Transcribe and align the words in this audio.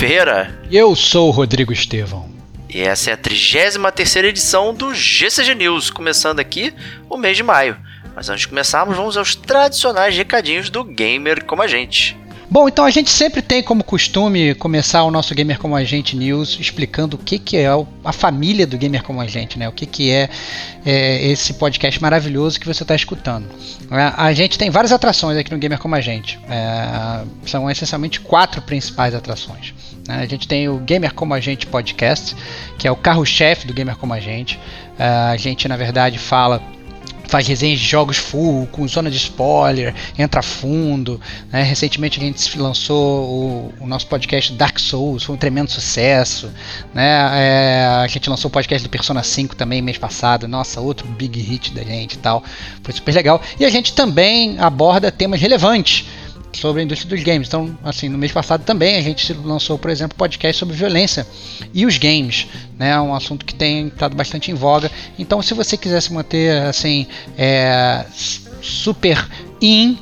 Ferreira. 0.00 0.58
E 0.70 0.78
eu 0.78 0.96
sou 0.96 1.28
o 1.28 1.30
Rodrigo 1.30 1.74
Estevão. 1.74 2.26
E 2.70 2.80
essa 2.80 3.10
é 3.10 3.12
a 3.12 3.18
33 3.18 4.16
edição 4.24 4.72
do 4.72 4.94
GCG 4.94 5.54
News, 5.54 5.90
começando 5.90 6.40
aqui 6.40 6.72
o 7.06 7.18
mês 7.18 7.36
de 7.36 7.42
maio. 7.42 7.76
Mas 8.16 8.30
antes 8.30 8.40
de 8.40 8.48
começarmos, 8.48 8.96
vamos 8.96 9.18
aos 9.18 9.34
tradicionais 9.34 10.16
recadinhos 10.16 10.70
do 10.70 10.82
gamer 10.84 11.44
como 11.44 11.60
a 11.60 11.66
gente. 11.66 12.18
Bom, 12.50 12.66
então 12.68 12.84
a 12.84 12.90
gente 12.90 13.10
sempre 13.10 13.40
tem 13.40 13.62
como 13.62 13.84
costume 13.84 14.56
começar 14.56 15.04
o 15.04 15.10
nosso 15.10 15.32
Gamer 15.36 15.56
Como 15.56 15.76
a 15.76 15.84
Gente 15.84 16.16
News 16.16 16.58
explicando 16.60 17.14
o 17.14 17.18
que, 17.18 17.38
que 17.38 17.56
é 17.56 17.68
a 18.04 18.12
família 18.12 18.66
do 18.66 18.76
Gamer 18.76 19.04
Como 19.04 19.20
a 19.20 19.26
Gente, 19.28 19.56
né? 19.56 19.68
O 19.68 19.72
que, 19.72 19.86
que 19.86 20.10
é, 20.10 20.28
é 20.84 21.26
esse 21.28 21.54
podcast 21.54 22.02
maravilhoso 22.02 22.58
que 22.58 22.66
você 22.66 22.82
está 22.82 22.92
escutando. 22.92 23.48
É, 23.88 24.12
a 24.16 24.32
gente 24.32 24.58
tem 24.58 24.68
várias 24.68 24.90
atrações 24.90 25.38
aqui 25.38 25.48
no 25.52 25.58
Gamer 25.58 25.78
Como 25.78 25.94
a 25.94 26.00
Gente. 26.00 26.40
É, 26.48 27.24
são 27.46 27.70
essencialmente 27.70 28.18
quatro 28.18 28.60
principais 28.62 29.14
atrações. 29.14 29.72
Né? 30.08 30.16
A 30.16 30.26
gente 30.26 30.48
tem 30.48 30.68
o 30.68 30.78
Gamer 30.78 31.14
Como 31.14 31.32
a 31.32 31.38
Gente 31.38 31.68
Podcast, 31.68 32.34
que 32.76 32.88
é 32.88 32.90
o 32.90 32.96
carro-chefe 32.96 33.64
do 33.64 33.72
Gamer 33.72 33.96
Como 33.96 34.12
a 34.12 34.18
Gente. 34.18 34.58
É, 34.98 35.04
a 35.04 35.36
gente, 35.36 35.68
na 35.68 35.76
verdade, 35.76 36.18
fala 36.18 36.60
faz 37.30 37.46
resenhas 37.46 37.78
de 37.78 37.86
jogos 37.86 38.16
full, 38.16 38.66
com 38.72 38.86
zona 38.88 39.08
de 39.08 39.16
spoiler, 39.16 39.94
entra 40.18 40.42
fundo. 40.42 41.20
Né? 41.50 41.62
Recentemente 41.62 42.18
a 42.18 42.22
gente 42.22 42.58
lançou 42.58 43.24
o, 43.24 43.74
o, 43.80 43.86
nosso 43.86 44.08
podcast 44.08 44.52
Dark 44.52 44.78
Souls, 44.80 45.22
foi 45.22 45.36
um 45.36 45.38
tremendo 45.38 45.70
sucesso. 45.70 46.50
Né? 46.92 47.08
É, 47.32 47.86
a 48.02 48.06
gente 48.08 48.28
lançou 48.28 48.48
o 48.48 48.52
podcast 48.52 48.86
do 48.86 48.90
Persona 48.90 49.22
5 49.22 49.54
também 49.54 49.80
mês 49.80 49.96
passado. 49.96 50.48
Nossa, 50.48 50.80
outro 50.80 51.06
big 51.06 51.40
hit 51.40 51.72
da 51.72 51.84
gente 51.84 52.14
e 52.14 52.18
tal. 52.18 52.42
Foi 52.82 52.92
super 52.92 53.14
legal. 53.14 53.40
E 53.60 53.64
a 53.64 53.70
gente 53.70 53.92
também 53.92 54.58
aborda 54.58 55.12
temas 55.12 55.40
relevantes 55.40 56.06
sobre 56.52 56.82
a 56.82 56.84
indústria 56.84 57.08
dos 57.08 57.24
games. 57.24 57.48
Então, 57.48 57.76
assim, 57.82 58.08
no 58.08 58.18
mês 58.18 58.32
passado 58.32 58.64
também 58.64 58.96
a 58.96 59.02
gente 59.02 59.32
lançou, 59.32 59.78
por 59.78 59.90
exemplo, 59.90 60.16
podcast 60.16 60.58
sobre 60.58 60.74
violência 60.74 61.26
e 61.72 61.86
os 61.86 61.98
games, 61.98 62.46
né? 62.78 63.00
Um 63.00 63.14
assunto 63.14 63.44
que 63.44 63.54
tem 63.54 63.88
estado 63.88 64.16
bastante 64.16 64.50
em 64.50 64.54
voga. 64.54 64.90
Então, 65.18 65.40
se 65.42 65.54
você 65.54 65.76
quiser 65.76 66.00
se 66.00 66.12
manter 66.12 66.62
assim, 66.62 67.06
é, 67.36 68.04
super 68.60 69.28
in, 69.60 69.98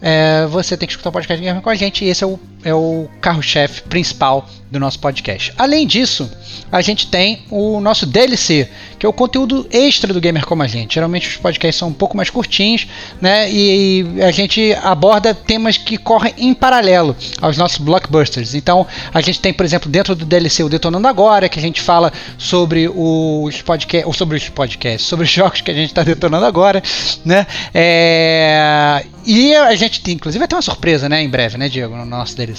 é, 0.00 0.46
você 0.46 0.76
tem 0.76 0.86
que 0.86 0.92
escutar 0.92 1.10
o 1.10 1.12
podcast 1.12 1.42
Gamer 1.42 1.62
com 1.62 1.70
a 1.70 1.74
gente. 1.74 2.04
E 2.04 2.08
esse 2.08 2.24
é 2.24 2.26
o, 2.26 2.38
é 2.64 2.74
o 2.74 3.08
carro-chefe 3.20 3.82
principal 3.82 4.48
do 4.70 4.78
nosso 4.78 4.98
podcast. 5.00 5.52
Além 5.58 5.86
disso, 5.86 6.30
a 6.70 6.80
gente 6.80 7.08
tem 7.08 7.42
o 7.50 7.80
nosso 7.80 8.06
DLC, 8.06 8.68
que 8.98 9.04
é 9.04 9.08
o 9.08 9.12
conteúdo 9.12 9.66
extra 9.70 10.12
do 10.14 10.20
Gamer 10.20 10.46
Como 10.46 10.62
a 10.62 10.66
Gente. 10.66 10.94
Geralmente 10.94 11.28
os 11.28 11.36
podcasts 11.36 11.78
são 11.78 11.88
um 11.88 11.92
pouco 11.92 12.16
mais 12.16 12.30
curtinhos, 12.30 12.86
né? 13.20 13.50
E 13.50 14.06
a 14.22 14.30
gente 14.30 14.72
aborda 14.82 15.34
temas 15.34 15.76
que 15.76 15.96
correm 15.96 16.32
em 16.38 16.54
paralelo 16.54 17.16
aos 17.40 17.56
nossos 17.56 17.78
blockbusters. 17.78 18.54
Então, 18.54 18.86
a 19.12 19.20
gente 19.20 19.40
tem, 19.40 19.52
por 19.52 19.66
exemplo, 19.66 19.90
dentro 19.90 20.14
do 20.14 20.24
DLC 20.24 20.62
o 20.62 20.68
Detonando 20.68 21.08
Agora, 21.08 21.48
que 21.48 21.58
a 21.58 21.62
gente 21.62 21.80
fala 21.80 22.12
sobre 22.38 22.88
os 22.88 23.60
podcasts, 23.62 24.16
sobre 24.16 24.36
os 24.36 24.48
podcasts, 24.48 25.06
sobre 25.06 25.24
os 25.24 25.30
jogos 25.32 25.60
que 25.60 25.70
a 25.70 25.74
gente 25.74 25.88
está 25.88 26.04
detonando 26.04 26.46
agora, 26.46 26.82
né? 27.24 27.46
É... 27.74 29.04
E 29.26 29.54
a 29.54 29.74
gente 29.74 30.00
tem, 30.00 30.14
inclusive, 30.14 30.38
vai 30.38 30.48
ter 30.48 30.54
uma 30.54 30.62
surpresa, 30.62 31.08
né, 31.08 31.22
em 31.22 31.28
breve, 31.28 31.58
né, 31.58 31.68
Diego, 31.68 31.96
no 31.96 32.06
nosso 32.06 32.36
DLC. 32.36 32.49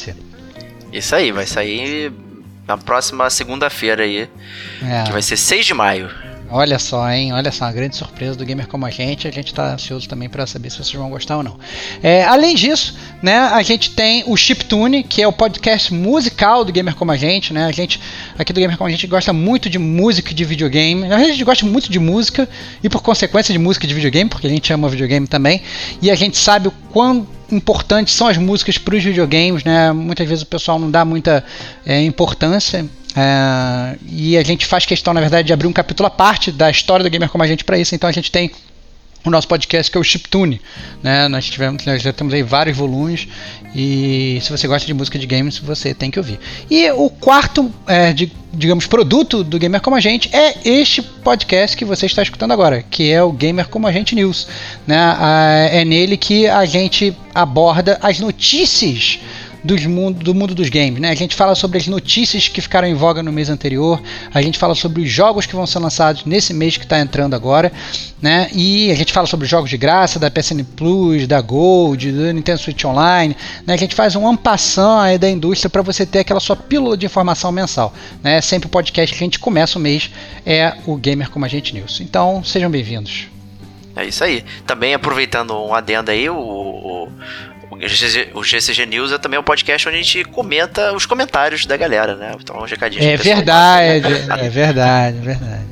Isso 0.91 1.15
aí, 1.15 1.31
vai 1.31 1.45
sair 1.45 2.11
na 2.67 2.77
próxima 2.77 3.29
segunda-feira 3.29 4.03
aí. 4.03 4.29
É. 4.83 5.03
Que 5.05 5.11
vai 5.11 5.21
ser 5.21 5.37
6 5.37 5.65
de 5.65 5.73
maio. 5.73 6.09
Olha 6.53 6.77
só, 6.77 7.09
hein? 7.09 7.31
Olha 7.31 7.49
só, 7.49 7.63
uma 7.63 7.71
grande 7.71 7.95
surpresa 7.95 8.35
do 8.35 8.43
Gamer 8.43 8.67
como 8.67 8.85
a 8.85 8.89
gente. 8.89 9.25
A 9.25 9.31
gente 9.31 9.47
está 9.47 9.73
ansioso 9.73 10.07
também 10.09 10.27
para 10.27 10.45
saber 10.45 10.69
se 10.69 10.75
vocês 10.75 10.93
vão 10.93 11.09
gostar 11.09 11.37
ou 11.37 11.43
não. 11.43 11.57
É, 12.03 12.25
além 12.25 12.55
disso, 12.55 12.93
né, 13.23 13.37
a 13.37 13.63
gente 13.63 13.91
tem 13.91 14.25
o 14.27 14.35
Chiptune, 14.35 15.01
que 15.01 15.21
é 15.21 15.27
o 15.27 15.31
podcast 15.31 15.93
musical 15.93 16.65
do 16.65 16.73
Gamer 16.73 16.93
como 16.93 17.09
a 17.09 17.15
gente, 17.15 17.53
né? 17.53 17.63
A 17.63 17.71
gente 17.71 18.01
aqui 18.37 18.51
do 18.51 18.59
Gamer 18.59 18.77
como 18.77 18.89
a 18.89 18.91
gente 18.91 19.07
gosta 19.07 19.31
muito 19.31 19.69
de 19.69 19.79
música 19.79 20.31
e 20.31 20.33
de 20.33 20.43
videogame. 20.43 21.05
A 21.13 21.19
gente 21.19 21.41
gosta 21.45 21.65
muito 21.65 21.89
de 21.89 21.99
música 21.99 22.49
e 22.83 22.89
por 22.89 23.01
consequência 23.01 23.53
de 23.53 23.59
música 23.59 23.85
e 23.85 23.87
de 23.87 23.93
videogame, 23.93 24.29
porque 24.29 24.47
a 24.47 24.49
gente 24.49 24.73
ama 24.73 24.89
videogame 24.89 25.27
também. 25.27 25.61
E 26.01 26.11
a 26.11 26.15
gente 26.15 26.37
sabe 26.37 26.67
o 26.67 26.71
quão 26.91 27.25
importantes 27.51 28.13
são 28.13 28.27
as 28.27 28.37
músicas 28.37 28.77
para 28.77 28.95
os 28.95 29.03
videogames, 29.03 29.63
né? 29.63 29.91
Muitas 29.91 30.27
vezes 30.27 30.43
o 30.43 30.47
pessoal 30.47 30.79
não 30.79 30.89
dá 30.89 31.03
muita 31.05 31.43
é, 31.85 32.01
importância. 32.03 32.85
É, 33.15 33.97
e 34.07 34.37
a 34.37 34.43
gente 34.43 34.65
faz 34.65 34.85
questão, 34.85 35.13
na 35.13 35.19
verdade, 35.19 35.47
de 35.47 35.53
abrir 35.53 35.67
um 35.67 35.73
capítulo 35.73 36.07
à 36.07 36.09
parte 36.09 36.51
da 36.51 36.69
história 36.69 37.03
do 37.03 37.09
gamer 37.09 37.29
como 37.29 37.43
a 37.43 37.47
gente 37.47 37.63
para 37.63 37.77
isso. 37.77 37.93
Então 37.93 38.09
a 38.09 38.13
gente 38.13 38.31
tem 38.31 38.51
o 39.23 39.29
nosso 39.29 39.47
podcast 39.47 39.91
que 39.91 39.97
é 39.97 40.01
o 40.01 40.03
Chiptune, 40.03 40.59
né? 41.03 41.27
Nós 41.27 41.45
tivemos, 41.45 41.85
nós 41.85 42.01
já 42.01 42.11
temos 42.11 42.33
aí 42.33 42.43
vários 42.43 42.77
volumes 42.77 43.27
e 43.75 44.39
se 44.41 44.51
você 44.51 44.67
gosta 44.67 44.85
de 44.85 44.93
música 44.93 45.17
de 45.17 45.25
games, 45.27 45.57
você 45.59 45.93
tem 45.93 46.09
que 46.09 46.19
ouvir. 46.19 46.39
E 46.69 46.89
o 46.91 47.09
quarto, 47.09 47.71
é, 47.87 48.11
de, 48.11 48.31
digamos, 48.53 48.87
produto 48.87 49.43
do 49.43 49.57
Gamer 49.59 49.79
Como 49.81 49.95
a 49.95 49.99
Gente 49.99 50.29
é 50.35 50.57
este 50.65 51.01
podcast 51.01 51.77
que 51.77 51.85
você 51.85 52.05
está 52.05 52.21
escutando 52.21 52.51
agora, 52.51 52.81
que 52.81 53.11
é 53.11 53.21
o 53.21 53.31
Gamer 53.31 53.67
Como 53.67 53.87
a 53.87 53.91
Gente 53.91 54.15
News, 54.15 54.47
né? 54.87 54.97
É 55.71 55.85
nele 55.85 56.17
que 56.17 56.47
a 56.47 56.65
gente 56.65 57.15
aborda 57.33 57.97
as 58.01 58.19
notícias 58.19 59.19
dos 59.63 59.85
mundo, 59.85 60.23
do 60.23 60.33
mundo 60.33 60.55
dos 60.55 60.69
games. 60.69 60.99
Né? 60.99 61.09
A 61.09 61.15
gente 61.15 61.35
fala 61.35 61.55
sobre 61.55 61.77
as 61.77 61.87
notícias 61.87 62.47
que 62.47 62.61
ficaram 62.61 62.87
em 62.87 62.93
voga 62.93 63.21
no 63.21 63.31
mês 63.31 63.49
anterior, 63.49 64.01
a 64.33 64.41
gente 64.41 64.57
fala 64.57 64.75
sobre 64.75 65.01
os 65.01 65.09
jogos 65.09 65.45
que 65.45 65.55
vão 65.55 65.67
ser 65.67 65.79
lançados 65.79 66.25
nesse 66.25 66.53
mês 66.53 66.77
que 66.77 66.83
está 66.83 66.99
entrando 66.99 67.35
agora, 67.35 67.71
né? 68.21 68.49
e 68.53 68.91
a 68.91 68.95
gente 68.95 69.13
fala 69.13 69.27
sobre 69.27 69.47
jogos 69.47 69.69
de 69.69 69.77
graça 69.77 70.19
da 70.19 70.29
PSN 70.29 70.63
Plus, 70.75 71.27
da 71.27 71.41
Gold, 71.41 72.11
do 72.11 72.33
Nintendo 72.33 72.59
Switch 72.59 72.83
Online. 72.85 73.35
Né? 73.65 73.73
A 73.73 73.77
gente 73.77 73.95
faz 73.95 74.15
um 74.15 74.27
ampassão 74.27 74.81
da 75.19 75.29
indústria 75.29 75.69
para 75.69 75.81
você 75.81 76.05
ter 76.05 76.19
aquela 76.19 76.39
sua 76.39 76.55
pílula 76.55 76.97
de 76.97 77.05
informação 77.05 77.51
mensal. 77.51 77.93
Né? 78.23 78.41
Sempre 78.41 78.67
o 78.67 78.69
podcast 78.69 79.15
que 79.15 79.23
a 79.23 79.25
gente 79.25 79.39
começa 79.39 79.77
o 79.77 79.81
mês 79.81 80.11
é 80.45 80.73
o 80.85 80.95
Gamer 80.95 81.29
Como 81.29 81.45
a 81.45 81.47
Gente 81.47 81.73
News. 81.73 82.01
Então 82.01 82.43
sejam 82.43 82.69
bem-vindos. 82.69 83.27
É 83.95 84.05
isso 84.05 84.23
aí. 84.23 84.43
Também 84.65 84.93
aproveitando 84.93 85.53
um 85.53 85.73
adendo 85.73 86.11
aí, 86.11 86.29
o, 86.29 86.35
O 86.35 87.60
o 88.33 88.43
GCG 88.43 88.85
News 88.85 89.11
é 89.11 89.17
também 89.17 89.39
um 89.39 89.43
podcast 89.43 89.87
onde 89.87 89.97
a 89.97 90.01
gente 90.01 90.23
comenta 90.25 90.93
os 90.93 91.05
comentários 91.05 91.65
da 91.65 91.77
galera, 91.77 92.15
né? 92.15 92.35
Então, 92.39 92.57
um 92.57 92.65
recadinho. 92.65 93.03
É 93.03 93.17
verdade, 93.17 94.07
é 94.07 94.49
verdade, 94.49 95.17
é 95.17 95.21
verdade 95.21 95.71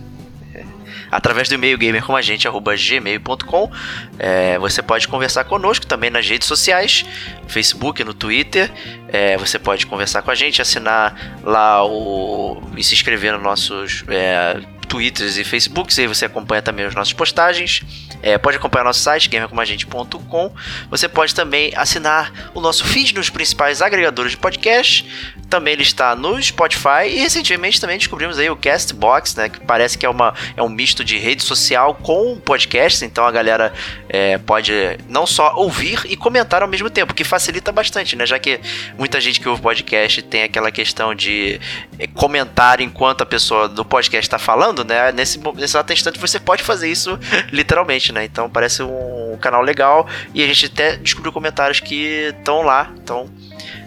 através 1.12 1.50
do 1.50 1.56
e-mail 1.56 1.78
gamercomagente.gmail.com. 1.78 3.72
É, 4.18 4.58
você 4.60 4.82
pode 4.82 5.08
conversar 5.08 5.44
conosco 5.46 5.86
também 5.86 6.10
nas 6.10 6.28
redes 6.28 6.48
sociais, 6.48 7.06
no 7.44 7.50
Facebook, 7.50 8.04
no 8.04 8.14
Twitter. 8.14 8.72
É, 9.08 9.38
você 9.38 9.58
pode 9.58 9.86
conversar 9.88 10.22
com 10.22 10.32
a 10.32 10.36
gente, 10.36 10.62
assinar 10.62 11.40
lá 11.44 11.86
o. 11.86 12.62
e 12.78 12.84
se 12.84 12.94
inscrever 12.94 13.34
nos 13.34 13.42
nossos. 13.44 14.04
É, 14.08 14.60
Twitters 14.88 15.38
e 15.38 15.44
Facebooks, 15.44 16.00
e 16.00 16.02
aí 16.02 16.08
você 16.08 16.26
acompanha 16.26 16.64
também 16.64 16.84
as 16.84 16.96
nossas 16.96 17.14
postagens. 17.14 17.84
É, 18.22 18.38
pode 18.38 18.58
acompanhar 18.58 18.84
nosso 18.84 19.00
site, 19.00 19.30
gamercomagente.com. 19.30 20.52
Você 20.90 21.08
pode 21.08 21.34
também 21.34 21.72
assinar 21.76 22.52
o 22.54 22.62
nosso 22.62 22.86
feed 22.86 23.16
nos 23.16 23.30
principais 23.30 23.82
agregadores 23.82 24.32
de 24.32 24.38
podcast. 24.38 25.06
Também 25.50 25.74
ele 25.74 25.84
está 25.84 26.16
no 26.16 26.42
Spotify 26.42 27.08
e 27.08 27.20
recentemente 27.20 27.82
também 27.82 27.98
descobrimos 27.98 28.38
aí 28.38 28.50
o 28.50 28.56
Castbox, 28.56 29.36
né? 29.36 29.50
Que 29.50 29.60
parece 29.62 29.98
que 29.98 30.06
é, 30.06 30.10
uma, 30.10 30.34
é 30.56 30.62
um 30.62 30.70
misto 30.70 31.04
de 31.04 31.18
rede 31.18 31.44
social 31.44 31.96
com 31.96 32.38
podcast. 32.38 33.04
Então 33.04 33.26
a 33.26 33.32
galera 33.32 33.74
é, 34.08 34.38
pode 34.38 34.72
não 35.08 35.26
só 35.26 35.56
ouvir 35.56 36.02
e 36.06 36.16
comentar 36.16 36.62
ao 36.62 36.68
mesmo 36.68 36.90
tempo, 36.90 37.14
que 37.14 37.24
facilita 37.24 37.72
bastante, 37.72 38.16
né? 38.16 38.26
Já 38.26 38.38
que 38.38 38.60
muita 38.98 39.20
gente 39.20 39.40
que 39.40 39.48
ouve 39.50 39.62
podcast 39.62 40.22
tem 40.24 40.44
aquela 40.44 40.72
questão 40.72 41.16
de 41.16 41.60
é, 41.98 42.08
comentar 42.08 42.82
enquanto 42.82 43.22
a 43.22 43.26
pessoa 43.26 43.68
do 43.68 43.84
podcast 43.84 44.28
está 44.28 44.38
falando, 44.38 44.84
né? 44.84 45.12
Nesse, 45.12 45.40
nesse 45.56 45.78
instante 45.94 46.20
você 46.20 46.40
pode 46.40 46.64
fazer 46.64 46.90
isso 46.90 47.18
literalmente 47.52 48.09
né? 48.12 48.26
Então 48.26 48.50
parece 48.50 48.84
um 48.84 49.38
canal 49.42 49.62
legal 49.62 50.08
e 50.34 50.44
a 50.44 50.48
gente 50.48 50.66
até 50.68 50.96
descobriu 50.96 51.32
comentários 51.32 51.80
que 51.80 52.34
estão 52.38 52.62
lá, 52.62 52.92
então 53.02 53.30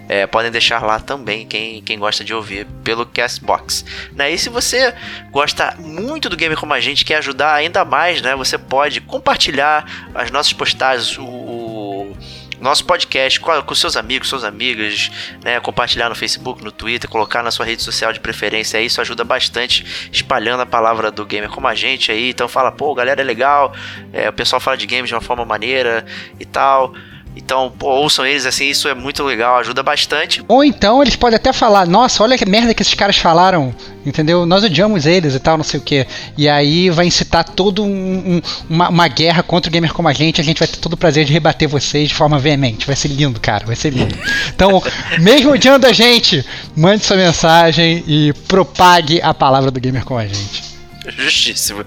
é, 0.08 0.26
podem 0.26 0.50
deixar 0.50 0.82
lá 0.82 1.00
também 1.00 1.46
quem, 1.46 1.80
quem 1.82 1.98
gosta 1.98 2.24
de 2.24 2.34
ouvir 2.34 2.66
pelo 2.84 3.06
Castbox. 3.06 3.84
Né? 4.12 4.30
E 4.32 4.38
se 4.38 4.48
você 4.48 4.92
gosta 5.30 5.74
muito 5.78 6.28
do 6.28 6.36
Gamer 6.36 6.58
Como 6.58 6.74
a 6.74 6.80
Gente 6.80 7.04
quer 7.04 7.16
ajudar 7.16 7.54
ainda 7.54 7.84
mais, 7.84 8.20
né? 8.20 8.34
Você 8.36 8.58
pode 8.58 9.00
compartilhar 9.00 10.10
as 10.14 10.30
nossas 10.30 10.52
postagens, 10.52 11.16
o, 11.16 11.24
o 11.24 12.16
nosso 12.62 12.84
podcast 12.84 13.40
com, 13.40 13.62
com 13.62 13.74
seus 13.74 13.96
amigos, 13.96 14.28
suas 14.28 14.44
amigas, 14.44 15.10
né? 15.42 15.58
Compartilhar 15.60 16.08
no 16.08 16.14
Facebook, 16.14 16.62
no 16.62 16.70
Twitter, 16.70 17.10
colocar 17.10 17.42
na 17.42 17.50
sua 17.50 17.66
rede 17.66 17.82
social 17.82 18.12
de 18.12 18.20
preferência. 18.20 18.80
Isso 18.80 19.00
ajuda 19.00 19.24
bastante 19.24 20.10
espalhando 20.12 20.60
a 20.60 20.66
palavra 20.66 21.10
do 21.10 21.24
gamer 21.26 21.50
como 21.50 21.66
a 21.66 21.74
gente 21.74 22.12
aí. 22.12 22.30
Então 22.30 22.48
fala, 22.48 22.70
pô, 22.70 22.94
galera 22.94 23.20
é 23.20 23.24
legal, 23.24 23.74
é, 24.12 24.28
o 24.28 24.32
pessoal 24.32 24.60
fala 24.60 24.76
de 24.76 24.86
games 24.86 25.08
de 25.08 25.14
uma 25.14 25.20
forma 25.20 25.44
maneira 25.44 26.06
e 26.38 26.44
tal. 26.44 26.94
Então, 27.34 27.72
pô, 27.78 27.88
ouçam 27.88 28.26
eles 28.26 28.44
assim, 28.44 28.68
isso 28.68 28.88
é 28.88 28.94
muito 28.94 29.22
legal, 29.22 29.56
ajuda 29.56 29.82
bastante. 29.82 30.44
Ou 30.46 30.62
então 30.62 31.00
eles 31.00 31.16
podem 31.16 31.36
até 31.36 31.52
falar, 31.52 31.86
nossa, 31.86 32.22
olha 32.22 32.36
que 32.36 32.44
merda 32.44 32.74
que 32.74 32.82
esses 32.82 32.92
caras 32.92 33.16
falaram, 33.16 33.74
entendeu? 34.04 34.44
Nós 34.44 34.62
odiamos 34.62 35.06
eles 35.06 35.34
e 35.34 35.40
tal, 35.40 35.56
não 35.56 35.64
sei 35.64 35.80
o 35.80 35.82
que. 35.82 36.06
E 36.36 36.46
aí 36.46 36.90
vai 36.90 37.06
incitar 37.06 37.44
toda 37.44 37.80
um, 37.80 37.86
um, 37.86 38.42
uma, 38.68 38.88
uma, 38.90 39.08
guerra 39.08 39.42
contra 39.42 39.70
o 39.70 39.72
gamer 39.72 39.94
como 39.94 40.08
a 40.08 40.12
gente, 40.12 40.40
a 40.40 40.44
gente 40.44 40.58
vai 40.58 40.68
ter 40.68 40.76
todo 40.76 40.92
o 40.92 40.96
prazer 40.96 41.24
de 41.24 41.32
rebater 41.32 41.68
vocês 41.68 42.08
de 42.08 42.14
forma 42.14 42.38
veemente. 42.38 42.86
Vai 42.86 42.96
ser 42.96 43.08
lindo, 43.08 43.40
cara, 43.40 43.64
vai 43.64 43.76
ser 43.76 43.90
lindo. 43.90 44.14
Então, 44.54 44.82
mesmo 45.18 45.52
odiando 45.52 45.86
a 45.86 45.92
gente, 45.92 46.44
mande 46.76 47.04
sua 47.04 47.16
mensagem 47.16 48.04
e 48.06 48.32
propague 48.46 49.22
a 49.22 49.32
palavra 49.32 49.70
do 49.70 49.80
gamer 49.80 50.04
com 50.04 50.18
a 50.18 50.26
gente. 50.26 50.71
Justíssimo. 51.08 51.84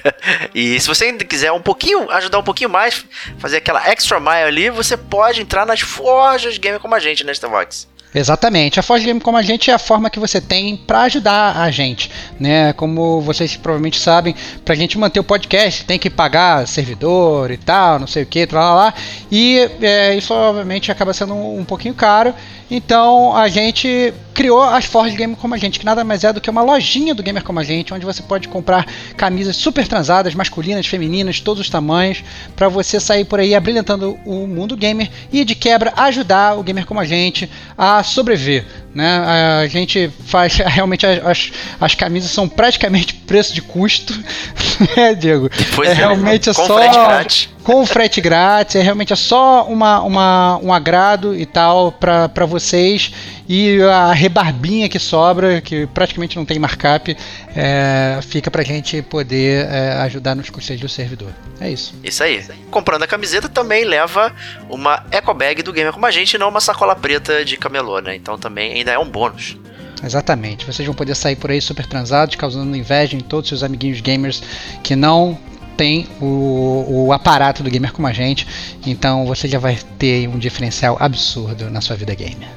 e 0.54 0.78
se 0.78 0.86
você 0.86 1.06
ainda 1.06 1.24
quiser 1.24 1.52
um 1.52 1.60
pouquinho, 1.60 2.10
ajudar 2.10 2.38
um 2.38 2.42
pouquinho 2.42 2.70
mais, 2.70 3.04
fazer 3.38 3.58
aquela 3.58 3.88
extra 3.88 4.20
mile 4.20 4.44
ali, 4.44 4.70
você 4.70 4.96
pode 4.96 5.40
entrar 5.40 5.66
nas 5.66 5.80
forjas 5.80 6.58
gamer 6.58 6.80
como 6.80 6.94
a 6.94 6.98
gente, 6.98 7.24
né, 7.24 7.32
Starvox? 7.32 7.88
Exatamente. 8.14 8.80
A 8.80 8.82
Forge 8.82 9.04
Game 9.04 9.20
como 9.20 9.36
a 9.36 9.42
gente 9.42 9.70
é 9.70 9.74
a 9.74 9.78
forma 9.78 10.08
que 10.08 10.18
você 10.18 10.40
tem 10.40 10.76
para 10.76 11.02
ajudar 11.02 11.56
a 11.56 11.70
gente, 11.70 12.10
né? 12.40 12.72
Como 12.72 13.20
vocês 13.20 13.56
provavelmente 13.56 13.98
sabem, 13.98 14.34
para 14.64 14.74
a 14.74 14.76
gente 14.76 14.96
manter 14.98 15.20
o 15.20 15.24
podcast 15.24 15.84
tem 15.84 15.98
que 15.98 16.08
pagar 16.08 16.66
servidor 16.66 17.50
e 17.50 17.56
tal, 17.56 17.98
não 17.98 18.06
sei 18.06 18.22
o 18.22 18.26
que, 18.26 18.48
lá, 18.50 18.74
lá. 18.74 18.94
E 19.30 19.58
é, 19.82 20.16
isso 20.16 20.32
obviamente 20.32 20.90
acaba 20.90 21.12
sendo 21.12 21.34
um, 21.34 21.60
um 21.60 21.64
pouquinho 21.64 21.94
caro. 21.94 22.34
Então 22.70 23.34
a 23.34 23.48
gente 23.48 24.12
criou 24.34 24.62
as 24.62 24.84
Forge 24.84 25.16
Game 25.16 25.34
como 25.34 25.54
a 25.54 25.58
gente, 25.58 25.80
que 25.80 25.84
nada 25.84 26.04
mais 26.04 26.22
é 26.22 26.32
do 26.32 26.40
que 26.40 26.48
uma 26.48 26.62
lojinha 26.62 27.14
do 27.14 27.22
gamer 27.22 27.42
como 27.42 27.58
a 27.58 27.64
gente, 27.64 27.92
onde 27.92 28.06
você 28.06 28.22
pode 28.22 28.46
comprar 28.46 28.86
camisas 29.16 29.56
super 29.56 29.88
transadas, 29.88 30.34
masculinas, 30.34 30.86
femininas, 30.86 31.40
todos 31.40 31.62
os 31.62 31.70
tamanhos, 31.70 32.22
para 32.54 32.68
você 32.68 33.00
sair 33.00 33.24
por 33.24 33.40
aí 33.40 33.54
abrilhantando 33.54 34.18
o 34.24 34.46
mundo 34.46 34.76
gamer 34.76 35.10
e 35.32 35.44
de 35.44 35.54
quebra 35.54 35.92
ajudar 35.96 36.56
o 36.56 36.62
gamer 36.62 36.86
como 36.86 37.00
a 37.00 37.04
gente 37.04 37.50
a 37.76 38.02
sobreviver. 38.04 38.64
Né? 38.98 39.16
A 39.62 39.68
gente 39.68 40.10
faz 40.26 40.54
realmente 40.58 41.06
as, 41.06 41.52
as 41.80 41.94
camisas 41.94 42.32
são 42.32 42.48
praticamente 42.48 43.14
preço 43.28 43.54
de 43.54 43.62
custo, 43.62 44.12
né, 44.96 45.14
Diego? 45.14 45.48
Pois 45.76 45.88
é, 45.88 45.92
é 45.92 45.94
realmente 45.94 46.50
é 46.50 46.52
com 46.52 46.66
só 46.66 46.74
frete 46.74 46.98
grátis. 46.98 47.48
com 47.62 47.86
frete 47.86 48.20
grátis, 48.20 48.74
é 48.74 48.82
realmente 48.82 49.12
é 49.12 49.16
só 49.16 49.68
uma, 49.68 50.00
uma, 50.02 50.58
um 50.60 50.72
agrado 50.72 51.36
e 51.36 51.46
tal 51.46 51.92
para 51.92 52.44
vocês 52.44 53.12
e 53.48 53.80
a 53.82 54.12
rebarbinha 54.12 54.88
que 54.88 54.98
sobra, 54.98 55.60
que 55.60 55.86
praticamente 55.86 56.36
não 56.36 56.44
tem 56.44 56.58
markup, 56.58 57.16
é, 57.56 58.18
fica 58.22 58.50
pra 58.50 58.62
gente 58.62 59.00
poder 59.00 59.66
é, 59.66 59.92
ajudar 60.02 60.34
nos 60.34 60.50
custos 60.50 60.78
do 60.78 60.88
servidor. 60.88 61.32
É 61.58 61.70
isso. 61.70 61.94
Isso 62.04 62.22
aí. 62.22 62.44
Comprando 62.70 63.04
a 63.04 63.06
camiseta 63.06 63.48
também 63.48 63.84
leva 63.84 64.32
uma 64.68 65.04
eco 65.10 65.32
bag 65.32 65.62
do 65.62 65.72
Gamer 65.72 65.92
Como 65.92 66.04
a 66.04 66.10
Gente, 66.10 66.36
não 66.36 66.50
uma 66.50 66.60
sacola 66.60 66.94
preta 66.94 67.44
de 67.44 67.56
camelô, 67.56 68.00
né? 68.00 68.14
Então 68.14 68.36
também 68.36 68.74
ainda 68.74 68.92
é 68.92 68.98
um 68.98 69.08
bônus. 69.08 69.56
Exatamente. 70.04 70.66
Vocês 70.66 70.86
vão 70.86 70.94
poder 70.94 71.14
sair 71.14 71.36
por 71.36 71.50
aí 71.50 71.60
super 71.60 71.86
transados, 71.86 72.36
causando 72.36 72.76
inveja 72.76 73.16
em 73.16 73.20
todos 73.20 73.46
os 73.46 73.48
seus 73.48 73.62
amiguinhos 73.62 74.00
gamers 74.00 74.42
que 74.82 74.94
não 74.94 75.38
tem 75.76 76.06
o, 76.20 77.06
o 77.06 77.12
aparato 77.12 77.62
do 77.62 77.70
gamer 77.70 77.92
como 77.92 78.06
a 78.06 78.12
gente. 78.12 78.46
Então 78.86 79.24
você 79.24 79.48
já 79.48 79.58
vai 79.58 79.78
ter 79.98 80.28
um 80.28 80.38
diferencial 80.38 80.96
absurdo 81.00 81.70
na 81.70 81.80
sua 81.80 81.96
vida 81.96 82.14
gamer. 82.14 82.48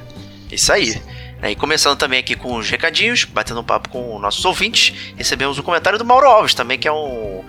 Isso 0.52 0.72
aí. 0.72 1.02
E 1.42 1.56
começando 1.56 1.98
também 1.98 2.20
aqui 2.20 2.36
com 2.36 2.54
os 2.54 2.70
recadinhos, 2.70 3.24
batendo 3.24 3.60
um 3.60 3.64
papo 3.64 3.88
com 3.88 4.16
nossos 4.18 4.44
ouvintes, 4.44 5.12
recebemos 5.16 5.58
um 5.58 5.62
comentário 5.62 5.98
do 5.98 6.04
Mauro 6.04 6.28
Alves, 6.28 6.54
também 6.54 6.78
que 6.78 6.86
é 6.86 6.92
um, 6.92 7.42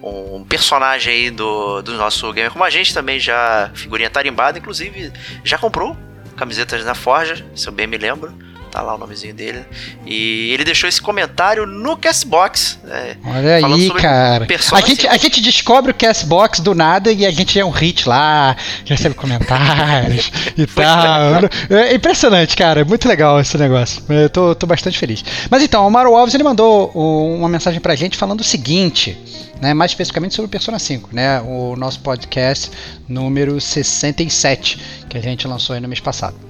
um 0.00 0.44
personagem 0.44 1.12
aí 1.12 1.30
do, 1.30 1.82
do 1.82 1.94
nosso 1.94 2.32
Gamer 2.32 2.52
Como 2.52 2.62
a 2.62 2.70
Gente, 2.70 2.94
também 2.94 3.18
já 3.18 3.70
figurinha 3.74 4.08
tarimbada, 4.08 4.58
inclusive 4.58 5.12
já 5.42 5.58
comprou 5.58 5.96
camisetas 6.36 6.84
na 6.84 6.94
Forja, 6.94 7.44
se 7.56 7.66
eu 7.66 7.72
bem 7.72 7.88
me 7.88 7.98
lembro. 7.98 8.32
Tá 8.70 8.82
lá 8.82 8.94
o 8.94 8.98
nomezinho 8.98 9.34
dele. 9.34 9.64
E 10.06 10.50
ele 10.52 10.64
deixou 10.64 10.88
esse 10.88 11.00
comentário 11.00 11.66
no 11.66 11.96
Castbox. 11.96 12.78
Né, 12.84 13.16
Olha 13.24 13.56
aí, 13.56 13.90
cara. 13.90 14.46
A 14.72 14.80
gente, 14.80 15.08
a 15.08 15.16
gente 15.16 15.40
descobre 15.40 15.90
o 15.90 15.94
Castbox 15.94 16.60
do 16.60 16.74
nada 16.74 17.10
e 17.10 17.26
a 17.26 17.30
gente 17.30 17.58
é 17.58 17.64
um 17.64 17.70
hit 17.70 18.08
lá, 18.08 18.56
recebe 18.84 19.14
comentários 19.14 20.30
e 20.56 20.66
tal. 20.66 21.44
É. 21.68 21.90
é 21.90 21.94
impressionante, 21.94 22.56
cara. 22.56 22.84
Muito 22.84 23.08
legal 23.08 23.40
esse 23.40 23.58
negócio. 23.58 24.02
Eu 24.08 24.30
tô, 24.30 24.54
tô 24.54 24.66
bastante 24.66 24.96
feliz. 24.96 25.24
Mas 25.50 25.62
então, 25.62 25.86
o 25.86 25.90
Mauro 25.90 26.14
Alves 26.14 26.34
ele 26.34 26.44
mandou 26.44 26.90
uma 26.90 27.48
mensagem 27.48 27.80
pra 27.80 27.96
gente 27.96 28.16
falando 28.16 28.40
o 28.40 28.44
seguinte. 28.44 29.18
Né, 29.60 29.74
mais 29.74 29.90
especificamente 29.90 30.34
sobre 30.34 30.46
o 30.46 30.48
Persona 30.48 30.78
5, 30.78 31.10
né, 31.12 31.38
o 31.42 31.76
nosso 31.76 32.00
podcast 32.00 32.70
número 33.06 33.60
67, 33.60 35.04
que 35.06 35.18
a 35.18 35.20
gente 35.20 35.46
lançou 35.46 35.74
aí 35.74 35.82
no 35.82 35.86
mês 35.86 36.00
passado. 36.00 36.49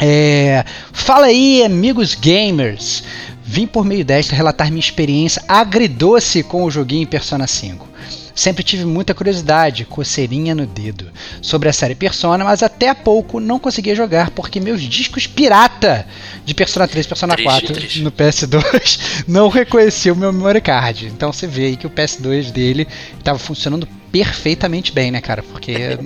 É, 0.00 0.64
fala 0.92 1.26
aí, 1.26 1.62
amigos 1.62 2.14
gamers. 2.14 3.02
Vim 3.42 3.66
por 3.66 3.84
meio 3.84 4.04
desta 4.04 4.34
relatar 4.34 4.68
minha 4.68 4.80
experiência 4.80 5.42
agridoce 5.46 6.42
com 6.42 6.64
o 6.64 6.70
joguinho 6.70 7.06
Persona 7.06 7.46
5. 7.46 7.86
Sempre 8.34 8.62
tive 8.62 8.84
muita 8.84 9.14
curiosidade, 9.14 9.86
coceirinha 9.86 10.54
no 10.54 10.66
dedo, 10.66 11.06
sobre 11.40 11.70
a 11.70 11.72
série 11.72 11.94
Persona, 11.94 12.44
mas 12.44 12.62
até 12.62 12.90
há 12.90 12.94
pouco 12.94 13.40
não 13.40 13.58
conseguia 13.58 13.94
jogar 13.94 14.30
porque 14.30 14.60
meus 14.60 14.82
discos 14.82 15.26
pirata 15.26 16.06
de 16.44 16.54
Persona 16.54 16.86
3 16.86 17.06
e 17.06 17.08
Persona 17.08 17.34
triste, 17.34 17.48
4 17.48 17.74
triste. 17.74 18.02
no 18.02 18.12
PS2 18.12 19.24
não 19.26 19.48
reconheciam 19.48 20.14
o 20.14 20.18
meu 20.18 20.32
memory 20.34 20.60
card. 20.60 21.06
Então 21.06 21.32
você 21.32 21.46
vê 21.46 21.66
aí 21.66 21.76
que 21.78 21.86
o 21.86 21.90
PS2 21.90 22.50
dele 22.50 22.86
estava 23.18 23.38
funcionando 23.38 23.88
perfeitamente 24.24 24.92
bem, 24.92 25.10
né, 25.10 25.20
cara? 25.20 25.42
Porque 25.42 25.98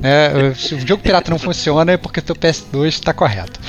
né, 0.00 0.54
se 0.54 0.74
o 0.74 0.86
jogo 0.86 1.02
pirata 1.02 1.30
não 1.30 1.38
funciona 1.38 1.92
é 1.92 1.96
porque 1.96 2.20
o 2.20 2.22
teu 2.22 2.34
PS2 2.34 2.88
está 2.88 3.12
correto. 3.12 3.60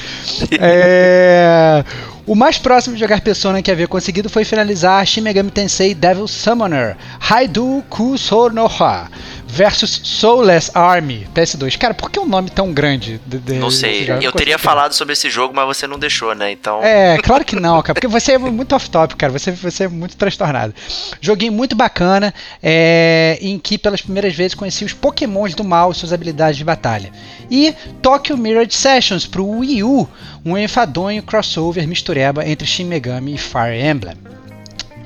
É, 0.60 1.84
o 2.25 2.34
mais 2.34 2.58
próximo 2.58 2.96
de 2.96 3.00
jogar 3.00 3.22
Persona 3.22 3.62
que 3.62 3.70
havia 3.70 3.88
conseguido 3.88 4.30
foi 4.30 4.44
finalizar 4.44 5.06
Shin 5.06 5.22
Megami 5.22 5.51
Tensei 5.51 5.94
Devil 5.94 6.27
Summoner 6.27 6.98
Haidu 7.20 7.84
Kusonoha 7.89 9.10
versus 9.48 10.02
Soulless 10.04 10.72
Army, 10.74 11.28
PS2. 11.34 11.78
Cara, 11.78 11.94
por 11.94 12.10
que 12.10 12.20
um 12.20 12.28
nome 12.28 12.50
tão 12.50 12.74
grande? 12.74 13.22
De, 13.25 13.40
de, 13.40 13.54
não 13.54 13.72
sei, 13.72 14.08
eu 14.22 14.32
teria 14.32 14.58
falado 14.58 14.94
sobre 14.94 15.14
esse 15.14 15.30
jogo, 15.30 15.54
mas 15.56 15.66
você 15.66 15.88
não 15.88 15.98
deixou, 15.98 16.34
né? 16.36 16.52
Então. 16.52 16.84
É, 16.84 17.18
claro 17.20 17.46
que 17.46 17.56
não, 17.56 17.82
cara, 17.82 17.94
porque 17.94 18.08
você 18.08 18.34
é 18.34 18.38
muito 18.38 18.75
off-top, 18.75 19.16
cara, 19.16 19.32
você, 19.32 19.52
você 19.52 19.86
é 19.86 19.88
muito 19.88 20.18
transtornado. 20.18 20.74
Joguinho 21.22 21.54
muito 21.54 21.75
bacana, 21.75 22.34
é, 22.62 23.38
em 23.42 23.58
que 23.58 23.78
pelas 23.78 24.02
primeiras 24.02 24.36
vezes 24.36 24.56
conheci 24.56 24.84
os 24.84 24.94
Pokémons 24.94 25.54
do 25.54 25.64
mal 25.64 25.92
e 25.92 25.96
suas 25.96 26.12
habilidades 26.12 26.58
de 26.58 26.64
batalha. 26.64 27.12
E 27.50 27.74
Tokyo 28.02 28.38
Mirage 28.38 28.74
Sessions 28.74 29.25
pro 29.25 29.48
Wii 29.48 29.84
U, 29.84 30.08
um 30.46 30.58
enfadonho 30.58 31.24
crossover 31.24 31.88
mistureba 31.88 32.46
entre 32.48 32.68
Shin 32.68 32.86
Megami 32.86 33.36
e 33.36 33.38
Fire 33.38 33.80
Emblem. 33.80 34.16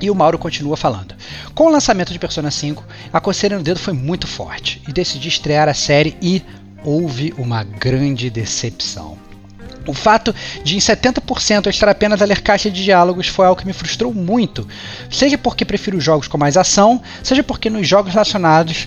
E 0.00 0.10
o 0.10 0.14
Mauro 0.14 0.38
continua 0.38 0.76
falando. 0.76 1.14
Com 1.54 1.66
o 1.66 1.70
lançamento 1.70 2.12
de 2.12 2.18
Persona 2.18 2.50
5, 2.50 2.84
a 3.12 3.20
coceira 3.20 3.56
no 3.56 3.62
dedo 3.62 3.78
foi 3.78 3.92
muito 3.92 4.26
forte 4.26 4.82
e 4.88 4.92
decidi 4.92 5.28
estrear 5.28 5.68
a 5.68 5.74
série 5.74 6.16
e 6.22 6.42
houve 6.82 7.34
uma 7.36 7.62
grande 7.62 8.30
decepção. 8.30 9.18
O 9.86 9.94
fato 9.94 10.34
de 10.62 10.76
em 10.76 10.78
70% 10.78 11.66
estar 11.66 11.88
apenas 11.88 12.20
a 12.20 12.24
ler 12.24 12.42
caixa 12.42 12.70
de 12.70 12.84
diálogos 12.84 13.26
foi 13.28 13.46
algo 13.46 13.60
que 13.60 13.66
me 13.66 13.72
frustrou 13.72 14.12
muito, 14.12 14.66
seja 15.10 15.38
porque 15.38 15.64
prefiro 15.64 16.00
jogos 16.00 16.28
com 16.28 16.38
mais 16.38 16.56
ação, 16.56 17.02
seja 17.22 17.42
porque 17.42 17.70
nos 17.70 17.88
jogos 17.88 18.12
relacionados 18.12 18.86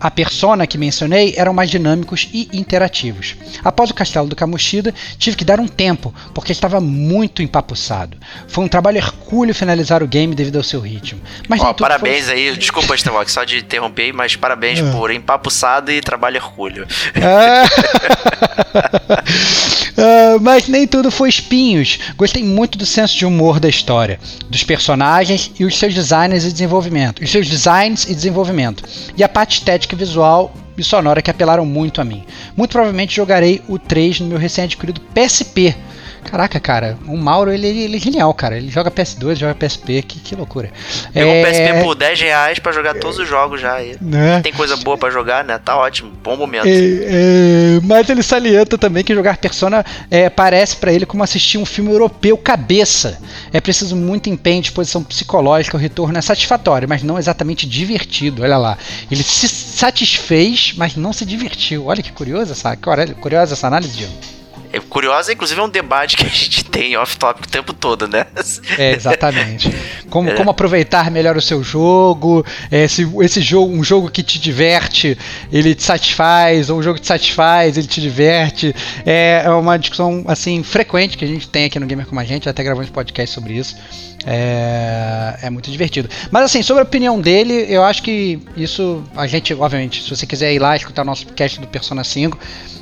a 0.00 0.10
persona 0.10 0.66
que 0.66 0.78
mencionei 0.78 1.34
eram 1.36 1.52
mais 1.52 1.70
dinâmicos 1.70 2.28
e 2.32 2.48
interativos. 2.52 3.36
Após 3.64 3.90
o 3.90 3.94
castelo 3.94 4.28
do 4.28 4.36
Kamoshida, 4.36 4.94
tive 5.18 5.36
que 5.36 5.44
dar 5.44 5.60
um 5.60 5.66
tempo, 5.66 6.14
porque 6.32 6.52
estava 6.52 6.80
muito 6.80 7.42
empapuçado. 7.42 8.16
Foi 8.46 8.64
um 8.64 8.68
trabalho 8.68 8.98
hercúleo 8.98 9.54
finalizar 9.54 10.02
o 10.02 10.06
game 10.06 10.34
devido 10.34 10.56
ao 10.56 10.62
seu 10.62 10.80
ritmo. 10.80 11.20
Mas 11.48 11.60
oh, 11.60 11.74
parabéns 11.74 12.26
foi... 12.26 12.34
aí, 12.34 12.56
desculpa, 12.56 12.94
Estevox, 12.94 13.32
só 13.32 13.44
de 13.44 13.58
interromper, 13.58 14.12
mas 14.12 14.36
parabéns 14.36 14.80
é. 14.80 14.90
por 14.92 15.10
empapuçado 15.10 15.90
e 15.90 16.00
trabalho 16.00 16.36
hercúleo. 16.36 16.86
É. 17.14 17.64
uh, 20.36 20.40
mas 20.40 20.68
nem 20.68 20.86
tudo 20.86 21.10
foi 21.10 21.28
espinhos. 21.28 21.98
Gostei 22.16 22.44
muito 22.44 22.78
do 22.78 22.86
senso 22.86 23.16
de 23.16 23.26
humor 23.26 23.58
da 23.58 23.68
história, 23.68 24.20
dos 24.48 24.62
personagens 24.62 25.50
e 25.58 25.64
os 25.64 25.76
seus 25.76 25.92
designs 25.92 26.44
e 26.44 26.52
desenvolvimento. 26.52 27.22
Os 27.22 27.30
seus 27.30 27.48
designs 27.48 28.04
e 28.04 28.14
desenvolvimento. 28.14 28.84
E 29.16 29.24
a 29.24 29.28
parte 29.28 29.58
estética 29.58 29.87
estética 29.88 29.96
visual 29.96 30.52
e 30.76 30.84
sonora 30.84 31.22
que 31.22 31.30
apelaram 31.30 31.64
muito 31.64 32.00
a 32.00 32.04
mim. 32.04 32.24
Muito 32.56 32.72
provavelmente 32.72 33.16
jogarei 33.16 33.62
o 33.68 33.78
3 33.78 34.20
no 34.20 34.26
meu 34.26 34.38
recém-adquirido 34.38 35.00
PSP, 35.14 35.74
Caraca, 36.30 36.60
cara, 36.60 36.98
o 37.06 37.16
Mauro 37.16 37.50
ele, 37.50 37.66
ele 37.66 37.96
é 37.96 38.00
genial, 38.00 38.32
cara. 38.34 38.58
Ele 38.58 38.68
joga 38.68 38.90
PS2, 38.90 39.36
joga 39.36 39.54
PSP, 39.54 40.02
que, 40.02 40.20
que 40.20 40.36
loucura. 40.36 40.70
Pegou 41.10 41.32
é... 41.32 41.42
PSP 41.42 41.82
por 41.82 41.94
10 41.94 42.20
reais 42.20 42.58
pra 42.58 42.70
jogar 42.70 42.94
todos 42.96 43.18
os 43.18 43.26
jogos 43.26 43.62
já. 43.62 43.78
Né? 43.98 44.42
Tem 44.42 44.52
coisa 44.52 44.76
boa 44.76 44.98
pra 44.98 45.08
jogar, 45.08 45.42
né? 45.42 45.58
Tá 45.58 45.78
ótimo, 45.78 46.12
bom 46.22 46.36
momento. 46.36 46.66
É, 46.66 46.70
é... 46.70 47.80
Mas 47.82 48.10
ele 48.10 48.22
salienta 48.22 48.76
também 48.76 49.02
que 49.02 49.14
jogar 49.14 49.38
Persona 49.38 49.82
é, 50.10 50.28
parece 50.28 50.76
para 50.76 50.92
ele 50.92 51.06
como 51.06 51.22
assistir 51.22 51.56
um 51.56 51.64
filme 51.64 51.90
europeu 51.90 52.36
cabeça. 52.36 53.18
É 53.50 53.58
preciso 53.58 53.96
muito 53.96 54.28
empenho, 54.28 54.60
disposição 54.60 55.02
psicológica, 55.02 55.78
o 55.78 55.80
retorno 55.80 56.18
é 56.18 56.20
satisfatório, 56.20 56.86
mas 56.86 57.02
não 57.02 57.18
exatamente 57.18 57.66
divertido. 57.66 58.42
Olha 58.42 58.58
lá. 58.58 58.76
Ele 59.10 59.22
se 59.22 59.48
satisfez, 59.48 60.74
mas 60.76 60.94
não 60.94 61.14
se 61.14 61.24
divertiu. 61.24 61.86
Olha 61.86 62.02
que 62.02 62.12
curiosa 62.12 62.52
essa, 62.52 62.76
curiosa 62.76 63.54
essa 63.54 63.66
análise, 63.66 63.96
Diego. 63.96 64.37
É 64.72 64.80
curiosa, 64.80 65.32
inclusive 65.32 65.60
é 65.60 65.64
um 65.64 65.68
debate 65.68 66.16
que 66.16 66.26
a 66.26 66.28
gente 66.28 66.64
tem 66.68 66.96
off-topic 66.96 67.46
o 67.46 67.48
tempo 67.48 67.72
todo, 67.72 68.06
né? 68.06 68.26
É, 68.76 68.92
exatamente. 68.92 69.70
Como, 70.10 70.30
é. 70.30 70.34
como 70.34 70.50
aproveitar 70.50 71.10
melhor 71.10 71.36
o 71.36 71.42
seu 71.42 71.62
jogo, 71.62 72.44
é, 72.70 72.86
se 72.88 73.08
esse 73.20 73.40
jogo, 73.40 73.72
um 73.72 73.84
jogo 73.84 74.10
que 74.10 74.22
te 74.22 74.38
diverte, 74.38 75.16
ele 75.52 75.74
te 75.74 75.82
satisfaz, 75.82 76.70
ou 76.70 76.78
um 76.78 76.82
jogo 76.82 76.96
que 76.96 77.02
te 77.02 77.08
satisfaz, 77.08 77.76
ele 77.76 77.86
te 77.86 78.00
diverte. 78.00 78.74
É, 79.04 79.42
é 79.44 79.50
uma 79.50 79.78
discussão 79.78 80.24
assim 80.26 80.62
frequente 80.62 81.16
que 81.16 81.24
a 81.24 81.28
gente 81.28 81.48
tem 81.48 81.64
aqui 81.64 81.78
no 81.78 81.86
Gamer 81.86 82.06
Como 82.06 82.20
a 82.20 82.24
Gente, 82.24 82.48
até 82.48 82.62
gravamos 82.62 82.90
podcast 82.90 83.34
sobre 83.34 83.54
isso. 83.54 83.76
É, 84.30 85.38
é, 85.40 85.48
muito 85.48 85.70
divertido. 85.70 86.06
Mas 86.30 86.42
assim, 86.42 86.62
sobre 86.62 86.82
a 86.82 86.84
opinião 86.84 87.18
dele, 87.18 87.64
eu 87.66 87.82
acho 87.82 88.02
que 88.02 88.38
isso 88.54 89.02
a 89.16 89.26
gente, 89.26 89.54
obviamente, 89.54 90.02
se 90.02 90.10
você 90.14 90.26
quiser 90.26 90.52
ir 90.52 90.58
lá 90.58 90.76
escutar 90.76 91.00
o 91.00 91.04
nosso 91.06 91.26
podcast 91.26 91.58
do 91.58 91.66
Persona 91.66 92.04
5, 92.04 92.38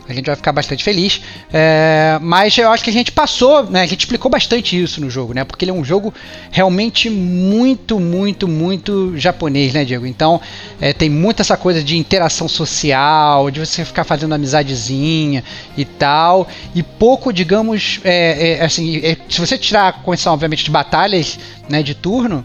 a 0.08 0.12
gente 0.12 0.26
vai 0.26 0.36
ficar 0.36 0.52
bastante 0.52 0.84
feliz. 0.84 1.20
É, 1.52 2.18
mas 2.20 2.56
eu 2.56 2.70
acho 2.70 2.82
que 2.82 2.90
a 2.90 2.92
gente 2.92 3.12
passou, 3.12 3.64
né? 3.64 3.82
A 3.82 3.86
gente 3.86 4.00
explicou 4.00 4.30
bastante 4.30 4.80
isso 4.80 5.00
no 5.00 5.10
jogo, 5.10 5.34
né? 5.34 5.44
Porque 5.44 5.64
ele 5.64 5.70
é 5.70 5.74
um 5.74 5.84
jogo 5.84 6.14
realmente 6.50 7.10
muito, 7.10 7.98
muito, 7.98 8.46
muito 8.46 9.16
japonês, 9.16 9.72
né, 9.72 9.84
Diego? 9.84 10.06
Então 10.06 10.40
é, 10.80 10.92
tem 10.92 11.10
muito 11.10 11.42
essa 11.42 11.56
coisa 11.56 11.82
de 11.82 11.96
interação 11.96 12.48
social, 12.48 13.50
de 13.50 13.60
você 13.60 13.84
ficar 13.84 14.04
fazendo 14.04 14.34
amizadezinha 14.34 15.42
e 15.76 15.84
tal. 15.84 16.48
E 16.74 16.82
pouco, 16.82 17.32
digamos, 17.32 18.00
é, 18.04 18.58
é 18.58 18.64
assim, 18.64 18.98
é, 18.98 19.16
se 19.28 19.40
você 19.40 19.58
tirar 19.58 19.88
a 19.88 19.92
condição, 19.92 20.32
obviamente, 20.34 20.64
de 20.64 20.70
batalhas 20.70 21.35
né, 21.68 21.82
de 21.82 21.94
turno. 21.94 22.44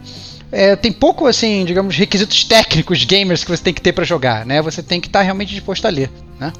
É, 0.52 0.76
tem 0.76 0.92
pouco, 0.92 1.28
assim, 1.28 1.64
digamos, 1.64 1.96
requisitos 1.96 2.44
técnicos 2.44 3.04
gamers 3.06 3.44
que 3.44 3.52
você 3.52 3.64
tem 3.64 3.74
que 3.74 3.82
ter 3.82 3.94
para 3.94 4.04
jogar, 4.04 4.46
né? 4.46 4.62
Você 4.62 4.84
tem 4.84 5.00
que 5.00 5.08
estar 5.08 5.20
tá 5.20 5.24
realmente 5.24 5.54
disposto 5.54 5.86
a 5.86 5.90
ler, 5.90 6.10
né? 6.40 6.52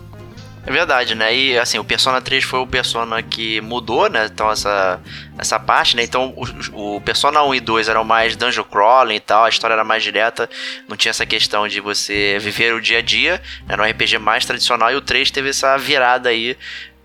É 0.66 0.72
verdade, 0.72 1.16
né? 1.16 1.36
E 1.36 1.58
assim, 1.58 1.80
o 1.80 1.84
Persona 1.84 2.22
3 2.22 2.44
foi 2.44 2.60
o 2.60 2.68
Persona 2.68 3.24
que 3.24 3.60
mudou, 3.62 4.08
né? 4.08 4.30
Então 4.32 4.50
essa, 4.52 5.02
essa 5.36 5.60
parte, 5.60 5.96
né? 5.96 6.04
Então 6.04 6.36
o, 6.72 6.96
o 6.98 7.02
Persona 7.02 7.44
1 7.44 7.56
e 7.56 7.60
2 7.60 7.90
eram 7.90 8.04
mais 8.04 8.36
dungeon 8.36 8.64
crawling 8.64 9.16
e 9.16 9.20
tal, 9.20 9.46
a 9.46 9.50
história 9.50 9.74
era 9.74 9.84
mais 9.84 10.04
direta, 10.04 10.48
não 10.88 10.96
tinha 10.96 11.10
essa 11.10 11.26
questão 11.26 11.68
de 11.68 11.82
você 11.82 12.38
viver 12.40 12.76
o 12.76 12.82
dia 12.82 13.00
a 13.00 13.02
dia, 13.02 13.42
né? 13.68 13.74
era 13.74 13.82
um 13.82 13.90
RPG 13.90 14.20
mais 14.20 14.46
tradicional, 14.46 14.92
e 14.92 14.96
o 14.96 15.02
3 15.02 15.32
teve 15.32 15.50
essa 15.50 15.76
virada 15.78 16.30
aí 16.30 16.56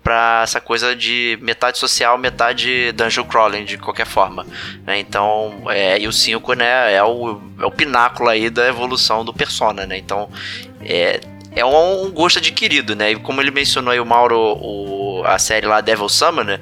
para 0.07 0.39
essa 0.41 0.61
coisa 0.61 0.95
de 0.95 1.37
metade 1.41 1.77
social, 1.77 2.17
metade 2.17 2.93
dungeon 2.93 3.25
crawling, 3.25 3.65
de 3.65 3.77
qualquer 3.77 4.05
forma. 4.05 4.47
Né? 4.85 4.99
Então, 4.99 5.63
é, 5.67 5.99
e 5.99 6.07
o 6.07 6.13
5, 6.13 6.53
né, 6.53 6.93
é 6.93 7.03
o, 7.03 7.41
é 7.59 7.65
o 7.65 7.71
pináculo 7.71 8.29
aí 8.29 8.49
da 8.49 8.65
evolução 8.69 9.25
do 9.25 9.33
Persona, 9.33 9.85
né? 9.85 9.97
Então, 9.97 10.29
é, 10.81 11.19
é 11.53 11.65
um, 11.65 12.09
gosto 12.09 12.39
adquirido, 12.39 12.95
né? 12.95 13.11
E 13.11 13.15
como 13.17 13.41
ele 13.41 13.51
mencionou 13.51 13.91
aí 13.91 13.99
o 13.99 14.05
Mauro, 14.05 14.39
o, 14.39 15.23
a 15.25 15.37
série 15.37 15.67
lá 15.67 15.81
Devil 15.81 16.07
Summoner, 16.07 16.61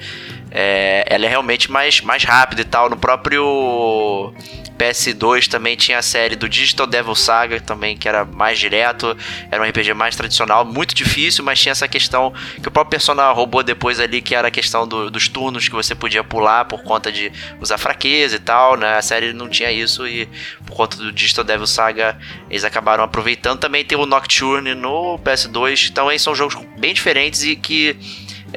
é, 0.49 1.05
ela 1.07 1.27
é 1.27 1.29
realmente 1.29 1.71
mais, 1.71 2.01
mais 2.01 2.23
rápida 2.23 2.63
e 2.63 2.65
tal. 2.65 2.89
No 2.89 2.97
próprio 2.97 4.33
PS2 4.77 5.47
também 5.47 5.75
tinha 5.75 5.99
a 5.99 6.01
série 6.01 6.35
do 6.35 6.47
Digital 6.47 6.85
Devil 6.85 7.15
Saga 7.15 7.59
também, 7.59 7.97
que 7.97 8.07
era 8.07 8.25
mais 8.25 8.59
direto, 8.59 9.15
era 9.49 9.63
um 9.63 9.67
RPG 9.67 9.93
mais 9.93 10.15
tradicional, 10.15 10.65
muito 10.65 10.93
difícil, 10.93 11.43
mas 11.43 11.59
tinha 11.59 11.71
essa 11.71 11.87
questão 11.87 12.33
que 12.61 12.67
o 12.67 12.71
próprio 12.71 12.91
Persona 12.91 13.31
roubou 13.31 13.63
depois 13.63 13.99
ali, 13.99 14.21
que 14.21 14.35
era 14.35 14.47
a 14.47 14.51
questão 14.51 14.87
do, 14.87 15.09
dos 15.09 15.27
turnos 15.27 15.67
que 15.67 15.75
você 15.75 15.93
podia 15.93 16.23
pular 16.23 16.65
por 16.65 16.83
conta 16.83 17.11
de 17.11 17.31
usar 17.59 17.77
fraqueza 17.77 18.35
e 18.35 18.39
tal, 18.39 18.77
né? 18.77 18.97
A 18.97 19.01
série 19.01 19.33
não 19.33 19.49
tinha 19.49 19.71
isso 19.71 20.07
e 20.07 20.27
por 20.65 20.75
conta 20.75 20.97
do 20.97 21.11
Digital 21.11 21.43
Devil 21.43 21.67
Saga 21.67 22.17
eles 22.49 22.63
acabaram 22.63 23.03
aproveitando. 23.03 23.59
Também 23.59 23.83
tem 23.83 23.97
o 23.97 24.05
Nocturne 24.05 24.73
no 24.73 25.19
PS2, 25.19 25.89
então 25.89 26.09
aí 26.09 26.19
são 26.19 26.35
jogos 26.35 26.55
bem 26.77 26.93
diferentes 26.93 27.43
e 27.43 27.55
que 27.55 27.97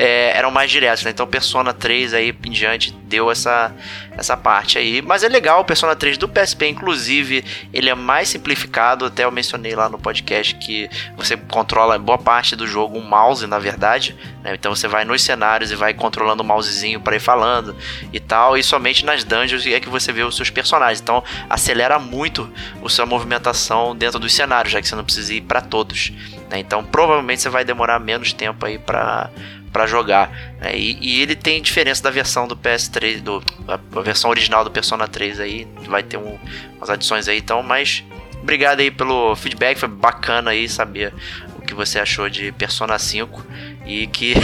é, 0.01 0.31
eram 0.39 0.53
mais 0.53 0.71
diretos, 0.71 1.03
né? 1.03 1.11
Então 1.11 1.27
Persona 1.27 1.75
3 1.75 2.15
aí 2.15 2.33
em 2.45 2.51
diante 2.53 2.93
deu 2.93 3.33
essa, 3.33 3.75
essa 4.17 4.37
parte 4.37 4.79
aí. 4.79 5.03
Mas 5.03 5.25
é 5.25 5.29
legal, 5.29 5.63
o 5.63 5.65
Persona 5.65 5.97
3 5.97 6.17
do 6.17 6.29
PSP, 6.29 6.69
inclusive, 6.69 7.45
ele 7.75 7.91
é 7.91 7.95
mais 7.97 8.29
simplificado. 8.29 9.07
Até 9.07 9.25
eu 9.25 9.33
mencionei 9.33 9.75
lá 9.75 9.89
no 9.89 9.99
podcast 9.99 10.55
que 10.55 10.89
você 11.17 11.37
controla 11.37 11.99
boa 11.99 12.17
parte 12.17 12.55
do 12.55 12.65
jogo 12.65 12.97
um 12.97 13.03
mouse, 13.03 13.45
na 13.49 13.59
verdade. 13.59 14.15
Né? 14.45 14.55
Então 14.55 14.73
você 14.73 14.87
vai 14.87 15.05
nos 15.05 15.21
cenários 15.21 15.73
e 15.73 15.75
vai 15.75 15.93
controlando 15.93 16.45
o 16.45 16.47
mousezinho 16.47 17.01
para 17.01 17.17
ir 17.17 17.21
falando 17.21 17.75
e 18.13 18.21
tal. 18.21 18.57
E 18.57 18.63
somente 18.63 19.05
nas 19.05 19.25
dungeons 19.25 19.67
é 19.67 19.81
que 19.81 19.89
você 19.89 20.13
vê 20.13 20.23
os 20.23 20.37
seus 20.37 20.49
personagens. 20.49 21.01
Então 21.01 21.25
acelera 21.51 21.99
muito 21.99 22.49
a 22.85 22.89
sua 22.89 23.05
movimentação 23.05 23.97
dentro 23.97 24.21
dos 24.21 24.33
cenários, 24.33 24.73
já 24.73 24.81
que 24.81 24.87
você 24.87 24.95
não 24.95 25.03
precisa 25.03 25.35
ir 25.35 25.41
para 25.41 25.61
todos. 25.61 26.13
Né? 26.49 26.61
Então 26.61 26.85
provavelmente 26.85 27.43
você 27.43 27.49
vai 27.49 27.65
demorar 27.65 27.99
menos 27.99 28.33
tempo 28.33 28.65
aí 28.65 28.79
para 28.79 29.29
para 29.73 29.87
jogar. 29.87 30.31
Né? 30.61 30.77
E, 30.77 30.99
e, 31.01 31.23
ele 31.23 31.35
tem 31.35 31.61
diferença 31.61 32.03
da 32.03 32.11
versão 32.11 32.47
do 32.47 32.57
PS3, 32.57 33.21
do, 33.21 33.43
a, 33.67 34.01
versão 34.01 34.31
original 34.31 34.65
do 34.65 34.71
Persona 34.71 35.07
3 35.07 35.41
aí, 35.41 35.69
vai 35.87 36.03
ter 36.03 36.17
um, 36.17 36.39
umas 36.77 36.91
adições 36.91 37.29
aí, 37.29 37.39
então, 37.39 37.63
mas 37.63 38.05
obrigado 38.41 38.81
aí 38.81 38.91
pelo 38.91 39.35
feedback, 39.37 39.79
foi 39.79 39.89
bacana 39.89 40.53
aí 40.53 40.69
saber 40.69 41.13
o 41.57 41.63
que 41.63 41.75
você 41.75 41.99
achou 41.99 42.29
de 42.29 42.53
Persona 42.53 42.99
5 42.99 43.45
e 43.87 44.07
que 44.07 44.35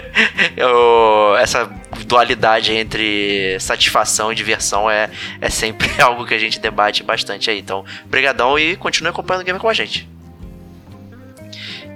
eu, 0.56 1.36
essa 1.38 1.70
dualidade 2.06 2.72
entre 2.72 3.56
satisfação 3.60 4.32
e 4.32 4.34
diversão 4.34 4.90
é, 4.90 5.10
é 5.40 5.50
sempre 5.50 5.88
algo 6.00 6.26
que 6.26 6.34
a 6.34 6.38
gente 6.38 6.58
debate 6.58 7.02
bastante 7.02 7.50
aí. 7.50 7.58
Então, 7.58 7.84
brigadão 8.06 8.58
e 8.58 8.76
continue 8.76 9.10
acompanhando 9.10 9.42
o 9.42 9.44
game 9.44 9.58
com 9.58 9.68
a 9.68 9.74
gente. 9.74 10.08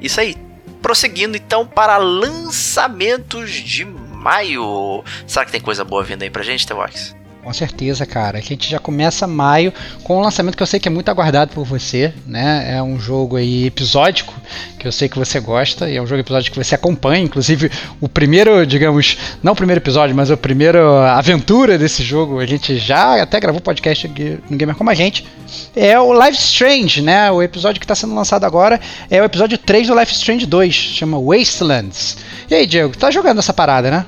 Isso 0.01 0.21
aí, 0.21 0.35
Prosseguindo 0.83 1.37
então 1.37 1.67
para 1.67 1.97
lançamentos 1.97 3.51
de 3.51 3.85
maio. 3.85 5.05
Será 5.27 5.45
que 5.45 5.53
tem 5.53 5.61
coisa 5.61 5.85
boa 5.85 6.03
vindo 6.03 6.23
aí 6.23 6.31
pra 6.31 6.43
gente, 6.43 6.67
Tevox? 6.67 7.20
Com 7.43 7.55
certeza, 7.55 8.05
cara. 8.05 8.39
A 8.39 8.41
gente 8.41 8.71
já 8.71 8.79
começa 8.79 9.27
maio 9.27 9.73
com 10.05 10.19
um 10.19 10.21
lançamento 10.21 10.57
que 10.57 10.63
eu 10.63 10.67
sei 10.67 10.79
que 10.79 10.89
é 10.89 10.91
muito 10.91 11.11
aguardado 11.11 11.53
por 11.53 11.65
você, 11.65 12.13
né? 12.27 12.77
É 12.77 12.83
um 12.83 13.01
jogo 13.01 13.37
aí 13.37 13.67
episódico, 13.67 14.35
que 14.79 14.87
eu 14.87 14.93
sei 14.93 15.09
que 15.09 15.19
você 15.19 15.41
gosta, 15.41 15.89
e 15.89 15.97
é 15.97 16.03
um 16.03 16.07
jogo 16.07 16.21
episódico 16.21 16.59
que 16.59 16.65
você 16.65 16.75
acompanha, 16.75 17.25
inclusive 17.25 17.71
o 17.99 18.09
primeiro, 18.09 18.67
digamos, 18.67 19.17
não 19.43 19.55
o 19.55 19.57
primeiro 19.57 19.81
episódio, 19.81 20.15
mas 20.15 20.31
a 20.31 20.37
primeira 20.37 21.13
aventura 21.13 21.79
desse 21.79 22.03
jogo, 22.03 22.41
a 22.41 22.47
gente 22.47 22.77
já 22.79 23.23
até 23.23 23.41
gravou 23.41 23.61
podcast 23.61 24.07
aqui 24.07 24.39
no 24.51 24.59
Gamer 24.59 24.77
Como 24.77 24.91
a 24.91 24.95
Gente, 24.95 25.27
é 25.75 25.99
o 25.99 26.13
Life 26.13 26.39
Strange, 26.39 27.01
né? 27.01 27.31
O 27.31 27.43
episódio 27.43 27.81
que 27.81 27.85
está 27.85 27.95
sendo 27.95 28.15
lançado 28.15 28.45
agora 28.45 28.79
é 29.11 29.21
o 29.21 29.25
episódio 29.25 29.57
3 29.57 29.89
do 29.89 29.99
Life 29.99 30.13
Strange 30.13 30.45
2, 30.45 30.75
chama 30.75 31.19
Wastelands. 31.19 32.19
E 32.51 32.55
aí, 32.55 32.67
Diego, 32.67 32.95
tá 32.97 33.11
jogando 33.11 33.39
essa 33.39 33.55
parada, 33.55 33.91
né? 33.91 34.07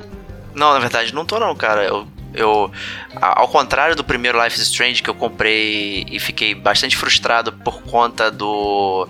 Não, 0.55 0.75
na 0.75 0.79
verdade 0.79 1.15
não 1.15 1.25
tô 1.25 1.41
não, 1.41 1.57
cara. 1.57 1.83
Eu 1.83 2.07
eu, 2.35 2.71
ao 3.21 3.49
contrário 3.49 3.95
do 3.95 4.05
primeiro 4.05 4.43
Life 4.43 4.57
is 4.57 4.63
Strange 4.63 5.03
que 5.03 5.11
eu 5.11 5.15
comprei 5.15 6.07
e 6.11 6.19
fiquei 6.19 6.55
bastante 6.55 6.97
frustrado 6.97 7.53
por 7.53 7.83
conta 7.83 8.31
do 8.31 9.09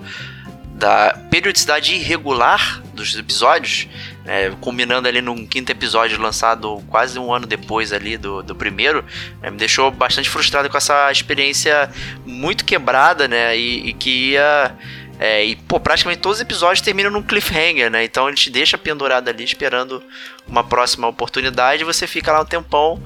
da 0.75 1.17
periodicidade 1.31 1.95
irregular 1.95 2.83
dos 2.93 3.17
episódios, 3.17 3.87
é, 4.25 4.51
culminando 4.61 5.07
ali 5.07 5.21
num 5.21 5.47
quinto 5.47 5.71
episódio 5.71 6.21
lançado 6.21 6.83
quase 6.89 7.19
um 7.21 7.33
ano 7.33 7.47
depois 7.47 7.93
ali 7.93 8.17
do, 8.17 8.43
do 8.43 8.53
primeiro, 8.53 9.05
é, 9.41 9.49
me 9.49 9.57
deixou 9.57 9.93
bastante 9.93 10.29
frustrado 10.29 10.69
com 10.69 10.77
essa 10.77 11.13
experiência 11.13 11.89
muito 12.27 12.65
quebrada, 12.65 13.29
né, 13.29 13.57
e, 13.57 13.91
e 13.91 13.93
que 13.93 14.33
ia 14.33 14.75
é, 15.23 15.45
e, 15.45 15.55
pô, 15.55 15.79
praticamente 15.79 16.21
todos 16.21 16.39
os 16.39 16.43
episódios 16.43 16.81
terminam 16.81 17.09
num 17.09 17.23
cliffhanger, 17.23 17.89
né? 17.89 18.03
Então 18.03 18.27
ele 18.27 18.37
te 18.37 18.51
deixa 18.51 18.77
pendurado 18.77 19.29
ali 19.29 19.45
esperando 19.45 20.03
uma 20.49 20.65
próxima 20.65 21.07
oportunidade 21.07 21.83
e 21.83 21.85
você 21.85 22.09
fica 22.09 22.33
lá 22.33 22.41
um 22.41 22.45
tempão 22.45 23.01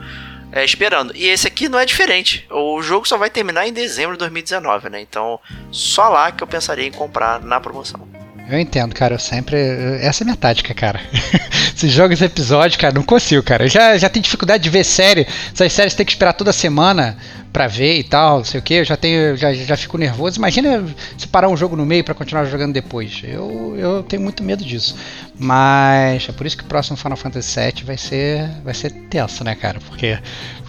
é, 0.51 0.65
esperando. 0.65 1.15
E 1.15 1.29
esse 1.29 1.47
aqui 1.47 1.69
não 1.69 1.79
é 1.79 1.85
diferente. 1.85 2.47
O 2.51 2.81
jogo 2.81 3.07
só 3.07 3.19
vai 3.19 3.29
terminar 3.29 3.69
em 3.69 3.73
dezembro 3.73 4.13
de 4.13 4.21
2019, 4.21 4.89
né? 4.89 4.99
Então 5.03 5.39
só 5.71 6.09
lá 6.09 6.33
que 6.33 6.43
eu 6.43 6.47
pensaria 6.47 6.87
em 6.87 6.91
comprar 6.91 7.39
na 7.43 7.61
promoção. 7.61 8.09
Eu 8.49 8.59
entendo, 8.59 8.95
cara. 8.95 9.17
Eu 9.17 9.19
sempre. 9.19 9.59
Essa 10.01 10.23
é 10.23 10.25
minha 10.25 10.37
tática, 10.37 10.73
cara. 10.73 11.01
Esses 11.77 11.93
jogos 11.93 12.23
episódios, 12.23 12.81
cara, 12.81 12.95
não 12.95 13.03
consigo, 13.03 13.43
cara. 13.43 13.65
Eu 13.65 13.69
já, 13.69 13.99
já 13.99 14.09
tenho 14.09 14.23
dificuldade 14.23 14.63
de 14.63 14.71
ver 14.71 14.85
série. 14.85 15.27
Essas 15.53 15.71
séries 15.71 15.95
tem 15.95 16.07
que 16.07 16.13
esperar 16.13 16.33
toda 16.33 16.51
semana 16.51 17.19
pra 17.57 17.69
ver 17.69 18.01
e 18.01 18.05
tal, 18.05 18.37
não 18.37 18.45
sei 18.45 18.61
o 18.61 18.63
que. 18.63 18.75
Eu 18.75 18.85
já 18.85 18.99
tenho. 18.99 19.35
Já, 19.35 19.51
já 19.55 19.79
fico 19.79 19.97
nervoso. 19.97 20.37
Imagina 20.37 20.85
se 21.17 21.27
parar 21.27 21.49
um 21.49 21.57
jogo 21.57 21.75
no 21.75 21.87
meio 21.87 22.05
para 22.05 22.13
continuar 22.13 22.45
jogando 22.45 22.75
depois. 22.75 23.23
Eu, 23.25 23.75
eu 23.79 24.03
tenho 24.03 24.21
muito 24.21 24.43
medo 24.43 24.63
disso. 24.63 24.95
Mas 25.39 26.29
é 26.29 26.33
por 26.33 26.47
isso 26.47 26.59
que 26.59 26.65
o 26.65 26.67
próximo 26.67 26.99
Final 26.99 27.17
Fantasy 27.17 27.59
VII 27.59 27.85
vai 27.85 27.97
ser. 27.97 28.51
Vai 28.63 28.75
ser 28.75 28.91
tenso, 29.09 29.43
né, 29.43 29.55
cara? 29.55 29.81
Porque 29.89 30.19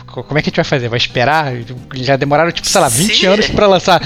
como 0.08 0.40
é 0.40 0.42
que 0.42 0.48
a 0.48 0.50
gente 0.50 0.56
vai 0.56 0.66
fazer? 0.66 0.90
Vai 0.90 0.98
esperar? 0.98 1.54
Já 1.96 2.16
demoraram, 2.16 2.52
tipo, 2.52 2.68
sei 2.68 2.82
lá, 2.82 2.90
20 2.90 3.20
Sim. 3.20 3.26
anos 3.28 3.48
pra 3.48 3.68
lançar. 3.68 4.02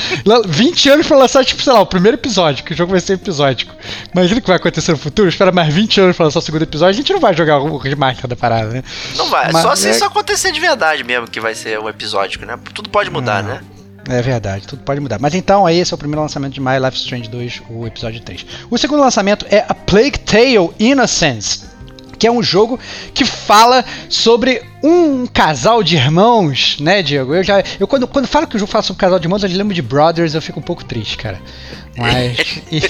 20 0.46 0.89
anos 0.89 1.08
pra 1.08 1.17
lançar, 1.17 1.46
tipo, 1.46 1.62
sei 1.62 1.72
lá, 1.72 1.79
o 1.79 1.86
primeiro 1.86 2.17
episódio, 2.17 2.63
que 2.63 2.74
o 2.74 2.75
jogo 2.75 2.91
vai 2.91 3.00
ser 3.00 3.13
episódico. 3.13 3.74
Imagina 4.13 4.39
o 4.39 4.41
que 4.41 4.48
vai 4.48 4.58
acontecer 4.58 4.91
no 4.91 4.98
futuro, 4.98 5.29
espera 5.29 5.51
mais 5.51 5.74
20 5.74 6.01
anos 6.01 6.15
pra 6.15 6.25
lançar 6.25 6.39
o 6.39 6.41
segundo 6.41 6.63
episódio, 6.63 6.89
a 6.89 6.98
gente 6.98 7.13
não 7.13 7.20
vai 7.20 7.36
jogar 7.36 7.60
o 7.60 7.77
remaster 7.77 8.27
da 8.27 8.36
parada, 8.36 8.70
né? 8.70 8.84
Não 9.15 9.29
vai, 9.29 9.51
Mas, 9.51 9.62
só 9.62 9.75
se 9.75 9.88
é... 9.88 9.91
isso 9.91 10.03
acontecer 10.03 10.51
de 10.51 10.60
verdade 10.60 11.03
mesmo, 11.03 11.27
que 11.27 11.39
vai 11.39 11.55
ser 11.55 11.79
um 11.79 11.88
episódico, 11.88 12.46
né? 12.46 12.58
Tudo 12.74 12.89
pode 12.89 13.10
mudar, 13.10 13.43
né? 13.43 13.62
É 14.10 14.22
verdade, 14.22 14.67
tudo 14.67 14.81
pode 14.84 15.00
mudar. 15.00 15.20
Mas 15.20 15.36
então, 15.36 15.65
aí 15.65 15.79
esse 15.79 15.93
é 15.93 15.96
o 15.96 15.98
primeiro 15.98 16.22
lançamento 16.22 16.53
de 16.53 16.60
My 16.60 16.79
Life 16.84 16.98
Strange 16.98 17.29
2, 17.29 17.62
o 17.70 17.86
episódio 17.86 18.20
3. 18.20 18.46
O 18.70 18.77
segundo 18.77 19.00
lançamento 19.00 19.46
é 19.50 19.63
A 19.70 19.75
Plague 19.75 20.20
Tale 20.20 20.72
Innocence 20.79 21.70
que 22.21 22.27
é 22.27 22.31
um 22.31 22.43
jogo 22.43 22.79
que 23.15 23.25
fala 23.25 23.83
sobre 24.07 24.61
um 24.83 25.25
casal 25.25 25.81
de 25.81 25.95
irmãos, 25.95 26.77
né, 26.79 27.01
Diego? 27.01 27.33
Eu 27.33 27.43
já, 27.43 27.63
eu 27.79 27.87
quando, 27.87 28.07
quando 28.07 28.27
falo 28.27 28.45
que 28.45 28.55
o 28.55 28.59
jogo 28.59 28.71
fala 28.71 28.83
sobre 28.83 28.99
um 28.99 29.01
casal 29.01 29.17
de 29.17 29.25
irmãos, 29.25 29.41
eu 29.41 29.49
lembro 29.49 29.73
de 29.73 29.81
Brothers, 29.81 30.35
eu 30.35 30.41
fico 30.41 30.59
um 30.59 30.63
pouco 30.63 30.85
triste, 30.85 31.17
cara. 31.17 31.41
Mas 31.97 32.37
e, 32.71 32.83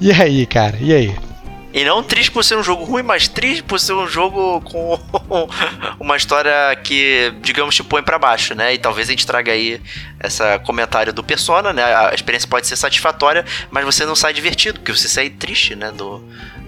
e 0.00 0.10
aí, 0.10 0.46
cara? 0.46 0.78
E 0.80 0.94
aí? 0.94 1.14
E 1.74 1.84
não 1.84 2.02
triste 2.02 2.30
por 2.30 2.42
ser 2.42 2.56
um 2.56 2.62
jogo 2.62 2.84
ruim, 2.84 3.02
mas 3.02 3.28
triste 3.28 3.62
por 3.62 3.78
ser 3.78 3.92
um 3.92 4.06
jogo 4.06 4.62
com 4.62 4.98
uma 6.00 6.16
história 6.16 6.74
que, 6.82 7.34
digamos, 7.42 7.74
te 7.74 7.82
põe 7.82 8.02
para 8.02 8.18
baixo, 8.18 8.54
né? 8.54 8.72
E 8.72 8.78
talvez 8.78 9.08
a 9.08 9.10
gente 9.10 9.26
traga 9.26 9.52
aí 9.52 9.78
essa 10.20 10.58
comentário 10.60 11.12
do 11.12 11.22
Persona, 11.22 11.70
né? 11.70 11.82
A 11.82 12.14
experiência 12.14 12.48
pode 12.48 12.66
ser 12.66 12.76
satisfatória, 12.76 13.44
mas 13.70 13.84
você 13.84 14.06
não 14.06 14.16
sai 14.16 14.32
divertido, 14.32 14.78
porque 14.78 14.96
você 14.96 15.06
sai 15.06 15.28
triste, 15.28 15.74
né? 15.74 15.90
Do, 15.90 16.24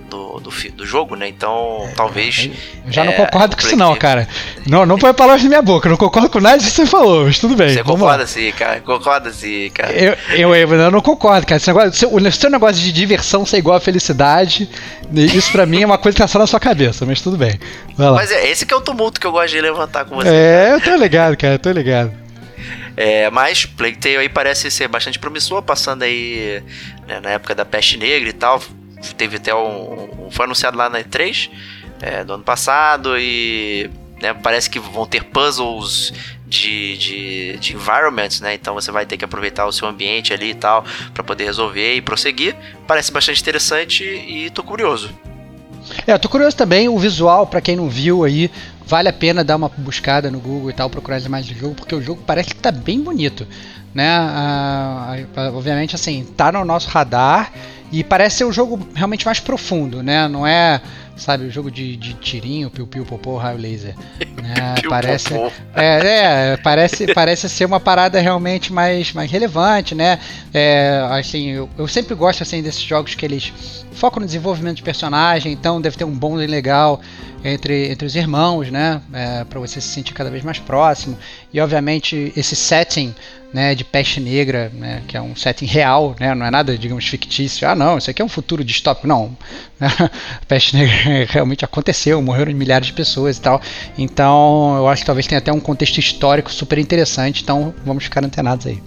do, 0.08 0.40
do, 0.40 0.50
do 0.72 0.86
jogo, 0.86 1.16
né? 1.16 1.28
Então, 1.28 1.88
talvez. 1.96 2.50
Eu 2.86 2.92
já 2.92 3.04
não 3.04 3.12
é, 3.12 3.16
concordo 3.16 3.56
com 3.56 3.62
isso, 3.62 3.76
não, 3.76 3.94
cara. 3.96 4.28
Não, 4.66 4.86
não 4.86 4.98
põe 4.98 5.12
palavras 5.12 5.42
na 5.42 5.48
minha 5.48 5.62
boca. 5.62 5.88
Não 5.88 5.96
concordo 5.96 6.30
com 6.30 6.40
nada 6.40 6.58
que 6.58 6.64
você 6.64 6.86
falou, 6.86 7.24
mas 7.24 7.38
tudo 7.38 7.54
bem. 7.54 7.70
Você 7.70 7.82
concorda 7.82 8.26
sim, 8.26 8.50
cara. 8.52 8.80
Concorda 8.80 9.32
sim, 9.32 9.70
cara. 9.70 9.92
Eu, 9.92 10.16
eu, 10.36 10.54
eu, 10.54 10.90
não 10.90 11.00
concordo, 11.00 11.46
cara. 11.46 11.56
Esse 11.56 11.68
negócio, 11.68 12.14
o 12.14 12.32
seu 12.32 12.50
negócio 12.50 12.82
de 12.82 12.92
diversão 12.92 13.44
ser 13.44 13.58
igual 13.58 13.76
a 13.76 13.80
felicidade, 13.80 14.68
isso 15.12 15.52
pra 15.52 15.66
mim 15.66 15.82
é 15.82 15.86
uma 15.86 15.98
coisa 15.98 16.16
que 16.16 16.22
tá 16.22 16.28
só 16.28 16.38
na 16.38 16.46
sua 16.46 16.60
cabeça, 16.60 17.04
mas 17.04 17.20
tudo 17.20 17.36
bem. 17.36 17.58
Mas 17.96 18.30
é 18.30 18.48
esse 18.50 18.64
que 18.64 18.72
é 18.72 18.76
o 18.76 18.80
tumulto 18.80 19.20
que 19.20 19.26
eu 19.26 19.32
gosto 19.32 19.52
de 19.52 19.60
levantar 19.60 20.04
com 20.04 20.16
você. 20.16 20.28
É, 20.28 20.72
eu 20.72 20.80
tô 20.80 20.94
ligado, 20.96 21.36
cara, 21.36 21.54
eu 21.54 21.58
tô 21.58 21.70
ligado. 21.70 22.12
É, 22.96 23.30
mas 23.30 23.66
Plague 23.66 23.98
Tale 23.98 24.16
aí 24.16 24.28
parece 24.28 24.70
ser 24.70 24.88
bastante 24.88 25.18
promissor, 25.18 25.60
passando 25.60 26.02
aí 26.02 26.62
né, 27.06 27.20
na 27.20 27.30
época 27.30 27.54
da 27.54 27.64
peste 27.64 27.98
negra 27.98 28.30
e 28.30 28.32
tal 28.32 28.60
teve 29.16 29.36
até 29.36 29.54
um, 29.54 30.28
foi 30.30 30.44
anunciado 30.44 30.76
lá 30.76 30.88
na 30.88 31.00
E3 31.00 31.50
é, 32.00 32.24
do 32.24 32.34
ano 32.34 32.44
passado 32.44 33.18
e 33.18 33.90
né, 34.20 34.34
parece 34.34 34.68
que 34.68 34.78
vão 34.78 35.06
ter 35.06 35.24
puzzles 35.24 36.12
de, 36.46 36.96
de, 36.96 37.56
de 37.58 37.74
environments, 37.74 38.40
né? 38.40 38.54
Então 38.54 38.74
você 38.74 38.90
vai 38.90 39.04
ter 39.04 39.16
que 39.16 39.24
aproveitar 39.24 39.66
o 39.66 39.72
seu 39.72 39.88
ambiente 39.88 40.32
ali 40.32 40.50
e 40.50 40.54
tal 40.54 40.84
para 41.12 41.22
poder 41.22 41.44
resolver 41.44 41.94
e 41.94 42.00
prosseguir. 42.00 42.56
Parece 42.86 43.12
bastante 43.12 43.40
interessante 43.40 44.04
e 44.04 44.50
tô 44.50 44.62
curioso. 44.62 45.10
É, 46.06 46.16
tô 46.18 46.28
curioso 46.28 46.56
também. 46.56 46.88
O 46.88 46.98
visual, 46.98 47.46
para 47.46 47.60
quem 47.60 47.76
não 47.76 47.88
viu 47.88 48.24
aí, 48.24 48.50
vale 48.86 49.08
a 49.08 49.12
pena 49.12 49.44
dar 49.44 49.56
uma 49.56 49.68
buscada 49.68 50.30
no 50.30 50.40
Google 50.40 50.70
e 50.70 50.72
tal, 50.72 50.88
procurar 50.88 51.16
as 51.16 51.24
imagens 51.24 51.54
do 51.54 51.60
jogo, 51.60 51.74
porque 51.74 51.94
o 51.94 52.02
jogo 52.02 52.22
parece 52.26 52.50
que 52.50 52.56
tá 52.56 52.72
bem 52.72 53.00
bonito, 53.00 53.46
né? 53.94 54.08
Ah, 54.08 55.16
obviamente, 55.52 55.94
assim, 55.94 56.24
tá 56.36 56.50
no 56.50 56.64
nosso 56.64 56.88
radar 56.88 57.52
e 57.92 58.02
parece 58.02 58.38
ser 58.38 58.44
um 58.44 58.52
jogo 58.52 58.86
realmente 58.94 59.24
mais 59.24 59.40
profundo, 59.40 60.02
né? 60.02 60.26
Não 60.28 60.46
é, 60.46 60.80
sabe, 61.16 61.44
o 61.44 61.48
um 61.48 61.50
jogo 61.50 61.70
de, 61.70 61.96
de 61.96 62.14
tirinho, 62.14 62.70
piu-piu, 62.70 63.04
popô, 63.04 63.36
raio 63.36 63.58
laser. 63.58 63.94
Né? 64.18 64.74
parece, 64.88 65.34
é, 65.74 66.52
é, 66.54 66.56
parece, 66.56 67.12
parece 67.14 67.48
ser 67.48 67.64
uma 67.64 67.78
parada 67.78 68.20
realmente 68.20 68.72
mais, 68.72 69.12
mais 69.12 69.30
relevante, 69.30 69.94
né? 69.94 70.18
É, 70.52 71.06
assim, 71.10 71.50
eu, 71.50 71.70
eu 71.78 71.86
sempre 71.86 72.14
gosto 72.14 72.42
assim 72.42 72.62
desses 72.62 72.82
jogos 72.82 73.14
que 73.14 73.24
eles 73.24 73.52
focam 73.92 74.20
no 74.20 74.26
desenvolvimento 74.26 74.76
de 74.76 74.82
personagem, 74.82 75.52
então 75.52 75.80
deve 75.80 75.96
ter 75.96 76.04
um 76.04 76.12
bonding 76.12 76.46
legal 76.46 77.00
entre, 77.46 77.90
entre 77.90 78.06
os 78.06 78.16
irmãos, 78.16 78.70
né? 78.70 79.00
É, 79.12 79.44
para 79.44 79.60
você 79.60 79.80
se 79.80 79.88
sentir 79.88 80.12
cada 80.12 80.30
vez 80.30 80.42
mais 80.42 80.58
próximo. 80.58 81.16
E 81.52 81.60
obviamente 81.60 82.32
esse 82.36 82.56
setting 82.56 83.14
né, 83.52 83.74
de 83.74 83.84
peste 83.84 84.20
negra, 84.20 84.70
né, 84.74 85.02
que 85.06 85.16
é 85.16 85.22
um 85.22 85.34
setting 85.34 85.64
real, 85.66 86.14
né, 86.20 86.34
não 86.34 86.44
é 86.44 86.50
nada, 86.50 86.76
digamos, 86.76 87.06
fictício. 87.06 87.66
Ah, 87.66 87.74
não, 87.74 87.96
isso 87.96 88.10
aqui 88.10 88.20
é 88.20 88.24
um 88.24 88.28
futuro 88.28 88.64
distópico. 88.64 89.06
Não, 89.06 89.36
a 89.80 90.10
peste 90.46 90.76
negra 90.76 90.94
realmente 91.30 91.64
aconteceu, 91.64 92.20
morreram 92.20 92.52
milhares 92.52 92.88
de 92.88 92.92
pessoas 92.92 93.36
e 93.36 93.40
tal. 93.40 93.60
Então, 93.96 94.76
eu 94.76 94.88
acho 94.88 95.02
que 95.02 95.06
talvez 95.06 95.26
tenha 95.26 95.38
até 95.38 95.52
um 95.52 95.60
contexto 95.60 95.98
histórico 95.98 96.52
super 96.52 96.78
interessante. 96.78 97.42
Então, 97.42 97.74
vamos 97.84 98.04
ficar 98.04 98.24
antenados 98.24 98.66
aí. 98.66 98.82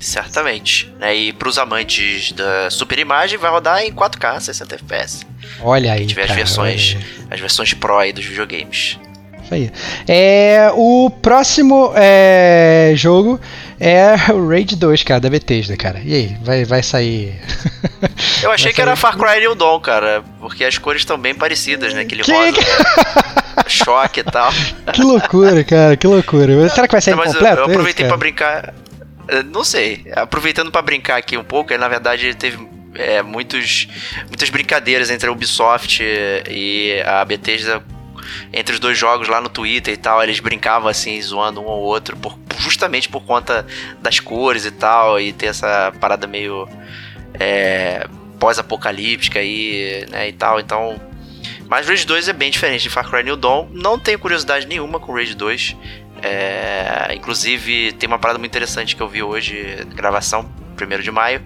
Certamente. 0.00 0.92
Né? 0.98 1.14
E 1.14 1.32
para 1.32 1.48
os 1.48 1.58
amantes 1.58 2.32
da 2.32 2.70
super 2.70 2.98
imagem, 2.98 3.38
vai 3.38 3.50
rodar 3.50 3.82
em 3.82 3.92
4K 3.92 4.40
60 4.40 4.74
FPS. 4.76 5.26
Olha 5.60 5.92
aí. 5.92 6.06
tiver 6.06 6.24
as 6.24 6.30
versões, 6.30 6.96
as 7.30 7.38
versões 7.38 7.74
Pro 7.74 7.98
aí 7.98 8.12
dos 8.12 8.24
videogames. 8.24 8.98
Isso 9.44 9.54
aí. 9.54 9.70
É, 10.08 10.70
o 10.74 11.10
próximo 11.10 11.92
é, 11.94 12.92
jogo 12.96 13.38
é 13.78 14.14
o 14.32 14.48
Raid 14.48 14.74
2, 14.74 15.02
cara, 15.02 15.20
da 15.20 15.28
Bethesda, 15.28 15.76
cara. 15.76 16.00
E 16.02 16.14
aí, 16.14 16.36
vai, 16.42 16.64
vai 16.64 16.82
sair. 16.82 17.38
Eu 18.42 18.50
achei 18.50 18.72
que 18.72 18.80
era 18.80 18.96
Far 18.96 19.18
Cry 19.18 19.40
New 19.40 19.54
Dawn, 19.54 19.80
cara, 19.80 20.24
porque 20.40 20.64
as 20.64 20.78
cores 20.78 21.02
estão 21.02 21.18
bem 21.18 21.34
parecidas, 21.34 21.92
né? 21.92 22.02
Aquele 22.02 22.22
que... 22.22 22.32
rosa. 22.32 22.60
choque 23.68 24.20
e 24.20 24.24
tal. 24.24 24.50
Que 24.92 25.02
loucura, 25.02 25.62
cara, 25.62 25.96
que 25.96 26.06
loucura. 26.06 26.68
Será 26.68 26.88
que 26.88 26.92
vai 26.92 27.00
sair 27.00 27.14
Não, 27.14 27.22
completo? 27.22 27.56
Eu, 27.56 27.58
eu 27.58 27.64
aproveitei 27.66 28.06
para 28.06 28.16
brincar. 28.16 28.74
Eh, 29.30 29.42
não 29.44 29.64
sei. 29.64 30.04
Aproveitando 30.14 30.70
para 30.70 30.82
brincar 30.82 31.16
aqui 31.16 31.36
um 31.36 31.44
pouco, 31.44 31.76
na 31.76 31.88
verdade 31.88 32.34
teve 32.34 32.58
é, 32.94 33.22
muitos, 33.22 33.88
muitas 34.26 34.50
brincadeiras 34.50 35.10
entre 35.10 35.28
a 35.28 35.32
Ubisoft 35.32 36.02
e 36.02 37.00
a 37.06 37.24
Bethesda 37.24 37.82
entre 38.52 38.74
os 38.74 38.80
dois 38.80 38.98
jogos 38.98 39.28
lá 39.28 39.40
no 39.40 39.48
Twitter 39.48 39.94
e 39.94 39.96
tal, 39.96 40.22
eles 40.22 40.40
brincavam 40.40 40.88
assim, 40.88 41.20
zoando 41.20 41.60
um 41.60 41.68
ao 41.68 41.80
outro, 41.80 42.16
por, 42.16 42.38
justamente 42.58 43.08
por 43.08 43.22
conta 43.22 43.66
das 44.00 44.20
cores 44.20 44.64
e 44.64 44.70
tal, 44.70 45.20
e 45.20 45.32
ter 45.32 45.46
essa 45.46 45.92
parada 46.00 46.26
meio 46.26 46.68
é, 47.34 48.06
pós-apocalíptica 48.38 49.38
aí, 49.38 50.06
né, 50.10 50.28
e 50.28 50.32
tal, 50.32 50.60
então... 50.60 51.00
Mas 51.68 51.88
Rage 51.88 52.04
2 52.04 52.28
é 52.28 52.32
bem 52.32 52.50
diferente 52.50 52.82
de 52.82 52.90
Far 52.90 53.08
Cry 53.08 53.22
New 53.22 53.36
Dawn, 53.36 53.68
não 53.72 53.98
tenho 53.98 54.18
curiosidade 54.18 54.66
nenhuma 54.66 54.98
com 54.98 55.12
Rage 55.12 55.34
2, 55.34 55.76
É, 56.22 57.14
inclusive, 57.14 57.92
tem 57.92 58.06
uma 58.06 58.18
parada 58.18 58.38
muito 58.38 58.50
interessante 58.50 58.94
que 58.94 59.02
eu 59.02 59.08
vi 59.08 59.22
hoje, 59.22 59.86
gravação, 59.94 60.50
1 60.80 61.00
de 61.00 61.10
maio, 61.10 61.42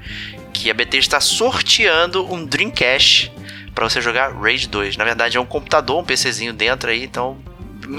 que 0.53 0.71
a 0.71 0.75
BT 0.75 0.99
está 0.99 1.21
sorteando 1.21 2.33
um 2.33 2.45
Dreamcast 2.45 3.33
para 3.75 3.89
você 3.89 4.01
jogar 4.01 4.33
Rage 4.33 4.69
2. 4.69 4.97
Na 4.97 5.05
verdade, 5.05 5.37
é 5.37 5.41
um 5.41 5.47
computador, 5.47 6.01
um 6.01 6.05
PCzinho 6.05 6.53
dentro 6.53 6.91
aí, 6.91 7.05
então 7.05 7.37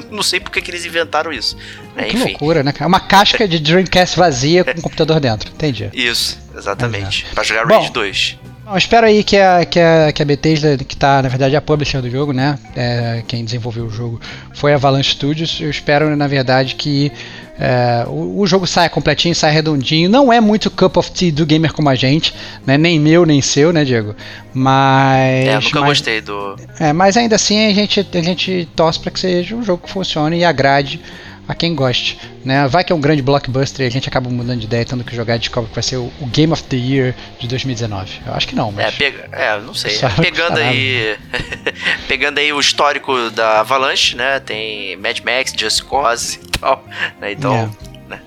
não 0.10 0.24
sei 0.24 0.40
porque 0.40 0.62
que 0.62 0.72
eles 0.72 0.86
inventaram 0.86 1.32
isso. 1.32 1.58
Né? 1.96 2.06
Que 2.06 2.16
Enfim. 2.16 2.30
loucura, 2.30 2.64
né? 2.64 2.74
É 2.80 2.86
uma 2.86 3.00
casca 3.00 3.48
de 3.48 3.60
Dreamcast 3.60 4.18
vazia 4.18 4.64
com 4.64 4.72
um 4.72 4.82
computador 4.82 5.20
dentro. 5.20 5.52
Entendi. 5.52 5.90
Isso, 5.94 6.40
exatamente. 6.56 7.26
Para 7.34 7.44
jogar 7.44 7.68
Rage 7.68 7.88
Bom, 7.88 7.94
2. 7.94 8.40
Bom, 8.66 8.76
espero 8.76 9.06
aí 9.06 9.24
que 9.24 9.38
a, 9.38 9.64
que 9.64 9.80
a, 9.80 10.12
que 10.12 10.24
a 10.24 10.26
Bethesda, 10.26 10.76
que 10.76 10.98
tá, 10.98 11.22
na 11.22 11.30
verdade, 11.30 11.56
a 11.56 11.62
publisher 11.62 12.02
do 12.02 12.10
jogo, 12.10 12.34
né? 12.34 12.58
É, 12.76 13.24
quem 13.28 13.46
desenvolveu 13.46 13.86
o 13.86 13.92
jogo 13.92 14.20
foi 14.56 14.74
a 14.74 14.76
Avalanche 14.76 15.12
Studios. 15.12 15.60
Eu 15.62 15.70
espero, 15.70 16.16
na 16.16 16.26
verdade, 16.26 16.74
que 16.74 17.12
é, 17.60 18.06
o, 18.08 18.40
o, 18.40 18.48
jogo 18.48 18.66
saia 18.66 18.90
completinho, 18.90 19.36
saia 19.36 19.54
redondinho. 19.54 20.10
Não 20.10 20.34
é 20.34 20.42
muito 20.42 20.72
cup 20.72 20.98
of 20.98 21.12
tea 21.12 21.32
do 21.32 21.46
gamer 21.46 21.74
como 21.74 21.90
a 21.90 21.96
gente, 21.96 22.34
né? 22.66 22.76
Nem 22.76 23.00
meu, 23.00 23.24
nem 23.24 23.40
seu, 23.40 23.72
né, 23.72 23.86
Diego? 23.86 24.16
Mas. 24.52 25.48
É, 25.48 25.60
nunca 25.60 25.82
mas, 25.82 25.90
gostei 25.90 26.22
do. 26.22 26.56
É, 26.80 26.92
mas 26.92 27.16
ainda 27.16 27.36
assim 27.36 27.68
a 27.68 27.74
gente, 27.74 28.08
a 28.12 28.22
gente 28.22 28.68
torce 28.76 29.00
para 29.00 29.12
que 29.12 29.20
seja 29.20 29.56
um 29.56 29.62
jogo 29.62 29.84
que 29.84 29.92
funcione 29.92 30.40
e 30.40 30.44
agrade 30.44 31.00
a 31.48 31.54
quem 31.54 31.76
goste. 31.76 32.18
Né? 32.44 32.68
Vai 32.68 32.84
que 32.84 32.92
é 32.92 32.96
um 32.96 33.02
grande 33.02 33.22
blockbuster 33.22 33.86
e 33.86 33.88
a 33.88 33.92
gente 33.92 34.08
acaba 34.08 34.30
mudando 34.30 34.60
de 34.60 34.66
ideia, 34.66 34.86
tendo 34.86 35.04
que 35.04 35.16
jogar 35.16 35.36
e 35.36 35.40
descobre 35.40 35.70
que 35.70 35.76
vai 35.76 35.84
ser 35.84 35.98
o, 35.98 36.12
o, 36.20 36.28
Game 36.28 36.52
of 36.52 36.64
the 36.64 36.76
Year 36.76 37.16
de 37.40 37.48
2019. 37.48 38.22
Eu 38.26 38.34
acho 38.34 38.48
que 38.48 38.56
não, 38.56 38.72
mas. 38.72 38.88
É, 38.88 38.92
pega, 38.92 39.30
é 39.32 39.60
não 39.60 39.74
sei. 39.74 39.96
É, 40.06 40.22
pegando 40.22 40.58
aí. 40.58 41.18
pegando 42.08 42.38
aí 42.38 42.54
o 42.54 42.60
histórico 42.60 43.32
da 43.32 43.62
Avalanche, 43.62 44.16
né? 44.16 44.40
Tem 44.40 44.96
Mad 44.98 45.20
Max, 45.22 45.54
Just 45.58 45.84
Cause 45.84 46.40
e 46.44 46.60
tal. 46.60 46.86
Né? 47.20 47.32
Então. 47.32 47.74
É, 48.08 48.10
né? 48.10 48.22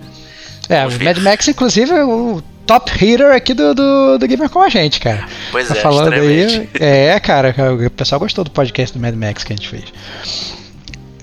é 0.69 0.87
o 0.87 1.05
Mad 1.05 1.19
Max, 1.19 1.47
inclusive, 1.47 1.93
é 1.93 2.05
o 2.05 2.43
top 2.67 2.91
hitter 2.93 3.35
aqui 3.35 3.55
do, 3.55 3.75
do, 3.75 4.19
do 4.19 4.27
Gamer 4.27 4.51
com 4.51 4.61
a 4.61 4.69
gente, 4.69 5.01
cara. 5.01 5.27
Pois 5.51 5.69
tá 5.69 5.77
é, 5.77 5.81
falando 5.81 6.13
aí. 6.13 6.69
É, 6.75 7.19
cara, 7.21 7.55
o 7.87 7.91
pessoal 7.91 8.19
gostou 8.19 8.45
do 8.45 8.51
podcast 8.51 8.97
do 8.97 9.01
Mad 9.01 9.15
Max 9.15 9.45
que 9.45 9.53
a 9.53 9.57
gente 9.57 9.69
fez. 9.69 9.85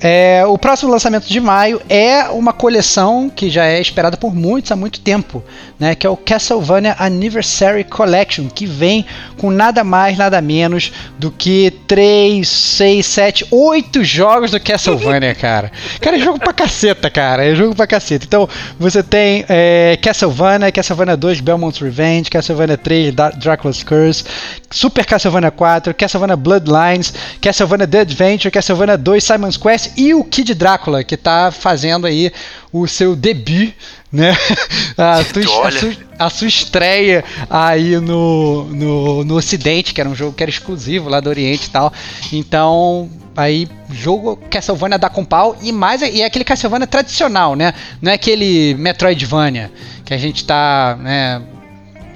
É, 0.02 0.44
o 0.46 0.58
próximo 0.58 0.92
lançamento 0.92 1.28
de 1.28 1.40
maio 1.40 1.82
é 1.88 2.24
uma 2.30 2.52
coleção 2.52 3.30
que 3.34 3.50
já 3.50 3.66
é 3.66 3.80
esperada 3.80 4.18
por 4.18 4.36
muitos 4.36 4.72
há 4.72 4.76
muito 4.76 5.00
tempo, 5.00 5.44
né, 5.80 5.96
que 5.96 6.06
é 6.06 6.10
o 6.10 6.18
Castlevania 6.18 6.96
Anniversary 7.00 7.84
Collection, 7.84 8.48
que 8.48 8.66
vem 8.66 9.06
com 9.38 9.50
nada 9.50 9.84
mais, 9.84 10.18
nada 10.18 10.42
menos 10.42 10.92
do 11.18 11.32
que 11.32 11.72
3, 11.88 12.48
6, 12.48 13.06
7, 13.06 13.48
8 13.50 14.04
jogos 14.04 14.52
do 14.52 14.60
Castlevania, 14.60 15.34
cara. 15.34 15.72
Cara, 16.02 16.18
é 16.18 16.20
jogo 16.20 16.40
pra 16.40 16.54
caceta, 16.54 17.10
cara. 17.10 17.46
É 17.46 17.56
jogo 17.56 17.76
pra 17.76 17.88
caceta. 17.88 18.26
Então, 18.26 18.48
você 18.80 19.02
tem 19.02 19.46
é, 19.48 19.98
Castlevania, 20.02 20.72
Castlevania 20.72 21.18
2, 21.18 21.42
Belmont's 21.42 21.82
Revenge, 21.82 22.30
Castlevania 22.30 22.78
3, 22.78 23.14
Dracula's 23.38 23.84
Curse, 23.84 24.24
Super 24.70 25.06
Castlevania 25.06 25.52
4, 25.52 25.94
Castlevania 25.94 26.36
Bloodlines, 26.36 27.14
Castlevania 27.42 27.88
The 27.88 28.00
Adventure, 28.02 28.52
Castlevania 28.52 28.98
2, 28.98 29.24
Simon's 29.24 29.58
Quest 29.58 29.85
e 29.96 30.14
o 30.14 30.24
Kid 30.24 30.54
Drácula, 30.54 31.04
que 31.04 31.16
está 31.16 31.52
fazendo 31.52 32.08
aí 32.08 32.32
o 32.72 32.88
seu 32.88 33.16
debut, 33.16 33.74
né? 34.12 34.36
A 34.98 35.24
sua, 35.26 35.68
a 35.68 35.72
sua, 35.72 35.94
a 36.18 36.30
sua 36.30 36.48
estreia 36.48 37.22
aí 37.50 38.00
no, 38.00 38.64
no, 38.64 39.26
no 39.26 39.36
Ocidente, 39.36 39.94
que 39.94 40.00
era 40.00 40.10
um 40.10 40.16
jogo 40.16 40.32
que 40.32 40.42
era 40.42 40.50
exclusivo 40.50 41.10
lá 41.10 41.20
do 41.20 41.30
Oriente 41.30 41.68
e 41.68 41.70
tal. 41.70 41.92
Então, 42.32 43.10
aí 43.36 43.68
jogo 43.92 44.38
Castlevania 44.50 44.98
dá 44.98 45.10
com 45.10 45.26
pau 45.26 45.58
e 45.62 45.74
mais 45.74 46.02
e 46.02 46.22
é 46.22 46.26
aquele 46.26 46.46
Castlevania 46.46 46.88
tradicional, 46.88 47.56
né? 47.56 47.74
Não 48.02 48.10
é 48.10 48.16
aquele 48.16 48.74
Metroidvania 48.76 49.70
que 50.06 50.14
a 50.14 50.18
gente 50.18 50.46
tá, 50.46 50.98
né, 51.02 51.42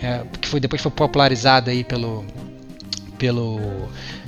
é, 0.02 0.22
que 0.40 0.48
foi 0.48 0.62
depois 0.62 0.82
foi 0.82 0.92
popularizado 0.92 1.70
aí 1.70 1.84
pelo 1.84 2.24
pelo 3.18 3.60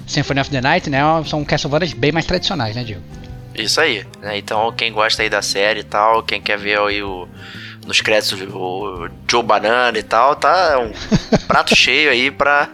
Symphony 0.06 0.42
of 0.42 0.50
the 0.50 0.60
Night, 0.60 0.90
né? 0.90 1.00
São 1.26 1.46
Castlevanias 1.46 1.94
bem 1.94 2.12
mais 2.12 2.26
tradicionais, 2.26 2.76
né, 2.76 2.84
Diego? 2.84 3.02
Isso 3.56 3.82
aí, 3.82 4.06
né? 4.20 4.38
Então, 4.38 4.72
quem 4.72 4.92
gosta 4.92 5.22
aí 5.22 5.30
da 5.30 5.42
série 5.42 5.82
e 5.82 5.84
tal, 5.84 6.24
quem 6.24 6.42
quer 6.42 6.58
ver 6.58 6.80
aí 6.80 7.04
o, 7.04 7.28
nos 7.86 8.02
créditos 8.02 8.42
o 8.54 9.10
Joe 9.30 9.44
Banana 9.44 9.98
e 9.98 10.04
tal, 10.04 10.36
tá 10.36 10.80
um 10.80 10.92
prato 11.48 11.76
cheio 11.76 12.10
aí 12.10 12.32
pra 12.32 12.70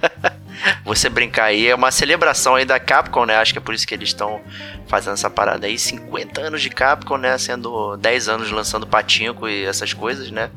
você 0.84 1.08
brincar 1.08 1.44
aí. 1.44 1.68
É 1.68 1.74
uma 1.74 1.90
celebração 1.90 2.54
aí 2.54 2.64
da 2.64 2.78
Capcom, 2.78 3.26
né? 3.26 3.36
Acho 3.36 3.52
que 3.52 3.58
é 3.58 3.62
por 3.62 3.74
isso 3.74 3.86
que 3.86 3.94
eles 3.94 4.08
estão 4.08 4.40
fazendo 4.86 5.14
essa 5.14 5.28
parada 5.30 5.66
aí. 5.66 5.78
50 5.78 6.40
anos 6.40 6.62
de 6.62 6.70
Capcom, 6.70 7.16
né? 7.16 7.36
Sendo 7.38 7.96
10 7.96 8.28
anos 8.28 8.50
lançando 8.50 8.86
patinco 8.86 9.48
e 9.48 9.64
essas 9.64 9.92
coisas, 9.92 10.30
né? 10.30 10.50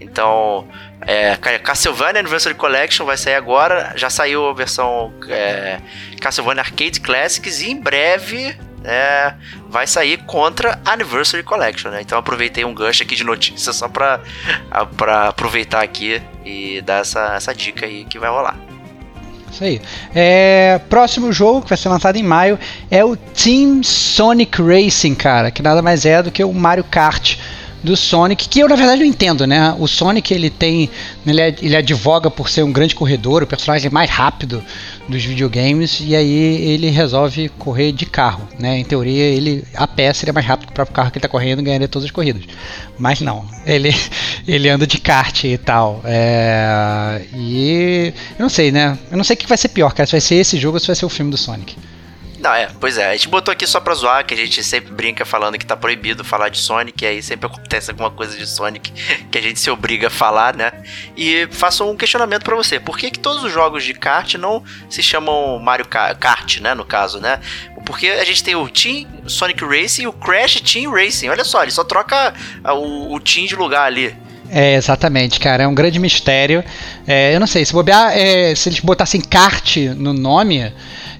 Então, 0.00 0.68
é, 1.00 1.36
Castlevania 1.36 2.20
Anniversary 2.20 2.54
Collection 2.54 3.06
vai 3.06 3.16
sair 3.16 3.34
agora. 3.34 3.92
Já 3.96 4.10
saiu 4.10 4.48
a 4.48 4.52
versão 4.52 5.12
é, 5.28 5.78
Castlevania 6.20 6.62
Arcade 6.62 7.00
Classics 7.00 7.60
e 7.62 7.70
em 7.70 7.80
breve 7.80 8.56
é, 8.84 9.34
vai 9.68 9.86
sair 9.86 10.18
contra 10.18 10.78
Anniversary 10.84 11.42
Collection, 11.42 11.90
né? 11.90 12.00
Então 12.00 12.18
aproveitei 12.18 12.64
um 12.64 12.74
gancho 12.74 13.02
aqui 13.02 13.16
de 13.16 13.24
notícia 13.24 13.72
só 13.72 13.88
pra 13.88 14.20
aproveitar 15.28 15.82
aqui 15.82 16.22
e 16.44 16.80
dar 16.82 17.00
essa, 17.00 17.34
essa 17.34 17.54
dica 17.54 17.86
aí 17.86 18.04
que 18.04 18.18
vai 18.18 18.30
rolar. 18.30 18.56
Isso 19.50 19.64
aí. 19.64 19.80
É, 20.14 20.78
próximo 20.88 21.32
jogo 21.32 21.62
que 21.62 21.70
vai 21.70 21.78
ser 21.78 21.88
lançado 21.88 22.16
em 22.16 22.22
maio 22.22 22.58
é 22.90 23.04
o 23.04 23.16
Team 23.16 23.82
Sonic 23.82 24.60
Racing, 24.60 25.14
cara, 25.14 25.50
que 25.50 25.62
nada 25.62 25.80
mais 25.80 26.04
é 26.04 26.22
do 26.22 26.30
que 26.30 26.44
o 26.44 26.52
Mario 26.52 26.84
Kart 26.84 27.38
do 27.86 27.96
Sonic, 27.96 28.48
que 28.48 28.58
eu 28.58 28.68
na 28.68 28.74
verdade 28.74 29.00
não 29.00 29.06
entendo, 29.06 29.46
né? 29.46 29.74
O 29.78 29.86
Sonic 29.86 30.34
ele 30.34 30.50
tem, 30.50 30.90
ele, 31.24 31.40
é, 31.40 31.54
ele 31.62 31.76
advoga 31.76 32.28
por 32.28 32.50
ser 32.50 32.64
um 32.64 32.72
grande 32.72 32.96
corredor, 32.96 33.44
o 33.44 33.46
personagem 33.46 33.88
mais 33.90 34.10
rápido 34.10 34.62
dos 35.08 35.24
videogames, 35.24 36.00
e 36.00 36.16
aí 36.16 36.68
ele 36.68 36.90
resolve 36.90 37.48
correr 37.50 37.92
de 37.92 38.04
carro, 38.04 38.48
né? 38.58 38.76
Em 38.76 38.84
teoria 38.84 39.22
ele 39.22 39.64
a 39.72 39.86
pé 39.86 40.12
seria 40.12 40.32
mais 40.32 40.44
rápido 40.44 40.66
que 40.66 40.72
o 40.72 40.74
próprio 40.74 40.96
carro 40.96 41.12
que 41.12 41.18
ele 41.18 41.24
está 41.24 41.28
correndo 41.28 41.60
e 41.60 41.62
ganharia 41.62 41.86
todas 41.86 42.06
as 42.06 42.10
corridas, 42.10 42.42
mas 42.98 43.20
não, 43.20 43.46
ele 43.64 43.94
ele 44.48 44.68
anda 44.68 44.84
de 44.84 44.98
kart 44.98 45.44
e 45.44 45.56
tal, 45.56 46.00
é, 46.04 47.22
e 47.34 48.12
eu 48.36 48.42
não 48.42 48.48
sei, 48.48 48.72
né? 48.72 48.98
Eu 49.12 49.16
não 49.16 49.24
sei 49.24 49.34
o 49.34 49.36
que 49.38 49.46
vai 49.46 49.56
ser 49.56 49.68
pior, 49.68 49.92
cara, 49.94 50.06
se 50.08 50.12
vai 50.12 50.20
ser 50.20 50.34
esse 50.34 50.58
jogo 50.58 50.76
ou 50.76 50.80
se 50.80 50.88
vai 50.88 50.96
ser 50.96 51.06
o 51.06 51.08
filme 51.08 51.30
do 51.30 51.36
Sonic. 51.36 51.76
Não, 52.46 52.54
é, 52.54 52.68
pois 52.78 52.96
é. 52.96 53.10
A 53.10 53.12
gente 53.12 53.28
botou 53.28 53.50
aqui 53.50 53.66
só 53.66 53.80
pra 53.80 53.92
zoar, 53.92 54.24
que 54.24 54.32
a 54.32 54.36
gente 54.36 54.62
sempre 54.62 54.92
brinca 54.92 55.24
falando 55.24 55.58
que 55.58 55.66
tá 55.66 55.76
proibido 55.76 56.22
falar 56.22 56.48
de 56.48 56.58
Sonic, 56.58 57.02
e 57.02 57.08
aí 57.08 57.20
sempre 57.20 57.46
acontece 57.46 57.90
alguma 57.90 58.08
coisa 58.08 58.36
de 58.36 58.46
Sonic 58.46 58.92
que 59.32 59.36
a 59.36 59.42
gente 59.42 59.58
se 59.58 59.68
obriga 59.68 60.06
a 60.06 60.10
falar, 60.10 60.54
né? 60.54 60.70
E 61.16 61.48
faço 61.50 61.84
um 61.84 61.96
questionamento 61.96 62.44
para 62.44 62.54
você. 62.54 62.78
Por 62.78 62.96
que, 62.96 63.10
que 63.10 63.18
todos 63.18 63.42
os 63.42 63.52
jogos 63.52 63.82
de 63.82 63.92
kart 63.94 64.34
não 64.34 64.62
se 64.88 65.02
chamam 65.02 65.58
Mario 65.58 65.86
Kart, 65.86 66.60
né? 66.60 66.72
No 66.72 66.84
caso, 66.84 67.18
né? 67.18 67.40
Porque 67.84 68.06
a 68.06 68.24
gente 68.24 68.44
tem 68.44 68.54
o 68.54 68.68
Team 68.68 69.08
Sonic 69.26 69.64
Racing 69.64 70.02
e 70.04 70.06
o 70.06 70.12
Crash 70.12 70.60
Team 70.60 70.92
Racing. 70.92 71.28
Olha 71.28 71.42
só, 71.42 71.64
ele 71.64 71.72
só 71.72 71.82
troca 71.82 72.32
o, 72.64 73.12
o 73.12 73.18
Team 73.18 73.46
de 73.46 73.56
lugar 73.56 73.86
ali. 73.86 74.16
É, 74.50 74.74
exatamente, 74.74 75.40
cara. 75.40 75.64
É 75.64 75.66
um 75.66 75.74
grande 75.74 75.98
mistério. 75.98 76.62
É, 77.08 77.34
eu 77.34 77.40
não 77.40 77.46
sei, 77.48 77.64
se 77.64 77.72
bobear, 77.72 78.16
é, 78.16 78.54
se 78.54 78.68
eles 78.68 78.78
botassem 78.78 79.20
kart 79.20 79.76
no 79.96 80.12
nome, 80.12 80.72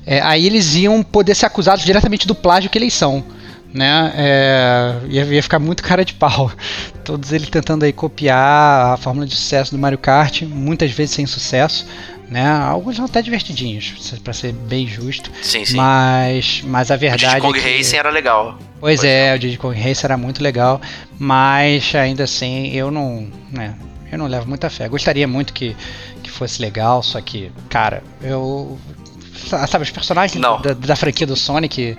é, 0.06 0.20
aí 0.20 0.46
eles 0.46 0.76
iam 0.76 1.02
poder 1.02 1.34
ser 1.34 1.46
acusados 1.46 1.84
diretamente 1.84 2.28
do 2.28 2.34
plágio 2.34 2.70
que 2.70 2.78
eles 2.78 2.94
são. 2.94 3.24
Né? 3.74 4.12
É, 4.16 4.94
ia, 5.08 5.24
ia, 5.24 5.42
ficar 5.42 5.58
muito 5.58 5.82
cara 5.82 6.04
de 6.04 6.14
pau. 6.14 6.50
Todos 7.04 7.32
eles 7.32 7.50
tentando 7.50 7.84
aí 7.84 7.92
copiar 7.92 8.94
a 8.94 8.96
fórmula 8.96 9.26
de 9.26 9.34
sucesso 9.34 9.72
do 9.72 9.78
Mario 9.78 9.98
Kart, 9.98 10.42
muitas 10.42 10.92
vezes 10.92 11.14
sem 11.16 11.26
sucesso. 11.26 11.86
Né? 12.30 12.48
Alguns 12.48 12.96
são 12.96 13.04
até 13.04 13.20
divertidinhos, 13.20 14.18
para 14.22 14.32
ser 14.32 14.52
bem 14.52 14.86
justo. 14.86 15.30
Sim, 15.42 15.64
sim. 15.64 15.76
Mas, 15.76 16.62
mas 16.64 16.90
a 16.90 16.96
verdade. 16.96 17.26
O 17.26 17.28
Diddy 17.28 17.40
Kong 17.40 17.58
é 17.58 17.62
que... 17.62 17.76
Racing 17.76 17.96
era 17.96 18.10
legal. 18.10 18.58
Pois, 18.80 19.04
é, 19.04 19.34
o 19.34 19.38
Diddy 19.38 19.58
Kong 19.58 19.78
Racing 19.78 20.06
era 20.06 20.16
muito 20.16 20.42
legal, 20.42 20.80
mas 21.18 21.94
ainda 21.94 22.24
assim 22.24 22.68
eu 22.68 22.90
não, 22.90 23.28
né, 23.50 23.74
eu 24.10 24.18
não 24.18 24.26
levo 24.26 24.48
muita 24.48 24.68
fé. 24.70 24.88
Gostaria 24.88 25.26
muito 25.28 25.52
que, 25.52 25.76
que 26.22 26.30
fosse 26.30 26.60
legal, 26.60 27.02
só 27.02 27.20
que, 27.20 27.52
cara, 27.68 28.02
eu 28.20 28.76
sabe, 29.68 29.84
os 29.84 29.90
personagens 29.90 30.40
da, 30.40 30.72
da, 30.72 30.96
franquia 30.96 31.26
do 31.26 31.36
Sonic, 31.36 31.96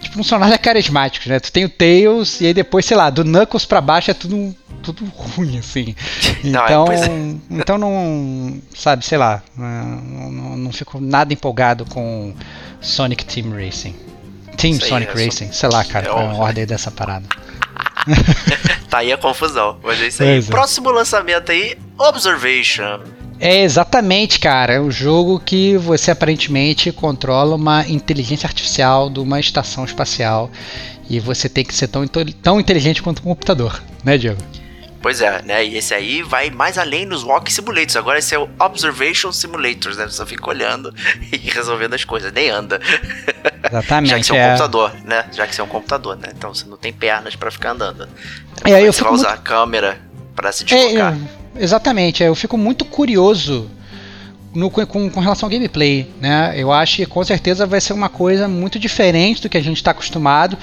tipo, 0.00 0.16
não 0.16 0.24
são 0.24 0.38
nada 0.38 0.56
carismáticos, 0.58 1.26
né? 1.26 1.40
Tu 1.40 1.52
tem 1.52 1.64
o 1.64 1.68
Tails 1.68 2.40
e 2.40 2.46
aí 2.46 2.54
depois, 2.54 2.84
sei 2.84 2.96
lá, 2.96 3.10
do 3.10 3.24
Knuckles 3.24 3.64
pra 3.64 3.80
baixo 3.80 4.10
é 4.10 4.14
tudo, 4.14 4.54
tudo 4.82 5.04
ruim, 5.06 5.58
assim. 5.58 5.94
Não, 6.44 6.60
é, 6.60 6.64
então, 6.66 6.86
é, 6.92 7.36
então 7.50 7.78
não, 7.78 8.60
sabe, 8.74 9.04
sei 9.04 9.18
lá, 9.18 9.42
não, 9.56 10.30
não, 10.30 10.56
não, 10.56 10.72
fico 10.72 11.00
nada 11.00 11.32
empolgado 11.32 11.84
com 11.86 12.34
Sonic 12.80 13.24
Team 13.24 13.50
Racing. 13.50 13.94
Team 14.56 14.74
Sei, 14.74 14.88
Sonic 14.88 15.18
é 15.18 15.24
Racing, 15.24 15.52
sei 15.52 15.68
lá, 15.68 15.84
cara, 15.84 16.06
é 16.06 16.10
é 16.10 16.12
a 16.12 16.34
ordem 16.34 16.66
dessa 16.66 16.90
parada. 16.90 17.26
tá 18.88 18.98
aí 18.98 19.12
a 19.12 19.18
confusão, 19.18 19.78
mas 19.82 20.00
é 20.00 20.06
isso 20.06 20.22
aí. 20.22 20.28
Pois 20.30 20.48
é. 20.48 20.50
Próximo 20.50 20.90
lançamento 20.90 21.52
aí, 21.52 21.76
Observation. 21.98 23.00
É 23.40 23.62
exatamente, 23.62 24.38
cara. 24.40 24.74
É 24.74 24.80
um 24.80 24.90
jogo 24.90 25.38
que 25.38 25.76
você 25.76 26.10
aparentemente 26.10 26.90
controla 26.90 27.54
uma 27.54 27.86
inteligência 27.86 28.46
artificial 28.46 29.08
de 29.08 29.20
uma 29.20 29.38
estação 29.38 29.84
espacial. 29.84 30.50
E 31.08 31.20
você 31.20 31.48
tem 31.48 31.64
que 31.64 31.74
ser 31.74 31.88
tão, 31.88 32.06
tão 32.06 32.60
inteligente 32.60 33.02
quanto 33.02 33.20
um 33.20 33.22
computador, 33.24 33.80
né, 34.04 34.18
Diego? 34.18 34.40
Pois 35.00 35.20
é, 35.20 35.40
né? 35.42 35.64
E 35.64 35.76
esse 35.78 35.94
aí 35.94 36.22
vai 36.22 36.50
mais 36.50 36.76
além 36.76 37.06
nos 37.06 37.22
Walk 37.22 37.52
Simulators. 37.52 37.96
Agora 37.96 38.18
esse 38.18 38.34
é 38.34 38.38
o 38.38 38.48
Observation 38.58 39.30
Simulators, 39.30 39.96
né? 39.96 40.04
Você 40.06 40.16
só 40.16 40.26
fica 40.26 40.48
olhando 40.50 40.92
e 41.32 41.36
resolvendo 41.48 41.94
as 41.94 42.04
coisas, 42.04 42.32
nem 42.32 42.50
anda. 42.50 42.80
Exatamente. 43.70 44.10
Já 44.10 44.18
que 44.18 44.26
você 44.26 44.32
é 44.32 44.34
um 44.34 44.38
é. 44.38 44.46
computador, 44.48 44.92
né? 45.04 45.24
Já 45.32 45.46
que 45.46 45.54
você 45.54 45.60
é 45.60 45.64
um 45.64 45.68
computador, 45.68 46.16
né? 46.16 46.28
Então 46.36 46.52
você 46.52 46.66
não 46.66 46.76
tem 46.76 46.92
pernas 46.92 47.36
para 47.36 47.50
ficar 47.50 47.70
andando. 47.70 48.08
E 48.66 48.74
aí 48.74 48.84
eu 48.84 48.92
você 48.92 49.04
vai 49.04 49.12
usar 49.12 49.28
muito- 49.28 49.40
a 49.40 49.42
câmera 49.42 50.00
para 50.34 50.50
se 50.50 50.64
É, 50.64 50.66
deslocar. 50.66 51.14
é, 51.14 51.37
exatamente, 51.58 52.22
é, 52.22 52.28
eu 52.28 52.34
fico 52.34 52.56
muito 52.56 52.84
curioso 52.84 53.68
no- 54.54 54.70
com, 54.70 55.10
com 55.10 55.20
relação 55.20 55.46
ao 55.46 55.50
gameplay, 55.50 56.10
né? 56.20 56.54
Eu 56.56 56.72
acho 56.72 56.96
que 56.96 57.06
com 57.06 57.22
certeza 57.22 57.66
vai 57.66 57.80
ser 57.80 57.92
uma 57.92 58.08
coisa 58.08 58.48
muito 58.48 58.78
diferente 58.78 59.42
do 59.42 59.48
que 59.48 59.56
a 59.58 59.62
gente 59.62 59.76
está 59.76 59.90
acostumado. 59.90 60.56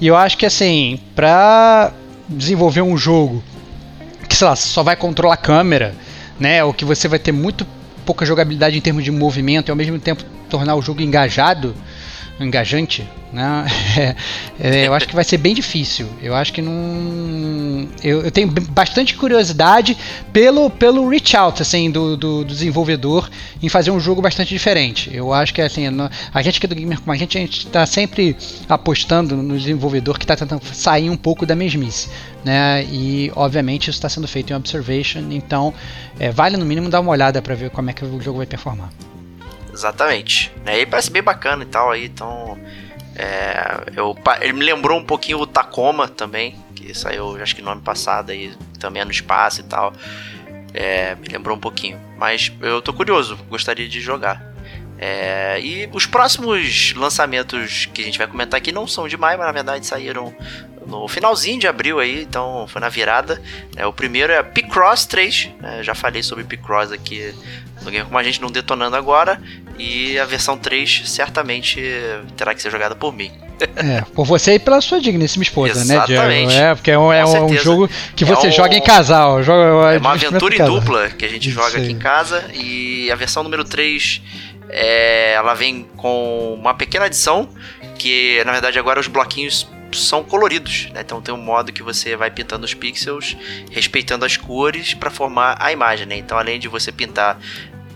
E 0.00 0.06
eu 0.06 0.16
acho 0.16 0.36
que 0.38 0.46
assim, 0.46 0.98
pra 1.14 1.92
desenvolver 2.28 2.82
um 2.82 2.96
jogo 2.96 3.42
que 4.28 4.34
sei 4.36 4.46
lá, 4.46 4.56
só 4.56 4.82
vai 4.82 4.96
controlar 4.96 5.34
a 5.34 5.38
câmera, 5.38 5.94
né? 6.38 6.62
Ou 6.64 6.72
que 6.72 6.84
você 6.84 7.08
vai 7.08 7.18
ter 7.18 7.32
muito 7.32 7.66
pouca 8.06 8.24
jogabilidade 8.24 8.76
em 8.76 8.80
termos 8.80 9.04
de 9.04 9.10
movimento 9.10 9.68
e 9.68 9.70
ao 9.70 9.76
mesmo 9.76 9.98
tempo 9.98 10.24
tornar 10.48 10.74
o 10.74 10.82
jogo 10.82 11.02
engajado, 11.02 11.74
engajante, 12.44 13.08
né? 13.32 13.66
É, 13.96 14.16
é, 14.82 14.86
eu 14.86 14.94
acho 14.94 15.08
que 15.08 15.14
vai 15.14 15.24
ser 15.24 15.38
bem 15.38 15.54
difícil. 15.54 16.06
Eu 16.22 16.34
acho 16.34 16.52
que 16.52 16.60
não. 16.60 17.88
Eu, 18.02 18.22
eu 18.22 18.30
tenho 18.30 18.48
bastante 18.48 19.14
curiosidade 19.14 19.96
pelo, 20.32 20.70
pelo 20.70 21.08
reach 21.08 21.36
out 21.36 21.62
assim, 21.62 21.90
do, 21.90 22.16
do, 22.16 22.44
do 22.44 22.44
desenvolvedor 22.44 23.30
em 23.62 23.68
fazer 23.68 23.90
um 23.90 24.00
jogo 24.00 24.20
bastante 24.20 24.48
diferente. 24.48 25.10
Eu 25.12 25.32
acho 25.32 25.54
que 25.54 25.60
assim, 25.60 25.86
a 26.32 26.42
gente 26.42 26.58
aqui 26.58 26.66
do 26.66 26.74
Gamer 26.74 27.00
como 27.00 27.12
a 27.12 27.16
gente, 27.16 27.38
a 27.38 27.40
gente 27.40 27.66
está 27.66 27.86
sempre 27.86 28.36
apostando 28.68 29.36
no 29.36 29.56
desenvolvedor 29.56 30.18
que 30.18 30.24
está 30.24 30.36
tentando 30.36 30.62
sair 30.72 31.10
um 31.10 31.16
pouco 31.16 31.46
da 31.46 31.54
mesmice. 31.54 32.08
Né? 32.44 32.84
E 32.90 33.32
obviamente 33.36 33.82
isso 33.88 33.98
está 33.98 34.08
sendo 34.08 34.26
feito 34.26 34.52
em 34.52 34.56
Observation, 34.56 35.22
então 35.30 35.72
é, 36.18 36.30
vale 36.30 36.56
no 36.56 36.64
mínimo 36.64 36.88
dar 36.88 37.00
uma 37.00 37.10
olhada 37.10 37.40
para 37.40 37.54
ver 37.54 37.70
como 37.70 37.90
é 37.90 37.92
que 37.92 38.04
o 38.04 38.20
jogo 38.20 38.38
vai 38.38 38.46
performar. 38.46 38.90
Exatamente. 39.72 40.52
Né? 40.64 40.80
E 40.80 40.86
parece 40.86 41.10
bem 41.10 41.22
bacana 41.22 41.62
e 41.62 41.66
tal 41.66 41.90
aí, 41.90 42.06
então. 42.06 42.58
é, 43.16 43.84
eu, 43.96 44.16
ele 44.40 44.52
me 44.52 44.64
lembrou 44.64 44.98
um 44.98 45.04
pouquinho 45.04 45.38
o 45.38 45.46
Tacoma 45.46 46.08
também, 46.08 46.56
que 46.74 46.94
saiu 46.94 47.40
acho 47.42 47.54
que 47.54 47.62
no 47.62 47.70
ano 47.70 47.80
passado 47.80 48.30
aí, 48.30 48.54
também 48.78 49.02
é 49.02 49.04
no 49.04 49.10
espaço 49.10 49.60
e 49.60 49.64
tal. 49.64 49.92
É, 50.74 51.14
me 51.16 51.28
lembrou 51.28 51.56
um 51.56 51.60
pouquinho. 51.60 51.98
Mas 52.16 52.52
eu 52.60 52.80
tô 52.80 52.92
curioso, 52.92 53.36
gostaria 53.48 53.88
de 53.88 54.00
jogar. 54.00 54.51
É, 54.98 55.58
e 55.60 55.88
os 55.92 56.06
próximos 56.06 56.94
lançamentos 56.96 57.88
que 57.92 58.02
a 58.02 58.04
gente 58.04 58.18
vai 58.18 58.26
comentar 58.26 58.58
aqui 58.58 58.70
não 58.70 58.86
são 58.86 59.08
de 59.08 59.16
maio, 59.16 59.36
mas 59.38 59.46
na 59.46 59.52
verdade 59.52 59.86
saíram 59.86 60.32
no 60.86 61.06
finalzinho 61.08 61.58
de 61.58 61.66
abril 61.66 61.98
aí, 61.98 62.22
então 62.22 62.66
foi 62.68 62.80
na 62.80 62.88
virada. 62.88 63.40
É, 63.76 63.84
o 63.86 63.92
primeiro 63.92 64.32
é 64.32 64.42
Picross 64.42 65.04
3, 65.06 65.50
né, 65.60 65.82
já 65.82 65.94
falei 65.94 66.22
sobre 66.22 66.44
Picross 66.44 66.92
aqui 66.92 67.34
no 67.82 67.90
Game 67.90 68.04
Como 68.06 68.16
a 68.18 68.22
gente 68.22 68.40
não 68.40 68.48
detonando 68.50 68.94
agora, 68.94 69.40
e 69.76 70.16
a 70.18 70.24
versão 70.24 70.56
3 70.56 71.02
certamente 71.06 71.82
terá 72.36 72.54
que 72.54 72.62
ser 72.62 72.70
jogada 72.70 72.94
por 72.94 73.12
mim. 73.12 73.32
É, 73.76 74.00
por 74.14 74.24
você 74.24 74.54
e 74.54 74.58
pela 74.58 74.80
sua 74.80 75.00
digníssima 75.00 75.42
esposa, 75.44 75.84
né, 75.84 75.94
Diego? 76.06 76.12
Exatamente. 76.12 76.54
É, 76.54 76.74
porque 76.74 76.90
é 76.90 76.98
um, 76.98 77.12
é 77.12 77.24
um 77.24 77.54
jogo 77.56 77.88
que 78.16 78.24
É 78.24 78.26
você 78.26 78.48
um- 78.48 78.52
joga 78.52 78.74
em 78.76 78.82
casal. 78.82 79.40
Joga, 79.42 79.94
É 79.94 79.98
uma 79.98 80.12
aventura 80.12 80.54
em 80.56 80.64
dupla 80.64 81.10
que 81.10 81.24
a 81.24 81.28
gente 81.28 81.48
Isso 81.48 81.60
joga 81.60 81.76
aí. 81.76 81.84
aqui 81.84 81.92
em 81.92 81.98
casa. 81.98 82.44
E 82.54 83.08
a 83.12 83.14
versão 83.14 83.44
número 83.44 83.62
3 83.64 84.20
é, 84.72 85.34
ela 85.34 85.54
vem 85.54 85.84
com 85.96 86.54
uma 86.58 86.74
pequena 86.74 87.04
adição. 87.04 87.48
Que 87.98 88.42
na 88.44 88.52
verdade 88.52 88.78
agora 88.78 88.98
os 88.98 89.06
bloquinhos 89.06 89.68
são 89.92 90.24
coloridos. 90.24 90.88
Né? 90.92 91.02
Então 91.02 91.20
tem 91.20 91.32
um 91.34 91.38
modo 91.38 91.72
que 91.72 91.82
você 91.82 92.16
vai 92.16 92.30
pintando 92.30 92.64
os 92.64 92.74
pixels, 92.74 93.36
respeitando 93.70 94.24
as 94.24 94.36
cores 94.36 94.94
para 94.94 95.10
formar 95.10 95.56
a 95.60 95.70
imagem. 95.70 96.06
Né? 96.06 96.16
Então 96.16 96.36
além 96.38 96.58
de 96.58 96.66
você 96.66 96.90
pintar 96.90 97.38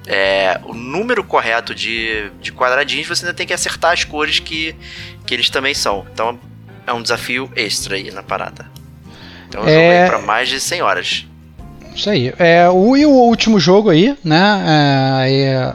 é, 0.07 0.61
o 0.65 0.75
número 0.75 1.25
correto 1.25 1.75
de, 1.75 2.31
de 2.41 2.53
quadradinhos, 2.53 3.09
você 3.09 3.25
ainda 3.25 3.35
tem 3.35 3.47
que 3.47 3.55
acertar 3.55 3.93
as 3.93 4.05
cores 4.05 4.39
que, 4.39 4.77
que 5.27 5.35
eles 5.35 5.51
também 5.51 5.75
são. 5.75 6.07
Então 6.12 6.39
é 6.87 6.93
um 6.93 7.03
desafio 7.03 7.51
extra 7.57 7.97
aí 7.97 8.11
na 8.12 8.23
parada. 8.23 8.71
Então 9.49 9.62
eu 9.62 9.69
É. 9.69 9.73
joguei 9.73 10.09
para 10.11 10.19
mais 10.27 10.49
de 10.49 10.61
100 10.61 10.83
horas. 10.83 11.27
Isso 11.95 12.11
aí. 12.11 12.33
É, 12.39 12.69
o, 12.69 12.97
e 12.97 13.07
o 13.07 13.11
último 13.11 13.59
jogo 13.59 13.89
aí, 13.91 14.17
né? 14.23 15.25
é, 15.27 15.33
é, 15.33 15.75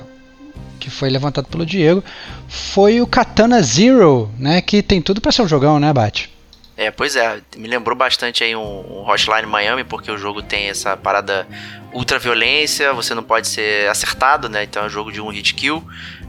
que 0.81 0.89
foi 0.89 1.09
levantado 1.09 1.47
pelo 1.47 1.65
Diego, 1.65 2.03
foi 2.49 2.99
o 2.99 3.07
Katana 3.07 3.61
Zero, 3.61 4.29
né? 4.37 4.61
Que 4.61 4.81
tem 4.81 5.01
tudo 5.01 5.21
pra 5.21 5.31
ser 5.31 5.43
um 5.43 5.47
jogão, 5.47 5.79
né, 5.79 5.93
Bate? 5.93 6.29
É, 6.75 6.89
pois 6.89 7.15
é, 7.15 7.39
me 7.55 7.67
lembrou 7.67 7.95
bastante 7.95 8.43
aí 8.43 8.55
um, 8.55 8.59
um 8.59 9.07
Hotline 9.07 9.45
Miami, 9.45 9.83
porque 9.83 10.09
o 10.11 10.17
jogo 10.17 10.41
tem 10.41 10.69
essa 10.69 10.97
parada 10.97 11.47
ultra 11.93 12.17
violência, 12.17 12.91
você 12.93 13.13
não 13.13 13.21
pode 13.21 13.47
ser 13.47 13.87
acertado, 13.87 14.49
né? 14.49 14.63
Então 14.63 14.83
é 14.83 14.85
um 14.87 14.89
jogo 14.89 15.11
de 15.11 15.21
um 15.21 15.29
hit 15.29 15.53
kill, 15.53 15.83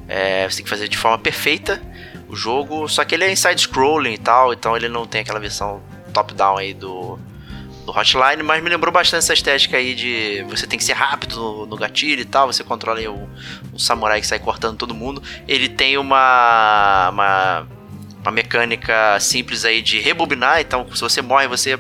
é, 0.07 0.49
você 0.49 0.57
tem 0.57 0.65
que 0.65 0.71
fazer 0.71 0.89
de 0.89 0.99
forma 0.99 1.19
perfeita 1.19 1.81
o 2.29 2.37
jogo, 2.37 2.87
só 2.87 3.03
que 3.05 3.15
ele 3.15 3.25
é 3.25 3.33
inside 3.33 3.63
scrolling 3.63 4.13
e 4.13 4.19
tal, 4.19 4.53
então 4.53 4.77
ele 4.77 4.89
não 4.89 5.07
tem 5.07 5.23
aquela 5.23 5.41
versão 5.41 5.83
top-down 6.13 6.59
aí 6.59 6.75
do, 6.75 7.19
do 7.85 7.91
Hotline, 7.91 8.43
mas 8.43 8.63
me 8.63 8.71
lembrou 8.71 8.93
bastante 8.93 9.25
essa 9.25 9.33
estética 9.33 9.77
aí 9.77 9.95
de 9.95 10.45
você 10.49 10.67
tem 10.67 10.79
que 10.79 10.85
ser 10.85 10.93
rápido 10.93 11.37
no, 11.37 11.67
no 11.67 11.77
gatilho 11.77 12.21
e 12.21 12.25
tal, 12.25 12.47
você 12.47 12.63
controla 12.63 12.99
aí 12.99 13.09
o, 13.09 13.29
o 13.73 13.79
samurai 13.79 14.21
que 14.21 14.27
sai 14.27 14.39
cortando 14.39 14.77
todo 14.77 14.95
mundo. 14.95 15.23
Ele 15.49 15.69
tem 15.69 15.99
uma, 15.99 17.11
uma 17.11 17.67
uma 18.23 18.31
mecânica 18.31 19.19
simples 19.19 19.65
aí 19.65 19.83
de 19.83 19.99
rebobinar, 19.99 20.61
então 20.61 20.87
se 20.95 21.01
você 21.01 21.21
morre, 21.21 21.49
você 21.49 21.77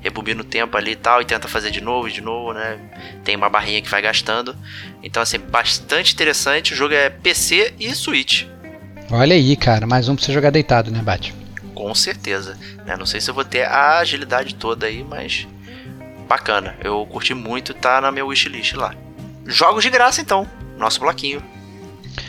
rebobina 0.00 0.40
o 0.40 0.44
tempo 0.44 0.76
ali 0.76 0.92
e 0.92 0.96
tal, 0.96 1.20
e 1.20 1.24
tenta 1.24 1.48
fazer 1.48 1.70
de 1.70 1.80
novo 1.80 2.08
e 2.08 2.12
de 2.12 2.20
novo, 2.20 2.52
né? 2.52 2.78
Tem 3.24 3.34
uma 3.34 3.48
barrinha 3.48 3.82
que 3.82 3.90
vai 3.90 4.00
gastando. 4.00 4.56
Então, 5.02 5.22
assim, 5.22 5.38
bastante 5.38 6.14
interessante. 6.14 6.72
O 6.72 6.76
jogo 6.76 6.94
é 6.94 7.10
PC 7.10 7.74
e 7.78 7.92
Switch. 7.94 8.44
Olha 9.10 9.34
aí, 9.34 9.56
cara, 9.56 9.86
mais 9.86 10.08
um 10.08 10.14
pra 10.14 10.24
você 10.24 10.32
jogar 10.32 10.50
deitado, 10.50 10.90
né, 10.90 11.02
Bate? 11.02 11.34
Com 11.74 11.94
certeza. 11.94 12.58
né? 12.84 12.96
Não 12.96 13.06
sei 13.06 13.20
se 13.20 13.30
eu 13.30 13.34
vou 13.34 13.44
ter 13.44 13.64
a 13.64 13.98
agilidade 13.98 14.54
toda 14.54 14.86
aí, 14.86 15.02
mas 15.02 15.46
bacana. 16.28 16.76
Eu 16.82 17.06
curti 17.06 17.34
muito, 17.34 17.74
tá 17.74 18.00
na 18.00 18.10
minha 18.10 18.24
wishlist 18.24 18.74
lá. 18.74 18.94
Jogos 19.46 19.82
de 19.82 19.90
graça, 19.90 20.20
então. 20.20 20.46
Nosso 20.78 21.00
bloquinho. 21.00 21.42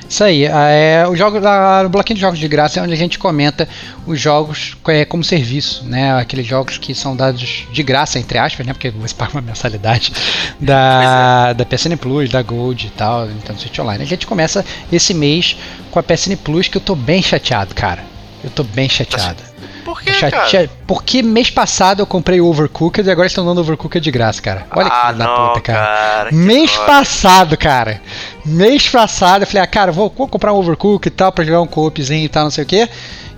Isso 0.08 0.24
aí, 0.24 0.46
é, 0.46 1.06
o, 1.08 1.16
jogo, 1.16 1.46
a, 1.46 1.84
o 1.86 1.90
bloquinho 1.90 2.16
de 2.16 2.22
jogos 2.22 2.38
de 2.38 2.48
graça 2.48 2.80
é 2.80 2.84
onde 2.84 2.94
a 2.94 2.98
gente 2.98 3.18
comenta 3.18 3.68
os 4.06 4.20
jogos 4.20 4.78
é, 4.88 5.06
como 5.06 5.24
serviço, 5.24 5.84
né? 5.86 6.14
Aqueles 6.20 6.46
jogos 6.46 6.78
que 6.78 6.94
são 6.94 7.16
dados 7.16 7.66
de 7.72 7.84
graça, 7.84 8.20
entre 8.20 8.38
aspas, 8.38 8.66
né? 8.66 8.74
Porque 8.74 8.92
você 8.92 9.14
paga 9.16 9.32
uma 9.34 9.42
mensalidade 9.42 10.14
da, 10.60 11.54
da 11.54 11.66
PSN 11.66 11.98
Plus, 11.98 12.30
da 12.30 12.42
Gold 12.42 12.88
e 12.88 12.90
tal, 12.92 13.30
então 13.32 13.58
Switch 13.58 13.78
Online. 13.80 14.04
A 14.04 14.08
gente 14.08 14.28
começa 14.28 14.64
esse 14.92 15.14
mês 15.14 15.58
com 15.90 16.00
a 16.00 16.04
PSN 16.04 16.36
Plus, 16.44 16.68
que 16.68 16.78
eu 16.78 16.82
tô 16.82 16.96
bem 16.96 17.22
chateado, 17.22 17.74
cara. 17.74 18.13
Eu 18.44 18.50
tô 18.50 18.64
bem 18.64 18.90
chateado. 18.90 19.54
Por 19.84 20.02
que, 20.02 20.14
Chate-? 20.14 20.70
Porque 20.88 21.22
mês 21.22 21.50
passado 21.50 22.02
eu 22.02 22.08
comprei 22.08 22.40
o 22.40 22.48
Overcooked 22.48 23.08
e 23.08 23.12
agora 23.12 23.28
estão 23.28 23.46
dando 23.46 23.60
Overcooked 23.62 24.04
de 24.04 24.12
graça, 24.12 24.42
cara. 24.42 24.66
Olha 24.72 24.90
que 24.90 24.96
ah, 24.96 25.06
filho 25.08 25.18
da 25.18 25.28
puta, 25.28 25.62
cara. 25.62 25.80
cara. 25.80 26.30
que 26.30 26.36
Mês 26.36 26.72
droga. 26.72 26.86
passado, 26.88 27.58
cara. 27.58 28.02
Mês 28.46 28.88
passado 28.90 29.44
eu 29.44 29.48
falei, 29.48 29.62
ah, 29.62 29.68
cara, 29.68 29.92
vou, 29.92 30.14
vou 30.16 30.28
comprar 30.28 30.54
um 30.54 30.58
Overcook 30.58 31.06
e 31.06 31.12
tal 31.12 31.32
pra 31.32 31.44
jogar 31.44 31.62
um 31.62 31.68
coopzinho 31.68 32.26
e 32.26 32.30
tal, 32.30 32.46
não 32.46 32.52
sei 32.52 32.64
o 32.64 32.68
que. 32.68 32.90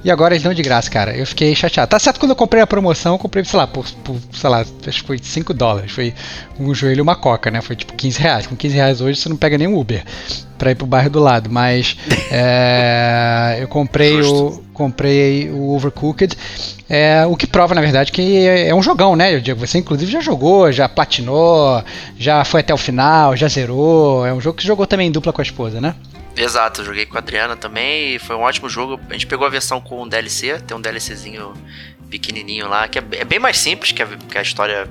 E 0.05 0.11
agora 0.11 0.35
eles 0.35 0.43
dão 0.43 0.53
de 0.53 0.61
graça, 0.61 0.87
cara. 0.87 1.17
Eu 1.17 1.25
fiquei 1.25 1.55
chateado. 1.55 1.89
Tá 1.89 1.97
certo 1.97 2.19
quando 2.19 2.29
eu 2.29 2.35
comprei 2.35 2.61
a 2.61 2.67
promoção, 2.67 3.15
eu 3.15 3.17
comprei, 3.17 3.43
sei 3.43 3.57
lá, 3.57 3.65
por, 3.65 3.83
por 4.03 4.15
sei 4.31 4.47
lá, 4.51 4.59
acho 4.59 5.01
que 5.01 5.07
foi 5.07 5.17
5 5.17 5.51
dólares. 5.51 5.91
Foi 5.91 6.13
um 6.59 6.75
joelho 6.75 6.99
e 6.99 7.01
uma 7.01 7.15
coca, 7.15 7.49
né? 7.49 7.59
Foi 7.59 7.75
tipo 7.75 7.91
15 7.91 8.19
reais. 8.19 8.45
Com 8.45 8.55
15 8.55 8.75
reais 8.75 9.01
hoje 9.01 9.19
você 9.19 9.27
não 9.29 9.35
pega 9.35 9.57
nem 9.57 9.67
um 9.67 9.75
Uber 9.75 10.05
pra 10.59 10.69
ir 10.69 10.75
pro 10.75 10.85
bairro 10.85 11.09
do 11.09 11.19
lado. 11.19 11.49
Mas 11.49 11.97
é, 12.31 13.57
eu 13.59 13.67
comprei 13.67 14.21
o, 14.21 14.63
comprei 14.75 15.49
o 15.49 15.71
Overcooked. 15.73 16.37
É, 16.87 17.25
o 17.25 17.35
que 17.35 17.47
prova, 17.47 17.73
na 17.73 17.81
verdade, 17.81 18.11
que 18.11 18.45
é, 18.45 18.67
é 18.67 18.75
um 18.75 18.83
jogão, 18.83 19.15
né, 19.15 19.39
Diego? 19.39 19.65
Você 19.65 19.79
inclusive 19.79 20.11
já 20.11 20.19
jogou, 20.19 20.71
já 20.71 20.87
platinou, 20.87 21.83
já 22.15 22.45
foi 22.45 22.59
até 22.59 22.71
o 22.71 22.77
final, 22.77 23.35
já 23.35 23.47
zerou. 23.47 24.23
É 24.23 24.31
um 24.31 24.39
jogo 24.39 24.59
que 24.59 24.67
jogou 24.67 24.85
também 24.85 25.07
em 25.07 25.11
dupla 25.11 25.33
com 25.33 25.41
a 25.41 25.43
esposa, 25.43 25.81
né? 25.81 25.95
Exato, 26.37 26.81
eu 26.81 26.85
joguei 26.85 27.05
com 27.05 27.15
a 27.15 27.19
Adriana 27.19 27.55
também 27.55 28.15
e 28.15 28.19
foi 28.19 28.35
um 28.35 28.41
ótimo 28.41 28.69
jogo. 28.69 28.99
A 29.09 29.13
gente 29.13 29.25
pegou 29.25 29.47
a 29.47 29.49
versão 29.49 29.79
com 29.79 30.03
um 30.03 30.07
DLC, 30.07 30.59
tem 30.59 30.75
um 30.75 30.81
DLCzinho 30.81 31.53
pequenininho 32.09 32.67
lá, 32.67 32.87
que 32.87 32.99
é, 32.99 33.03
é 33.11 33.25
bem 33.25 33.39
mais 33.39 33.57
simples 33.57 33.91
que 33.91 34.01
a, 34.01 34.05
que 34.05 34.37
a 34.37 34.41
história, 34.41 34.89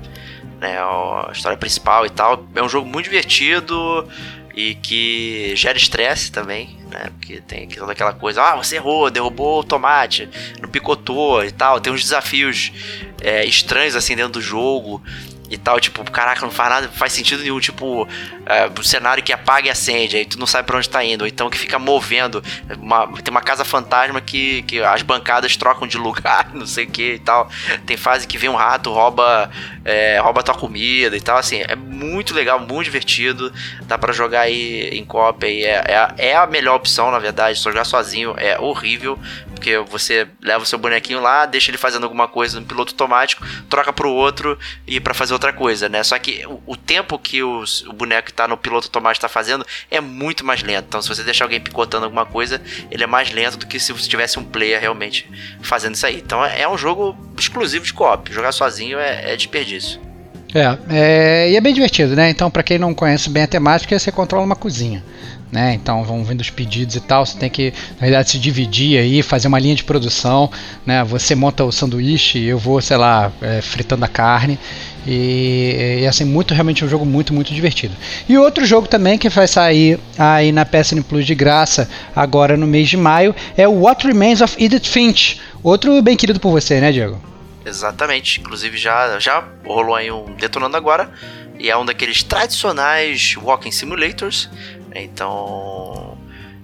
né, 0.59 0.77
a 0.79 1.29
história 1.31 1.57
principal 1.57 2.05
e 2.05 2.09
tal. 2.09 2.47
É 2.55 2.63
um 2.63 2.69
jogo 2.69 2.87
muito 2.87 3.05
divertido 3.05 4.07
e 4.55 4.73
que 4.75 5.53
gera 5.55 5.77
estresse 5.77 6.31
também, 6.31 6.79
né, 6.89 7.11
porque 7.19 7.41
tem 7.41 7.67
toda 7.67 7.91
aquela 7.91 8.13
coisa, 8.13 8.41
ah, 8.41 8.55
você 8.55 8.77
errou, 8.77 9.11
derrubou 9.11 9.59
o 9.59 9.63
tomate, 9.63 10.27
não 10.59 10.69
picotou 10.69 11.43
e 11.43 11.51
tal. 11.51 11.79
Tem 11.79 11.93
uns 11.93 12.01
desafios 12.01 12.71
é, 13.21 13.45
estranhos 13.45 13.95
assim 13.95 14.15
dentro 14.15 14.33
do 14.33 14.41
jogo. 14.41 15.01
E 15.49 15.57
tal, 15.57 15.79
tipo, 15.79 16.03
caraca, 16.09 16.41
não 16.41 16.51
faz 16.51 16.69
nada, 16.69 16.89
faz 16.89 17.13
sentido 17.13 17.41
nenhum, 17.41 17.59
tipo, 17.59 18.07
é, 18.45 18.69
o 18.77 18.83
cenário 18.83 19.23
que 19.23 19.31
apaga 19.31 19.67
e 19.67 19.69
acende, 19.69 20.17
aí 20.17 20.25
tu 20.25 20.39
não 20.39 20.47
sabe 20.47 20.65
pra 20.65 20.77
onde 20.77 20.89
tá 20.89 21.03
indo, 21.03 21.21
ou 21.21 21.27
então 21.27 21.49
que 21.49 21.57
fica 21.57 21.77
movendo, 21.77 22.43
uma, 22.79 23.07
tem 23.21 23.31
uma 23.31 23.41
casa 23.41 23.63
fantasma 23.63 24.19
que, 24.21 24.63
que 24.63 24.81
as 24.81 25.01
bancadas 25.01 25.55
trocam 25.55 25.87
de 25.87 25.97
lugar, 26.05 26.53
não 26.53 26.65
sei 26.65 26.85
o 26.85 26.89
que 26.89 27.13
e 27.13 27.19
tal, 27.19 27.49
tem 27.85 27.97
fase 27.97 28.27
que 28.27 28.37
vem 28.37 28.49
um 28.49 28.55
rato, 28.55 28.91
rouba, 28.91 29.49
é, 29.83 30.19
rouba 30.19 30.43
tua 30.43 30.55
comida 30.55 31.15
e 31.15 31.21
tal, 31.21 31.37
assim, 31.37 31.61
é 31.67 31.75
muito 31.75 32.33
legal, 32.33 32.59
muito 32.59 32.85
divertido, 32.85 33.53
dá 33.83 33.97
para 33.97 34.13
jogar 34.13 34.41
aí 34.41 34.89
em 34.89 35.05
aí, 35.41 35.63
é, 35.63 35.83
é, 35.87 36.29
é, 36.29 36.35
a 36.35 36.47
melhor 36.47 36.75
opção, 36.75 37.11
na 37.11 37.19
verdade, 37.19 37.57
só 37.59 37.69
jogar 37.69 37.85
sozinho 37.85 38.33
é 38.37 38.59
horrível, 38.59 39.17
porque 39.55 39.77
você 39.79 40.27
leva 40.41 40.63
o 40.63 40.67
seu 40.67 40.77
bonequinho 40.77 41.19
lá, 41.19 41.45
deixa 41.45 41.71
ele 41.71 41.77
fazendo 41.77 42.03
alguma 42.03 42.27
coisa 42.27 42.59
no 42.59 42.65
piloto 42.65 42.93
automático, 42.93 43.43
troca 43.69 43.91
pro 43.91 44.11
outro 44.11 44.59
e 44.85 44.99
para 44.99 45.13
fazer 45.13 45.33
outra 45.33 45.51
coisa, 45.51 45.89
né? 45.89 46.03
Só 46.03 46.19
que 46.19 46.45
o, 46.45 46.61
o 46.67 46.75
tempo 46.75 47.17
que 47.17 47.41
os, 47.41 47.81
o 47.83 47.93
boneco 47.93 48.27
que 48.27 48.33
tá 48.33 48.47
no 48.47 48.57
piloto 48.57 48.87
automático 48.87 49.21
tá 49.21 49.29
fazendo 49.29 49.65
é 49.89 49.99
muito 49.99 50.45
mais 50.45 50.61
lento. 50.61 50.85
Então, 50.87 51.01
se 51.01 51.09
você 51.09 51.23
deixar 51.23 51.45
alguém 51.45 51.59
picotando 51.59 52.05
alguma 52.05 52.25
coisa, 52.25 52.61
ele 52.91 53.03
é 53.03 53.07
mais 53.07 53.31
lento 53.31 53.57
do 53.57 53.65
que 53.65 53.79
se 53.79 53.91
você 53.91 54.07
tivesse 54.07 54.37
um 54.37 54.43
player 54.43 54.79
realmente 54.79 55.29
fazendo 55.61 55.95
isso 55.95 56.05
aí. 56.05 56.17
Então, 56.17 56.45
é, 56.45 56.61
é 56.61 56.69
um 56.69 56.77
jogo 56.77 57.17
exclusivo 57.39 57.85
de 57.85 57.93
co-op. 57.93 58.31
Jogar 58.31 58.51
sozinho 58.51 58.99
é, 58.99 59.33
é 59.33 59.35
desperdício. 59.35 59.99
É, 60.55 60.77
é, 60.89 61.51
e 61.51 61.57
é 61.57 61.61
bem 61.61 61.73
divertido, 61.73 62.15
né? 62.15 62.29
Então, 62.29 62.49
para 62.49 62.63
quem 62.63 62.79
não 62.79 62.93
conhece 62.93 63.29
bem 63.29 63.43
a 63.43 63.47
temática, 63.47 63.99
você 63.99 64.09
controla 64.09 64.45
uma 64.45 64.55
cozinha. 64.55 65.03
Né? 65.51 65.73
Então 65.73 66.03
vão 66.03 66.23
vindo 66.23 66.41
os 66.41 66.49
pedidos 66.49 66.95
e 66.95 66.99
tal. 66.99 67.25
Você 67.25 67.37
tem 67.37 67.49
que, 67.49 67.73
na 67.91 68.01
verdade, 68.01 68.29
se 68.29 68.39
dividir 68.39 68.99
aí, 68.99 69.21
fazer 69.21 69.47
uma 69.47 69.59
linha 69.59 69.75
de 69.75 69.83
produção. 69.83 70.51
Né? 70.85 71.03
Você 71.03 71.35
monta 71.35 71.63
o 71.63 71.71
sanduíche, 71.71 72.43
eu 72.43 72.57
vou, 72.57 72.81
sei 72.81 72.97
lá, 72.97 73.31
é, 73.41 73.61
fritando 73.61 74.03
a 74.03 74.07
carne. 74.07 74.59
E, 75.07 75.99
e, 76.01 76.07
assim, 76.07 76.25
muito 76.25 76.53
realmente 76.53 76.83
um 76.83 76.89
jogo 76.89 77.05
muito, 77.05 77.33
muito 77.33 77.53
divertido. 77.53 77.95
E 78.27 78.37
outro 78.37 78.65
jogo 78.65 78.87
também 78.87 79.17
que 79.17 79.29
vai 79.29 79.47
sair 79.47 79.99
aí 80.17 80.51
na 80.51 80.65
PSN 80.65 81.01
Plus 81.07 81.25
de 81.25 81.35
graça 81.35 81.87
agora 82.15 82.57
no 82.57 82.65
mês 82.65 82.89
de 82.89 82.97
maio 82.97 83.35
é 83.55 83.67
o 83.67 83.81
What 83.81 84.05
Remains 84.05 84.41
of 84.41 84.61
Edith 84.61 84.87
Finch. 84.87 85.39
Outro 85.61 86.01
bem 86.01 86.17
querido 86.17 86.39
por 86.39 86.51
você, 86.51 86.81
né, 86.81 86.91
Diego? 86.91 87.21
Exatamente. 87.65 88.39
Inclusive 88.39 88.77
já, 88.77 89.19
já 89.19 89.43
rolou 89.65 89.95
aí 89.95 90.11
um 90.11 90.35
Detonando 90.35 90.77
Agora. 90.77 91.09
E 91.59 91.69
é 91.69 91.77
um 91.77 91.85
daqueles 91.85 92.23
tradicionais 92.23 93.35
Walking 93.37 93.71
Simulators. 93.71 94.49
Então. 94.93 96.17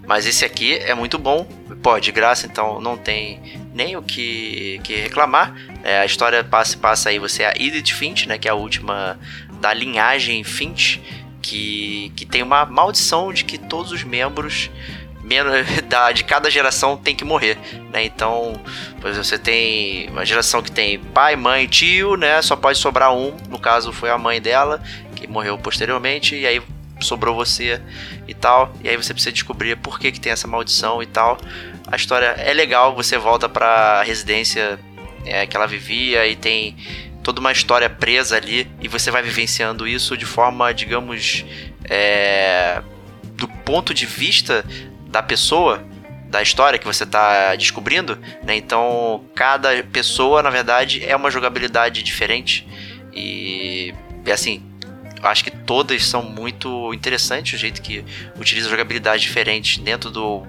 Mas 0.06 0.26
esse 0.26 0.44
aqui 0.44 0.76
é 0.76 0.94
muito 0.94 1.18
bom. 1.18 1.46
Pô, 1.82 2.00
de 2.00 2.12
graça, 2.12 2.46
então 2.46 2.82
não 2.82 2.98
tem 2.98 3.40
nem 3.74 3.96
o 3.96 4.02
que, 4.02 4.80
que 4.84 4.96
reclamar. 4.96 5.56
É, 5.84 6.00
a 6.00 6.06
história 6.06 6.44
passa, 6.44 6.78
passa 6.78 7.10
aí, 7.10 7.18
você 7.18 7.44
é 7.44 7.48
a 7.48 7.54
Edith 7.56 7.94
Finch, 7.94 8.28
né? 8.28 8.38
Que 8.38 8.48
é 8.48 8.52
a 8.52 8.56
última 8.56 9.18
da 9.60 9.74
linhagem 9.74 10.44
Finch. 10.44 11.02
Que, 11.42 12.12
que 12.16 12.24
tem 12.24 12.44
uma 12.44 12.66
maldição 12.66 13.34
de 13.34 13.44
que 13.44 13.58
todos 13.58 13.92
os 13.92 14.04
membros 14.04 14.70
da, 15.88 16.12
de 16.12 16.24
cada 16.24 16.50
geração 16.50 16.98
tem 16.98 17.16
que 17.16 17.24
morrer, 17.24 17.58
né? 17.92 18.04
Então, 18.04 18.60
pois 19.00 19.18
você 19.18 19.38
tem 19.38 20.10
uma 20.10 20.26
geração 20.26 20.62
que 20.62 20.72
tem 20.72 21.00
pai, 21.00 21.36
mãe, 21.36 21.68
tio, 21.68 22.16
né? 22.16 22.42
Só 22.42 22.56
pode 22.56 22.78
sobrar 22.78 23.14
um, 23.14 23.36
no 23.50 23.60
caso 23.60 23.92
foi 23.92 24.10
a 24.10 24.18
mãe 24.18 24.42
dela, 24.42 24.82
que 25.16 25.28
morreu 25.28 25.58
posteriormente, 25.58 26.36
e 26.36 26.46
aí 26.46 26.62
sobrou 27.00 27.36
você 27.36 27.82
e 28.28 28.34
tal. 28.34 28.74
E 28.84 28.90
aí 28.90 28.96
você 28.96 29.14
precisa 29.14 29.32
descobrir 29.32 29.76
por 29.78 30.00
que, 30.00 30.12
que 30.12 30.20
tem 30.20 30.32
essa 30.32 30.48
maldição 30.48 31.02
e 31.02 31.06
tal. 31.06 31.38
A 31.88 31.96
história 31.96 32.28
é 32.38 32.54
legal, 32.54 32.96
você 32.96 33.18
volta 33.18 33.50
pra 33.50 34.04
residência 34.04 34.80
é, 35.26 35.46
que 35.46 35.56
ela 35.56 35.68
vivia 35.68 36.26
e 36.28 36.36
tem 36.36 36.76
toda 37.24 37.40
uma 37.40 37.52
história 37.52 37.90
presa 37.90 38.38
ali 38.38 38.68
e 38.82 38.88
você 38.88 39.12
vai 39.12 39.22
vivenciando 39.22 39.88
isso 39.88 40.18
de 40.18 40.26
forma, 40.26 40.74
digamos, 40.74 41.46
é, 41.90 42.82
do 43.36 43.48
ponto 43.48 43.94
de 43.94 44.06
vista 44.06 44.66
da 45.12 45.22
pessoa, 45.22 45.84
da 46.30 46.42
história 46.42 46.80
que 46.80 46.86
você 46.86 47.04
está 47.04 47.56
descobrindo, 47.56 48.18
né? 48.44 48.56
Então, 48.56 49.26
cada 49.36 49.84
pessoa, 49.84 50.42
na 50.42 50.50
verdade, 50.50 51.04
é 51.04 51.16
uma 51.16 51.30
jogabilidade 51.30 52.02
diferente. 52.02 52.66
E, 53.14 53.94
assim, 54.32 54.64
acho 55.22 55.44
que 55.44 55.52
todas 55.52 56.06
são 56.06 56.24
muito 56.24 56.94
interessantes, 56.94 57.54
o 57.54 57.58
jeito 57.58 57.82
que 57.82 58.06
utiliza 58.40 58.70
jogabilidade 58.70 59.22
diferente 59.22 59.82
dentro 59.82 60.10
do 60.10 60.44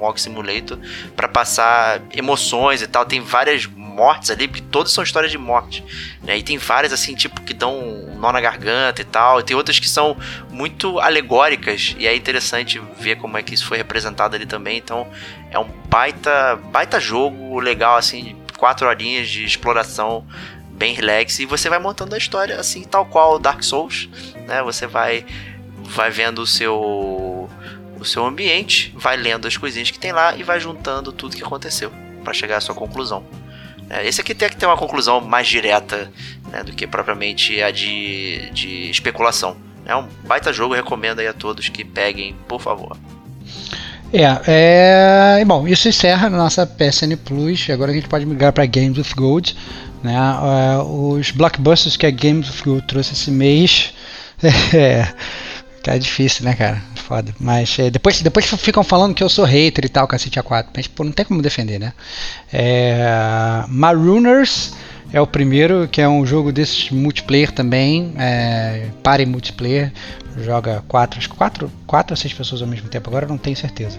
Walk 0.00 0.20
Simulator 0.20 0.78
para 1.14 1.28
passar 1.28 2.02
emoções 2.12 2.82
e 2.82 2.86
tal. 2.86 3.04
Tem 3.04 3.20
várias 3.20 3.66
mortes 3.98 4.30
ali, 4.30 4.46
porque 4.46 4.62
todas 4.62 4.92
são 4.92 5.02
histórias 5.02 5.32
de 5.32 5.36
morte. 5.36 5.84
Né? 6.22 6.38
E 6.38 6.42
tem 6.42 6.56
várias, 6.56 6.92
assim, 6.92 7.16
tipo, 7.16 7.40
que 7.42 7.52
dão 7.52 7.76
um 7.76 8.16
nó 8.18 8.30
na 8.30 8.40
garganta 8.40 9.02
e 9.02 9.04
tal. 9.04 9.40
E 9.40 9.42
tem 9.42 9.56
outras 9.56 9.80
que 9.80 9.88
são 9.88 10.16
muito 10.48 11.00
alegóricas. 11.00 11.96
E 11.98 12.06
é 12.06 12.14
interessante 12.14 12.80
ver 13.00 13.16
como 13.16 13.36
é 13.36 13.42
que 13.42 13.52
isso 13.52 13.66
foi 13.66 13.76
representado 13.76 14.36
ali 14.36 14.46
também. 14.46 14.78
Então, 14.78 15.08
é 15.50 15.58
um 15.58 15.68
baita, 15.88 16.56
baita 16.70 17.00
jogo 17.00 17.58
legal, 17.58 17.96
assim, 17.96 18.36
quatro 18.56 18.86
horinhas 18.86 19.28
de 19.28 19.44
exploração 19.44 20.24
bem 20.70 20.94
relax. 20.94 21.40
E 21.40 21.44
você 21.44 21.68
vai 21.68 21.80
montando 21.80 22.14
a 22.14 22.18
história, 22.18 22.58
assim, 22.60 22.84
tal 22.84 23.04
qual 23.04 23.40
Dark 23.40 23.64
Souls, 23.64 24.08
né? 24.46 24.62
Você 24.62 24.86
vai, 24.86 25.26
vai 25.76 26.10
vendo 26.10 26.38
o 26.38 26.46
seu 26.46 27.50
o 28.00 28.04
seu 28.04 28.24
ambiente, 28.24 28.94
vai 28.96 29.16
lendo 29.16 29.48
as 29.48 29.56
coisinhas 29.56 29.90
que 29.90 29.98
tem 29.98 30.12
lá 30.12 30.36
e 30.36 30.44
vai 30.44 30.60
juntando 30.60 31.12
tudo 31.12 31.34
que 31.34 31.42
aconteceu 31.42 31.90
para 32.22 32.32
chegar 32.32 32.58
à 32.58 32.60
sua 32.60 32.74
conclusão. 32.74 33.24
É, 33.90 34.06
esse 34.06 34.20
aqui 34.20 34.34
tem 34.34 34.48
que 34.48 34.56
ter 34.56 34.66
uma 34.66 34.76
conclusão 34.76 35.20
mais 35.20 35.46
direta 35.46 36.10
né, 36.50 36.62
do 36.62 36.72
que 36.72 36.86
propriamente 36.86 37.62
a 37.62 37.70
de, 37.70 38.50
de 38.52 38.90
especulação. 38.90 39.56
É 39.86 39.96
um 39.96 40.06
baita 40.26 40.52
jogo, 40.52 40.74
recomendo 40.74 41.20
aí 41.20 41.26
a 41.26 41.32
todos 41.32 41.68
que 41.68 41.84
peguem, 41.84 42.36
por 42.46 42.60
favor. 42.60 42.96
É, 44.12 45.40
é 45.40 45.44
bom, 45.44 45.66
isso 45.66 45.88
encerra 45.88 46.26
a 46.26 46.30
nossa 46.30 46.66
PSN 46.66 47.16
Plus. 47.24 47.68
Agora 47.70 47.90
a 47.90 47.94
gente 47.94 48.08
pode 48.08 48.26
migrar 48.26 48.52
para 48.52 48.66
Games 48.66 48.98
with 48.98 49.14
Gold. 49.16 49.56
Né? 50.02 50.14
Uh, 50.18 51.12
os 51.12 51.30
blockbusters 51.30 51.96
que 51.96 52.06
a 52.06 52.10
Games 52.10 52.48
with 52.48 52.62
Gold 52.64 52.86
trouxe 52.86 53.14
esse 53.14 53.30
mês. 53.30 53.92
É, 54.72 55.12
tá 55.82 55.96
difícil, 55.96 56.44
né, 56.44 56.54
cara? 56.54 56.82
foda. 57.08 57.34
Mas 57.40 57.78
é, 57.78 57.90
depois, 57.90 58.20
depois 58.20 58.46
ficam 58.46 58.84
falando 58.84 59.14
que 59.14 59.22
eu 59.22 59.28
sou 59.30 59.46
hater 59.46 59.86
e 59.86 59.88
tal, 59.88 60.06
cacete 60.06 60.38
A4. 60.38 60.66
Mas 60.76 60.86
pô, 60.86 61.02
não 61.02 61.12
tem 61.12 61.24
como 61.24 61.40
defender, 61.40 61.78
né? 61.78 61.94
É, 62.52 63.64
Marooners 63.66 64.74
é 65.10 65.18
o 65.18 65.26
primeiro, 65.26 65.88
que 65.88 66.02
é 66.02 66.08
um 66.08 66.26
jogo 66.26 66.52
desses 66.52 66.90
multiplayer 66.90 67.50
também. 67.50 68.12
É, 68.18 68.88
pare 69.02 69.24
multiplayer. 69.24 69.90
Joga 70.36 70.84
quatro, 70.86 71.18
acho 71.18 71.30
quatro, 71.30 71.72
quatro 71.86 72.12
ou 72.12 72.16
seis 72.16 72.32
pessoas 72.32 72.60
ao 72.60 72.68
mesmo 72.68 72.88
tempo. 72.88 73.08
Agora 73.08 73.26
não 73.26 73.38
tenho 73.38 73.56
certeza. 73.56 73.98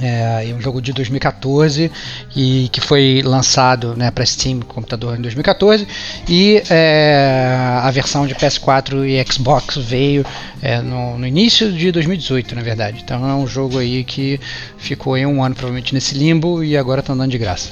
É, 0.00 0.48
é 0.48 0.54
um 0.54 0.60
jogo 0.60 0.80
de 0.80 0.92
2014 0.92 1.90
e 2.34 2.68
que 2.72 2.80
foi 2.80 3.22
lançado 3.24 3.94
né, 3.96 4.10
para 4.10 4.24
Steam 4.24 4.60
computador 4.60 5.18
em 5.18 5.20
2014 5.20 5.86
e 6.28 6.62
é, 6.70 7.54
a 7.82 7.90
versão 7.90 8.26
de 8.26 8.34
PS4 8.34 9.06
e 9.06 9.32
Xbox 9.32 9.76
veio 9.76 10.24
é, 10.62 10.80
no, 10.80 11.18
no, 11.18 11.26
início 11.26 11.70
de 11.72 11.92
2018 11.92 12.54
na 12.54 12.62
verdade. 12.62 13.02
Então 13.04 13.28
é 13.28 13.34
um 13.34 13.46
jogo 13.46 13.78
aí 13.78 14.02
que 14.04 14.40
ficou 14.78 15.16
em 15.16 15.26
um 15.26 15.42
ano 15.44 15.54
provavelmente 15.54 15.92
nesse 15.92 16.14
limbo 16.14 16.64
e 16.64 16.76
agora 16.76 17.00
está 17.00 17.12
andando 17.12 17.30
de 17.30 17.38
graça. 17.38 17.70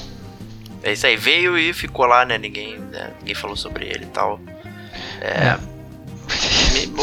É 0.82 0.92
isso 0.92 1.06
aí. 1.06 1.16
Veio 1.16 1.58
e 1.58 1.72
ficou 1.72 2.04
lá 2.04 2.24
né? 2.24 2.36
Ninguém 2.36 2.78
né, 2.92 3.10
ninguém 3.20 3.34
falou 3.34 3.56
sobre 3.56 3.86
ele 3.86 4.04
e 4.04 4.08
tal. 4.08 4.38
É. 5.20 5.48
é 5.48 5.77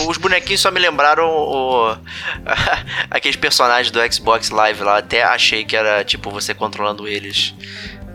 os 0.08 0.18
bonequinhos 0.18 0.62
só 0.62 0.72
me 0.72 0.80
lembraram 0.80 1.28
o, 1.28 1.96
aqueles 3.10 3.36
personagens 3.36 3.92
do 3.92 4.00
Xbox 4.14 4.50
Live 4.50 4.84
lá. 4.84 4.98
Até 4.98 5.24
achei 5.24 5.64
que 5.64 5.76
era 5.76 6.04
tipo 6.04 6.30
você 6.30 6.54
controlando 6.54 7.08
eles 7.08 7.54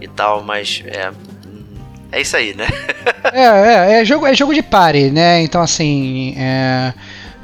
e 0.00 0.08
tal, 0.08 0.42
mas 0.42 0.82
é. 0.86 1.10
É 2.12 2.20
isso 2.20 2.36
aí, 2.36 2.54
né? 2.54 2.66
é, 3.32 3.44
é, 3.44 4.00
é, 4.00 4.04
jogo, 4.04 4.26
é 4.26 4.34
jogo 4.34 4.52
de 4.52 4.62
party, 4.62 5.10
né? 5.10 5.42
Então 5.42 5.62
assim. 5.62 6.34
É, 6.36 6.92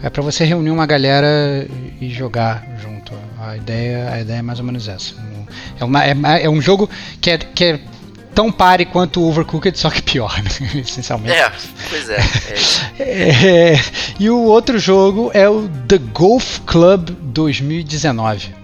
é 0.02 0.10
pra 0.10 0.22
você 0.22 0.44
reunir 0.44 0.70
uma 0.70 0.86
galera 0.86 1.66
e 2.00 2.10
jogar 2.10 2.66
junto. 2.82 3.12
A 3.40 3.56
ideia, 3.56 4.10
a 4.10 4.20
ideia 4.20 4.38
é 4.38 4.42
mais 4.42 4.58
ou 4.58 4.64
menos 4.64 4.88
essa. 4.88 5.14
É, 5.80 5.84
uma, 5.84 6.04
é, 6.04 6.14
é 6.42 6.50
um 6.50 6.60
jogo 6.60 6.90
que 7.20 7.30
é, 7.30 7.38
que 7.38 7.64
é 7.64 7.80
tão 8.36 8.52
pare 8.52 8.84
quanto 8.84 9.22
o 9.22 9.30
Overcooked, 9.30 9.78
só 9.78 9.88
que 9.88 10.02
pior, 10.02 10.30
né? 10.42 10.50
essencialmente. 10.80 11.34
É, 11.34 11.50
pois 11.88 12.10
é. 12.10 12.18
É. 12.98 13.72
é. 13.72 13.80
E 14.20 14.28
o 14.28 14.42
outro 14.42 14.78
jogo 14.78 15.30
é 15.32 15.48
o 15.48 15.66
The 15.88 15.96
Golf 15.96 16.60
Club 16.66 17.10
2019. 17.22 18.54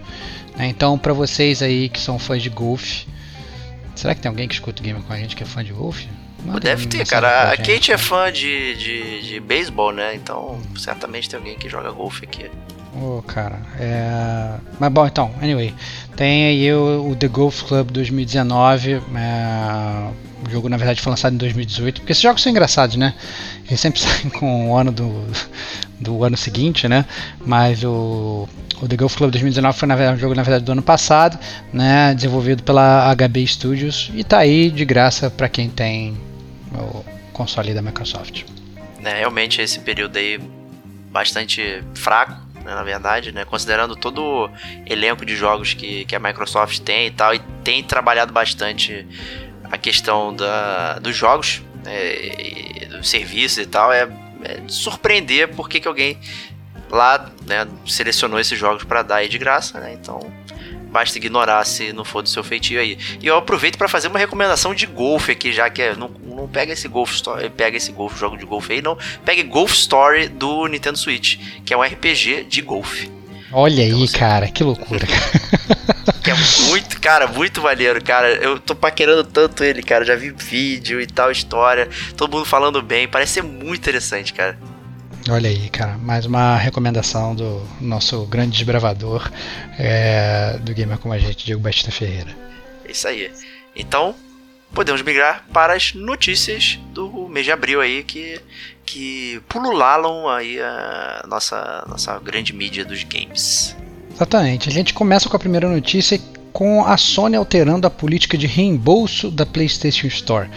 Né? 0.57 0.67
Então, 0.67 0.99
para 0.99 1.15
vocês 1.15 1.63
aí 1.63 1.89
que 1.89 1.99
são 1.99 2.19
fãs 2.19 2.43
de 2.43 2.51
golfe, 2.51 3.07
será 3.95 4.15
que 4.15 4.21
tem 4.21 4.29
alguém 4.29 4.47
que 4.47 4.53
escuta 4.53 4.83
o 4.83 4.85
game 4.85 5.03
com 5.03 5.13
a 5.13 5.17
gente 5.17 5.35
que 5.35 5.43
é 5.43 5.47
fã 5.47 5.65
de 5.65 5.73
golfe? 5.73 6.07
Deve 6.61 6.87
ter, 6.87 7.07
cara. 7.07 7.53
A 7.53 7.57
Kate 7.57 7.93
é 7.93 7.99
fã 7.99 8.31
de, 8.31 8.75
de, 8.75 9.23
de 9.23 9.41
beisebol, 9.41 9.93
né? 9.93 10.15
Então, 10.15 10.61
certamente 10.77 11.31
tem 11.31 11.39
alguém 11.39 11.57
que 11.57 11.69
joga 11.69 11.91
golfe 11.93 12.25
aqui. 12.25 12.51
Ô, 12.95 13.23
cara, 13.23 13.59
é... 13.79 14.59
Mas 14.79 14.93
bom, 14.93 15.07
então, 15.07 15.31
anyway. 15.41 15.75
Tem 16.15 16.47
aí 16.47 16.73
o, 16.73 17.11
o 17.11 17.17
The 17.17 17.29
Golf 17.29 17.63
Club 17.63 17.91
2019. 17.91 18.93
É... 18.93 19.01
O 20.47 20.51
jogo, 20.51 20.69
na 20.69 20.77
verdade, 20.77 21.01
foi 21.01 21.11
lançado 21.11 21.35
em 21.35 21.39
2018. 21.39 22.01
Porque 22.01 22.13
esses 22.13 22.23
jogos 22.23 22.43
são 22.43 22.51
engraçados, 22.51 22.97
né? 22.97 23.15
Eles 23.67 23.81
sempre 23.81 24.01
saem 24.01 24.29
com 24.29 24.71
o 24.71 24.77
ano 24.77 24.93
do, 24.93 25.25
do 25.99 26.23
ano 26.23 26.37
seguinte, 26.37 26.87
né? 26.87 27.07
Mas 27.47 27.83
o, 27.83 28.47
o 28.83 28.89
The 28.89 28.97
Golf 28.97 29.17
Club 29.17 29.31
2019 29.31 29.79
foi 29.79 29.89
na 29.89 29.97
verdade, 29.97 30.19
um 30.19 30.21
jogo, 30.21 30.35
na 30.35 30.43
verdade, 30.43 30.65
do 30.65 30.73
ano 30.73 30.83
passado, 30.83 31.39
né? 31.73 32.15
Desenvolvido 32.15 32.63
pela 32.63 33.15
HB 33.15 33.47
Studios. 33.47 34.11
E 34.15 34.23
tá 34.23 34.39
aí 34.39 34.71
de 34.71 34.85
graça 34.85 35.31
para 35.31 35.49
quem 35.49 35.71
tem 35.71 36.17
o 36.75 37.05
console 37.33 37.73
da 37.73 37.81
Microsoft. 37.81 38.43
É, 39.03 39.19
realmente 39.21 39.63
esse 39.63 39.79
período 39.81 40.17
aí 40.17 40.39
bastante 41.11 41.83
fraco, 41.95 42.42
né, 42.65 42.75
na 42.75 42.83
verdade, 42.83 43.33
né? 43.33 43.45
Considerando 43.45 43.97
todo 43.97 44.23
o 44.23 44.51
elenco 44.87 45.25
de 45.25 45.37
jogos 45.37 45.75
que, 45.75 46.05
que 46.05 46.15
a 46.15 46.21
Microsoft 46.21 46.81
tem 46.81 47.07
e 47.07 47.11
tal, 47.11 47.35
e 47.35 47.39
tem 47.65 47.83
trabalhado 47.83 48.33
bastante 48.33 49.07
a 49.71 49.79
questão 49.79 50.35
da, 50.35 50.99
dos 50.99 51.17
jogos, 51.17 51.63
né, 51.85 52.89
dos 52.91 53.09
serviços 53.09 53.59
e 53.59 53.67
tal, 53.67 53.93
é, 53.93 54.09
é 54.45 54.57
de 54.59 54.73
surpreender 54.73 55.55
porque 55.55 55.81
que 55.81 55.89
alguém 55.89 56.19
lá 56.91 57.31
né, 57.47 57.67
selecionou 57.87 58.39
esses 58.39 58.59
jogos 58.59 58.85
para 58.85 59.03
dar 59.03 59.17
aí 59.17 59.29
de 59.29 59.39
graça, 59.39 59.81
né? 59.81 59.95
Então 59.95 60.21
basta 60.93 61.17
ignorar 61.17 61.65
se 61.65 61.93
não 61.93 62.05
for 62.05 62.23
do 62.23 62.29
seu 62.29 62.45
feitio 62.45 62.79
aí. 62.79 62.99
E 63.21 63.27
eu 63.27 63.37
aproveito 63.37 63.79
para 63.79 63.89
fazer 63.89 64.09
uma 64.09 64.19
recomendação 64.19 64.75
de 64.75 64.87
golfe 64.87 65.33
aqui, 65.33 65.53
já 65.53 65.71
que 65.71 65.81
é, 65.81 65.97
não, 65.97 66.11
não 66.23 66.47
pega 66.47 66.75
esse 66.75 66.87
Golf 66.87 67.13
Story, 67.15 67.49
pega 67.51 67.77
esse 67.77 67.91
golf, 67.91 68.19
jogo 68.19 68.37
de 68.37 68.45
golfe 68.45 68.75
aí, 68.75 68.83
não. 68.83 68.97
Pegue 69.25 69.43
Golf 69.43 69.73
Story 69.73 70.29
do 70.29 70.67
Nintendo 70.67 70.99
Switch, 70.99 71.39
que 71.65 71.73
é 71.73 71.77
um 71.77 71.83
RPG 71.83 72.45
de 72.45 72.61
golfe. 72.61 73.11
Olha 73.51 73.83
então, 73.85 73.99
aí, 73.99 74.05
assim, 74.05 74.19
cara, 74.19 74.49
que 74.49 74.63
loucura. 74.63 75.07
que 76.23 76.31
é 76.31 76.35
muito, 76.69 77.01
cara, 77.01 77.27
muito 77.27 77.61
maneiro, 77.61 78.03
cara. 78.03 78.33
Eu 78.35 78.59
tô 78.59 78.75
paquerando 78.75 79.25
tanto 79.25 79.63
ele, 79.63 79.83
cara. 79.83 80.05
Já 80.05 80.17
vi 80.17 80.31
vídeo 80.31 81.01
e 81.01 81.07
tal, 81.07 81.31
história. 81.31 81.89
Todo 82.17 82.33
mundo 82.33 82.47
falando 82.47 82.81
bem. 82.81 83.07
Parece 83.07 83.35
ser 83.35 83.43
muito 83.43 83.81
interessante, 83.81 84.33
cara. 84.33 84.59
Olha 85.31 85.49
aí, 85.49 85.69
cara, 85.69 85.97
mais 85.99 86.27
uma 86.27 86.57
recomendação 86.57 87.35
do 87.35 87.63
nosso 87.81 88.27
grande 88.27 88.57
desbravador 88.57 89.31
é, 89.79 90.59
do 90.61 90.75
Gamer 90.75 90.99
Como 90.99 91.15
a 91.15 91.19
Gente, 91.19 91.47
Diego 91.47 91.61
Batista 91.61 91.93
Ferreira. 91.93 92.37
É 92.85 92.91
isso 92.91 93.07
aí. 93.07 93.31
Então, 93.77 94.17
podemos 94.75 95.01
migrar 95.03 95.45
para 95.53 95.75
as 95.75 95.95
notícias 95.95 96.79
do 96.93 97.29
mês 97.29 97.47
de 97.47 97.53
abril 97.53 97.81
aí 97.81 98.03
que, 98.03 98.41
que 98.85 99.41
pulularam 99.49 100.29
aí 100.29 100.61
a 100.61 101.25
nossa, 101.29 101.85
nossa 101.89 102.19
grande 102.19 102.53
mídia 102.53 102.85
dos 102.85 103.05
games. 103.05 103.77
Exatamente. 104.13 104.69
A 104.69 104.73
gente 104.73 104.93
começa 104.93 105.29
com 105.29 105.37
a 105.37 105.41
primeira 105.41 105.69
notícia 105.69 106.21
com 106.53 106.85
a 106.85 106.97
Sony 106.97 107.35
alterando 107.35 107.87
a 107.87 107.91
política 107.91 108.37
de 108.37 108.47
reembolso 108.47 109.31
da 109.31 109.47
PlayStation 109.47 110.07
Store. 110.07 110.49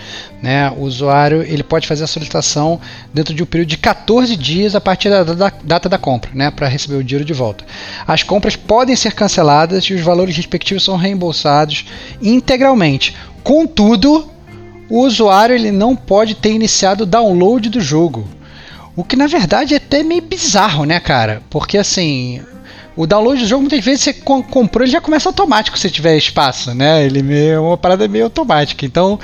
Né? 0.42 0.70
O 0.72 0.82
usuário 0.82 1.42
ele 1.42 1.64
pode 1.64 1.88
fazer 1.88 2.04
a 2.04 2.08
solicitação 2.08 2.80
dentro 3.14 3.34
de 3.34 3.42
um 3.42 3.46
período 3.46 3.70
de 3.70 3.78
14 3.78 4.36
dias 4.36 4.76
a 4.76 4.82
partir 4.82 5.10
da, 5.10 5.24
da 5.24 5.52
data 5.64 5.88
da 5.88 5.98
compra, 5.98 6.32
né? 6.34 6.52
para 6.52 6.68
receber 6.68 6.96
o 6.96 7.04
dinheiro 7.04 7.26
de 7.26 7.34
volta. 7.34 7.64
As 8.06 8.24
compras 8.24 8.56
podem 8.56 8.96
ser 8.96 9.14
canceladas 9.14 9.86
e 9.86 9.94
os 9.94 10.02
valores 10.02 10.36
respectivos 10.36 10.84
são 10.84 10.98
reembolsados 10.98 11.86
integralmente. 12.22 13.16
Contudo, 13.44 14.30
o 14.90 15.02
usuário 15.02 15.56
ele 15.56 15.72
não 15.72 15.96
pode 15.96 16.36
ter 16.36 16.52
iniciado 16.52 17.04
o 17.04 17.08
download 17.08 17.70
do 17.70 17.80
jogo. 17.80 18.28
O 18.96 19.04
que 19.04 19.16
na 19.16 19.28
verdade 19.28 19.74
é 19.74 19.78
até 19.78 20.04
meio 20.04 20.22
bizarro, 20.22 20.86
né, 20.86 21.00
cara? 21.00 21.42
Porque 21.50 21.78
assim, 21.78 22.42
o 22.96 23.06
download 23.06 23.42
do 23.42 23.48
jogo, 23.48 23.62
muitas 23.62 23.84
vezes 23.84 24.04
você 24.04 24.14
comprou, 24.14 24.84
ele 24.84 24.92
já 24.92 25.02
começa 25.02 25.28
automático 25.28 25.78
se 25.78 25.90
tiver 25.90 26.16
espaço, 26.16 26.74
né? 26.74 27.06
Ele 27.06 27.38
é 27.38 27.60
uma 27.60 27.78
parada 27.78 28.08
meio 28.08 28.26
automática. 28.26 28.86
Então, 28.86 29.20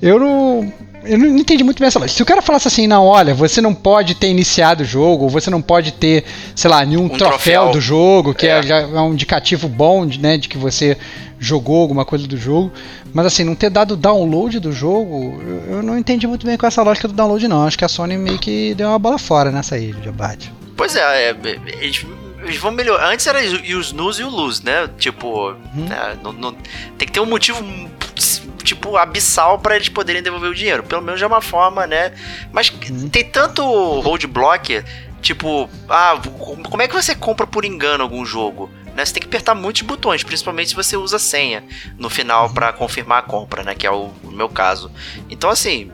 eu 0.00 0.18
não. 0.18 0.72
Eu 1.04 1.16
não 1.16 1.38
entendi 1.38 1.64
muito 1.64 1.78
bem 1.78 1.86
essa 1.86 1.98
lógica. 1.98 2.16
Se 2.16 2.22
o 2.22 2.26
cara 2.26 2.42
falasse 2.42 2.68
assim, 2.68 2.86
não, 2.86 3.06
olha, 3.06 3.32
você 3.32 3.60
não 3.60 3.72
pode 3.72 4.16
ter 4.16 4.28
iniciado 4.28 4.82
o 4.82 4.86
jogo, 4.86 5.24
ou 5.24 5.30
você 5.30 5.48
não 5.48 5.62
pode 5.62 5.92
ter, 5.92 6.24
sei 6.54 6.70
lá, 6.70 6.84
nenhum 6.84 7.04
um 7.04 7.08
troféu, 7.08 7.30
troféu, 7.30 7.70
do 7.70 7.80
jogo, 7.80 8.34
que 8.34 8.46
é. 8.46 8.60
É, 8.60 8.80
é 8.80 9.00
um 9.00 9.12
indicativo 9.12 9.68
bom 9.68 10.04
né, 10.04 10.36
de 10.36 10.48
que 10.48 10.58
você 10.58 10.98
jogou 11.38 11.82
alguma 11.82 12.04
coisa 12.04 12.26
do 12.26 12.36
jogo. 12.36 12.72
Mas 13.12 13.26
assim, 13.26 13.42
não 13.42 13.54
ter 13.54 13.70
dado 13.70 13.96
download 13.96 14.58
do 14.58 14.72
jogo, 14.72 15.40
eu, 15.46 15.76
eu 15.76 15.82
não 15.82 15.96
entendi 15.96 16.26
muito 16.26 16.44
bem 16.44 16.56
com 16.56 16.66
essa 16.66 16.82
lógica 16.82 17.08
do 17.08 17.14
download, 17.14 17.46
não. 17.48 17.64
Acho 17.64 17.78
que 17.78 17.84
a 17.84 17.88
Sony 17.88 18.18
meio 18.18 18.38
que 18.38 18.74
deu 18.74 18.88
uma 18.88 18.98
bola 18.98 19.18
fora 19.18 19.50
nessa 19.50 19.76
aí 19.76 19.92
de 19.92 20.08
abate. 20.08 20.52
Pois 20.76 20.94
é, 20.94 21.30
é 21.30 21.36
eles 22.42 22.56
vão 22.56 22.70
melhorar. 22.70 23.08
Antes 23.08 23.26
era 23.26 23.40
o 23.40 23.80
snooze 23.80 24.22
e 24.22 24.24
o 24.24 24.28
lose, 24.28 24.64
né? 24.64 24.88
Tipo, 24.98 25.50
uhum. 25.50 25.88
né? 25.88 26.18
não, 26.22 26.32
não, 26.32 26.52
tem 26.96 27.06
que 27.06 27.12
ter 27.12 27.20
um 27.20 27.26
motivo 27.26 27.62
tipo 28.62 28.96
abissal 28.96 29.58
para 29.58 29.76
eles 29.76 29.88
poderem 29.88 30.22
devolver 30.22 30.50
o 30.50 30.54
dinheiro. 30.54 30.82
Pelo 30.82 31.02
menos 31.02 31.20
é 31.20 31.26
uma 31.26 31.40
forma, 31.40 31.86
né? 31.86 32.12
Mas 32.52 32.70
uhum. 32.70 33.08
tem 33.08 33.24
tanto 33.24 33.62
roadblock, 34.00 34.84
tipo, 35.20 35.68
ah, 35.88 36.20
como 36.68 36.82
é 36.82 36.88
que 36.88 36.94
você 36.94 37.14
compra 37.14 37.46
por 37.46 37.64
engano 37.64 38.02
algum 38.04 38.24
jogo? 38.24 38.70
Né? 38.94 39.04
Você 39.04 39.14
tem 39.14 39.20
que 39.22 39.28
apertar 39.28 39.54
muitos 39.54 39.82
botões, 39.82 40.22
principalmente 40.22 40.70
se 40.70 40.74
você 40.74 40.96
usa 40.96 41.18
senha 41.18 41.64
no 41.96 42.10
final 42.10 42.48
uhum. 42.48 42.54
para 42.54 42.72
confirmar 42.72 43.20
a 43.20 43.22
compra, 43.22 43.62
né? 43.62 43.74
Que 43.74 43.86
é 43.86 43.90
o, 43.90 44.12
o 44.22 44.30
meu 44.30 44.48
caso. 44.48 44.90
Então, 45.30 45.50
assim, 45.50 45.90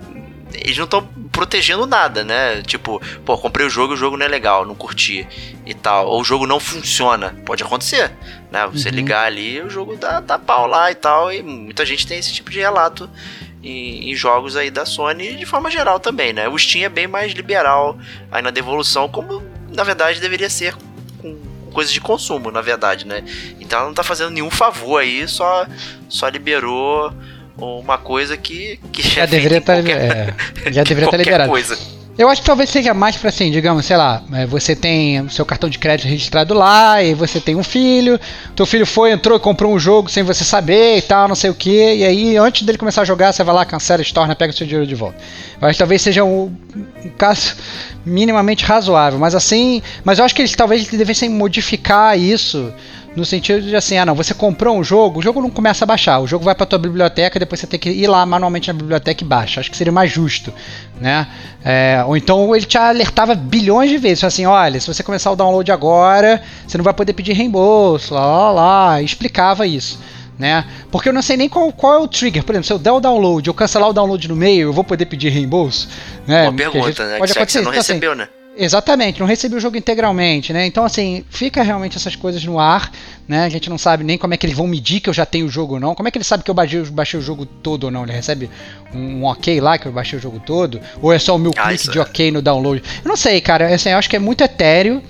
eles 0.55 0.77
não 0.77 0.85
estão 0.85 1.07
protegendo 1.33 1.87
nada, 1.87 2.25
né? 2.25 2.63
Tipo, 2.63 3.01
pô, 3.25 3.37
comprei 3.37 3.67
o 3.67 3.71
jogo 3.71 3.93
e 3.93 3.95
o 3.95 3.97
jogo 3.97 4.17
não 4.17 4.25
é 4.25 4.29
legal, 4.29 4.65
não 4.65 4.75
curti 4.75 5.27
e 5.67 5.75
tal. 5.75 6.07
Ou 6.07 6.21
o 6.21 6.25
jogo 6.25 6.47
não 6.47 6.61
funciona. 6.61 7.35
Pode 7.45 7.63
acontecer, 7.63 8.13
né? 8.51 8.67
Você 8.69 8.89
uhum. 8.89 8.95
ligar 8.95 9.27
ali, 9.27 9.61
o 9.61 9.69
jogo 9.69 9.97
dá, 9.97 10.21
dá 10.21 10.39
pau 10.39 10.67
lá 10.67 10.91
e 10.91 10.95
tal. 10.95 11.33
E 11.33 11.43
muita 11.43 11.85
gente 11.85 12.07
tem 12.07 12.19
esse 12.19 12.33
tipo 12.33 12.51
de 12.51 12.61
relato 12.61 13.11
em, 13.63 14.11
em, 14.11 14.15
jogos 14.15 14.57
aí 14.57 14.71
da 14.71 14.87
Sony 14.87 15.33
e 15.33 15.37
de 15.37 15.47
forma 15.47 15.71
geral 15.71 15.99
também, 15.99 16.33
né? 16.33 16.49
O 16.49 16.59
Steam 16.59 16.85
é 16.85 16.89
bem 16.89 17.07
mais 17.07 17.33
liberal 17.33 17.99
aí 18.31 18.43
na 18.43 18.51
devolução, 18.51 19.09
como 19.09 19.43
na 19.69 19.83
verdade 19.83 20.21
deveria 20.21 20.51
ser 20.51 20.77
com 21.21 21.37
coisas 21.73 21.93
de 21.93 22.01
consumo, 22.01 22.51
na 22.51 22.61
verdade, 22.61 23.07
né? 23.07 23.25
Então 23.59 23.79
ela 23.79 23.89
não 23.89 23.95
tá 23.95 24.05
fazendo 24.05 24.31
nenhum 24.31 24.51
favor 24.51 24.99
aí, 25.01 25.27
só, 25.27 25.67
só 26.09 26.29
liberou 26.29 27.13
uma 27.57 27.99
coisa 27.99 28.37
que, 28.37 28.79
que 28.93 29.03
já 29.03 29.27
deveria 29.27 29.59
estar 29.59 29.83
tá, 29.83 29.91
é, 29.91 30.35
já 30.73 30.83
deveria 30.85 31.05
estar 31.05 31.11
tá 31.11 31.17
liberado. 31.17 31.51
Coisa. 31.51 31.79
Eu 32.17 32.29
acho 32.29 32.43
que 32.43 32.47
talvez 32.47 32.71
seja 32.71 32.95
mais 32.95 33.17
para 33.17 33.29
assim, 33.29 33.51
digamos, 33.51 33.87
sei 33.87 33.97
lá, 33.97 34.23
é, 34.33 34.47
você 34.47 34.77
tem 34.77 35.21
o 35.21 35.29
seu 35.29 35.45
cartão 35.45 35.69
de 35.69 35.81
crédito 35.81 36.09
registrado 36.09 36.55
lá, 36.55 37.03
e 37.03 37.13
você 37.13 37.41
tem 37.41 37.57
um 37.57 37.63
filho, 37.65 38.21
teu 38.55 38.65
filho 38.65 38.87
foi, 38.87 39.11
entrou 39.11 39.37
e 39.37 39.41
comprou 39.41 39.75
um 39.75 39.81
jogo 39.81 40.09
sem 40.09 40.23
você 40.23 40.45
saber 40.45 40.99
e 40.99 41.03
tal, 41.03 41.27
não 41.27 41.35
sei 41.35 41.51
o 41.51 41.55
que, 41.55 41.95
e 41.97 42.05
aí 42.05 42.37
antes 42.37 42.63
dele 42.63 42.79
começar 42.79 43.03
a 43.03 43.05
jogar, 43.05 43.33
você 43.33 43.43
vai 43.43 43.53
lá, 43.53 43.65
cancela, 43.65 44.01
estorna, 44.01 44.37
pega 44.37 44.53
o 44.53 44.57
seu 44.57 44.65
dinheiro 44.65 44.87
de 44.87 44.95
volta. 44.95 45.19
Eu 45.61 45.67
acho 45.67 45.77
que 45.77 45.79
talvez 45.79 46.03
seja 46.03 46.23
um, 46.23 46.57
um 47.05 47.09
caso 47.19 47.57
minimamente 48.07 48.65
razoável, 48.65 49.19
mas 49.19 49.35
assim, 49.35 49.83
mas 50.05 50.21
eu 50.21 50.25
acho 50.25 50.37
que 50.37 50.43
eles 50.43 50.55
talvez 50.55 50.87
devessem 50.87 51.29
modificar 51.29 52.17
isso 52.17 52.73
no 53.17 53.25
sentido 53.25 53.63
de 53.63 53.77
assim, 53.77 53.97
ah 53.97 54.05
não, 54.05 54.15
você 54.15 54.35
comprou 54.35 54.77
um 54.77 54.83
jogo, 54.83 55.21
o 55.21 55.23
jogo 55.23 55.41
não 55.41 55.51
começa 55.51 55.85
a 55.85 55.87
baixar, 55.87 56.19
o 56.21 56.27
jogo 56.27 56.45
vai 56.45 56.55
para 56.55 56.67
tua 56.67 56.79
biblioteca, 56.79 57.39
depois 57.39 57.61
você 57.61 57.67
tem 57.67 57.79
que 57.79 57.91
ir 57.91 58.07
lá 58.07 58.25
manualmente 58.27 58.69
na 58.69 58.75
biblioteca 58.75 59.23
e 59.23 59.27
baixa. 59.27 59.61
Acho 59.61 59.71
que 59.71 59.77
seria 59.77 59.93
mais 59.93 60.11
justo, 60.11 60.53
né? 61.01 61.27
É, 61.65 62.03
ou 62.07 62.17
então 62.17 62.55
ele 62.55 62.67
te 62.67 62.77
alertava 62.77 63.35
bilhões 63.35 63.91
de 63.91 63.99
vezes, 63.99 64.25
assim, 64.25 64.47
olha, 64.47 64.81
se 64.81 64.87
você 64.87 65.03
começar 65.03 65.31
o 65.31 65.37
download 65.37 65.71
agora, 65.71 66.43
você 66.67 66.77
não 66.77 66.85
vai 66.85 66.95
poder 66.95 67.13
pedir 67.13 67.33
reembolso, 67.33 68.15
lá, 68.15 68.27
lá, 68.27 68.51
lá, 68.51 69.03
e 69.03 69.05
explicava 69.05 69.67
isso. 69.67 69.99
Né? 70.37 70.65
Porque 70.91 71.09
eu 71.09 71.13
não 71.13 71.23
sei 71.23 71.37
nem 71.37 71.49
qual, 71.49 71.73
qual 71.73 71.95
é 71.95 71.99
o 71.99 72.09
trigger. 72.09 72.43
Por 72.43 72.53
exemplo, 72.53 72.67
se 72.67 72.73
eu 72.73 72.79
der 72.79 72.91
o 72.91 72.99
download, 72.99 73.47
eu 73.47 73.55
cancelar 73.55 73.89
o 73.89 73.93
download 73.93 74.27
no 74.27 74.35
meio, 74.35 74.69
eu 74.69 74.73
vou 74.73 74.83
poder 74.83 75.07
pedir 75.07 75.29
reembolso? 75.29 75.89
Né? 76.27 76.49
Uma 76.49 76.53
pergunta, 76.53 77.07
né? 77.07 77.19
Pode 77.19 77.33
que 77.33 77.39
acontecer. 77.39 77.59
Você 77.59 77.65
não 77.65 77.71
então, 77.71 77.81
assim, 77.81 77.93
recebeu, 77.93 78.11
assim, 78.11 78.21
né? 78.23 78.29
Exatamente, 78.57 79.19
não 79.19 79.27
recebi 79.27 79.57
o 79.57 79.61
jogo 79.61 79.77
integralmente, 79.77 80.53
né? 80.53 80.65
Então, 80.65 80.85
assim, 80.85 81.25
fica 81.29 81.63
realmente 81.63 81.97
essas 81.97 82.15
coisas 82.15 82.45
no 82.45 82.59
ar, 82.59 82.93
né? 83.27 83.45
A 83.45 83.49
gente 83.49 83.69
não 83.69 83.77
sabe 83.77 84.05
nem 84.05 84.17
como 84.17 84.33
é 84.33 84.37
que 84.37 84.47
eles 84.47 84.57
vão 84.57 84.67
medir 84.67 85.01
que 85.01 85.11
eu 85.11 85.15
já 85.15 85.27
tenho 85.27 85.47
o 85.47 85.49
jogo 85.49 85.75
ou 85.75 85.81
não. 85.81 85.95
Como 85.95 86.07
é 86.07 86.11
que 86.11 86.19
ele 86.19 86.25
sabe 86.25 86.45
que 86.45 86.51
eu 86.51 86.55
baixei, 86.55 86.83
baixei 86.85 87.19
o 87.19 87.23
jogo 87.23 87.45
todo 87.45 87.85
ou 87.85 87.91
não? 87.91 88.05
Ele 88.05 88.13
recebe 88.13 88.49
um, 88.95 88.99
um, 88.99 89.25
ok 89.25 89.61
lá 89.61 89.77
que 89.77 89.87
eu 89.87 89.93
baixei 89.93 90.19
o 90.19 90.23
jogo 90.23 90.39
todo? 90.39 90.81
Ou 91.03 91.13
é 91.13 91.19
só 91.19 91.35
o 91.35 91.39
meu 91.39 91.53
ah, 91.57 91.69
clique 91.69 91.91
de 91.91 91.99
é. 91.99 92.01
ok 92.01 92.31
no 92.31 92.41
download? 92.41 92.83
Eu 93.05 93.09
não 93.09 93.17
sei, 93.17 93.41
cara. 93.41 93.75
Assim, 93.75 93.91
eu 93.91 93.99
acho 93.99 94.09
que 94.09 94.17
é 94.17 94.21
muito 94.21 94.43
etéreo 94.43 95.03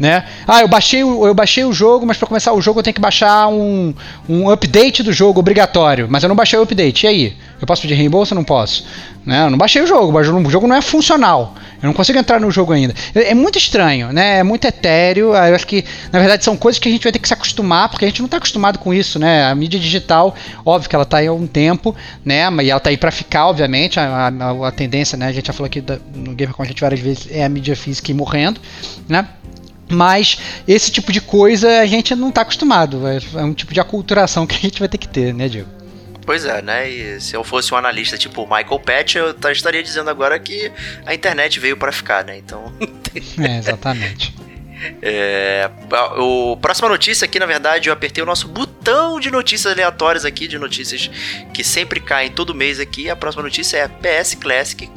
né? 0.00 0.24
Ah, 0.48 0.62
eu 0.62 0.68
baixei, 0.68 1.02
eu 1.02 1.34
baixei 1.34 1.62
o 1.62 1.74
jogo, 1.74 2.06
mas 2.06 2.16
para 2.16 2.26
começar 2.26 2.54
o 2.54 2.60
jogo 2.62 2.80
eu 2.80 2.82
tenho 2.82 2.94
que 2.94 3.00
baixar 3.00 3.48
um, 3.48 3.94
um 4.26 4.48
update 4.48 5.02
do 5.02 5.12
jogo 5.12 5.38
obrigatório. 5.38 6.08
Mas 6.08 6.22
eu 6.22 6.28
não 6.28 6.34
baixei 6.34 6.58
o 6.58 6.62
update. 6.62 7.04
E 7.04 7.08
aí? 7.08 7.36
Eu 7.60 7.66
posso 7.66 7.82
pedir 7.82 7.94
reembolso 7.94 8.32
ou 8.32 8.36
não 8.36 8.44
posso? 8.44 8.86
Né? 9.26 9.44
Eu 9.44 9.50
não 9.50 9.58
baixei 9.58 9.82
o 9.82 9.86
jogo, 9.86 10.18
o 10.18 10.50
jogo 10.50 10.66
não 10.66 10.74
é 10.74 10.80
funcional. 10.80 11.54
Eu 11.82 11.86
não 11.86 11.92
consigo 11.92 12.18
entrar 12.18 12.40
no 12.40 12.50
jogo 12.50 12.72
ainda. 12.72 12.94
É, 13.14 13.30
é 13.30 13.34
muito 13.34 13.58
estranho, 13.58 14.10
né? 14.10 14.38
É 14.38 14.42
muito 14.42 14.66
etéreo. 14.66 15.34
Eu 15.34 15.54
acho 15.54 15.66
que, 15.66 15.84
na 16.10 16.18
verdade, 16.18 16.44
são 16.44 16.56
coisas 16.56 16.78
que 16.78 16.88
a 16.88 16.92
gente 16.92 17.02
vai 17.02 17.12
ter 17.12 17.18
que 17.18 17.28
se 17.28 17.34
acostumar, 17.34 17.90
porque 17.90 18.06
a 18.06 18.08
gente 18.08 18.20
não 18.20 18.26
está 18.26 18.38
acostumado 18.38 18.78
com 18.78 18.94
isso, 18.94 19.18
né? 19.18 19.44
A 19.44 19.54
mídia 19.54 19.78
digital, 19.78 20.34
óbvio 20.64 20.88
que 20.88 20.94
ela 20.96 21.04
está 21.04 21.18
aí 21.18 21.26
há 21.26 21.32
um 21.32 21.46
tempo, 21.46 21.94
né? 22.24 22.48
E 22.62 22.70
ela 22.70 22.78
está 22.78 22.88
aí 22.88 22.96
para 22.96 23.10
ficar, 23.10 23.48
obviamente. 23.48 24.00
A, 24.00 24.28
a, 24.28 24.68
a, 24.68 24.72
tendência, 24.72 25.18
né? 25.18 25.26
A 25.26 25.32
gente 25.32 25.46
já 25.46 25.52
falou 25.52 25.66
aqui 25.66 25.82
da, 25.82 25.98
no 26.14 26.34
Gamer 26.34 26.54
com 26.54 26.62
a 26.62 26.66
gente 26.66 26.80
várias 26.80 27.00
vezes, 27.00 27.28
é 27.30 27.44
a 27.44 27.48
mídia 27.48 27.76
física 27.76 28.10
ir 28.10 28.14
morrendo, 28.14 28.60
né? 29.06 29.26
Mas 29.90 30.38
esse 30.66 30.90
tipo 30.90 31.12
de 31.12 31.20
coisa 31.20 31.80
a 31.80 31.86
gente 31.86 32.14
não 32.14 32.28
está 32.28 32.42
acostumado. 32.42 33.06
É, 33.06 33.18
é 33.34 33.42
um 33.42 33.52
tipo 33.52 33.74
de 33.74 33.80
aculturação 33.80 34.46
que 34.48 34.54
a 34.54 34.60
gente 34.60 34.78
vai 34.78 34.88
ter 34.88 34.98
que 34.98 35.08
ter, 35.08 35.34
né, 35.34 35.48
Diego? 35.48 35.68
Pois 36.24 36.44
é, 36.44 36.62
né? 36.62 36.88
E 36.88 37.20
se 37.20 37.34
eu 37.34 37.42
fosse 37.42 37.74
um 37.74 37.76
analista 37.76 38.16
tipo 38.16 38.42
Michael 38.42 38.78
Patch, 38.78 39.16
eu 39.16 39.34
estaria 39.50 39.82
dizendo 39.82 40.10
agora 40.10 40.38
que 40.38 40.70
a 41.04 41.14
internet 41.14 41.58
veio 41.58 41.76
para 41.76 41.90
ficar, 41.90 42.24
né? 42.24 42.38
Então. 42.38 42.72
é, 43.42 43.58
exatamente. 43.58 44.32
É, 45.02 45.70
o 46.18 46.56
próxima 46.56 46.88
notícia 46.88 47.24
aqui, 47.24 47.38
na 47.38 47.46
verdade, 47.46 47.88
eu 47.88 47.92
apertei 47.92 48.22
o 48.22 48.26
nosso 48.26 48.48
botão 48.48 49.20
de 49.20 49.30
notícias 49.30 49.72
aleatórias 49.72 50.24
aqui, 50.24 50.48
de 50.48 50.58
notícias 50.58 51.10
que 51.52 51.62
sempre 51.62 52.00
caem 52.00 52.30
todo 52.30 52.54
mês 52.54 52.80
aqui. 52.80 53.10
A 53.10 53.16
próxima 53.16 53.42
notícia 53.42 53.78
é 53.78 53.84
a 53.84 53.88
PS 53.88 54.34
Classic 54.34 54.90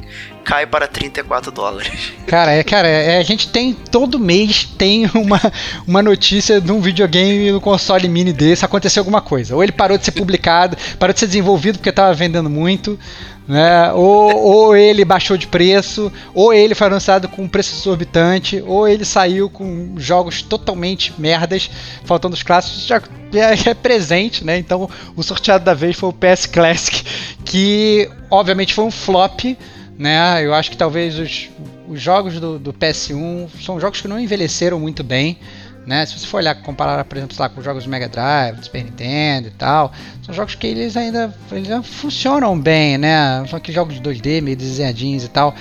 cai 0.44 0.66
para 0.66 0.86
34 0.86 1.50
dólares. 1.50 2.12
Cara, 2.26 2.52
é, 2.52 2.62
cara, 2.62 2.86
é, 2.86 3.18
a 3.18 3.22
gente 3.22 3.48
tem 3.48 3.72
todo 3.72 4.18
mês 4.18 4.64
tem 4.64 5.10
uma, 5.14 5.40
uma 5.86 6.02
notícia 6.02 6.60
de 6.60 6.70
um 6.70 6.80
videogame 6.80 7.50
no 7.50 7.60
console 7.60 8.08
mini 8.08 8.32
desse 8.32 8.64
aconteceu 8.64 9.00
alguma 9.00 9.22
coisa. 9.22 9.54
Ou 9.54 9.62
ele 9.62 9.72
parou 9.72 9.96
de 9.96 10.04
ser 10.04 10.12
publicado, 10.12 10.76
parou 10.98 11.14
de 11.14 11.20
ser 11.20 11.26
desenvolvido 11.26 11.78
porque 11.78 11.88
estava 11.88 12.12
vendendo 12.12 12.50
muito, 12.50 12.98
né? 13.46 13.92
Ou, 13.92 14.36
ou 14.36 14.76
ele 14.76 15.04
baixou 15.04 15.36
de 15.36 15.46
preço, 15.46 16.12
ou 16.34 16.52
ele 16.52 16.74
foi 16.74 16.86
anunciado 16.86 17.28
com 17.28 17.42
um 17.42 17.48
preço 17.48 17.74
exorbitante, 17.74 18.62
ou 18.66 18.88
ele 18.88 19.04
saiu 19.04 19.50
com 19.50 19.94
jogos 19.96 20.42
totalmente 20.42 21.12
merdas, 21.18 21.70
faltando 22.04 22.34
os 22.34 22.42
clássicos. 22.42 22.86
Já 22.86 23.02
é, 23.34 23.74
presente, 23.74 24.44
né? 24.44 24.58
Então 24.58 24.88
o 25.16 25.22
sorteado 25.22 25.64
da 25.64 25.74
vez 25.74 25.96
foi 25.96 26.08
o 26.08 26.12
PS 26.12 26.46
Classic, 26.46 27.04
que 27.44 28.08
obviamente 28.30 28.72
foi 28.72 28.84
um 28.84 28.90
flop 28.90 29.56
né? 29.98 30.44
Eu 30.44 30.52
acho 30.54 30.70
que 30.70 30.76
talvez 30.76 31.18
os, 31.18 31.48
os 31.88 32.00
jogos 32.00 32.38
do, 32.40 32.58
do, 32.58 32.72
PS1 32.72 33.48
são 33.62 33.78
jogos 33.78 34.00
que 34.00 34.08
não 34.08 34.18
envelheceram 34.18 34.78
muito 34.78 35.04
bem. 35.04 35.38
Né? 35.86 36.06
Se 36.06 36.18
você 36.18 36.26
for 36.26 36.38
olhar, 36.38 36.54
comparar, 36.62 37.04
por 37.04 37.18
exemplo, 37.18 37.36
lá, 37.38 37.48
com 37.48 37.58
os 37.58 37.64
jogos 37.64 37.84
do 37.84 37.90
Mega 37.90 38.08
Drive, 38.08 38.56
do 38.56 38.64
Super 38.64 38.84
Nintendo 38.84 39.48
e 39.48 39.50
tal, 39.50 39.92
são 40.22 40.34
jogos 40.34 40.54
que 40.54 40.66
eles 40.66 40.96
ainda, 40.96 41.34
eles 41.52 41.70
ainda 41.70 41.82
funcionam 41.82 42.58
bem, 42.58 42.96
né? 42.96 43.44
São 43.48 43.58
aqueles 43.58 43.74
jogos 43.74 43.94
de 43.94 44.00
2D, 44.00 44.40
meio 44.40 44.56
desenhadinhos 44.56 45.24
e 45.24 45.28
tal. 45.28 45.54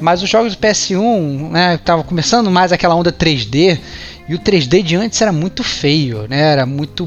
Mas 0.00 0.22
os 0.22 0.28
jogos 0.28 0.56
do 0.56 0.60
PS1, 0.60 1.50
né, 1.50 1.78
tava 1.84 2.02
começando 2.02 2.50
mais 2.50 2.72
aquela 2.72 2.96
onda 2.96 3.12
3D, 3.12 3.78
e 4.28 4.34
o 4.34 4.38
3D 4.38 4.82
de 4.82 4.96
antes 4.96 5.20
era 5.20 5.32
muito 5.32 5.62
feio, 5.62 6.26
né? 6.28 6.40
Era 6.40 6.66
muito 6.66 7.06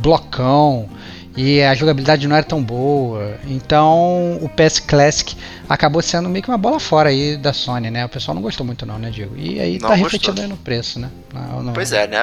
blocão 0.00 0.88
e 1.36 1.62
a 1.62 1.74
jogabilidade 1.74 2.28
não 2.28 2.36
era 2.36 2.44
tão 2.44 2.62
boa. 2.62 3.38
Então 3.46 4.38
o 4.40 4.48
PS 4.48 4.78
Classic 4.78 5.36
acabou 5.68 6.00
sendo 6.00 6.28
meio 6.28 6.42
que 6.42 6.48
uma 6.48 6.58
bola 6.58 6.78
fora 6.78 7.08
aí 7.08 7.36
da 7.36 7.52
Sony, 7.52 7.90
né? 7.90 8.04
O 8.04 8.08
pessoal 8.08 8.34
não 8.34 8.42
gostou 8.42 8.64
muito 8.64 8.86
não, 8.86 8.98
né, 8.98 9.10
Diego? 9.10 9.36
E 9.36 9.60
aí 9.60 9.72
não 9.72 9.88
tá 9.88 9.96
gostou. 9.96 10.04
refletindo 10.04 10.40
aí 10.40 10.46
no 10.46 10.56
preço, 10.56 11.00
né? 11.00 11.10
Não, 11.32 11.62
não... 11.62 11.72
Pois 11.72 11.92
é, 11.92 12.06
né? 12.06 12.18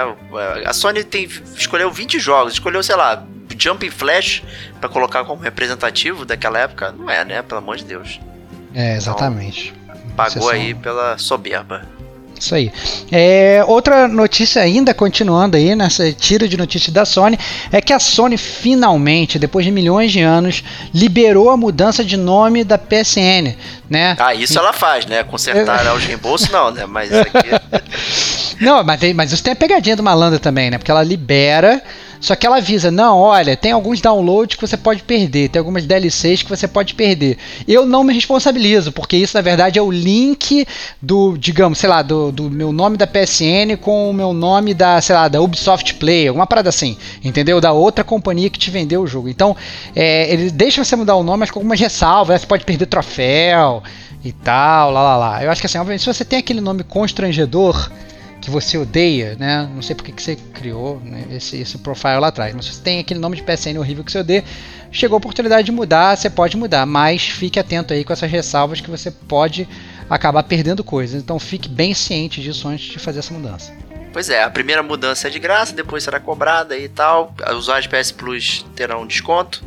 A 0.65 0.73
Sony 0.73 1.03
tem 1.03 1.27
escolheu 1.57 1.91
20 1.91 2.19
jogos, 2.19 2.53
escolheu, 2.53 2.81
sei 2.81 2.95
lá, 2.95 3.25
Jumping 3.57 3.91
Flash 3.91 4.43
para 4.79 4.89
colocar 4.89 5.23
como 5.25 5.41
representativo 5.41 6.25
daquela 6.25 6.59
época. 6.59 6.91
Não 6.91 7.09
é, 7.09 7.25
né? 7.25 7.41
Pelo 7.41 7.59
amor 7.59 7.77
de 7.77 7.85
Deus. 7.85 8.19
É, 8.73 8.95
exatamente. 8.95 9.73
Então, 9.83 9.95
pagou 10.15 10.49
aí 10.49 10.73
pela 10.73 11.17
soberba. 11.17 11.85
Isso 12.41 12.55
aí. 12.55 12.71
É, 13.11 13.63
outra 13.67 14.07
notícia 14.07 14.63
ainda, 14.63 14.95
continuando 14.95 15.55
aí 15.55 15.75
nessa 15.75 16.11
tira 16.11 16.47
de 16.47 16.57
notícias 16.57 16.91
da 16.91 17.05
Sony, 17.05 17.37
é 17.71 17.79
que 17.79 17.93
a 17.93 17.99
Sony 17.99 18.35
finalmente, 18.35 19.37
depois 19.37 19.63
de 19.63 19.71
milhões 19.71 20.11
de 20.11 20.21
anos, 20.21 20.63
liberou 20.91 21.51
a 21.51 21.55
mudança 21.55 22.03
de 22.03 22.17
nome 22.17 22.63
da 22.63 22.79
PSN, 22.79 23.55
né? 23.87 24.15
Ah, 24.17 24.33
isso 24.33 24.57
ela 24.57 24.73
faz, 24.73 25.05
né? 25.05 25.23
Consertar 25.23 25.85
é... 25.85 25.93
os 25.93 26.03
reembolsos 26.03 26.49
não, 26.49 26.71
né? 26.71 26.87
Mas 26.87 27.13
aqui... 27.13 27.49
não, 28.59 28.83
mas, 28.83 28.99
mas 29.13 29.31
isso 29.31 29.43
tem 29.43 29.53
a 29.53 29.55
pegadinha 29.55 29.95
do 29.95 30.01
malandro 30.01 30.39
também, 30.39 30.71
né? 30.71 30.79
Porque 30.79 30.89
ela 30.89 31.03
libera 31.03 31.79
só 32.21 32.35
que 32.35 32.45
ela 32.45 32.57
avisa: 32.57 32.91
não, 32.91 33.17
olha, 33.17 33.57
tem 33.57 33.71
alguns 33.71 33.99
downloads 33.99 34.55
que 34.55 34.65
você 34.65 34.77
pode 34.77 35.01
perder, 35.01 35.49
tem 35.49 35.59
algumas 35.59 35.85
DLCs 35.85 36.43
que 36.43 36.49
você 36.49 36.67
pode 36.67 36.93
perder. 36.93 37.37
Eu 37.67 37.85
não 37.85 38.03
me 38.03 38.13
responsabilizo, 38.13 38.91
porque 38.91 39.17
isso 39.17 39.35
na 39.35 39.41
verdade 39.41 39.79
é 39.79 39.81
o 39.81 39.91
link 39.91 40.65
do, 41.01 41.35
digamos, 41.35 41.79
sei 41.79 41.89
lá, 41.89 42.03
do, 42.03 42.31
do 42.31 42.49
meu 42.49 42.71
nome 42.71 42.95
da 42.95 43.07
PSN 43.07 43.75
com 43.81 44.09
o 44.09 44.13
meu 44.13 44.31
nome 44.33 44.75
da, 44.75 45.01
sei 45.01 45.15
lá, 45.15 45.27
da 45.27 45.41
Ubisoft 45.41 45.95
Play, 45.95 46.27
alguma 46.27 46.45
parada 46.45 46.69
assim, 46.69 46.95
entendeu? 47.23 47.59
Da 47.59 47.71
outra 47.71 48.03
companhia 48.03 48.49
que 48.49 48.59
te 48.59 48.69
vendeu 48.69 49.01
o 49.01 49.07
jogo. 49.07 49.27
Então, 49.27 49.57
é, 49.95 50.31
ele 50.31 50.51
deixa 50.51 50.85
você 50.85 50.95
mudar 50.95 51.15
o 51.15 51.23
nome, 51.23 51.39
mas 51.39 51.51
com 51.51 51.59
algumas 51.59 51.79
ressalvas, 51.79 52.41
você 52.41 52.47
pode 52.47 52.63
perder 52.63 52.85
troféu 52.85 53.81
e 54.23 54.31
tal, 54.31 54.91
lá 54.91 55.01
lá 55.01 55.17
lá. 55.17 55.43
Eu 55.43 55.49
acho 55.49 55.59
que 55.59 55.65
assim, 55.65 55.79
obviamente, 55.79 56.01
se 56.01 56.13
você 56.13 56.23
tem 56.23 56.37
aquele 56.37 56.61
nome 56.61 56.83
constrangedor 56.83 57.89
que 58.41 58.49
você 58.49 58.77
odeia, 58.77 59.35
né? 59.39 59.69
Não 59.73 59.81
sei 59.83 59.95
porque 59.95 60.11
que 60.11 60.21
você 60.21 60.35
criou 60.35 60.99
né, 60.99 61.25
esse, 61.31 61.57
esse 61.57 61.77
profile 61.77 62.19
lá 62.19 62.27
atrás, 62.29 62.53
mas 62.55 62.65
você 62.65 62.81
tem 62.81 62.99
aquele 62.99 63.19
nome 63.19 63.35
de 63.35 63.43
PSN 63.43 63.77
horrível 63.77 64.03
que 64.03 64.11
você 64.11 64.19
odeia, 64.19 64.43
chegou 64.91 65.15
a 65.15 65.19
oportunidade 65.19 65.65
de 65.65 65.71
mudar, 65.71 66.17
você 66.17 66.29
pode 66.29 66.57
mudar, 66.57 66.85
mas 66.85 67.21
fique 67.23 67.59
atento 67.59 67.93
aí 67.93 68.03
com 68.03 68.11
essas 68.11 68.29
ressalvas 68.29 68.81
que 68.81 68.89
você 68.89 69.11
pode 69.11 69.67
acabar 70.09 70.41
perdendo 70.43 70.83
coisas. 70.83 71.21
Então 71.21 71.39
fique 71.39 71.69
bem 71.69 71.93
ciente 71.93 72.41
disso 72.41 72.67
antes 72.67 72.91
de 72.91 72.97
fazer 72.97 73.19
essa 73.19 73.33
mudança. 73.33 73.71
Pois 74.11 74.29
é, 74.29 74.43
a 74.43 74.49
primeira 74.49 74.83
mudança 74.83 75.27
é 75.27 75.31
de 75.31 75.39
graça, 75.39 75.73
depois 75.73 76.03
será 76.03 76.19
cobrada 76.19 76.77
e 76.77 76.89
tal. 76.89 77.33
Os 77.51 77.57
usuários 77.59 77.87
de 77.87 77.95
PS 77.95 78.11
Plus 78.11 78.65
terão 78.75 79.07
desconto 79.07 79.63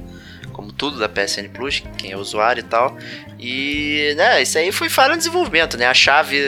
como 0.65 0.73
tudo 0.73 0.99
da 0.99 1.09
PSN 1.09 1.49
Plus, 1.53 1.83
quem 1.99 2.13
é 2.13 2.17
usuário 2.17 2.61
e 2.61 2.63
tal. 2.63 2.97
E, 3.39 4.15
né, 4.17 4.41
isso 4.41 4.57
aí 4.57 4.73
foi 4.73 4.89
falha 4.89 5.11
no 5.11 5.19
desenvolvimento, 5.19 5.77
né? 5.77 5.87
A 5.87 5.93
chave 5.93 6.41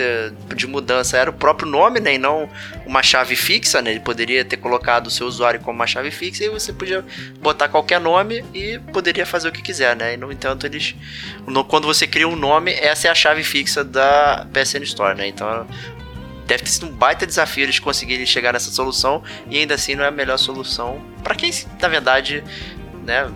de 0.55 0.67
mudança 0.67 1.19
era 1.19 1.29
o 1.29 1.33
próprio 1.33 1.69
nome, 1.69 2.01
né? 2.01 2.15
E 2.15 2.19
não 2.19 2.49
uma 2.87 3.03
chave 3.03 3.37
fixa, 3.37 3.83
né? 3.83 3.91
Ele 3.91 4.01
poderia 4.01 4.45
ter 4.45 4.57
colocado 4.57 5.09
o 5.09 5.11
seu 5.11 5.27
usuário 5.27 5.61
como 5.61 5.77
uma 5.77 5.87
chave 5.87 6.11
fixa 6.11 6.45
e 6.45 6.49
você 6.49 6.73
podia 6.73 7.05
botar 7.41 7.69
qualquer 7.69 8.01
nome 8.01 8.43
e 8.55 8.79
poderia 8.93 9.27
fazer 9.27 9.49
o 9.49 9.53
que 9.53 9.61
quiser, 9.61 9.95
né? 9.95 10.15
E, 10.15 10.17
no 10.17 10.33
entanto, 10.33 10.67
eles... 10.67 10.95
Quando 11.69 11.87
você 11.87 12.07
cria 12.07 12.27
um 12.27 12.37
nome, 12.37 12.73
essa 12.73 13.09
é 13.09 13.11
a 13.11 13.15
chave 13.15 13.45
fixa 13.45 13.85
da 13.85 14.47
PSN 14.53 14.83
Store, 14.85 15.17
né? 15.17 15.27
Então, 15.27 15.67
deve 16.47 16.63
ter 16.63 16.71
sido 16.71 16.87
um 16.87 16.93
baita 16.93 17.27
desafio 17.27 17.65
eles 17.65 17.79
conseguirem 17.79 18.25
chegar 18.25 18.53
nessa 18.53 18.71
solução 18.71 19.23
e 19.51 19.59
ainda 19.59 19.75
assim 19.75 19.97
não 19.97 20.05
é 20.05 20.09
a 20.09 20.13
melhor 20.13 20.37
solução 20.37 21.03
para 21.25 21.35
quem 21.35 21.51
na 21.81 21.89
verdade 21.89 22.45
né 23.05 23.29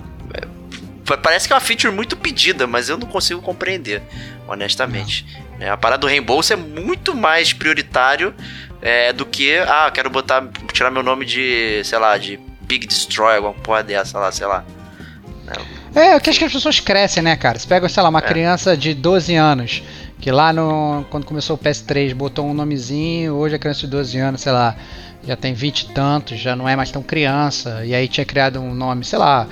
Parece 1.16 1.46
que 1.46 1.52
é 1.52 1.56
uma 1.56 1.60
feature 1.60 1.92
muito 1.92 2.16
pedida, 2.16 2.66
mas 2.66 2.88
eu 2.88 2.96
não 2.96 3.06
consigo 3.06 3.40
compreender, 3.40 4.02
honestamente. 4.46 5.26
É, 5.58 5.68
a 5.68 5.76
parada 5.76 6.00
do 6.00 6.06
reembolso 6.06 6.52
é 6.52 6.56
muito 6.56 7.14
mais 7.14 7.52
prioritário 7.52 8.34
é, 8.80 9.12
do 9.12 9.26
que, 9.26 9.58
ah, 9.58 9.90
quero 9.92 10.08
botar, 10.08 10.46
tirar 10.72 10.90
meu 10.90 11.02
nome 11.02 11.26
de, 11.26 11.82
sei 11.84 11.98
lá, 11.98 12.16
de 12.16 12.38
Big 12.62 12.86
Destroy, 12.86 13.36
alguma 13.36 13.54
porra 13.54 13.82
dessa 13.82 14.18
lá, 14.18 14.32
sei 14.32 14.46
lá. 14.46 14.64
É, 15.94 16.16
o 16.16 16.20
que 16.20 16.30
acho 16.30 16.38
que 16.38 16.44
as 16.44 16.52
pessoas 16.52 16.78
crescem, 16.78 17.22
né, 17.22 17.36
cara? 17.36 17.58
Você 17.58 17.66
pega, 17.66 17.88
sei 17.88 18.02
lá, 18.02 18.08
uma 18.08 18.20
é. 18.20 18.22
criança 18.22 18.76
de 18.76 18.94
12 18.94 19.34
anos, 19.34 19.82
que 20.20 20.30
lá 20.30 20.52
no, 20.52 21.04
quando 21.10 21.26
começou 21.26 21.56
o 21.56 21.58
PS3 21.58 22.14
botou 22.14 22.46
um 22.46 22.54
nomezinho, 22.54 23.34
hoje 23.34 23.56
a 23.56 23.58
criança 23.58 23.80
de 23.80 23.88
12 23.88 24.18
anos, 24.18 24.40
sei 24.40 24.52
lá, 24.52 24.76
já 25.26 25.36
tem 25.36 25.52
20 25.52 25.80
e 25.80 25.88
tantos, 25.92 26.38
já 26.38 26.54
não 26.54 26.68
é 26.68 26.76
mais 26.76 26.90
tão 26.90 27.02
criança, 27.02 27.84
e 27.84 27.94
aí 27.94 28.06
tinha 28.06 28.24
criado 28.24 28.60
um 28.60 28.72
nome, 28.72 29.04
sei 29.04 29.18
lá, 29.18 29.48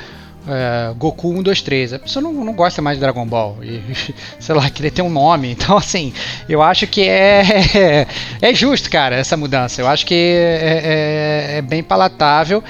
é, 0.49 0.94
Goku 0.94 1.30
1, 1.30 1.42
2, 1.42 1.62
3. 1.62 1.92
A 1.94 1.99
pessoa 1.99 2.22
não, 2.22 2.32
não 2.32 2.53
gosta 2.53 2.80
mais 2.80 2.96
de 2.96 3.01
Dragon 3.01 3.26
Ball. 3.26 3.59
E, 3.62 3.82
sei 4.40 4.55
lá, 4.55 4.68
queria 4.70 4.90
ter 4.90 5.03
um 5.03 5.11
nome. 5.11 5.51
Então, 5.53 5.76
assim, 5.76 6.12
eu 6.49 6.62
acho 6.62 6.86
que 6.86 7.03
é, 7.03 8.07
é 8.40 8.55
justo, 8.55 8.90
cara, 8.90 9.16
essa 9.16 9.36
mudança. 9.36 9.80
Eu 9.80 9.88
acho 9.88 10.07
que 10.07 10.14
é, 10.14 11.53
é, 11.55 11.59
é 11.59 11.62
bem 11.62 11.82
palatável. 11.82 12.62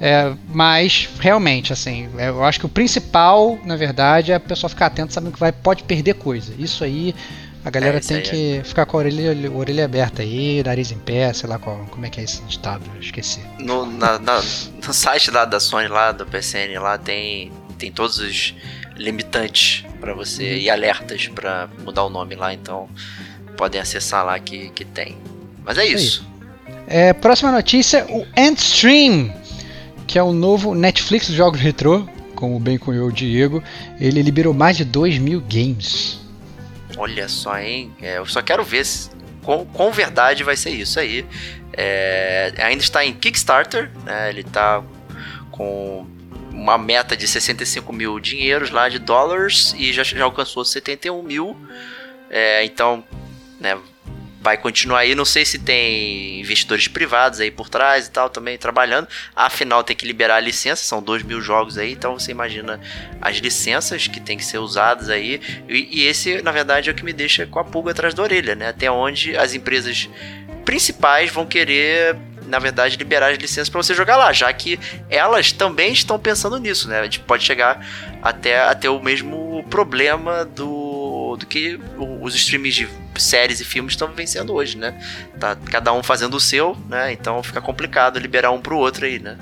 É, 0.00 0.32
mas 0.52 1.08
realmente, 1.18 1.72
assim, 1.72 2.08
eu 2.18 2.44
acho 2.44 2.58
que 2.58 2.66
o 2.66 2.68
principal, 2.68 3.58
na 3.64 3.76
verdade, 3.76 4.32
é 4.32 4.34
a 4.34 4.40
pessoa 4.40 4.68
ficar 4.68 4.86
atenta, 4.86 5.12
sabendo 5.12 5.32
que 5.32 5.40
vai, 5.40 5.52
pode 5.52 5.84
perder 5.84 6.14
coisa. 6.14 6.52
Isso 6.58 6.84
aí 6.84 7.14
a 7.64 7.70
galera 7.70 7.96
é, 7.96 8.00
tem 8.00 8.20
que 8.20 8.58
é. 8.58 8.64
ficar 8.64 8.84
com 8.84 8.98
a 8.98 9.00
orelha, 9.00 9.50
orelha 9.50 9.84
aberta 9.86 10.22
aí, 10.22 10.62
nariz 10.62 10.92
em 10.92 10.98
pé, 10.98 11.32
sei 11.32 11.48
lá 11.48 11.58
qual, 11.58 11.86
como 11.90 12.04
é 12.04 12.10
que 12.10 12.20
é 12.20 12.24
esse 12.24 12.42
ditado, 12.42 12.82
esqueci. 13.00 13.40
No, 13.58 13.86
na, 13.86 14.18
na, 14.18 14.42
no 14.86 14.92
site 14.92 15.30
lá 15.30 15.46
da 15.46 15.58
Sony, 15.58 15.88
lá 15.88 16.12
do 16.12 16.26
PSN, 16.26 16.78
lá 16.78 16.98
tem, 16.98 17.50
tem 17.78 17.90
todos 17.90 18.18
os 18.18 18.54
limitantes 18.96 19.84
para 19.98 20.12
você 20.12 20.42
uhum. 20.42 20.58
e 20.58 20.70
alertas 20.70 21.26
para 21.28 21.68
mudar 21.82 22.04
o 22.04 22.10
nome 22.10 22.34
lá, 22.34 22.52
então 22.52 22.86
podem 23.56 23.80
acessar 23.80 24.26
lá 24.26 24.38
que, 24.38 24.68
que 24.70 24.84
tem. 24.84 25.16
Mas 25.64 25.78
é 25.78 25.86
isso. 25.86 26.26
É, 26.86 27.14
próxima 27.14 27.50
notícia, 27.50 28.04
o 28.10 28.26
Endstream, 28.36 29.32
que 30.06 30.18
é 30.18 30.22
o 30.22 30.32
novo 30.32 30.74
Netflix 30.74 31.28
dos 31.28 31.36
jogos 31.36 31.58
retrô, 31.58 32.06
como 32.34 32.60
bem 32.60 32.76
cunhou 32.76 33.08
o 33.08 33.12
Diego, 33.12 33.62
ele 33.98 34.20
liberou 34.20 34.52
mais 34.52 34.76
de 34.76 34.84
2 34.84 35.18
mil 35.18 35.40
games. 35.40 36.23
Olha 36.96 37.28
só, 37.28 37.58
hein? 37.58 37.94
É, 38.00 38.18
eu 38.18 38.26
só 38.26 38.42
quero 38.42 38.62
ver 38.64 38.84
se, 38.84 39.10
com, 39.42 39.64
com 39.66 39.90
verdade 39.90 40.42
vai 40.44 40.56
ser 40.56 40.70
isso 40.70 40.98
aí. 40.98 41.26
É, 41.72 42.52
ainda 42.58 42.82
está 42.82 43.04
em 43.04 43.12
Kickstarter, 43.12 43.90
né? 44.04 44.30
Ele 44.30 44.40
está 44.40 44.82
com 45.50 46.06
uma 46.50 46.78
meta 46.78 47.16
de 47.16 47.26
65 47.26 47.92
mil 47.92 48.18
dinheiros 48.20 48.70
lá 48.70 48.88
de 48.88 48.98
dólares 48.98 49.74
e 49.76 49.92
já, 49.92 50.02
já 50.02 50.24
alcançou 50.24 50.64
71 50.64 51.22
mil. 51.22 51.56
É, 52.30 52.64
então, 52.64 53.04
né? 53.60 53.78
Vai 54.44 54.58
continuar 54.58 55.00
aí. 55.00 55.14
Não 55.14 55.24
sei 55.24 55.42
se 55.46 55.58
tem 55.58 56.38
investidores 56.38 56.86
privados 56.86 57.40
aí 57.40 57.50
por 57.50 57.70
trás 57.70 58.06
e 58.06 58.10
tal 58.10 58.28
também 58.28 58.58
trabalhando. 58.58 59.08
Afinal, 59.34 59.82
tem 59.82 59.96
que 59.96 60.06
liberar 60.06 60.36
a 60.36 60.40
licença, 60.40 60.84
são 60.84 61.02
2 61.02 61.22
mil 61.22 61.40
jogos 61.40 61.78
aí, 61.78 61.92
então 61.92 62.18
você 62.18 62.30
imagina 62.30 62.78
as 63.22 63.38
licenças 63.38 64.06
que 64.06 64.20
tem 64.20 64.36
que 64.36 64.44
ser 64.44 64.58
usadas 64.58 65.08
aí. 65.08 65.40
E, 65.66 66.02
e 66.02 66.06
esse, 66.06 66.42
na 66.42 66.52
verdade, 66.52 66.90
é 66.90 66.92
o 66.92 66.94
que 66.94 67.04
me 67.04 67.14
deixa 67.14 67.46
com 67.46 67.58
a 67.58 67.64
pulga 67.64 67.92
atrás 67.92 68.12
da 68.12 68.22
orelha, 68.22 68.54
né? 68.54 68.68
Até 68.68 68.90
onde 68.90 69.34
as 69.34 69.54
empresas 69.54 70.10
principais 70.66 71.30
vão 71.30 71.46
querer 71.46 72.14
na 72.46 72.58
verdade, 72.58 72.96
liberar 72.98 73.32
as 73.32 73.38
licenças 73.38 73.70
para 73.70 73.82
você 73.82 73.94
jogar 73.94 74.16
lá, 74.16 74.30
já 74.32 74.52
que 74.52 74.78
elas 75.08 75.50
também 75.50 75.92
estão 75.92 76.18
pensando 76.18 76.58
nisso, 76.58 76.88
né? 76.88 77.00
A 77.00 77.04
gente 77.04 77.20
pode 77.20 77.42
chegar 77.42 77.84
até, 78.22 78.60
até 78.60 78.90
o 78.90 79.00
mesmo 79.00 79.64
problema 79.70 80.44
do, 80.44 80.83
do 81.36 81.46
que 81.46 81.78
os 81.98 82.34
streams 82.34 82.74
de 82.74 82.88
séries 83.16 83.60
e 83.60 83.64
filmes 83.64 83.92
estão 83.92 84.08
vencendo 84.08 84.52
hoje, 84.52 84.76
né? 84.76 84.94
Tá 85.38 85.56
cada 85.56 85.92
um 85.92 86.02
fazendo 86.02 86.34
o 86.34 86.40
seu, 86.40 86.76
né? 86.88 87.12
Então 87.12 87.42
fica 87.42 87.60
complicado 87.60 88.18
liberar 88.18 88.50
um 88.50 88.60
pro 88.60 88.78
outro 88.78 89.04
aí, 89.04 89.18
né? 89.18 89.36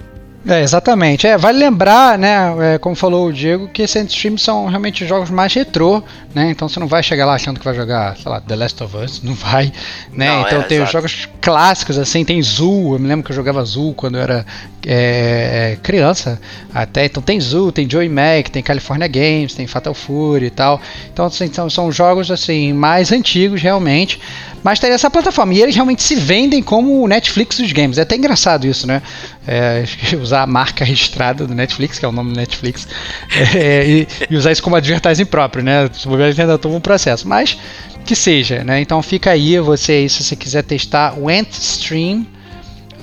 É, 0.47 0.61
exatamente. 0.61 1.27
É, 1.27 1.39
vale 1.39 1.59
lembrar, 1.59 2.19
né, 2.19 2.75
é, 2.75 2.79
como 2.79 2.97
falou 2.97 3.29
o 3.29 3.33
Diego, 3.33 3.69
que 3.69 3.83
esses 3.83 4.05
streams 4.07 4.43
são 4.43 4.67
realmente 4.67 5.07
jogos 5.07 5.31
mais 5.31 5.55
retrô, 5.55 6.03
né? 6.35 6.51
Então 6.51 6.69
você 6.69 6.81
não 6.81 6.87
vai 6.87 7.03
chegar 7.03 7.27
lá 7.27 7.35
achando 7.35 7.59
que 7.59 7.65
vai 7.65 7.75
jogar, 7.75 8.17
sei 8.17 8.31
lá, 8.31 8.41
The 8.41 8.57
Last 8.57 8.83
of 8.83 8.97
Us, 8.97 9.23
não 9.23 9.35
vai, 9.35 9.73
né? 10.13 10.29
Não, 10.29 10.43
então 10.43 10.61
é, 10.61 10.63
tem 10.63 10.77
exato. 10.79 10.89
os 10.89 10.93
jogos 10.93 11.29
clássicos 11.41 11.99
assim, 11.99 12.25
tem 12.25 12.43
Zul, 12.43 12.95
eu 12.95 12.99
me 12.99 13.09
lembro 13.09 13.25
que 13.25 13.33
eu 13.33 13.37
jogava 13.37 13.65
Zul 13.65 13.95
quando 13.95 14.17
eu 14.17 14.23
era 14.23 14.47
é, 14.87 15.77
criança, 15.83 16.41
até. 16.75 17.05
Então 17.05 17.23
tem 17.23 17.41
Zul, 17.41 17.73
tem 17.73 17.89
Joey 17.89 18.09
Mac, 18.09 18.49
tem 18.51 18.63
California 18.63 19.09
Games, 19.09 19.55
tem 19.55 19.67
Fatal 19.67 19.95
Fury 19.95 20.47
e 20.47 20.51
tal. 20.51 20.81
Então 21.13 21.27
assim, 21.27 21.53
são, 21.53 21.69
são 21.71 21.93
jogos 21.93 22.31
assim 22.31 22.73
mais 22.73 23.13
antigos 23.13 23.61
realmente. 23.63 24.21
Mas 24.63 24.79
tem 24.79 24.91
essa 24.91 25.11
plataforma. 25.11 25.55
E 25.55 25.61
eles 25.61 25.75
realmente 25.75 26.03
se 26.03 26.15
vendem 26.15 26.63
como 26.63 27.03
o 27.03 27.09
Netflix 27.09 27.59
dos 27.59 27.73
games. 27.73 27.99
É 27.99 28.03
até 28.03 28.17
engraçado 28.17 28.67
isso, 28.67 28.87
né? 28.87 29.03
É, 29.47 29.83
usar 30.21 30.43
a 30.43 30.47
marca 30.47 30.85
registrada 30.87 31.47
do 31.47 31.55
Netflix, 31.55 31.99
que 31.99 32.05
é 32.05 32.09
o 32.09 32.13
nome 32.13 32.33
do 32.33 32.37
Netflix, 32.37 32.87
é, 33.57 33.85
e, 33.87 34.09
e, 34.31 34.37
usar 34.37 34.53
isso 34.53 34.63
como 34.63 34.77
advertising 34.77 35.25
próprio, 35.25 35.65
né? 35.65 35.91
Se 36.31 36.37
bobear, 36.37 36.49
ainda 36.49 36.59
toma 36.59 36.77
um 36.77 36.81
processo. 36.81 37.27
Mas 37.27 37.59
que 38.05 38.15
seja, 38.15 38.65
né? 38.65 38.81
Então 38.81 39.03
fica 39.03 39.31
aí 39.31 39.59
você 39.59 39.93
aí, 39.93 40.09
se 40.09 40.23
você 40.23 40.37
quiser 40.37 40.63
testar 40.63 41.19
o 41.19 41.29
Antstream. 41.29 42.27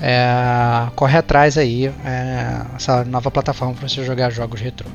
É, 0.02 0.90
corre 0.96 1.18
atrás 1.18 1.58
aí 1.58 1.86
é, 1.86 2.62
essa 2.74 3.04
nova 3.04 3.30
plataforma 3.30 3.74
para 3.74 3.86
você 3.86 4.02
jogar 4.02 4.30
jogos 4.30 4.58
retrô. 4.58 4.88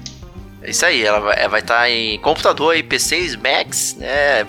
É 0.64 0.72
isso 0.72 0.84
aí, 0.84 1.04
ela 1.04 1.20
vai, 1.20 1.60
estar 1.60 1.76
tá 1.76 1.90
em 1.92 2.18
computador 2.18 2.76
e 2.76 2.82
PCs, 2.82 3.36
Macs, 3.36 3.96
né, 4.00 4.44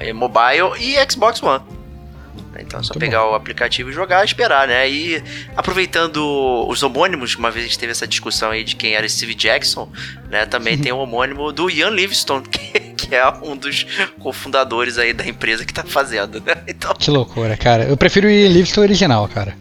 é, 0.00 0.12
mobile 0.12 0.78
e 0.78 0.96
Xbox 1.10 1.42
One. 1.42 1.62
Então 2.60 2.80
é 2.80 2.82
só 2.82 2.94
Muito 2.94 3.00
pegar 3.00 3.22
bom. 3.22 3.32
o 3.32 3.34
aplicativo 3.34 3.90
e 3.90 3.92
jogar 3.92 4.22
e 4.22 4.26
esperar, 4.26 4.68
né? 4.68 4.88
E 4.88 5.22
aproveitando 5.56 6.66
os 6.68 6.82
homônimos, 6.82 7.34
uma 7.36 7.50
vez 7.50 7.64
a 7.64 7.68
gente 7.68 7.78
teve 7.78 7.92
essa 7.92 8.06
discussão 8.06 8.50
aí 8.50 8.64
de 8.64 8.76
quem 8.76 8.94
era 8.94 9.08
Steve 9.08 9.34
Jackson, 9.34 9.90
né? 10.30 10.46
Também 10.46 10.76
tem 10.78 10.92
o 10.92 10.98
homônimo 10.98 11.52
do 11.52 11.70
Ian 11.70 11.90
Livingstone, 11.90 12.46
que, 12.48 12.80
que 12.80 13.14
é 13.14 13.26
um 13.42 13.56
dos 13.56 13.86
cofundadores 14.18 14.98
aí 14.98 15.12
da 15.12 15.26
empresa 15.26 15.64
que 15.64 15.72
tá 15.72 15.84
fazendo, 15.84 16.40
né? 16.40 16.56
Então... 16.68 16.94
Que 16.94 17.10
loucura, 17.10 17.56
cara. 17.56 17.84
Eu 17.84 17.96
prefiro 17.96 18.26
o 18.26 18.30
Ian 18.30 18.48
Livingstone 18.48 18.86
original, 18.86 19.28
cara. 19.28 19.56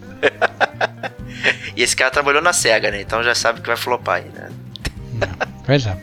e 1.76 1.84
esse 1.84 1.96
cara 1.96 2.12
trabalhou 2.12 2.41
na 2.41 2.52
SEGA, 2.54 2.91
né? 2.91 3.02
Então 3.02 3.24
já 3.24 3.36
sabe 3.36 3.62
que 3.62 3.68
vai 3.68 3.78
flopar 3.78 4.18
aí, 4.18 4.26
né? 4.34 4.50
Pois 5.66 5.86
é. 5.86 5.98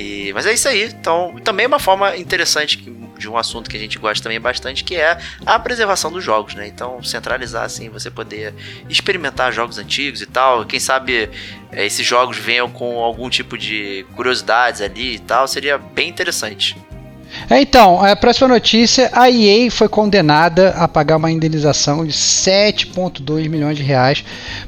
E, 0.00 0.32
mas 0.32 0.46
é 0.46 0.52
isso 0.52 0.66
aí. 0.68 0.84
Então, 0.84 1.36
também 1.44 1.64
é 1.64 1.66
uma 1.66 1.78
forma 1.78 2.16
interessante 2.16 2.78
de 3.18 3.28
um 3.28 3.36
assunto 3.36 3.68
que 3.68 3.76
a 3.76 3.80
gente 3.80 3.98
gosta 3.98 4.22
também 4.22 4.40
bastante, 4.40 4.82
que 4.82 4.96
é 4.96 5.18
a 5.44 5.58
preservação 5.58 6.10
dos 6.10 6.24
jogos, 6.24 6.54
né? 6.54 6.66
Então, 6.66 7.02
centralizar 7.02 7.64
assim, 7.64 7.90
você 7.90 8.10
poder 8.10 8.54
experimentar 8.88 9.52
jogos 9.52 9.76
antigos 9.76 10.22
e 10.22 10.26
tal. 10.26 10.64
Quem 10.64 10.80
sabe 10.80 11.28
é, 11.70 11.84
esses 11.84 12.06
jogos 12.06 12.38
venham 12.38 12.70
com 12.70 12.98
algum 12.98 13.28
tipo 13.28 13.58
de 13.58 14.06
curiosidades 14.16 14.80
ali 14.80 15.16
e 15.16 15.18
tal, 15.18 15.46
seria 15.46 15.76
bem 15.76 16.08
interessante. 16.08 16.76
É, 17.48 17.60
então, 17.60 18.02
a 18.02 18.14
próxima 18.16 18.48
notícia: 18.48 19.10
a 19.12 19.30
EA 19.30 19.70
foi 19.70 19.88
condenada 19.88 20.70
a 20.70 20.86
pagar 20.88 21.16
uma 21.16 21.30
indenização 21.30 22.04
de 22.04 22.12
7,2 22.12 23.48
milhões 23.48 23.76
de 23.76 23.82
reais 23.82 24.24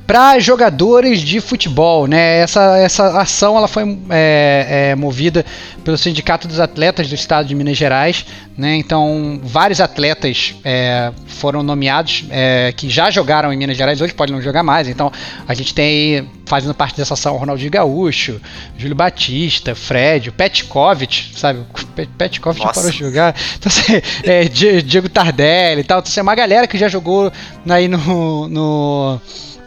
para 0.06 0.38
jogadores 0.38 1.20
de 1.20 1.40
futebol. 1.40 2.06
Né? 2.06 2.38
Essa, 2.40 2.78
essa 2.78 3.20
ação 3.20 3.56
ela 3.56 3.68
foi 3.68 3.98
é, 4.10 4.90
é, 4.90 4.94
movida 4.94 5.44
pelo 5.84 5.98
Sindicato 5.98 6.46
dos 6.46 6.60
Atletas 6.60 7.08
do 7.08 7.14
Estado 7.14 7.46
de 7.46 7.54
Minas 7.54 7.76
Gerais. 7.76 8.24
Né? 8.56 8.76
Então, 8.76 9.40
vários 9.42 9.80
atletas 9.80 10.54
é, 10.64 11.12
foram 11.26 11.62
nomeados 11.62 12.24
é, 12.30 12.72
que 12.76 12.88
já 12.88 13.10
jogaram 13.10 13.52
em 13.52 13.56
Minas 13.56 13.76
Gerais, 13.76 14.00
hoje 14.00 14.14
podem 14.14 14.34
não 14.34 14.42
jogar 14.42 14.62
mais. 14.62 14.88
Então, 14.88 15.10
a 15.48 15.54
gente 15.54 15.74
tem 15.74 16.28
fazendo 16.52 16.74
parte 16.74 16.98
dessa 16.98 17.14
ação 17.14 17.38
Ronaldinho 17.38 17.70
Gaúcho, 17.70 18.38
Júlio 18.76 18.94
Batista, 18.94 19.74
Fred, 19.74 20.28
o 20.28 20.32
Petkovic, 20.34 21.32
sabe? 21.34 21.60
O 21.60 22.06
Petkovic 22.18 22.62
já 22.62 22.72
parou 22.74 22.90
de 22.90 22.98
jogar. 22.98 23.34
Então, 23.56 23.72
assim, 23.72 24.02
é, 24.22 24.44
Diego 24.44 25.08
Tardelli 25.08 25.80
e 25.80 25.84
tal. 25.84 26.00
Então, 26.00 26.10
assim, 26.10 26.20
é 26.20 26.22
uma 26.22 26.34
galera 26.34 26.66
que 26.66 26.76
já 26.76 26.88
jogou 26.88 27.32
aí 27.66 27.88
no, 27.88 28.48
no 28.48 29.18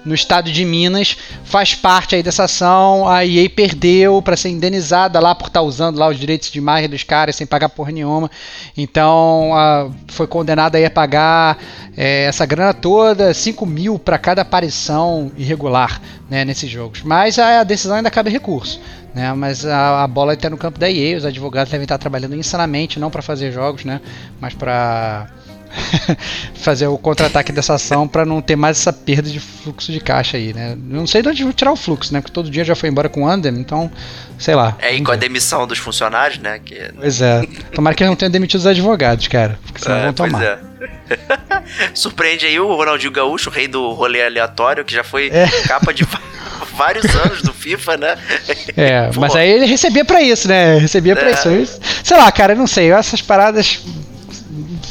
no 0.06 0.14
estado 0.14 0.52
de 0.52 0.64
Minas, 0.64 1.18
faz 1.44 1.74
parte 1.74 2.16
aí 2.16 2.22
dessa 2.22 2.44
ação. 2.44 3.08
A 3.08 3.26
EA 3.26 3.50
perdeu 3.50 4.22
para 4.22 4.38
ser 4.38 4.50
indenizada 4.50 5.20
lá 5.20 5.34
por 5.34 5.48
estar 5.48 5.60
tá 5.60 5.66
usando 5.66 5.98
lá 5.98 6.08
os 6.08 6.20
direitos 6.20 6.52
de 6.52 6.60
imagem 6.60 6.88
dos 6.88 7.04
caras 7.04 7.36
sem 7.36 7.48
pagar 7.48 7.70
porra 7.70 7.92
nenhuma. 7.92 8.30
Então 8.78 9.52
a, 9.54 9.90
foi 10.08 10.28
condenada 10.28 10.78
aí 10.78 10.86
a 10.86 10.92
pagar 10.92 11.58
é, 11.98 12.26
essa 12.26 12.46
grana 12.46 12.74
toda, 12.74 13.34
5 13.34 13.66
mil 13.66 13.98
para 13.98 14.18
cada 14.18 14.44
aparição 14.44 15.32
irregular 15.36 16.00
né, 16.30 16.46
nesses 16.46 16.70
jogos. 16.70 17.02
Mas 17.02 17.40
a, 17.40 17.62
a 17.62 17.64
decisão 17.64 17.98
ainda 17.98 18.12
cabe 18.12 18.30
recurso. 18.30 18.80
Né, 19.14 19.34
mas 19.34 19.66
a, 19.66 20.04
a 20.04 20.08
bola 20.08 20.34
está 20.34 20.50
no 20.50 20.58
campo 20.58 20.78
da 20.78 20.92
EA, 20.92 21.18
os 21.18 21.24
advogados 21.24 21.72
devem 21.72 21.86
estar 21.86 21.98
trabalhando 21.98 22.36
insanamente, 22.36 23.00
não 23.00 23.10
para 23.10 23.22
fazer 23.22 23.50
jogos, 23.50 23.86
né, 23.86 24.02
mas 24.42 24.54
para 24.54 25.30
fazer 26.56 26.88
o 26.88 26.98
contra-ataque 26.98 27.52
dessa 27.52 27.74
ação 27.76 28.08
para 28.08 28.26
não 28.26 28.42
ter 28.42 28.56
mais 28.56 28.80
essa 28.80 28.94
perda 28.94 29.30
de 29.30 29.40
fluxo 29.40 29.92
de 29.92 30.00
caixa 30.00 30.38
aí, 30.38 30.54
né? 30.54 30.78
Não 30.78 31.06
sei 31.06 31.22
de 31.22 31.30
onde 31.30 31.44
vou 31.44 31.54
tirar 31.54 31.72
o 31.72 31.76
fluxo, 31.76 32.14
né? 32.14 32.22
Porque 32.22 32.34
todo 32.34 32.50
dia 32.50 32.64
já 32.64 32.76
foi 32.76 32.90
embora 32.90 33.10
com 33.10 33.24
o 33.24 33.28
Andem, 33.28 33.54
então, 33.54 33.92
sei 34.38 34.56
lá. 34.56 34.76
É, 34.80 34.94
e 34.94 35.02
com 35.02 35.12
a 35.12 35.16
demissão 35.16 35.68
dos 35.68 35.78
funcionários, 35.78 36.40
né? 36.40 36.60
Que... 36.64 36.92
Pois 36.96 37.22
é. 37.22 37.46
Tomara 37.74 37.96
que 37.96 38.06
não 38.06 38.16
tenham 38.16 38.32
demitido 38.32 38.60
os 38.60 38.68
advogados, 38.68 39.28
cara, 39.28 39.60
porque 39.66 39.82
senão 39.82 39.98
é, 39.98 40.04
vão 40.06 40.14
tomar. 40.14 40.44
É. 40.44 40.60
Surpreende 41.94 42.46
aí 42.46 42.60
o 42.60 42.74
Ronaldinho 42.76 43.12
Gaúcho, 43.12 43.50
o 43.50 43.54
rei 43.54 43.68
do 43.68 43.92
rolê 43.92 44.26
aleatório, 44.26 44.84
que 44.86 44.94
já 44.94 45.04
foi 45.04 45.30
é. 45.30 45.48
capa 45.68 45.94
de 45.94 46.06
vários 46.76 47.06
anos 47.16 47.42
do 47.42 47.54
FIFA, 47.54 47.98
né? 47.98 48.18
É, 48.76 49.10
mas 49.18 49.36
aí 49.36 49.50
ele 49.50 49.66
recebia 49.66 50.06
para 50.06 50.22
isso, 50.22 50.48
né? 50.48 50.78
Recebia 50.78 51.14
é. 51.14 51.16
pra 51.16 51.32
isso. 51.32 51.80
Sei 52.04 52.18
lá, 52.18 52.32
cara, 52.32 52.54
eu 52.54 52.58
não 52.58 52.68
sei. 52.68 52.92
Essas 52.92 53.22
paradas 53.22 53.82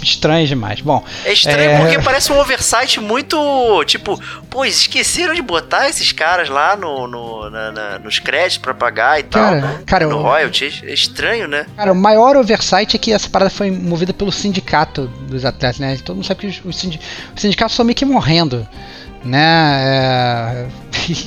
estranho 0.04 0.46
demais. 0.46 0.80
Bom. 0.80 1.04
É 1.24 1.32
estranho 1.32 1.70
é... 1.70 1.78
porque 1.78 1.98
parece 2.04 2.32
um 2.32 2.38
oversight 2.38 3.00
muito. 3.00 3.84
Tipo, 3.84 4.20
pô, 4.48 4.64
esqueceram 4.64 5.34
de 5.34 5.42
botar 5.42 5.88
esses 5.88 6.12
caras 6.12 6.48
lá 6.48 6.76
no, 6.76 7.06
no 7.06 7.50
na, 7.50 7.72
na, 7.72 7.98
nos 7.98 8.18
créditos 8.18 8.58
pra 8.58 8.74
pagar 8.74 9.20
e 9.20 9.24
cara, 9.24 9.60
tal. 9.60 9.78
Cara, 9.86 10.06
no 10.06 10.22
royalty. 10.22 10.82
É 10.84 10.92
estranho, 10.92 11.48
né? 11.48 11.66
Cara, 11.76 11.92
o 11.92 11.96
maior 11.96 12.36
oversight 12.36 12.94
é 12.94 12.98
que 12.98 13.12
essa 13.12 13.28
parada 13.28 13.50
foi 13.50 13.70
movida 13.70 14.12
pelo 14.12 14.30
sindicato 14.30 15.06
dos 15.28 15.44
atletas, 15.44 15.78
né? 15.78 15.98
Todo 16.04 16.16
mundo 16.16 16.26
sabe 16.26 16.40
que 16.40 16.46
os, 16.46 16.60
os 16.64 16.76
sindicatos 17.36 17.72
estão 17.72 17.84
meio 17.84 17.96
que 17.96 18.04
morrendo 18.04 18.66
né? 19.24 20.68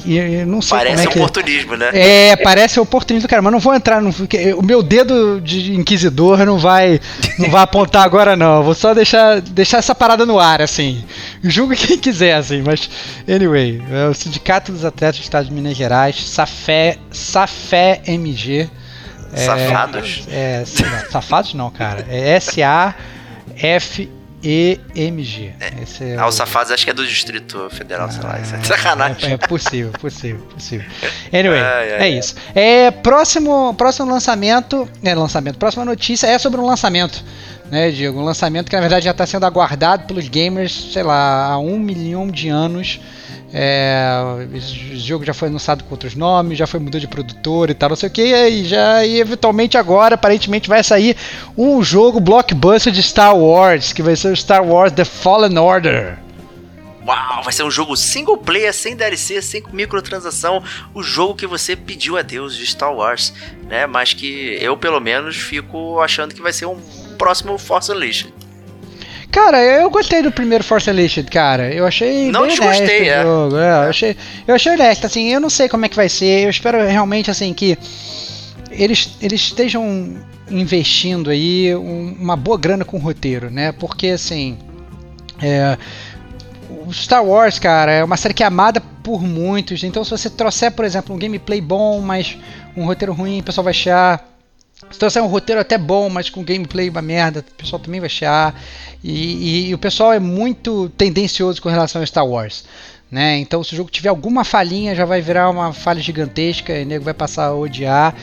É, 0.08 0.46
não 0.46 0.62
sei 0.62 0.78
parece 0.78 0.96
como 0.96 1.10
é 1.10 1.12
que... 1.12 1.20
oportunismo, 1.20 1.76
né? 1.76 1.90
É, 1.94 2.36
parece 2.36 2.80
oportunismo, 2.80 3.28
cara, 3.28 3.42
mas 3.42 3.52
não 3.52 3.60
vou 3.60 3.74
entrar 3.74 4.02
no. 4.02 4.14
O 4.58 4.64
meu 4.64 4.84
dedo 4.84 5.42
de 5.42 5.76
inquisidor 5.76 6.46
não 6.46 6.58
vai 6.58 7.00
não 7.40 7.50
vai 7.50 7.64
apontar 7.64 8.04
agora, 8.04 8.36
não. 8.36 8.64
Vou 8.64 8.74
só 8.74 8.94
deixar, 8.94 9.42
deixar 9.42 9.80
essa 9.80 9.96
parada 9.96 10.26
no 10.26 10.40
ar, 10.40 10.62
assim. 10.62 11.04
Julgo 11.44 11.76
quem 11.76 11.98
quiser, 11.98 12.36
assim, 12.36 12.62
mas. 12.62 12.90
Anyway, 13.28 13.82
é 13.92 14.08
o 14.08 14.14
Sindicato 14.14 14.72
dos 14.72 14.86
Atletas 14.86 15.20
do 15.20 15.24
Estado 15.24 15.48
de 15.48 15.54
Minas 15.54 15.76
Gerais, 15.76 16.24
Safé, 16.30 16.98
Safé 17.12 18.02
MG. 18.06 18.70
Safados? 19.36 20.28
É, 20.32 20.64
é, 20.64 20.66
safados 21.12 21.54
não, 21.54 21.70
cara. 21.70 22.06
É 22.10 22.36
S-A-F 22.36 24.10
EMG. 24.44 25.54
É. 25.60 25.84
Esse 25.84 26.04
é 26.04 26.18
ah, 26.18 26.28
o 26.28 26.32
Safados 26.32 26.72
acho 26.72 26.86
que 26.86 26.92
é 26.92 26.94
do 26.94 27.06
Distrito 27.06 27.70
Federal, 27.72 28.08
ah, 28.08 28.12
sei 28.12 28.24
lá. 28.24 28.40
Isso 28.40 28.56
é 28.56 28.64
sacanagem. 28.64 29.32
É, 29.32 29.34
é 29.34 29.38
possível, 29.38 29.92
possível, 30.00 30.42
possível. 30.54 30.86
Anyway, 31.34 31.60
é 32.00 32.10
isso. 32.10 32.36
É, 32.54 32.92
próximo, 32.92 33.74
próximo 33.74 34.10
lançamento. 34.12 34.88
É, 35.04 35.16
lançamento. 35.16 35.58
Próxima 35.58 35.84
notícia 35.84 36.28
é 36.28 36.38
sobre 36.38 36.62
um 36.62 36.66
lançamento 36.66 37.24
né, 37.70 37.92
Diego? 37.92 38.20
Um 38.20 38.24
lançamento 38.24 38.70
que 38.70 38.76
na 38.76 38.82
verdade 38.82 39.06
já 39.06 39.12
está 39.12 39.26
sendo 39.26 39.46
aguardado 39.46 40.06
pelos 40.06 40.28
gamers, 40.28 40.94
sei 40.94 41.04
lá, 41.04 41.46
há 41.46 41.60
um 41.60 41.78
milhão 41.80 42.28
de 42.28 42.50
anos. 42.50 43.00
É, 43.54 44.46
esse 44.54 44.98
jogo 44.98 45.24
já 45.24 45.34
foi 45.34 45.48
anunciado 45.48 45.84
com 45.84 45.92
outros 45.92 46.16
nomes, 46.16 46.58
já 46.58 46.68
foi 46.68 46.80
mudado 46.80 47.00
de 47.00 47.08
produtor 47.08 47.70
e 47.70 47.74
tal, 47.74 47.90
não 47.90 47.96
sei 47.96 48.10
o 48.10 48.12
que, 48.12 48.22
e 48.22 48.66
já 48.66 49.06
e 49.06 49.20
eventualmente 49.20 49.78
agora 49.78 50.16
aparentemente 50.16 50.68
vai 50.68 50.84
sair 50.84 51.16
um 51.58 51.82
jogo 51.82 52.20
blockbuster 52.20 52.92
de 52.92 53.02
Star 53.02 53.36
Wars, 53.36 53.94
que 53.94 54.04
vai 54.04 54.18
ser 54.18 54.34
o 54.34 54.36
Star 54.36 54.66
Wars 54.66 54.92
The 54.92 55.06
Fallen 55.06 55.58
Order. 55.58 56.18
Uau, 57.08 57.42
vai 57.42 57.54
ser 57.54 57.64
um 57.64 57.72
jogo 57.72 57.96
single 57.96 58.38
player, 58.38 58.74
sem 58.74 58.94
DLC, 58.94 59.42
sem 59.42 59.64
microtransação, 59.72 60.62
o 60.94 61.02
jogo 61.02 61.36
que 61.36 61.48
você 61.48 61.74
pediu 61.74 62.18
a 62.18 62.22
Deus 62.22 62.54
de 62.54 62.66
Star 62.66 62.94
Wars, 62.94 63.34
né? 63.64 63.88
Mas 63.88 64.12
que 64.12 64.58
eu 64.60 64.76
pelo 64.76 65.00
menos 65.00 65.38
fico 65.38 66.02
achando 66.02 66.36
que 66.36 66.42
vai 66.42 66.52
ser 66.52 66.66
um 66.66 66.78
próximo 67.18 67.58
Force 67.58 67.92
Unleashed. 67.92 68.34
Cara, 69.32 69.62
eu 69.64 69.90
gostei 69.90 70.22
do 70.22 70.32
primeiro 70.32 70.64
Force 70.64 70.90
Unleashed, 70.90 71.30
cara. 71.30 71.72
Eu 71.74 71.86
achei 71.86 72.32
não 72.32 72.42
bem 72.42 72.50
desgostei, 72.52 73.10
é. 73.10 73.24
jogo. 73.24 73.58
É, 73.58 73.70
eu 73.70 73.90
achei, 73.90 74.18
eu 74.48 74.56
achei 74.56 74.72
honesto, 74.72 75.06
assim, 75.06 75.34
eu 75.34 75.40
não 75.40 75.50
sei 75.50 75.68
como 75.68 75.86
é 75.86 75.90
que 75.90 75.96
vai 75.96 76.10
ser. 76.10 76.46
Eu 76.46 76.50
espero 76.50 76.86
realmente 76.88 77.30
assim 77.30 77.54
que 77.54 77.78
eles, 78.72 79.16
eles 79.22 79.42
estejam 79.42 80.16
investindo 80.50 81.30
aí 81.30 81.76
um, 81.76 82.16
uma 82.20 82.36
boa 82.38 82.58
grana 82.58 82.86
com 82.86 82.98
o 82.98 83.00
roteiro, 83.00 83.50
né? 83.50 83.72
Porque 83.74 84.08
assim, 84.08 84.58
é, 85.42 85.78
o 86.70 86.94
Star 86.94 87.24
Wars, 87.24 87.60
cara, 87.60 87.92
é 87.92 88.04
uma 88.04 88.18
série 88.18 88.34
que 88.34 88.44
é 88.44 88.46
amada 88.46 88.82
por 89.04 89.22
muitos. 89.22 89.84
Então, 89.84 90.04
se 90.04 90.12
você 90.12 90.30
trouxer, 90.30 90.72
por 90.72 90.86
exemplo, 90.86 91.16
um 91.16 91.20
gameplay 91.20 91.62
bom, 91.62 92.02
mas 92.02 92.38
um 92.76 92.86
roteiro 92.86 93.14
ruim, 93.14 93.40
o 93.40 93.44
pessoal 93.44 93.64
vai 93.64 93.72
achar. 93.72 94.37
Se 94.92 95.00
trouxer 95.00 95.24
um 95.24 95.28
roteiro 95.28 95.60
até 95.60 95.78
bom, 95.78 96.08
mas 96.08 96.30
com 96.30 96.44
gameplay 96.44 96.88
uma 96.88 97.02
merda, 97.02 97.40
o 97.40 97.56
pessoal 97.56 97.80
também 97.82 98.00
vai 98.00 98.08
achar. 98.08 98.54
E, 99.04 99.12
e, 99.12 99.70
e 99.70 99.74
o 99.74 99.78
pessoal 99.78 100.14
é 100.14 100.20
muito 100.20 100.90
tendencioso 100.90 101.62
com 101.62 101.70
relação 101.70 102.02
a 102.02 102.06
Star 102.06 102.26
Wars. 102.26 102.64
Né? 103.10 103.38
Então, 103.38 103.64
se 103.64 103.74
o 103.74 103.78
jogo 103.78 103.90
tiver 103.90 104.10
alguma 104.10 104.44
falhinha, 104.44 104.94
já 104.94 105.06
vai 105.06 105.22
virar 105.22 105.50
uma 105.50 105.74
falha 105.74 106.02
gigantesca 106.02 106.78
e 106.78 106.84
o 106.84 106.86
nego 106.86 107.06
vai 107.06 107.14
passar 107.14 107.46
a 107.46 107.56
odiar. 107.56 108.14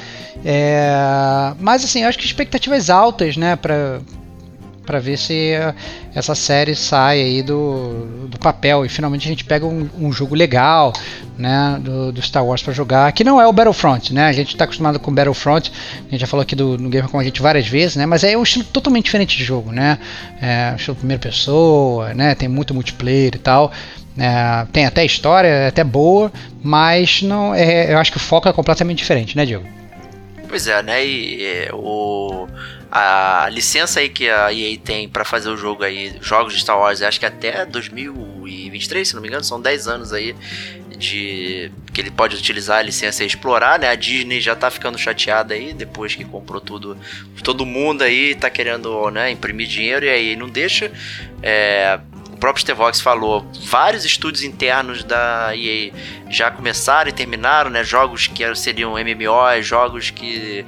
É... 0.45 1.55
Mas, 1.59 1.85
assim, 1.85 2.03
eu 2.03 2.09
acho 2.09 2.19
que 2.19 2.27
expectativas 2.27 2.91
altas 2.91 3.37
né, 3.37 3.57
para 4.85 4.99
ver 4.99 5.17
se 5.17 5.53
essa 6.15 6.35
série 6.35 6.75
sai 6.75 7.21
aí 7.21 7.43
do, 7.43 8.27
do 8.29 8.39
papel 8.39 8.85
e 8.85 8.89
finalmente 8.89 9.27
a 9.27 9.31
gente 9.31 9.45
pega 9.45 9.67
um, 9.67 9.89
um 9.99 10.13
jogo 10.13 10.35
legal 10.35 10.93
né, 11.37 11.79
do, 11.81 12.13
do 12.13 12.23
Star 12.23 12.45
Wars 12.45 12.63
para 12.63 12.73
jogar, 12.73 13.11
que 13.13 13.25
não 13.25 13.41
é 13.41 13.47
o 13.47 13.53
Battlefront, 13.53 14.13
né? 14.13 14.27
A 14.27 14.33
gente 14.33 14.53
está 14.53 14.65
acostumado 14.65 15.01
com 15.01 15.13
Battlefront, 15.13 15.73
a 16.07 16.11
gente 16.11 16.21
já 16.21 16.27
falou 16.27 16.43
aqui 16.43 16.55
do, 16.55 16.79
no 16.79 16.89
Game 16.89 17.09
com 17.09 17.19
a 17.19 17.25
gente 17.25 17.43
várias 17.43 17.67
vezes, 17.67 17.97
né? 17.97 18.07
Mas 18.07 18.23
é 18.23 18.37
um 18.37 18.43
estilo 18.43 18.65
totalmente 18.65 19.07
diferente 19.07 19.37
de 19.37 19.45
jogo, 19.45 19.73
né? 19.73 19.99
É 20.41 20.73
um 20.73 20.77
estilo 20.77 20.97
primeira 20.97 21.21
pessoa, 21.21 22.15
né? 22.15 22.35
Tem 22.35 22.49
muito 22.49 22.73
multiplayer 22.73 23.35
e 23.35 23.39
tal. 23.39 23.73
É, 24.17 24.67
tem 24.73 24.87
até 24.87 25.05
história, 25.05 25.49
é 25.49 25.67
até 25.69 25.83
boa, 25.83 26.33
mas 26.63 27.21
não 27.23 27.53
é, 27.53 27.93
eu 27.93 27.99
acho 27.99 28.13
que 28.13 28.17
o 28.17 28.21
foco 28.21 28.49
é 28.49 28.53
completamente 28.53 28.99
diferente, 28.99 29.37
né, 29.37 29.45
Diego? 29.45 29.67
Pois 30.49 30.69
é, 30.69 30.83
né? 30.85 31.05
E, 31.05 31.43
e 31.43 31.69
o 31.73 32.47
a 32.97 33.49
licença 33.51 33.99
aí 33.99 34.09
que 34.09 34.29
a 34.29 34.53
EA 34.53 34.79
tem 34.79 35.09
para 35.09 35.25
fazer 35.25 35.49
o 35.49 35.57
jogo 35.57 35.83
aí, 35.83 36.17
jogos 36.21 36.55
de 36.55 36.61
Star 36.61 36.79
Wars, 36.79 37.03
acho 37.03 37.19
que 37.19 37.27
até 37.27 37.67
2023, 37.67 39.09
se 39.09 39.15
não 39.17 39.21
me 39.21 39.27
engano, 39.27 39.43
são 39.43 39.61
10 39.61 39.89
anos 39.89 40.13
aí 40.13 40.33
de 40.97 41.73
que 41.93 42.01
ele 42.01 42.13
pode 42.13 42.37
utilizar 42.37 42.79
a 42.79 42.83
licença 42.83 43.25
e 43.25 43.27
explorar, 43.27 43.81
né? 43.81 43.89
A 43.89 43.97
Disney 43.97 44.41
já 44.41 44.55
tá 44.55 44.71
ficando 44.71 44.97
chateada 44.97 45.55
aí 45.55 45.73
depois 45.73 46.15
que 46.15 46.25
comprou 46.25 46.61
tudo, 46.61 46.97
todo 47.43 47.67
mundo 47.67 48.03
aí 48.03 48.33
tá 48.37 48.49
querendo, 48.49 49.11
né, 49.11 49.29
imprimir 49.29 49.67
dinheiro 49.67 50.07
e 50.07 50.09
aí 50.09 50.37
não 50.37 50.49
deixa. 50.49 50.93
É, 51.43 51.99
o 52.33 52.37
próprio 52.37 52.61
Stevox 52.61 53.01
falou, 53.01 53.45
vários 53.65 54.05
estúdios 54.05 54.45
internos 54.45 55.03
da 55.03 55.51
EA 55.57 55.91
já 56.31 56.49
começaram 56.49 57.11
e 57.11 57.13
terminaram, 57.13 57.71
né? 57.71 57.83
Jogos 57.83 58.29
que 58.29 58.55
seriam 58.55 58.93
MMOs, 58.93 59.67
jogos 59.67 60.11
que 60.11 60.65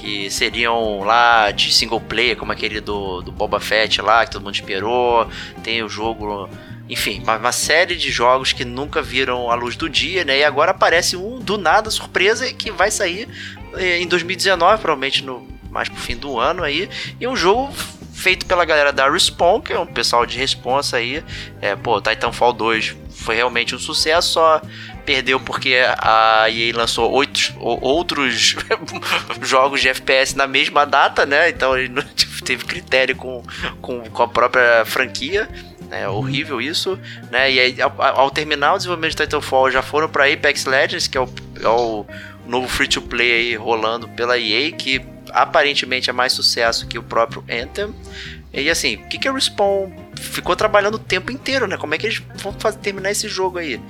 que 0.00 0.30
seriam 0.30 1.00
lá 1.00 1.50
de 1.50 1.72
single 1.72 2.00
player, 2.00 2.36
como 2.36 2.50
aquele 2.52 2.80
do, 2.80 3.20
do 3.20 3.30
Boba 3.30 3.60
Fett 3.60 4.00
lá, 4.00 4.24
que 4.24 4.32
todo 4.32 4.42
mundo 4.42 4.54
esperou. 4.54 5.28
Tem 5.62 5.82
o 5.82 5.88
jogo. 5.88 6.48
Enfim, 6.88 7.20
uma, 7.22 7.36
uma, 7.36 7.52
série 7.52 7.94
de 7.94 8.10
jogos 8.10 8.52
que 8.52 8.64
nunca 8.64 9.00
viram 9.02 9.50
a 9.50 9.54
luz 9.54 9.76
do 9.76 9.88
dia, 9.88 10.24
né? 10.24 10.38
E 10.38 10.44
agora 10.44 10.72
aparece 10.72 11.16
um 11.16 11.38
do 11.38 11.56
nada, 11.56 11.90
surpresa, 11.90 12.52
que 12.52 12.70
vai 12.70 12.90
sair 12.90 13.28
eh, 13.74 14.00
em 14.00 14.08
2019, 14.08 14.80
provavelmente 14.80 15.22
no 15.22 15.46
mais 15.70 15.88
pro 15.88 16.00
fim 16.00 16.16
do 16.16 16.38
ano 16.38 16.64
aí. 16.64 16.88
E 17.20 17.28
um 17.28 17.36
jogo 17.36 17.72
feito 18.12 18.44
pela 18.44 18.64
galera 18.64 18.92
da 18.92 19.08
Respawn, 19.08 19.60
que 19.60 19.72
é 19.72 19.78
um 19.78 19.86
pessoal 19.86 20.26
de 20.26 20.36
responsa 20.36 20.96
aí. 20.96 21.22
É, 21.60 21.76
pô, 21.76 22.00
Titanfall 22.00 22.52
2 22.52 22.96
foi 23.10 23.36
realmente 23.36 23.74
um 23.74 23.78
sucesso, 23.78 24.32
só 24.32 24.60
perdeu 25.04 25.40
porque 25.40 25.76
a 25.98 26.46
EA 26.50 26.76
lançou 26.76 27.10
oito, 27.12 27.54
outros 27.58 28.56
jogos 29.42 29.80
de 29.80 29.88
FPS 29.88 30.36
na 30.36 30.46
mesma 30.46 30.84
data, 30.84 31.26
né? 31.26 31.48
Então 31.48 31.76
ele 31.76 31.88
não 31.88 32.02
teve 32.44 32.64
critério 32.64 33.16
com, 33.16 33.42
com, 33.80 34.00
com 34.02 34.22
a 34.22 34.28
própria 34.28 34.84
franquia. 34.84 35.48
É 35.90 36.08
horrível 36.08 36.60
isso, 36.60 36.98
né? 37.30 37.50
E 37.50 37.58
aí, 37.58 37.82
ao, 37.82 37.92
ao 38.00 38.30
terminar 38.30 38.74
o 38.74 38.76
desenvolvimento 38.76 39.16
de 39.16 39.24
Titanfall, 39.24 39.70
já 39.72 39.82
foram 39.82 40.08
para 40.08 40.32
Apex 40.32 40.64
Legends, 40.64 41.08
que 41.08 41.18
é 41.18 41.20
o, 41.20 41.28
é 41.60 41.68
o 41.68 42.06
novo 42.46 42.68
free-to-play 42.68 43.32
aí 43.32 43.56
rolando 43.56 44.08
pela 44.08 44.38
EA, 44.38 44.70
que 44.70 45.04
aparentemente 45.32 46.08
é 46.08 46.12
mais 46.12 46.32
sucesso 46.32 46.86
que 46.86 46.98
o 46.98 47.02
próprio 47.02 47.44
Anthem. 47.50 47.94
E 48.52 48.68
assim, 48.68 48.96
o 48.96 49.08
que, 49.08 49.18
que 49.18 49.28
a 49.28 49.32
Respawn 49.32 49.90
ficou 50.16 50.56
trabalhando 50.56 50.94
o 50.94 50.98
tempo 50.98 51.30
inteiro, 51.30 51.66
né? 51.66 51.76
Como 51.76 51.94
é 51.94 51.98
que 51.98 52.06
eles 52.06 52.22
vão 52.36 52.52
fazer, 52.52 52.78
terminar 52.78 53.10
esse 53.10 53.28
jogo 53.28 53.58
aí? 53.58 53.80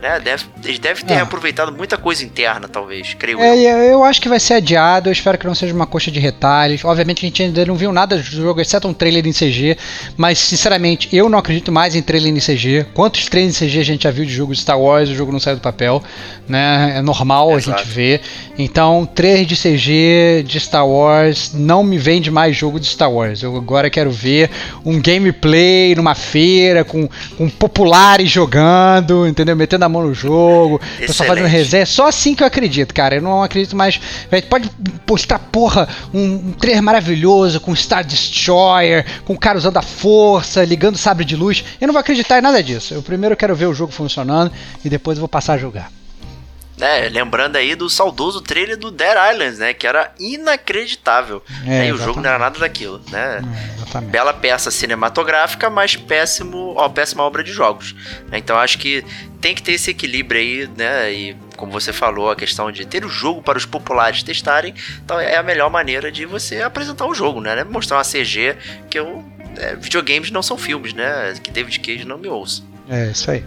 Né? 0.00 0.18
Deve, 0.18 0.44
eles 0.64 0.78
devem 0.78 1.04
ter 1.04 1.14
é. 1.14 1.20
aproveitado 1.20 1.70
muita 1.72 1.98
coisa 1.98 2.24
interna, 2.24 2.66
talvez, 2.66 3.12
creio 3.14 3.38
é, 3.38 3.54
eu. 3.54 3.78
Eu 3.90 4.04
acho 4.04 4.20
que 4.20 4.30
vai 4.30 4.40
ser 4.40 4.54
adiado, 4.54 5.10
eu 5.10 5.12
espero 5.12 5.36
que 5.36 5.46
não 5.46 5.54
seja 5.54 5.74
uma 5.74 5.86
coxa 5.86 6.10
de 6.10 6.18
retalhos. 6.18 6.82
Obviamente 6.84 7.18
a 7.18 7.28
gente 7.28 7.42
ainda 7.42 7.66
não 7.66 7.74
viu 7.74 7.92
nada 7.92 8.16
do 8.16 8.22
jogo, 8.22 8.62
exceto 8.62 8.88
um 8.88 8.94
trailer 8.94 9.26
em 9.26 9.32
CG, 9.32 9.76
mas 10.16 10.38
sinceramente 10.38 11.14
eu 11.14 11.28
não 11.28 11.38
acredito 11.38 11.70
mais 11.70 11.94
em 11.94 12.00
trailer 12.00 12.34
em 12.34 12.38
CG. 12.38 12.86
Quantos 12.94 13.28
trailers 13.28 13.60
em 13.60 13.66
CG 13.66 13.78
a 13.78 13.84
gente 13.84 14.02
já 14.04 14.10
viu 14.10 14.24
de 14.24 14.32
jogo 14.32 14.54
de 14.54 14.60
Star 14.60 14.80
Wars 14.80 15.10
o 15.10 15.14
jogo 15.14 15.32
não 15.32 15.40
saiu 15.40 15.56
do 15.56 15.62
papel? 15.62 16.02
Né? 16.48 16.94
É 16.96 17.02
normal 17.02 17.58
Exato. 17.58 17.76
a 17.76 17.82
gente 17.82 17.92
ver. 17.92 18.22
Então, 18.58 19.06
trailer 19.14 19.44
de 19.44 19.56
CG 19.56 20.44
de 20.46 20.58
Star 20.60 20.86
Wars 20.86 21.52
não 21.52 21.82
me 21.82 21.98
vende 21.98 22.30
mais 22.30 22.56
jogo 22.56 22.80
de 22.80 22.86
Star 22.86 23.12
Wars. 23.12 23.42
Eu 23.42 23.54
agora 23.56 23.90
quero 23.90 24.10
ver 24.10 24.50
um 24.84 25.00
gameplay 25.00 25.94
numa 25.94 26.14
feira 26.14 26.84
com, 26.84 27.06
com 27.36 27.50
populares 27.50 28.30
jogando, 28.30 29.26
entendeu? 29.26 29.54
Metendo 29.54 29.84
a 29.84 29.89
mão 29.90 30.02
no 30.02 30.14
jogo, 30.14 30.76
o 30.76 30.98
pessoal 30.98 31.28
fazendo 31.28 31.46
resenha. 31.46 31.84
Só 31.86 32.08
assim 32.08 32.34
que 32.34 32.42
eu 32.42 32.46
acredito, 32.46 32.94
cara. 32.94 33.16
Eu 33.16 33.22
não 33.22 33.42
acredito 33.42 33.76
mais. 33.76 34.00
Pode 34.48 34.70
postar, 35.04 35.38
porra, 35.38 35.88
um, 36.12 36.48
um 36.48 36.52
trailer 36.52 36.82
maravilhoso 36.82 37.60
com 37.60 37.74
Star 37.74 38.04
Destroyer, 38.04 39.04
com 39.24 39.34
o 39.34 39.38
cara 39.38 39.58
usando 39.58 39.76
a 39.76 39.82
força, 39.82 40.64
ligando 40.64 40.96
sabre 40.96 41.24
de 41.24 41.36
luz. 41.36 41.64
Eu 41.80 41.86
não 41.86 41.92
vou 41.92 42.00
acreditar 42.00 42.38
em 42.38 42.42
nada 42.42 42.62
disso. 42.62 42.94
Eu 42.94 43.02
primeiro 43.02 43.36
quero 43.36 43.54
ver 43.54 43.66
o 43.66 43.74
jogo 43.74 43.92
funcionando 43.92 44.52
e 44.84 44.88
depois 44.88 45.18
eu 45.18 45.20
vou 45.20 45.28
passar 45.28 45.54
a 45.54 45.58
jogar. 45.58 45.90
É, 46.80 47.08
lembrando 47.08 47.56
aí 47.56 47.74
do 47.74 47.90
saudoso 47.90 48.40
trailer 48.40 48.76
do 48.76 48.90
Dead 48.90 49.16
Islands, 49.32 49.58
né? 49.58 49.74
Que 49.74 49.86
era 49.86 50.12
inacreditável. 50.18 51.42
É, 51.66 51.88
e 51.88 51.92
o 51.92 51.98
jogo 51.98 52.20
não 52.20 52.30
era 52.30 52.38
nada 52.38 52.58
daquilo, 52.58 53.00
né? 53.10 53.42
É, 53.94 54.00
Bela 54.00 54.32
peça 54.32 54.70
cinematográfica, 54.70 55.68
mas 55.68 55.96
péssimo, 55.96 56.74
ó, 56.76 56.88
péssima 56.88 57.22
obra 57.22 57.44
de 57.44 57.52
jogos. 57.52 57.94
Então 58.32 58.56
acho 58.56 58.78
que 58.78 59.04
tem 59.40 59.54
que 59.54 59.62
ter 59.62 59.72
esse 59.72 59.90
equilíbrio 59.90 60.40
aí, 60.40 60.68
né? 60.76 61.12
E 61.12 61.36
como 61.56 61.72
você 61.72 61.92
falou, 61.92 62.30
a 62.30 62.36
questão 62.36 62.70
de 62.70 62.86
ter 62.86 63.04
o 63.04 63.08
jogo 63.08 63.42
para 63.42 63.58
os 63.58 63.64
populares 63.64 64.22
testarem, 64.22 64.74
então 65.04 65.18
é 65.18 65.36
a 65.36 65.42
melhor 65.42 65.70
maneira 65.70 66.10
de 66.10 66.26
você 66.26 66.62
apresentar 66.62 67.06
o 67.06 67.14
jogo, 67.14 67.40
né? 67.40 67.64
Mostrar 67.64 67.98
uma 67.98 68.04
CG 68.04 68.56
que 68.88 68.98
eu, 68.98 69.24
é, 69.56 69.74
videogames 69.76 70.30
não 70.30 70.42
são 70.42 70.56
filmes, 70.56 70.92
né? 70.92 71.34
Que 71.42 71.50
David 71.50 71.80
Cage 71.80 72.04
não 72.04 72.18
me 72.18 72.28
ouça. 72.28 72.62
É, 72.88 73.10
isso 73.10 73.30
aí. 73.30 73.44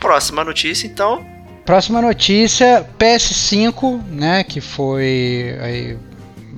Próxima 0.00 0.44
notícia, 0.44 0.86
então, 0.86 1.24
Próxima 1.64 2.02
notícia, 2.02 2.86
PS5, 2.98 4.02
né, 4.10 4.44
que 4.44 4.60
foi 4.60 5.56
aí, 5.62 5.98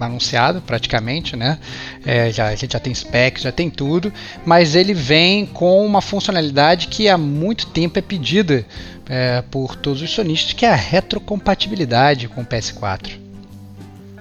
anunciado 0.00 0.60
praticamente, 0.60 1.36
né? 1.36 1.58
É, 2.04 2.30
já, 2.30 2.48
a 2.48 2.54
gente 2.54 2.72
já 2.72 2.80
tem 2.80 2.94
specs, 2.94 3.42
já 3.42 3.52
tem 3.52 3.70
tudo, 3.70 4.12
mas 4.44 4.74
ele 4.74 4.94
vem 4.94 5.46
com 5.46 5.84
uma 5.84 6.00
funcionalidade 6.00 6.88
que 6.88 7.08
há 7.08 7.16
muito 7.16 7.66
tempo 7.66 7.98
é 7.98 8.02
pedida 8.02 8.66
é, 9.08 9.42
por 9.50 9.76
todos 9.76 10.02
os 10.02 10.10
sonistas, 10.10 10.52
que 10.52 10.66
é 10.66 10.70
a 10.70 10.76
retrocompatibilidade 10.76 12.28
com 12.28 12.42
o 12.42 12.46
PS4. 12.46 13.26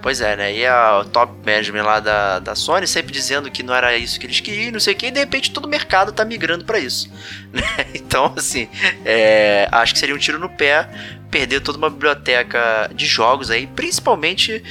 Pois 0.06 0.22
é, 0.22 0.36
né? 0.36 0.56
E 0.56 0.64
a 0.64 1.04
top 1.12 1.34
management 1.44 1.82
lá 1.82 2.00
da, 2.00 2.38
da 2.38 2.54
Sony 2.54 2.86
sempre 2.86 3.12
dizendo 3.12 3.50
que 3.50 3.64
não 3.64 3.74
era 3.74 3.98
isso 3.98 4.20
que 4.20 4.28
eles 4.28 4.40
queriam, 4.40 4.74
não 4.74 4.80
sei 4.80 4.94
o 4.94 4.96
que, 4.96 5.08
e 5.08 5.12
de 5.12 5.20
repente 5.20 5.50
todo 5.50 5.66
o 5.66 5.68
mercado 5.68 6.12
tá 6.12 6.24
migrando 6.24 6.64
para 6.64 6.78
isso. 6.78 7.12
Né? 7.52 7.64
Então, 7.96 8.32
assim, 8.38 8.68
é, 9.04 9.68
acho 9.72 9.94
que 9.94 10.00
seria 10.00 10.14
um 10.14 10.18
tiro 10.20 10.38
no 10.38 10.50
pé 10.50 10.88
perder 11.32 11.62
toda 11.62 11.78
uma 11.78 11.90
biblioteca 11.90 12.88
de 12.94 13.08
jogos 13.08 13.50
aí, 13.50 13.66
principalmente 13.66 14.64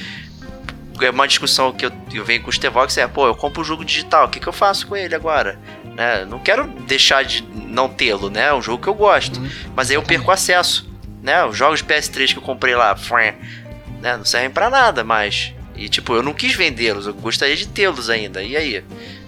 é 1.01 1.09
uma 1.09 1.27
discussão 1.27 1.71
que 1.73 1.85
eu, 1.85 1.91
eu 2.13 2.23
venho 2.23 2.41
com 2.41 2.49
o 2.49 2.53
Stevox 2.53 2.97
é, 2.97 3.07
pô, 3.07 3.27
eu 3.27 3.35
compro 3.35 3.61
o 3.61 3.65
jogo 3.65 3.83
digital, 3.83 4.25
o 4.25 4.29
que, 4.29 4.39
que 4.39 4.47
eu 4.47 4.53
faço 4.53 4.87
com 4.87 4.95
ele 4.95 5.15
agora? 5.15 5.59
Né? 5.95 6.25
Não 6.25 6.39
quero 6.39 6.67
deixar 6.87 7.23
de 7.23 7.43
não 7.53 7.87
tê-lo, 7.87 8.29
né? 8.29 8.47
É 8.47 8.53
um 8.53 8.61
jogo 8.61 8.83
que 8.83 8.89
eu 8.89 8.93
gosto. 8.93 9.39
Uhum. 9.39 9.49
Mas 9.75 9.89
aí 9.89 9.95
eu 9.95 10.03
perco 10.03 10.29
acesso. 10.29 10.87
Né? 11.23 11.43
Os 11.45 11.57
jogos 11.57 11.81
PS3 11.81 12.33
que 12.33 12.37
eu 12.37 12.43
comprei 12.43 12.75
lá, 12.75 12.95
né? 14.01 14.17
não 14.17 14.25
servem 14.25 14.49
para 14.49 14.69
nada 14.69 15.03
mais. 15.03 15.53
E 15.75 15.89
tipo, 15.89 16.13
eu 16.13 16.23
não 16.23 16.33
quis 16.33 16.53
vendê-los, 16.53 17.07
eu 17.07 17.13
gostaria 17.13 17.55
de 17.55 17.67
tê-los 17.67 18.09
ainda. 18.09 18.43
E 18.43 18.55
aí? 18.55 18.83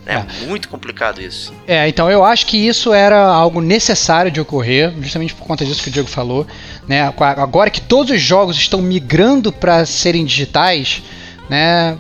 É, 0.06 0.14
é 0.16 0.46
muito 0.46 0.70
complicado 0.70 1.22
isso. 1.22 1.54
É, 1.68 1.88
então 1.90 2.10
eu 2.10 2.24
acho 2.24 2.46
que 2.46 2.58
isso 2.58 2.94
era 2.94 3.20
algo 3.20 3.60
necessário 3.60 4.32
de 4.32 4.40
ocorrer, 4.40 4.94
justamente 5.02 5.34
por 5.34 5.46
conta 5.46 5.66
disso 5.66 5.84
que 5.84 5.90
o 5.90 5.92
Diego 5.92 6.08
falou. 6.08 6.48
Né? 6.88 7.02
Agora 7.02 7.70
que 7.70 7.82
todos 7.82 8.16
os 8.16 8.22
jogos 8.22 8.56
estão 8.58 8.82
migrando 8.82 9.52
para 9.52 9.86
serem 9.86 10.24
digitais, 10.24 11.04
né? 11.50 11.98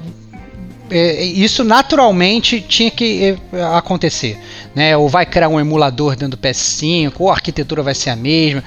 É, 0.89 1.21
isso 1.21 1.65
naturalmente 1.65 2.61
tinha 2.61 2.89
que 2.89 3.37
é, 3.51 3.63
acontecer. 3.75 4.39
Né? 4.73 4.95
Ou 4.95 5.09
vai 5.09 5.25
criar 5.25 5.49
um 5.49 5.59
emulador 5.59 6.15
dentro 6.15 6.37
do 6.37 6.41
PS5, 6.41 7.13
ou 7.19 7.29
a 7.29 7.33
arquitetura 7.33 7.83
vai 7.83 7.93
ser 7.93 8.09
a 8.09 8.15
mesma. 8.15 8.63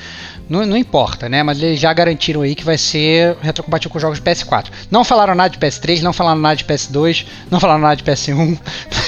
Não, 0.49 0.67
não, 0.67 0.77
importa, 0.77 1.29
né? 1.29 1.45
Mas 1.45 1.63
eles 1.63 1.79
já 1.79 1.93
garantiram 1.93 2.43
aí 2.43 2.57
que 2.57 2.65
vai 2.65 2.77
ser 2.77 3.37
retrocompatível 3.41 3.93
com 3.93 4.01
jogos 4.01 4.19
de 4.19 4.25
PS4. 4.25 4.67
Não 4.91 5.05
falaram 5.05 5.33
nada 5.33 5.49
de 5.49 5.59
PS3, 5.59 6.03
não 6.03 6.13
falaram 6.13 6.41
nada 6.41 6.57
de 6.57 6.65
PS2, 6.65 7.25
não 7.49 7.61
falaram 7.61 7.81
nada 7.81 7.95
de 7.95 8.03
PS1. 8.03 8.59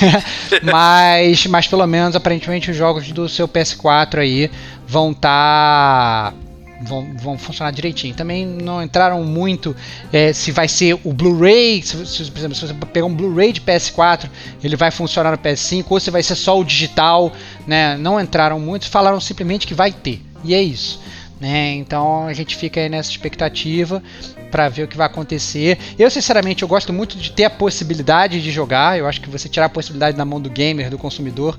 mas, 0.62 1.47
mas 1.47 1.66
pelo 1.66 1.85
menos 1.85 2.14
aparentemente 2.14 2.70
os 2.70 2.77
jogos 2.77 3.11
do 3.11 3.29
seu 3.29 3.49
PS4 3.49 4.18
aí 4.18 4.51
vão 4.87 5.11
estar. 5.11 6.31
Tá 6.31 6.41
vão, 6.83 7.14
vão 7.16 7.39
funcionar 7.39 7.70
direitinho. 7.70 8.14
Também 8.14 8.47
não 8.47 8.83
entraram 8.83 9.22
muito 9.24 9.74
é, 10.12 10.33
se 10.33 10.51
vai 10.51 10.68
ser 10.68 10.99
o 11.05 11.12
Blu-ray, 11.12 11.83
se, 11.83 12.07
se, 12.07 12.30
por 12.30 12.39
exemplo, 12.39 12.55
se 12.55 12.66
você 12.66 12.74
pegar 12.93 13.07
um 13.07 13.14
Blu-ray 13.14 13.53
de 13.53 13.61
PS4, 13.61 14.28
ele 14.62 14.76
vai 14.76 14.91
funcionar 14.91 15.30
no 15.30 15.39
PS5, 15.39 15.87
ou 15.89 16.01
se 16.01 16.11
vai 16.11 16.22
ser 16.22 16.35
só 16.35 16.59
o 16.59 16.64
digital, 16.64 17.33
né? 17.66 17.97
Não 17.97 18.20
entraram 18.20 18.59
muito, 18.59 18.89
falaram 18.89 19.20
simplesmente 19.20 19.66
que 19.66 19.74
vai 19.74 19.93
ter. 19.93 20.20
E 20.45 20.55
é 20.55 20.62
isso. 20.62 21.01
Né? 21.41 21.74
Então 21.74 22.26
a 22.26 22.33
gente 22.33 22.55
fica 22.55 22.80
aí 22.80 22.89
nessa 22.89 23.11
expectativa 23.11 24.01
para 24.53 24.69
ver 24.69 24.83
o 24.83 24.89
que 24.89 24.99
vai 24.99 25.07
acontecer. 25.07 25.79
Eu, 25.99 26.11
sinceramente, 26.11 26.63
eu 26.63 26.69
gosto 26.69 26.93
muito 26.93 27.17
de 27.17 27.33
ter 27.33 27.45
a 27.45 27.51
possibilidade 27.51 28.43
de 28.43 28.53
jogar. 28.53 28.99
Eu 28.99 29.09
acho 29.09 29.19
que 29.19 29.31
você 29.31 29.49
tirar 29.49 29.67
a 29.67 29.69
possibilidade 29.71 30.17
na 30.17 30.27
mão 30.27 30.39
do 30.39 30.51
gamer, 30.51 30.91
do 30.91 30.99
consumidor, 30.99 31.57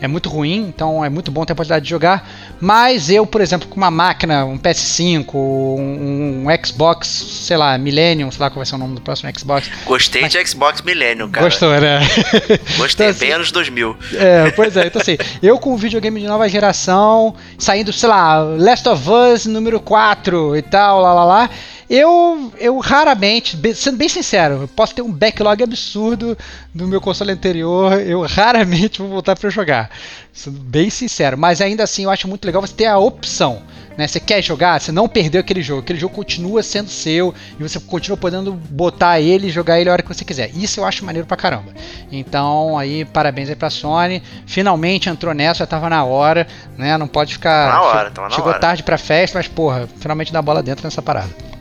é 0.00 0.08
muito 0.08 0.28
ruim. 0.28 0.66
Então 0.68 1.04
é 1.04 1.08
muito 1.08 1.30
bom 1.30 1.44
ter 1.44 1.52
a 1.52 1.56
possibilidade 1.56 1.84
de 1.84 1.90
jogar. 1.90 2.28
Mas 2.60 3.08
eu, 3.08 3.24
por 3.24 3.40
exemplo, 3.40 3.68
com 3.68 3.76
uma 3.76 3.92
máquina, 3.92 4.44
um 4.44 4.58
PS5, 4.58 5.34
um, 5.34 6.44
um 6.44 6.64
Xbox, 6.64 7.06
sei 7.06 7.56
lá, 7.56 7.78
Millennium, 7.78 8.30
sei 8.32 8.40
lá 8.40 8.50
qual 8.50 8.56
vai 8.56 8.66
ser 8.66 8.74
o 8.74 8.78
nome 8.78 8.96
do 8.96 9.00
próximo 9.00 9.30
Xbox. 9.38 9.70
Gostei 9.86 10.22
Mas... 10.22 10.32
de 10.32 10.44
Xbox 10.44 10.82
Millennium, 10.82 11.30
cara. 11.30 11.46
Gostou, 11.46 11.70
né? 11.80 12.00
Gostei, 12.76 13.06
então, 13.06 13.10
assim, 13.10 13.20
bem 13.20 13.32
anos 13.32 13.52
2000. 13.52 13.96
É, 14.14 14.50
pois 14.50 14.76
é. 14.76 14.88
Então 14.88 15.00
assim, 15.00 15.16
eu 15.40 15.56
com 15.60 15.74
um 15.74 15.76
videogame 15.76 16.20
de 16.20 16.26
nova 16.26 16.48
geração, 16.48 17.36
saindo, 17.56 17.92
sei 17.92 18.08
lá, 18.08 18.40
Last 18.40 18.88
of 18.88 19.08
Us 19.08 19.46
número 19.46 19.78
4 19.78 20.56
e 20.56 20.62
tal, 20.62 21.00
lá 21.00 21.14
lá 21.14 21.24
lá 21.24 21.50
eu, 21.94 22.50
eu 22.58 22.78
raramente, 22.78 23.54
sendo 23.74 23.98
bem 23.98 24.08
sincero, 24.08 24.66
posso 24.74 24.94
ter 24.94 25.02
um 25.02 25.12
backlog 25.12 25.62
absurdo 25.62 26.38
no 26.74 26.88
meu 26.88 27.02
console 27.02 27.32
anterior, 27.32 28.00
eu 28.00 28.22
raramente 28.24 28.98
vou 28.98 29.10
voltar 29.10 29.36
para 29.36 29.50
jogar. 29.50 29.90
Sendo 30.32 30.58
bem 30.58 30.88
sincero, 30.88 31.36
mas 31.36 31.60
ainda 31.60 31.84
assim 31.84 32.04
eu 32.04 32.10
acho 32.10 32.26
muito 32.26 32.46
legal 32.46 32.62
você 32.62 32.72
ter 32.72 32.86
a 32.86 32.96
opção. 32.96 33.60
Né? 33.98 34.08
Você 34.08 34.18
quer 34.18 34.40
jogar, 34.40 34.80
você 34.80 34.90
não 34.90 35.06
perdeu 35.06 35.42
aquele 35.42 35.60
jogo, 35.60 35.82
aquele 35.82 35.98
jogo 35.98 36.14
continua 36.14 36.62
sendo 36.62 36.88
seu 36.88 37.34
e 37.60 37.62
você 37.62 37.78
continua 37.78 38.16
podendo 38.16 38.54
botar 38.54 39.20
ele 39.20 39.48
e 39.48 39.50
jogar 39.50 39.78
ele 39.78 39.90
a 39.90 39.92
hora 39.92 40.02
que 40.02 40.08
você 40.08 40.24
quiser. 40.24 40.48
Isso 40.56 40.80
eu 40.80 40.86
acho 40.86 41.04
maneiro 41.04 41.28
pra 41.28 41.36
caramba. 41.36 41.74
Então, 42.10 42.78
aí, 42.78 43.04
parabéns 43.04 43.50
aí 43.50 43.54
pra 43.54 43.68
Sony. 43.68 44.22
Finalmente 44.46 45.10
entrou 45.10 45.34
nessa, 45.34 45.58
já 45.58 45.66
tava 45.66 45.90
na 45.90 46.02
hora, 46.04 46.46
né? 46.78 46.96
Não 46.96 47.06
pode 47.06 47.34
ficar. 47.34 47.70
Na 47.70 47.82
hora, 47.82 48.10
tava 48.10 48.28
na 48.30 48.34
Chegou 48.34 48.48
hora. 48.48 48.58
tarde 48.58 48.82
pra 48.82 48.96
festa, 48.96 49.38
mas 49.38 49.46
porra, 49.46 49.86
finalmente 49.98 50.32
dá 50.32 50.40
bola 50.40 50.62
dentro 50.62 50.86
nessa 50.86 51.02
parada. 51.02 51.51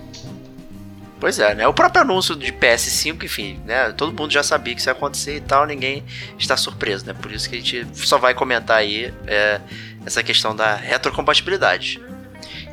Pois 1.22 1.38
é, 1.38 1.53
né? 1.53 1.67
O 1.67 1.74
próprio 1.74 2.01
anúncio 2.01 2.36
de 2.36 2.51
PS5, 2.51 3.24
enfim, 3.24 3.59
né? 3.63 3.91
Todo 3.91 4.11
mundo 4.11 4.34
já 4.34 4.41
sabia 4.41 4.74
que 4.74 4.82
isso 4.82 4.89
ia 4.89 4.93
acontecer 4.93 5.36
e 5.36 5.39
tal, 5.39 5.67
ninguém 5.67 6.03
está 6.39 6.57
surpreso, 6.57 7.05
né? 7.05 7.13
Por 7.13 7.32
isso 7.32 7.47
que 7.47 7.57
a 7.57 7.59
gente 7.59 7.88
só 7.93 8.17
vai 8.17 8.34
comentar 8.34 8.78
aí 8.78 9.13
é, 9.28 9.61
essa 10.03 10.24
questão 10.24 10.55
da 10.55 10.76
retrocompatibilidade. 10.76 12.01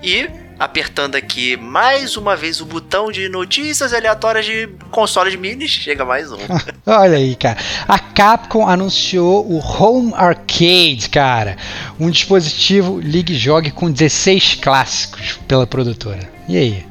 E 0.02 0.30
apertando 0.58 1.14
aqui 1.14 1.58
mais 1.58 2.16
uma 2.16 2.34
vez 2.34 2.62
o 2.62 2.64
botão 2.64 3.12
de 3.12 3.28
notícias 3.28 3.92
aleatórias 3.92 4.46
de 4.46 4.66
consoles 4.90 5.36
mini, 5.36 5.68
chega 5.68 6.02
mais 6.06 6.32
um. 6.32 6.38
Olha 6.86 7.18
aí, 7.18 7.36
cara. 7.36 7.58
A 7.86 7.98
Capcom 7.98 8.66
anunciou 8.66 9.46
o 9.46 9.58
Home 9.58 10.14
Arcade, 10.14 11.10
cara. 11.12 11.58
Um 12.00 12.08
dispositivo 12.08 12.98
Ligue 12.98 13.34
Jogue 13.34 13.70
com 13.70 13.90
16 13.90 14.54
clássicos 14.54 15.38
pela 15.46 15.66
produtora. 15.66 16.26
E 16.48 16.56
aí? 16.56 16.88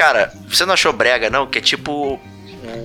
Cara, 0.00 0.32
você 0.48 0.64
não 0.64 0.72
achou 0.72 0.94
brega, 0.94 1.28
não? 1.28 1.46
Que 1.46 1.58
é 1.58 1.60
tipo 1.60 2.18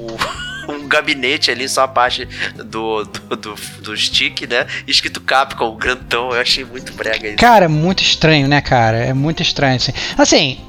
um 0.67 0.85
gabinete 0.85 1.49
ali, 1.49 1.69
só 1.69 1.83
a 1.83 1.87
parte 1.87 2.27
do, 2.57 3.05
do, 3.05 3.35
do, 3.37 3.55
do 3.55 3.95
stick, 3.95 4.41
né? 4.41 4.67
Escrito 4.85 5.21
Capcom, 5.21 5.77
grandão. 5.77 6.33
Eu 6.33 6.41
achei 6.41 6.65
muito 6.65 6.91
brega 6.91 7.29
isso. 7.29 7.37
Cara, 7.37 7.69
muito 7.69 8.03
estranho, 8.03 8.49
né, 8.49 8.59
cara? 8.59 8.97
É 8.97 9.13
muito 9.13 9.41
estranho, 9.41 9.77
assim. 9.77 9.93
Assim, 10.17 10.59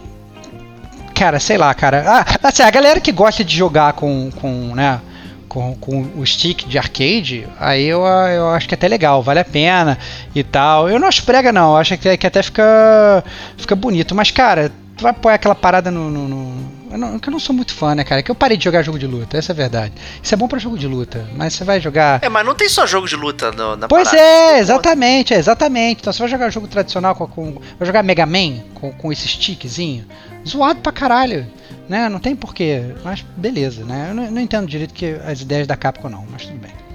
cara, 1.13 1.41
sei 1.41 1.59
lá, 1.59 1.75
cara. 1.75 2.05
Ah, 2.07 2.25
assim, 2.45 2.63
a 2.63 2.71
galera 2.71 3.01
que 3.01 3.11
gosta 3.11 3.43
de 3.43 3.57
jogar 3.57 3.95
com, 3.95 4.31
com 4.31 4.73
né, 4.73 5.01
com, 5.49 5.75
com 5.75 6.13
o 6.15 6.25
stick 6.25 6.69
de 6.69 6.79
arcade, 6.79 7.45
aí 7.59 7.87
eu, 7.87 8.03
eu 8.05 8.51
acho 8.51 8.69
que 8.69 8.75
é 8.75 8.77
até 8.77 8.87
legal, 8.87 9.21
vale 9.21 9.41
a 9.41 9.45
pena 9.45 9.99
e 10.33 10.45
tal. 10.45 10.89
Eu 10.89 11.01
não 11.01 11.09
acho 11.09 11.25
prega, 11.25 11.51
não. 11.51 11.73
Eu 11.73 11.79
acho 11.79 11.99
que, 11.99 12.17
que 12.17 12.27
até 12.29 12.41
fica, 12.41 13.25
fica 13.57 13.75
bonito. 13.75 14.15
Mas, 14.15 14.31
cara, 14.31 14.71
tu 14.97 15.03
vai 15.03 15.13
pôr 15.13 15.31
aquela 15.31 15.55
parada 15.55 15.91
no. 15.91 16.11
no, 16.11 16.29
no... 16.29 16.77
Eu, 16.91 16.99
não, 16.99 17.09
eu 17.15 17.33
não 17.33 17.39
sou 17.39 17.55
muito 17.55 17.75
fã, 17.75 17.95
né, 17.95 18.05
cara? 18.05 18.23
Que 18.23 18.31
eu 18.31 18.35
parei 18.35 18.57
de 18.57 18.65
jogar 18.65 18.83
jogo 18.83 18.99
de 18.99 19.07
luta, 19.07 19.37
essa 19.37 19.53
é 19.53 19.55
a 19.55 19.57
verdade. 19.57 19.93
Isso 20.23 20.33
é 20.33 20.37
bom 20.37 20.49
para 20.49 20.59
jogo 20.59 20.79
de 20.79 20.87
luta, 20.87 21.29
mas 21.35 21.53
você 21.53 21.65
vai 21.65 21.81
jogar. 21.81 22.23
É, 22.23 22.29
mas 22.29 22.47
não 22.47 22.55
tem 22.55 22.69
só 22.69 22.87
jogo 22.87 23.07
de 23.07 23.17
luta 23.17 23.53
no, 23.53 23.77
na 23.77 23.89
Pois 23.89 24.09
parada, 24.09 24.23
é, 24.23 24.59
exatamente, 24.59 25.35
é, 25.35 25.37
exatamente. 25.37 26.01
Então 26.01 26.13
você 26.13 26.21
vai 26.21 26.29
jogar 26.29 26.51
jogo 26.51 26.69
tradicional 26.69 27.15
com. 27.15 27.27
com 27.27 27.61
vai 27.79 27.87
jogar 27.87 28.03
Mega 28.03 28.25
Man 28.25 28.61
com, 28.75 28.93
com 28.93 29.13
esse 29.13 29.29
stickzinho. 29.29 30.07
Zoado 30.47 30.81
pra 30.81 30.93
caralho. 30.93 31.47
Né? 31.89 32.09
Não 32.09 32.19
tem 32.19 32.35
porquê, 32.35 32.83
mas 33.05 33.25
beleza, 33.37 33.85
né? 33.85 34.09
Eu 34.11 34.15
não, 34.15 34.31
não 34.31 34.41
entendo 34.41 34.67
direito 34.67 34.93
que 34.93 35.17
as 35.25 35.41
ideias 35.41 35.69
da 35.69 35.77
Capcom 35.77 36.09
não, 36.09 36.27
mas 36.29 36.47
tudo 36.47 36.59
bem. 36.59 36.86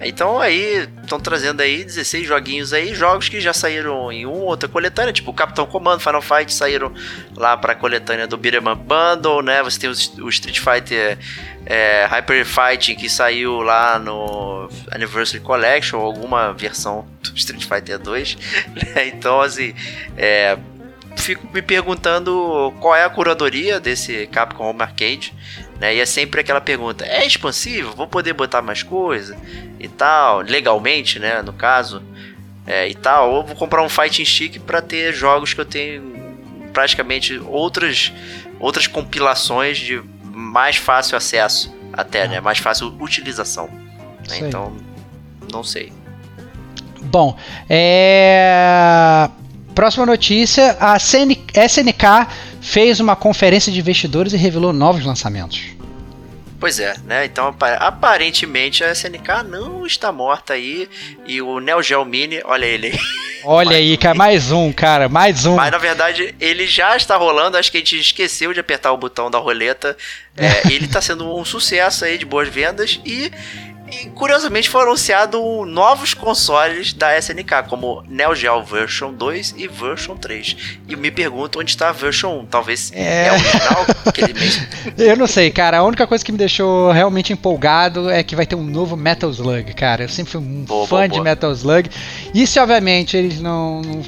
Então 0.00 0.40
aí 0.40 0.88
estão 1.02 1.18
trazendo 1.18 1.60
aí 1.60 1.82
16 1.82 2.26
joguinhos 2.26 2.72
aí, 2.72 2.94
jogos 2.94 3.28
que 3.28 3.40
já 3.40 3.52
saíram 3.52 4.12
em 4.12 4.26
uma 4.26 4.44
outra 4.44 4.68
coletânea, 4.68 5.12
tipo 5.12 5.32
Capitão 5.32 5.66
Comando, 5.66 6.00
Final 6.00 6.20
Fight 6.20 6.52
saíram 6.52 6.92
lá 7.34 7.56
para 7.56 7.72
a 7.72 7.76
coletânea 7.76 8.26
do 8.26 8.36
Beat'em 8.36 8.60
Up 8.68 8.82
Bundle, 8.82 9.42
né? 9.42 9.62
Você 9.62 9.80
tem 9.80 9.90
o, 9.90 10.28
Street 10.28 10.58
Fighter 10.58 11.18
é, 11.64 12.06
Hyper 12.06 12.44
Fighting 12.44 12.94
que 12.94 13.08
saiu 13.08 13.62
lá 13.62 13.98
no 13.98 14.68
Anniversary 14.92 15.42
Collection, 15.42 15.98
alguma 15.98 16.52
versão 16.52 17.06
do 17.22 17.34
Street 17.36 17.64
Fighter 17.64 17.98
2, 17.98 18.36
né? 18.94 19.08
Então 19.08 19.40
assim, 19.40 19.74
é, 20.16 20.58
fico 21.16 21.48
me 21.52 21.62
perguntando 21.62 22.72
qual 22.80 22.94
é 22.94 23.04
a 23.04 23.10
curadoria 23.10 23.80
desse 23.80 24.26
Capcom 24.28 24.70
Home 24.70 24.82
Arcade. 24.82 25.32
Né? 25.80 25.96
E 25.96 26.00
é 26.00 26.06
sempre 26.06 26.40
aquela 26.40 26.60
pergunta: 26.60 27.04
é 27.04 27.26
expansível? 27.26 27.92
Vou 27.92 28.06
poder 28.06 28.32
botar 28.32 28.62
mais 28.62 28.82
coisa 28.82 29.36
e 29.78 29.88
tal, 29.88 30.40
legalmente, 30.40 31.18
né? 31.18 31.42
No 31.42 31.52
caso, 31.52 32.02
é, 32.66 32.88
e 32.88 32.94
tal. 32.94 33.32
Ou 33.32 33.44
vou 33.44 33.56
comprar 33.56 33.82
um 33.82 33.88
Fighting 33.88 34.24
Stick 34.24 34.58
para 34.60 34.80
ter 34.80 35.12
jogos 35.12 35.52
que 35.52 35.60
eu 35.60 35.64
tenho 35.64 36.16
praticamente 36.72 37.38
outras 37.38 38.12
outras 38.58 38.86
compilações 38.86 39.78
de 39.78 40.02
mais 40.24 40.76
fácil 40.76 41.16
acesso, 41.16 41.74
até, 41.92 42.26
né? 42.26 42.40
Mais 42.40 42.58
fácil 42.58 42.94
utilização. 43.00 43.68
Né? 44.28 44.38
Então, 44.40 44.74
não 45.52 45.62
sei. 45.62 45.92
Bom, 47.02 47.36
é... 47.68 49.28
próxima 49.74 50.06
notícia: 50.06 50.76
a 50.80 50.96
SNK 50.96 52.26
fez 52.66 52.98
uma 52.98 53.14
conferência 53.14 53.70
de 53.70 53.78
investidores 53.78 54.32
e 54.32 54.36
revelou 54.36 54.72
novos 54.72 55.04
lançamentos. 55.04 55.62
Pois 56.58 56.80
é, 56.80 56.94
né? 57.04 57.24
Então 57.24 57.54
aparentemente 57.78 58.82
a 58.82 58.90
SNK 58.90 59.44
não 59.48 59.86
está 59.86 60.10
morta 60.10 60.54
aí 60.54 60.88
e 61.26 61.40
o 61.40 61.60
Neo 61.60 61.80
Geo 61.82 62.04
Mini, 62.04 62.40
olha 62.44 62.66
ele 62.66 62.88
aí. 62.88 62.98
Olha 63.48 63.76
aí, 63.76 63.96
cara, 63.96 64.14
mais 64.14 64.50
um, 64.50 64.72
cara, 64.72 65.08
mais 65.08 65.46
um. 65.46 65.54
Mas 65.54 65.70
na 65.70 65.78
verdade 65.78 66.34
ele 66.40 66.66
já 66.66 66.96
está 66.96 67.16
rolando, 67.16 67.56
acho 67.56 67.70
que 67.70 67.76
a 67.76 67.80
gente 67.80 67.96
esqueceu 67.96 68.52
de 68.52 68.58
apertar 68.58 68.90
o 68.90 68.96
botão 68.96 69.30
da 69.30 69.38
roleta. 69.38 69.96
É, 70.36 70.66
ele 70.72 70.86
está 70.86 71.00
sendo 71.00 71.32
um 71.32 71.44
sucesso 71.44 72.04
aí 72.04 72.18
de 72.18 72.24
boas 72.24 72.48
vendas 72.48 72.98
e 73.04 73.30
E 73.90 74.06
curiosamente 74.10 74.68
foram 74.68 74.88
anunciados 74.88 75.40
novos 75.68 76.12
consoles 76.12 76.92
da 76.92 77.16
SNK, 77.18 77.68
como 77.68 78.02
Neo 78.08 78.34
Geo 78.34 78.62
Version 78.64 79.12
2 79.12 79.54
e 79.56 79.68
Version 79.68 80.16
3. 80.16 80.56
E 80.88 80.96
me 80.96 81.10
pergunto 81.10 81.60
onde 81.60 81.70
está 81.70 81.90
a 81.90 81.92
Version 81.92 82.40
1. 82.40 82.46
Talvez 82.46 82.92
é, 82.92 83.26
é 83.26 83.32
original, 83.32 83.86
aquele 84.04 84.34
mesmo. 84.34 84.66
Eu 84.98 85.16
não 85.16 85.26
sei, 85.26 85.50
cara. 85.50 85.78
A 85.78 85.84
única 85.84 86.06
coisa 86.06 86.24
que 86.24 86.32
me 86.32 86.38
deixou 86.38 86.90
realmente 86.90 87.32
empolgado 87.32 88.10
é 88.10 88.22
que 88.22 88.34
vai 88.34 88.46
ter 88.46 88.56
um 88.56 88.64
novo 88.64 88.96
Metal 88.96 89.30
Slug, 89.30 89.72
cara. 89.74 90.04
Eu 90.04 90.08
sempre 90.08 90.32
fui 90.32 90.40
um 90.40 90.64
boa, 90.64 90.86
fã 90.86 90.96
boa, 90.96 91.08
de 91.08 91.14
boa. 91.14 91.24
Metal 91.24 91.52
Slug. 91.52 91.88
E 92.34 92.46
se 92.46 92.58
obviamente 92.58 93.16
eles 93.16 93.40
não, 93.40 93.82
não, 93.82 94.02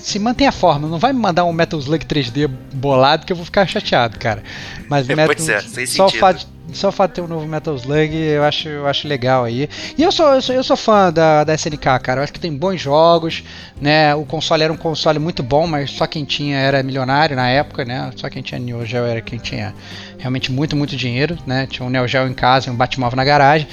Se 0.00 0.18
mantém 0.18 0.46
a 0.46 0.52
forma, 0.52 0.88
não 0.88 0.98
vai 0.98 1.12
me 1.12 1.20
mandar 1.20 1.44
um 1.44 1.52
Metal 1.52 1.78
Slug 1.78 2.04
3D 2.06 2.48
bolado 2.72 3.26
que 3.26 3.32
eu 3.32 3.36
vou 3.36 3.44
ficar 3.44 3.66
chateado, 3.66 4.18
cara. 4.18 4.42
Mas 4.88 5.08
é, 5.10 5.14
Metal, 5.14 5.38
ser, 5.38 5.62
sem 5.62 5.86
só 5.86 6.06
sentido. 6.06 6.16
o 6.16 6.20
fato 6.20 6.46
só 6.74 6.88
o 6.88 6.92
fato 6.92 7.10
de 7.10 7.14
ter 7.16 7.20
um 7.22 7.26
novo 7.26 7.46
Metal 7.46 7.74
Slug, 7.74 8.14
eu 8.14 8.42
acho, 8.44 8.68
eu 8.68 8.86
acho 8.86 9.06
legal 9.06 9.44
aí. 9.44 9.68
E 9.96 10.02
eu 10.02 10.12
sou, 10.12 10.26
eu 10.34 10.42
sou, 10.42 10.54
eu 10.54 10.64
sou 10.64 10.76
fã 10.76 11.12
da, 11.12 11.44
da 11.44 11.54
SNK, 11.54 11.98
cara. 12.02 12.20
Eu 12.20 12.24
acho 12.24 12.32
que 12.32 12.40
tem 12.40 12.54
bons 12.56 12.80
jogos, 12.80 13.42
né? 13.80 14.14
O 14.14 14.24
console 14.24 14.62
era 14.62 14.72
um 14.72 14.76
console 14.76 15.18
muito 15.18 15.42
bom, 15.42 15.66
mas 15.66 15.90
só 15.90 16.06
quem 16.06 16.24
tinha 16.24 16.58
era 16.58 16.82
milionário 16.82 17.36
na 17.36 17.48
época, 17.48 17.84
né? 17.84 18.10
Só 18.16 18.28
quem 18.28 18.42
tinha 18.42 18.58
Neo 18.60 18.84
Geo 18.84 19.04
era 19.04 19.20
quem 19.20 19.38
tinha 19.38 19.74
realmente 20.22 20.52
muito, 20.52 20.76
muito 20.76 20.96
dinheiro, 20.96 21.36
né? 21.44 21.66
Tinha 21.68 21.84
um 21.84 21.90
Neo 21.90 22.06
Geo 22.06 22.28
em 22.28 22.32
casa 22.32 22.70
e 22.70 22.72
um 22.72 22.76
Batmóvel 22.76 23.16
na 23.16 23.24
garagem. 23.24 23.66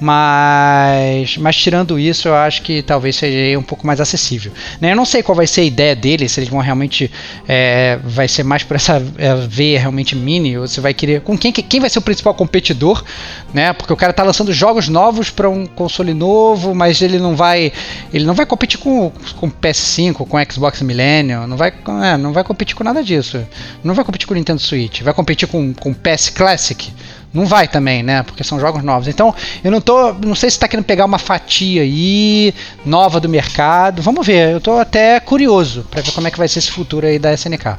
Mas, 0.00 1.36
mas 1.36 1.56
tirando 1.56 1.98
isso, 1.98 2.26
eu 2.26 2.34
acho 2.34 2.62
que 2.62 2.80
talvez 2.80 3.16
seja 3.16 3.58
um 3.58 3.62
pouco 3.62 3.86
mais 3.86 4.00
acessível. 4.00 4.50
Né? 4.80 4.92
Eu 4.92 4.96
não 4.96 5.04
sei 5.04 5.22
qual 5.22 5.36
vai 5.36 5.46
ser 5.46 5.60
a 5.60 5.64
ideia 5.64 5.94
deles, 5.94 6.32
se 6.32 6.40
eles 6.40 6.48
vão 6.48 6.60
realmente. 6.60 7.10
É, 7.46 7.98
vai 8.02 8.26
ser 8.26 8.42
mais 8.42 8.62
por 8.62 8.76
essa 8.76 9.02
é, 9.18 9.34
veia 9.46 9.78
realmente 9.78 10.16
mini, 10.16 10.56
ou 10.56 10.66
se 10.66 10.80
vai 10.80 10.94
querer. 10.94 11.20
Com 11.20 11.36
quem, 11.36 11.52
quem 11.52 11.80
vai 11.80 11.90
ser 11.90 11.98
o 11.98 12.02
principal 12.02 12.32
competidor, 12.32 13.04
né? 13.52 13.74
Porque 13.74 13.92
o 13.92 13.96
cara 13.96 14.12
tá 14.12 14.22
lançando 14.22 14.52
jogos 14.54 14.88
novos 14.88 15.28
para 15.28 15.50
um 15.50 15.66
console 15.66 16.14
novo, 16.14 16.74
mas 16.74 17.02
ele 17.02 17.18
não 17.18 17.36
vai. 17.36 17.70
Ele 18.10 18.24
não 18.24 18.32
vai 18.32 18.46
competir 18.46 18.78
com, 18.78 19.12
com 19.36 19.50
PS5, 19.50 20.26
com 20.26 20.38
Xbox 20.50 20.80
Millennium, 20.80 21.46
não 21.46 21.58
vai, 21.58 21.74
é, 22.02 22.16
não 22.16 22.32
vai 22.32 22.42
competir 22.42 22.74
com 22.74 22.82
nada 22.82 23.04
disso. 23.04 23.46
Não 23.84 23.94
vai 23.94 24.04
competir 24.04 24.26
com 24.26 24.32
o 24.32 24.36
Nintendo 24.36 24.60
Switch, 24.60 25.02
vai 25.02 25.12
competir 25.12 25.46
com, 25.46 25.74
com 25.74 25.89
PS 25.94 26.30
Classic 26.30 26.92
não 27.32 27.46
vai 27.46 27.68
também, 27.68 28.02
né? 28.02 28.22
Porque 28.22 28.42
são 28.42 28.58
jogos 28.58 28.82
novos. 28.82 29.06
Então, 29.08 29.34
eu 29.62 29.70
não 29.70 29.80
tô. 29.80 30.12
Não 30.14 30.34
sei 30.34 30.50
se 30.50 30.56
está 30.56 30.66
querendo 30.66 30.84
pegar 30.84 31.04
uma 31.04 31.18
fatia 31.18 31.82
aí, 31.82 32.52
nova 32.84 33.20
do 33.20 33.28
mercado. 33.28 34.02
Vamos 34.02 34.26
ver. 34.26 34.52
Eu 34.52 34.60
tô 34.60 34.78
até 34.78 35.20
curioso 35.20 35.86
para 35.90 36.02
ver 36.02 36.12
como 36.12 36.26
é 36.26 36.30
que 36.30 36.38
vai 36.38 36.48
ser 36.48 36.58
esse 36.58 36.72
futuro 36.72 37.06
aí 37.06 37.18
da 37.18 37.32
SNK. 37.32 37.78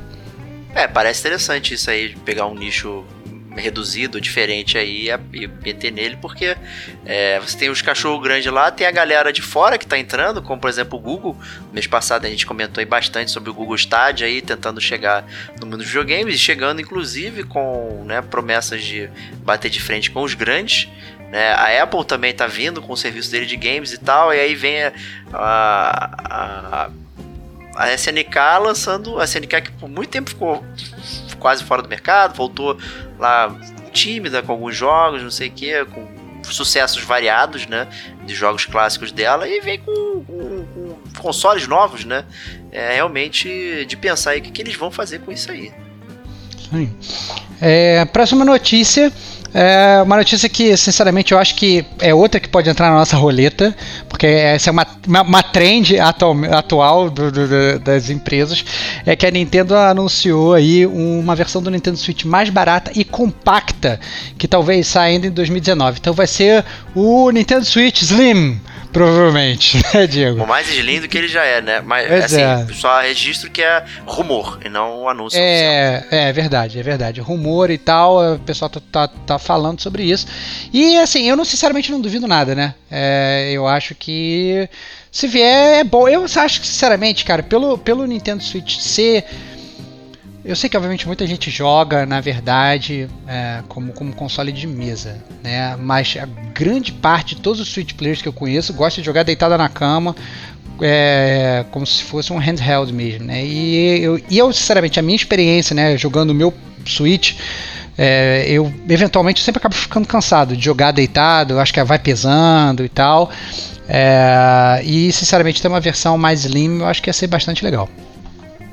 É, 0.74 0.88
parece 0.88 1.20
interessante 1.20 1.74
isso 1.74 1.90
aí, 1.90 2.16
pegar 2.24 2.46
um 2.46 2.56
nicho 2.56 3.04
reduzido, 3.56 4.22
diferente 4.22 4.78
aí 4.78 5.10
e 5.34 5.48
meter 5.48 5.92
nele, 5.92 6.18
porque 6.22 6.56
é, 7.06 7.40
você 7.40 7.58
tem 7.58 7.70
os 7.70 7.82
cachorros 7.82 8.22
grandes 8.24 8.52
lá, 8.52 8.72
tem 8.72 8.88
a 8.88 8.92
galera 8.92 9.34
de 9.34 9.42
fora 9.42 9.78
que 9.78 9.84
está 9.84 9.98
entrando, 9.98 10.42
como 10.42 10.60
por 10.60 10.70
exemplo 10.70 10.98
o 10.98 11.02
Google. 11.02 11.38
Mês 11.74 11.88
passado 11.88 12.26
a 12.26 12.30
gente 12.30 12.46
comentou 12.46 12.86
bastante 12.86 13.32
sobre 13.32 13.50
o 13.50 13.54
Google 13.54 13.76
Stadia 13.76 14.28
aí, 14.28 14.42
tentando 14.42 14.80
chegar 14.80 15.26
no 15.60 15.66
mundo 15.66 15.78
dos 15.78 15.88
videogames, 15.88 16.40
chegando 16.40 16.82
inclusive 16.82 17.44
com 17.44 18.04
né, 18.06 18.22
promessas 18.22 18.84
de 18.84 19.10
bater 19.44 19.70
de 19.70 19.82
frente 19.82 20.10
com 20.12 20.22
os 20.24 20.34
grandes. 20.34 20.88
Né? 21.30 21.54
A 21.54 21.84
Apple 21.84 22.06
também 22.06 22.32
está 22.32 22.48
vindo 22.48 22.82
com 22.82 22.94
o 22.94 22.98
serviço 22.98 23.32
dele 23.32 23.46
de 23.46 23.56
games 23.56 23.94
e 23.94 23.98
tal, 23.98 24.34
e 24.34 24.40
aí 24.40 24.56
vem 24.56 24.84
a, 24.84 24.94
a, 25.34 26.86
a, 26.86 26.90
a 27.76 27.94
SNK 27.94 28.36
lançando, 28.62 29.20
a 29.20 29.24
SNK 29.24 29.62
que 29.62 29.72
por 29.74 29.90
muito 29.90 30.10
tempo 30.10 30.30
ficou 30.30 30.64
quase 31.42 31.64
fora 31.64 31.82
do 31.82 31.90
mercado, 31.90 32.36
voltou 32.36 32.78
lá 33.20 33.54
tímida 33.92 34.42
com 34.42 34.54
alguns 34.54 34.76
jogos, 34.76 35.22
não 35.22 35.32
sei 35.32 35.50
o 35.50 35.52
que, 35.52 35.86
com 35.86 36.08
sucessos 36.44 37.04
variados, 37.04 37.68
né, 37.68 37.88
de 38.26 38.34
jogos 38.34 38.66
clássicos 38.66 39.12
dela 39.12 39.48
e 39.48 39.60
vem 39.60 39.80
com, 39.80 40.24
com, 40.26 40.66
com 40.66 40.98
consoles 41.20 41.68
novos, 41.68 42.06
né, 42.06 42.26
é 42.72 42.96
realmente 42.96 43.86
de 43.86 43.98
pensar 43.98 44.32
aí 44.32 44.40
o 44.40 44.44
que, 44.44 44.52
que 44.52 44.62
eles 44.62 44.76
vão 44.76 44.90
fazer 44.90 45.20
com 45.20 45.32
isso 45.32 45.52
aí. 45.52 45.72
Sim. 46.70 46.96
É, 47.60 48.06
próxima 48.06 48.46
notícia 48.46 49.12
é 49.54 50.02
uma 50.02 50.16
notícia 50.18 50.48
que, 50.48 50.76
sinceramente, 50.78 51.34
eu 51.34 51.40
acho 51.40 51.56
que 51.56 51.86
é 52.00 52.14
outra 52.14 52.40
que 52.40 52.48
pode 52.48 52.70
entrar 52.70 52.90
na 52.90 52.98
nossa 52.98 53.18
roleta, 53.18 53.76
porque 54.08 54.26
essa 54.26 54.70
é 54.70 54.72
uma, 54.72 54.88
uma, 55.06 55.22
uma 55.22 55.44
trend 55.44 56.00
atual, 56.00 56.36
atual 56.52 57.10
do, 57.10 57.32
do, 57.32 57.80
das 57.80 58.10
empresas, 58.10 58.64
é 59.06 59.16
que 59.16 59.26
a 59.26 59.32
Nintendo 59.32 59.76
anunciou 59.76 60.54
aí 60.54 60.86
uma 60.86 61.36
versão 61.36 61.62
do 61.62 61.70
Nintendo 61.70 61.98
Switch 61.98 62.24
mais 62.24 62.50
barata 62.50 62.92
e 62.96 63.04
compacta, 63.04 64.00
que 64.38 64.48
talvez 64.48 64.88
saia 64.88 65.14
ainda 65.14 65.28
em 65.28 65.32
2019. 65.32 66.00
Então 66.00 66.14
vai 66.14 66.28
ser 66.28 66.64
o 66.96 67.30
Nintendo 67.30 67.66
Switch 67.66 68.02
Slim, 68.04 68.60
Provavelmente, 68.92 69.82
né, 69.94 70.06
Diego? 70.06 70.44
O 70.44 70.48
mais 70.48 70.70
lindo 70.78 71.08
que 71.08 71.18
ele 71.18 71.28
já 71.28 71.44
é, 71.44 71.62
né? 71.62 71.82
Mas, 71.82 72.08
pois 72.08 72.26
assim, 72.26 72.42
é. 72.42 72.68
só 72.74 73.00
registro 73.02 73.50
que 73.50 73.62
é 73.62 73.84
rumor 74.06 74.60
e 74.66 74.70
não 74.70 75.04
um 75.04 75.10
anúncio 75.10 75.40
é, 75.40 76.00
oficial. 76.00 76.20
É, 76.20 76.34
verdade, 76.34 76.80
é 76.80 76.84
verdade. 76.84 77.22
Rumor 77.22 77.72
e 77.72 77.78
tal, 77.78 78.36
o 78.36 78.40
pessoal 78.40 78.70
tá, 78.70 78.82
tá, 78.92 79.08
tá, 79.08 79.40
falando 79.40 79.82
sobre 79.82 80.04
isso. 80.04 80.28
E, 80.74 80.98
assim, 80.98 81.30
eu 81.30 81.36
não, 81.36 81.46
sinceramente 81.46 81.92
não 81.92 82.02
duvido 82.02 82.28
nada, 82.28 82.54
né? 82.54 82.76
É, 82.90 83.52
eu 83.54 83.68
acho 83.68 83.96
que 83.96 84.68
se 85.12 85.28
vier 85.28 85.80
é 85.80 85.84
bom. 85.84 86.08
Eu 86.08 86.24
acho 86.24 86.62
que, 86.62 86.68
sinceramente, 86.68 87.24
cara, 87.24 87.44
pelo, 87.44 87.78
pelo 87.78 88.06
Nintendo 88.06 88.44
Switch 88.44 88.78
ser 88.78 89.26
eu 90.44 90.56
sei 90.56 90.70
que 90.70 90.76
obviamente 90.76 91.06
muita 91.06 91.26
gente 91.28 91.52
joga, 91.52 92.06
na 92.06 92.20
verdade, 92.20 93.08
é, 93.28 93.62
como, 93.68 93.94
como 93.94 94.12
console 94.14 94.52
de 94.52 94.66
mesa, 94.66 95.18
né? 95.44 95.76
Mas 95.76 96.18
a 96.20 96.26
grande 96.26 96.92
parte 96.92 97.36
de 97.36 97.42
todos 97.42 97.60
os 97.60 97.70
Switch 97.70 97.94
players 97.94 98.22
que 98.22 98.28
eu 98.28 98.34
conheço 98.34 98.74
gosta 98.74 99.02
de 99.02 99.06
jogar 99.06 99.24
deitada 99.24 99.56
na 99.58 99.70
cama, 99.70 100.16
é, 100.82 101.64
como 101.70 101.86
se 101.86 102.04
fosse 102.04 102.34
um 102.34 102.40
handheld 102.40 102.92
mesmo, 102.92 103.26
né? 103.26 103.46
E 103.46 104.02
eu, 104.02 104.20
e 104.30 104.38
eu, 104.38 104.52
sinceramente, 104.52 105.00
a 105.00 105.04
minha 105.04 105.16
experiência, 105.16 105.76
né, 105.76 105.96
jogando 105.96 106.32
o 106.32 106.36
meu 106.36 106.52
Switch, 106.88 107.36
é, 107.96 108.46
eu 108.48 108.74
eventualmente 108.90 109.42
sempre 109.42 109.60
acabo 109.60 109.76
ficando 109.76 110.08
cansado 110.08 110.58
de 110.58 110.66
jogar 110.66 110.92
deitado, 110.92 111.60
acho 111.60 111.72
que 111.72 111.84
vai 111.84 112.00
pesando 112.00 112.84
e 112.84 112.90
tal. 112.90 113.30
É, 113.88 114.82
e 114.84 115.12
sinceramente 115.12 115.62
ter 115.62 115.68
uma 115.68 115.80
versão 115.80 116.18
mais 116.18 116.46
slim 116.46 116.80
eu 116.80 116.86
acho 116.88 117.02
que 117.02 117.10
ia 117.10 117.14
ser 117.14 117.28
bastante 117.28 117.64
legal. 117.64 117.88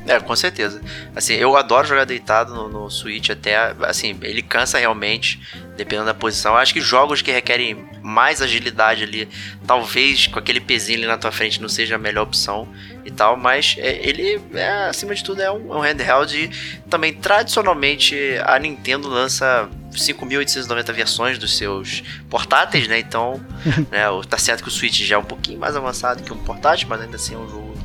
É, 0.09 0.19
com 0.19 0.35
certeza. 0.35 0.81
Assim, 1.15 1.35
eu 1.35 1.55
adoro 1.55 1.87
jogar 1.87 2.07
deitado 2.07 2.55
no, 2.55 2.67
no 2.67 2.91
Switch 2.91 3.29
até, 3.29 3.75
assim, 3.83 4.19
ele 4.23 4.41
cansa 4.41 4.79
realmente, 4.79 5.39
dependendo 5.77 6.07
da 6.07 6.15
posição. 6.15 6.53
Eu 6.55 6.59
acho 6.59 6.73
que 6.73 6.81
jogos 6.81 7.21
que 7.21 7.31
requerem 7.31 7.87
mais 8.03 8.41
agilidade 8.41 9.05
ali, 9.05 9.29
talvez 9.67 10.27
com 10.27 10.39
aquele 10.39 10.61
pezinho 10.61 11.01
ali 11.01 11.07
na 11.07 11.19
tua 11.19 11.31
frente 11.31 11.61
não 11.61 11.69
seja 11.69 11.97
a 11.97 11.99
melhor 11.99 12.23
opção 12.23 12.67
e 13.05 13.11
tal, 13.11 13.37
mas 13.37 13.77
é, 13.79 14.01
ele, 14.03 14.41
é, 14.55 14.87
acima 14.89 15.15
de 15.15 15.23
tudo, 15.23 15.43
é 15.43 15.51
um, 15.51 15.75
é 15.75 15.77
um 15.77 15.81
handheld 15.81 16.35
e 16.35 16.49
também, 16.89 17.13
tradicionalmente, 17.13 18.17
a 18.47 18.59
Nintendo 18.59 19.09
lança 19.09 19.69
5.890 19.93 20.93
versões 20.93 21.39
dos 21.39 21.55
seus 21.59 22.03
portáteis, 22.31 22.89
né? 22.89 22.99
Então, 22.99 23.45
né, 23.93 24.05
tá 24.27 24.39
certo 24.39 24.63
que 24.63 24.69
o 24.69 24.73
Switch 24.73 25.03
já 25.03 25.17
é 25.17 25.19
um 25.19 25.25
pouquinho 25.25 25.59
mais 25.59 25.77
avançado 25.77 26.23
que 26.23 26.33
um 26.33 26.39
portátil, 26.39 26.89
mas 26.89 27.03
ainda 27.03 27.17
assim 27.17 27.35
é 27.35 27.39
um 27.39 27.49
jogo 27.49 27.78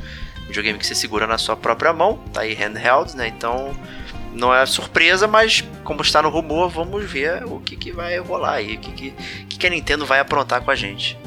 videogame 0.54 0.78
que 0.78 0.86
você 0.86 0.94
segura 0.94 1.26
na 1.26 1.40
sua 1.40 1.58
própria 1.58 1.92
mão, 1.92 2.18
tá 2.32 2.42
aí 2.42 2.54
handheld, 2.54 3.18
né? 3.18 3.28
Então 3.28 3.76
não 4.34 4.54
é 4.54 4.66
surpresa, 4.66 5.28
mas 5.28 5.64
como 5.84 6.02
está 6.02 6.22
no 6.22 6.30
rumor, 6.30 6.70
vamos 6.70 7.04
ver 7.04 7.44
o 7.46 7.60
que, 7.60 7.76
que 7.76 7.92
vai 7.92 8.18
rolar 8.20 8.54
aí, 8.54 8.76
o 8.76 8.80
que, 8.80 8.92
que, 8.92 9.12
que 9.58 9.68
a 9.68 9.70
Nintendo 9.70 10.06
vai 10.06 10.20
aprontar 10.20 10.62
com 10.62 10.70
a 10.70 10.76
gente. 10.76 11.18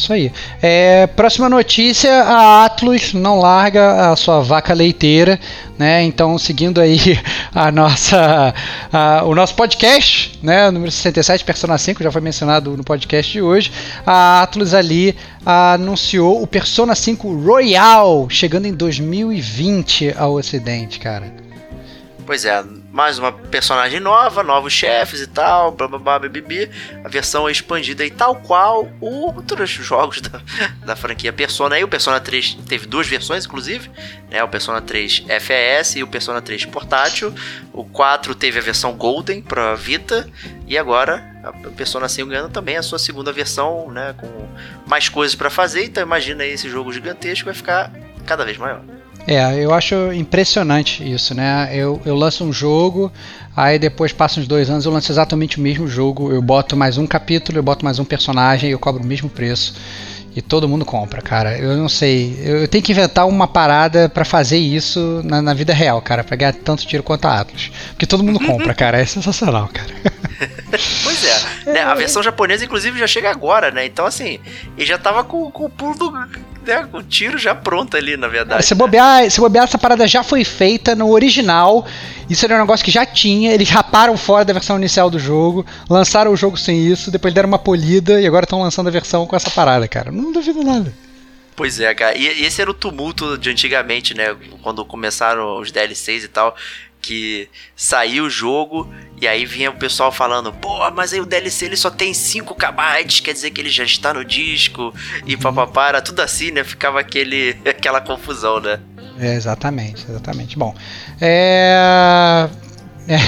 Isso 0.00 0.14
aí. 0.14 0.32
É, 0.62 1.06
próxima 1.08 1.46
notícia: 1.46 2.10
a 2.22 2.64
Atlus 2.64 3.12
não 3.12 3.38
larga 3.38 4.10
a 4.10 4.16
sua 4.16 4.40
vaca 4.40 4.72
leiteira, 4.72 5.38
né? 5.78 6.02
Então, 6.02 6.38
seguindo 6.38 6.80
aí 6.80 6.98
a 7.54 7.70
nossa, 7.70 8.54
a, 8.90 9.24
o 9.24 9.34
nosso 9.34 9.54
podcast, 9.54 10.38
né? 10.42 10.70
Número 10.70 10.90
67, 10.90 11.44
Persona 11.44 11.76
5, 11.76 12.02
já 12.02 12.10
foi 12.10 12.22
mencionado 12.22 12.74
no 12.74 12.82
podcast 12.82 13.30
de 13.30 13.42
hoje. 13.42 13.70
A 14.06 14.40
Atlus 14.42 14.72
ali 14.72 15.14
anunciou 15.44 16.42
o 16.42 16.46
Persona 16.46 16.94
5 16.94 17.38
Royal, 17.38 18.26
chegando 18.30 18.64
em 18.64 18.72
2020 18.72 20.14
ao 20.16 20.32
Ocidente, 20.32 20.98
cara. 20.98 21.30
Pois 22.24 22.46
é, 22.46 22.64
mais 22.92 23.18
uma 23.18 23.30
personagem 23.30 24.00
nova, 24.00 24.42
novos 24.42 24.72
chefes 24.72 25.20
e 25.20 25.26
tal, 25.26 25.72
blá 25.72 25.86
blá 25.86 25.98
blá, 25.98 26.18
bibi. 26.18 26.68
A 27.04 27.08
versão 27.08 27.48
é 27.48 27.52
expandida 27.52 28.04
e 28.04 28.10
tal 28.10 28.36
qual 28.36 28.90
outros 29.00 29.70
jogos 29.70 30.20
da, 30.20 30.42
da 30.84 30.96
franquia 30.96 31.32
Persona. 31.32 31.78
E 31.78 31.84
o 31.84 31.88
Persona 31.88 32.18
3 32.20 32.58
teve 32.66 32.86
duas 32.86 33.06
versões, 33.06 33.46
inclusive, 33.46 33.90
né? 34.28 34.42
O 34.42 34.48
Persona 34.48 34.80
3 34.80 35.24
FES 35.40 35.96
e 35.96 36.02
o 36.02 36.06
Persona 36.06 36.42
3 36.42 36.66
portátil. 36.66 37.32
O 37.72 37.84
4 37.84 38.34
teve 38.34 38.58
a 38.58 38.62
versão 38.62 38.92
Golden 38.94 39.40
para 39.40 39.74
Vita 39.74 40.28
e 40.66 40.76
agora 40.76 41.24
a 41.44 41.52
Persona 41.70 42.08
5 42.08 42.28
ganhando 42.28 42.50
também 42.50 42.76
a 42.76 42.82
sua 42.82 42.98
segunda 42.98 43.32
versão, 43.32 43.90
né? 43.90 44.14
Com 44.18 44.48
mais 44.86 45.08
coisas 45.08 45.36
para 45.36 45.48
fazer. 45.48 45.84
Então 45.84 46.02
imagina 46.02 46.42
aí 46.42 46.50
esse 46.50 46.68
jogo 46.68 46.92
gigantesco 46.92 47.44
vai 47.44 47.54
ficar 47.54 47.92
cada 48.26 48.44
vez 48.44 48.58
maior. 48.58 48.82
É, 49.26 49.64
eu 49.64 49.72
acho 49.72 50.12
impressionante 50.12 51.08
isso, 51.08 51.34
né? 51.34 51.70
Eu, 51.72 52.00
eu 52.04 52.14
lanço 52.14 52.44
um 52.44 52.52
jogo, 52.52 53.12
aí 53.56 53.78
depois 53.78 54.12
passa 54.12 54.40
uns 54.40 54.48
dois 54.48 54.70
anos, 54.70 54.84
eu 54.84 54.92
lanço 54.92 55.12
exatamente 55.12 55.58
o 55.58 55.60
mesmo 55.60 55.86
jogo, 55.86 56.32
eu 56.32 56.42
boto 56.42 56.76
mais 56.76 56.98
um 56.98 57.06
capítulo, 57.06 57.58
eu 57.58 57.62
boto 57.62 57.84
mais 57.84 57.98
um 57.98 58.04
personagem, 58.04 58.70
eu 58.70 58.78
cobro 58.78 59.02
o 59.02 59.06
mesmo 59.06 59.28
preço. 59.28 59.74
E 60.34 60.40
todo 60.40 60.68
mundo 60.68 60.84
compra, 60.84 61.20
cara. 61.20 61.58
Eu 61.58 61.76
não 61.76 61.88
sei. 61.88 62.38
Eu 62.44 62.68
tenho 62.68 62.84
que 62.84 62.92
inventar 62.92 63.26
uma 63.26 63.48
parada 63.48 64.08
para 64.08 64.24
fazer 64.24 64.58
isso 64.58 65.20
na, 65.24 65.42
na, 65.42 65.52
vida 65.52 65.74
real, 65.74 66.00
cara. 66.00 66.22
Pra 66.22 66.36
ganhar 66.36 66.52
tanto 66.52 66.86
tiro 66.86 67.02
quanto 67.02 67.24
a 67.24 67.40
Atlas. 67.40 67.72
Porque 67.88 68.06
todo 68.06 68.22
mundo 68.22 68.38
compra, 68.38 68.72
cara. 68.72 69.00
É 69.00 69.04
sensacional, 69.04 69.68
cara. 69.68 69.90
pois 71.02 71.24
é. 71.24 71.72
Né, 71.72 71.82
a 71.82 71.94
versão 71.94 72.22
japonesa, 72.22 72.64
inclusive, 72.64 72.96
já 72.96 73.08
chega 73.08 73.28
agora, 73.28 73.72
né? 73.72 73.84
Então, 73.84 74.06
assim, 74.06 74.38
ele 74.76 74.86
já 74.86 74.98
tava 74.98 75.24
com, 75.24 75.50
com 75.50 75.64
o 75.64 75.70
pulo 75.70 75.98
do, 75.98 76.12
né, 76.66 76.88
o 76.92 77.02
tiro 77.02 77.38
já 77.38 77.54
pronto 77.54 77.96
ali, 77.96 78.16
na 78.16 78.28
verdade. 78.28 78.64
Se 78.64 78.74
bobear, 78.74 79.30
se 79.30 79.40
bobear, 79.40 79.64
essa 79.64 79.78
parada 79.78 80.06
já 80.06 80.22
foi 80.22 80.44
feita 80.44 80.94
no 80.94 81.10
original. 81.10 81.86
Isso 82.28 82.44
era 82.44 82.56
um 82.56 82.60
negócio 82.60 82.84
que 82.84 82.90
já 82.90 83.04
tinha. 83.04 83.52
Eles 83.52 83.68
raparam 83.68 84.16
fora 84.16 84.44
da 84.44 84.52
versão 84.52 84.76
inicial 84.76 85.10
do 85.10 85.18
jogo, 85.18 85.64
lançaram 85.88 86.32
o 86.32 86.36
jogo 86.36 86.56
sem 86.56 86.86
isso, 86.86 87.10
depois 87.10 87.34
deram 87.34 87.48
uma 87.48 87.58
polida 87.58 88.20
e 88.20 88.26
agora 88.26 88.44
estão 88.44 88.62
lançando 88.62 88.88
a 88.88 88.90
versão 88.90 89.26
com 89.26 89.36
essa 89.36 89.50
parada, 89.50 89.88
cara. 89.88 90.10
Não 90.10 90.32
duvido 90.32 90.62
nada. 90.62 90.92
Pois 91.56 91.78
é, 91.78 91.92
cara. 91.94 92.16
E 92.16 92.26
esse 92.44 92.62
era 92.62 92.70
o 92.70 92.74
tumulto 92.74 93.36
de 93.36 93.50
antigamente, 93.50 94.14
né? 94.14 94.34
Quando 94.62 94.84
começaram 94.84 95.60
os 95.60 95.70
DLCs 95.70 96.24
e 96.24 96.28
tal 96.28 96.56
que 97.00 97.48
saiu 97.74 98.24
o 98.24 98.30
jogo 98.30 98.88
e 99.20 99.26
aí 99.26 99.44
vinha 99.44 99.70
o 99.70 99.74
pessoal 99.74 100.10
falando, 100.10 100.52
pô, 100.52 100.90
mas 100.90 101.12
aí 101.12 101.20
o 101.20 101.26
DLC 101.26 101.66
ele 101.66 101.76
só 101.76 101.90
tem 101.90 102.14
5 102.14 102.54
KB, 102.54 103.22
quer 103.22 103.32
dizer 103.32 103.50
que 103.50 103.60
ele 103.60 103.70
já 103.70 103.84
está 103.84 104.14
no 104.14 104.24
disco 104.24 104.94
e 105.26 105.34
uhum. 105.34 105.40
papapá, 105.40 105.88
era 105.88 106.02
tudo 106.02 106.20
assim, 106.20 106.50
né? 106.50 106.64
Ficava 106.64 107.00
aquele, 107.00 107.56
aquela 107.68 108.00
confusão, 108.00 108.60
né? 108.60 108.80
É, 109.18 109.34
exatamente, 109.34 110.06
exatamente. 110.08 110.58
Bom, 110.58 110.74
é... 111.20 112.48
é... 113.08 113.18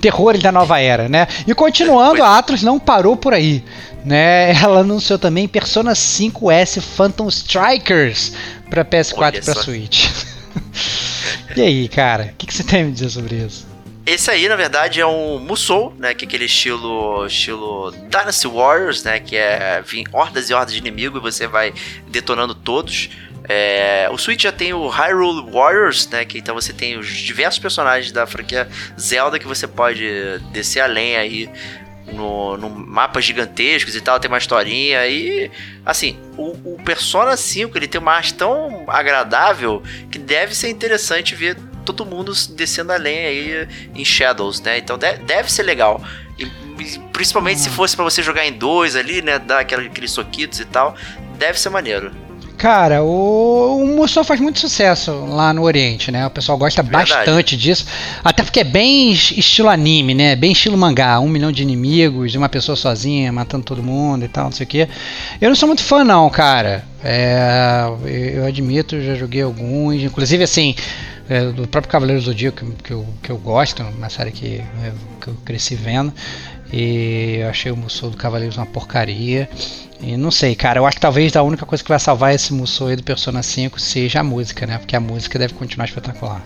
terror 0.00 0.38
da 0.38 0.50
nova 0.50 0.80
era, 0.80 1.08
né? 1.08 1.26
E 1.46 1.54
continuando, 1.54 2.22
a 2.22 2.38
Atlas 2.38 2.62
não 2.62 2.78
parou 2.78 3.16
por 3.16 3.34
aí. 3.34 3.64
Né, 4.04 4.52
ela 4.62 4.80
anunciou 4.80 5.18
também 5.18 5.48
Persona 5.48 5.94
5S 5.94 6.78
Phantom 6.78 7.26
Strikers 7.28 8.34
para 8.68 8.84
PS4 8.84 9.36
e 9.36 9.40
para 9.40 9.54
Switch. 9.54 10.08
E 11.56 11.62
aí, 11.62 11.88
cara, 11.88 12.30
o 12.32 12.36
que, 12.36 12.46
que, 12.46 12.54
você 12.54 12.64
tem 12.64 12.82
a 12.82 12.84
me 12.84 12.92
dizer 12.92 13.10
sobre 13.10 13.36
isso? 13.36 13.66
Esse 14.06 14.30
aí, 14.30 14.48
na 14.48 14.56
verdade, 14.56 15.00
é 15.00 15.06
um 15.06 15.38
Musou, 15.38 15.94
né? 15.98 16.12
Que 16.12 16.24
é 16.24 16.28
aquele 16.28 16.44
estilo 16.44 17.24
estilo 17.26 17.90
Dynasty 18.10 18.48
Warriors, 18.48 19.02
né? 19.02 19.18
Que 19.18 19.36
é 19.36 19.82
vir 19.82 20.04
hordas 20.12 20.50
e 20.50 20.54
hordas 20.54 20.74
de 20.74 20.78
inimigo 20.78 21.18
e 21.18 21.20
você 21.20 21.46
vai 21.46 21.72
detonando 22.08 22.54
todos. 22.54 23.08
É, 23.46 24.08
o 24.10 24.16
Switch 24.16 24.42
já 24.42 24.52
tem 24.52 24.72
o 24.72 24.88
Hyrule 24.88 25.50
Warriors, 25.50 26.08
né? 26.08 26.24
Que 26.24 26.38
então 26.38 26.54
você 26.54 26.72
tem 26.72 26.98
os 26.98 27.06
diversos 27.08 27.58
personagens 27.58 28.12
da 28.12 28.26
franquia 28.26 28.68
Zelda 28.98 29.38
que 29.38 29.46
você 29.46 29.66
pode 29.66 30.06
descer 30.50 30.80
além 30.80 31.16
aí 31.16 31.50
no, 32.12 32.56
no 32.56 32.70
mapas 32.70 33.24
gigantescos 33.24 33.94
e 33.96 34.00
tal, 34.00 34.20
tem 34.20 34.28
uma 34.30 34.38
historinha 34.38 35.06
e 35.06 35.50
assim, 35.84 36.18
o, 36.36 36.74
o, 36.74 36.78
Persona 36.84 37.36
5 37.36 37.76
ele 37.76 37.88
tem 37.88 38.00
uma 38.00 38.12
arte 38.12 38.34
tão 38.34 38.84
agradável 38.88 39.82
que 40.10 40.18
deve 40.18 40.54
ser 40.54 40.68
interessante 40.68 41.34
ver 41.34 41.56
todo 41.84 42.04
mundo 42.04 42.32
descendo 42.50 42.92
além 42.92 43.26
aí 43.26 43.68
em 43.94 44.04
Shadows, 44.04 44.60
né? 44.60 44.78
Então 44.78 44.98
deve, 44.98 45.22
deve 45.24 45.52
ser 45.52 45.62
legal. 45.62 46.02
E, 46.38 46.46
principalmente 47.12 47.60
se 47.60 47.70
fosse 47.70 47.94
para 47.94 48.04
você 48.04 48.22
jogar 48.22 48.44
em 48.44 48.52
dois 48.52 48.96
ali, 48.96 49.22
né, 49.22 49.38
dar 49.38 49.60
aqueles 49.60 50.10
soquitos 50.10 50.60
e 50.60 50.64
tal, 50.64 50.96
deve 51.38 51.58
ser 51.60 51.70
maneiro. 51.70 52.10
Cara, 52.64 53.02
o, 53.02 53.82
o 53.82 53.86
Musou 53.86 54.24
faz 54.24 54.40
muito 54.40 54.58
sucesso 54.58 55.12
lá 55.26 55.52
no 55.52 55.64
Oriente, 55.64 56.10
né? 56.10 56.26
O 56.26 56.30
pessoal 56.30 56.56
gosta 56.56 56.82
Verdade. 56.82 57.10
bastante 57.10 57.58
disso. 57.58 57.84
Até 58.24 58.42
porque 58.42 58.60
é 58.60 58.64
bem 58.64 59.12
estilo 59.12 59.68
anime, 59.68 60.14
né? 60.14 60.34
Bem 60.34 60.52
estilo 60.52 60.74
mangá. 60.74 61.20
Um 61.20 61.28
milhão 61.28 61.52
de 61.52 61.62
inimigos, 61.62 62.34
uma 62.34 62.48
pessoa 62.48 62.74
sozinha 62.74 63.30
matando 63.30 63.64
todo 63.64 63.82
mundo 63.82 64.24
e 64.24 64.28
tal, 64.28 64.46
não 64.46 64.52
sei 64.52 64.64
o 64.64 64.66
quê. 64.66 64.88
Eu 65.42 65.50
não 65.50 65.54
sou 65.54 65.66
muito 65.66 65.82
fã, 65.82 66.02
não, 66.02 66.30
cara. 66.30 66.86
É, 67.04 67.84
eu 68.34 68.46
admito, 68.46 68.98
já 68.98 69.14
joguei 69.14 69.42
alguns. 69.42 70.02
Inclusive, 70.02 70.42
assim, 70.42 70.74
é, 71.28 71.44
do 71.44 71.68
próprio 71.68 71.92
Cavaleiro 71.92 72.22
do 72.22 72.34
Dia, 72.34 72.50
que, 72.50 72.64
que, 72.82 72.92
eu, 72.92 73.06
que 73.22 73.28
eu 73.28 73.36
gosto, 73.36 73.82
uma 73.82 74.08
série 74.08 74.32
que, 74.32 74.64
que 75.20 75.28
eu 75.28 75.34
cresci 75.44 75.74
vendo. 75.74 76.14
E 76.72 77.40
eu 77.40 77.48
achei 77.50 77.70
o 77.70 77.76
Musou 77.76 78.08
do 78.08 78.16
Cavaleiros 78.16 78.56
uma 78.56 78.64
porcaria. 78.64 79.50
E 80.04 80.18
não 80.18 80.30
sei, 80.30 80.54
cara, 80.54 80.78
eu 80.78 80.86
acho 80.86 80.96
que 80.96 81.00
talvez 81.00 81.34
a 81.34 81.42
única 81.42 81.64
coisa 81.64 81.82
que 81.82 81.88
vai 81.88 81.98
salvar 81.98 82.34
esse 82.34 82.52
Musou 82.52 82.88
aí 82.88 82.96
do 82.96 83.02
Persona 83.02 83.42
5 83.42 83.80
seja 83.80 84.20
a 84.20 84.22
música, 84.22 84.66
né? 84.66 84.76
Porque 84.76 84.94
a 84.94 85.00
música 85.00 85.38
deve 85.38 85.54
continuar 85.54 85.86
espetacular. 85.86 86.42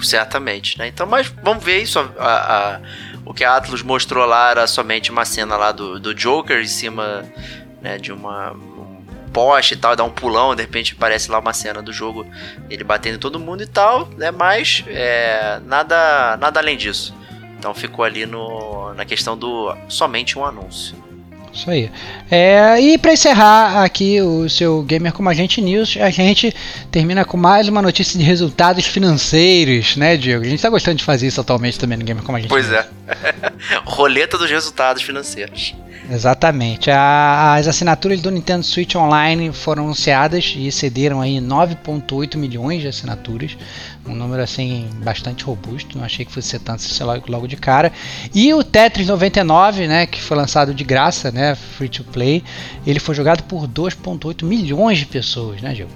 Certamente, 0.00 0.78
né? 0.78 0.86
Então, 0.86 1.04
mas 1.04 1.26
vamos 1.42 1.64
ver 1.64 1.82
isso. 1.82 1.98
A, 1.98 2.76
a, 2.76 2.80
o 3.24 3.34
que 3.34 3.42
a 3.42 3.56
Atlus 3.56 3.82
mostrou 3.82 4.24
lá 4.24 4.52
era 4.52 4.66
somente 4.68 5.10
uma 5.10 5.24
cena 5.24 5.56
lá 5.56 5.72
do, 5.72 5.98
do 5.98 6.14
Joker 6.14 6.60
em 6.60 6.68
cima 6.68 7.24
né, 7.82 7.98
de 7.98 8.12
uma 8.12 8.52
um 8.52 9.30
poste 9.32 9.74
e 9.74 9.76
tal, 9.76 9.96
dá 9.96 10.04
um 10.04 10.10
pulão, 10.10 10.54
de 10.54 10.62
repente 10.62 10.94
aparece 10.96 11.30
lá 11.32 11.40
uma 11.40 11.52
cena 11.52 11.82
do 11.82 11.92
jogo, 11.92 12.24
ele 12.70 12.84
batendo 12.84 13.18
todo 13.18 13.40
mundo 13.40 13.60
e 13.60 13.66
tal, 13.66 14.08
né? 14.16 14.30
Mas 14.30 14.84
é, 14.86 15.60
nada, 15.64 16.36
nada 16.36 16.60
além 16.60 16.76
disso. 16.76 17.12
Então 17.58 17.74
ficou 17.74 18.04
ali 18.04 18.24
no, 18.24 18.94
na 18.94 19.04
questão 19.04 19.36
do 19.36 19.76
somente 19.88 20.38
um 20.38 20.44
anúncio. 20.44 21.07
Isso 21.52 21.70
aí. 21.70 21.90
É, 22.30 22.80
e 22.80 22.98
para 22.98 23.12
encerrar 23.12 23.84
aqui 23.84 24.20
o 24.20 24.48
seu 24.48 24.82
Gamer 24.82 25.12
como 25.12 25.28
Agente 25.28 25.60
News, 25.60 25.96
a 26.00 26.10
gente 26.10 26.54
termina 26.90 27.24
com 27.24 27.36
mais 27.36 27.68
uma 27.68 27.82
notícia 27.82 28.18
de 28.18 28.24
resultados 28.24 28.86
financeiros, 28.86 29.96
né, 29.96 30.16
Diego? 30.16 30.42
A 30.42 30.48
gente 30.48 30.56
está 30.56 30.68
gostando 30.68 30.96
de 30.96 31.04
fazer 31.04 31.26
isso 31.26 31.40
atualmente 31.40 31.78
também 31.78 31.98
no 31.98 32.04
Gamer 32.04 32.22
como 32.22 32.36
Agente 32.36 32.50
pois 32.50 32.68
News. 32.68 32.84
Pois 33.06 33.18
é. 33.22 33.52
Roleta 33.84 34.36
dos 34.38 34.50
resultados 34.50 35.02
financeiros. 35.02 35.74
Exatamente. 36.10 36.90
A, 36.90 37.54
as 37.54 37.68
assinaturas 37.68 38.20
do 38.20 38.30
Nintendo 38.30 38.64
Switch 38.64 38.94
Online 38.94 39.52
foram 39.52 39.84
anunciadas 39.84 40.54
e 40.56 40.66
excederam 40.66 41.20
aí 41.20 41.38
9.8 41.38 42.36
milhões 42.36 42.80
de 42.80 42.88
assinaturas, 42.88 43.56
um 44.08 44.14
número 44.14 44.42
assim 44.42 44.88
bastante 45.02 45.44
robusto. 45.44 45.96
Não 45.96 46.04
achei 46.04 46.24
que 46.24 46.32
fosse 46.32 46.48
ser 46.48 46.60
tanto 46.60 46.82
sei 46.82 47.04
lá, 47.04 47.20
logo 47.28 47.46
de 47.46 47.56
cara. 47.56 47.92
E 48.34 48.52
o 48.54 48.64
Tetris 48.64 49.08
99, 49.08 49.86
né, 49.86 50.06
que 50.06 50.20
foi 50.20 50.36
lançado 50.36 50.74
de 50.74 50.84
graça, 50.84 51.30
né, 51.30 51.54
free 51.54 51.88
to 51.88 52.04
play, 52.04 52.42
ele 52.86 53.00
foi 53.00 53.14
jogado 53.14 53.42
por 53.44 53.66
2.8 53.66 54.44
milhões 54.44 54.98
de 54.98 55.06
pessoas, 55.06 55.60
né, 55.60 55.74
Gil? 55.74 55.88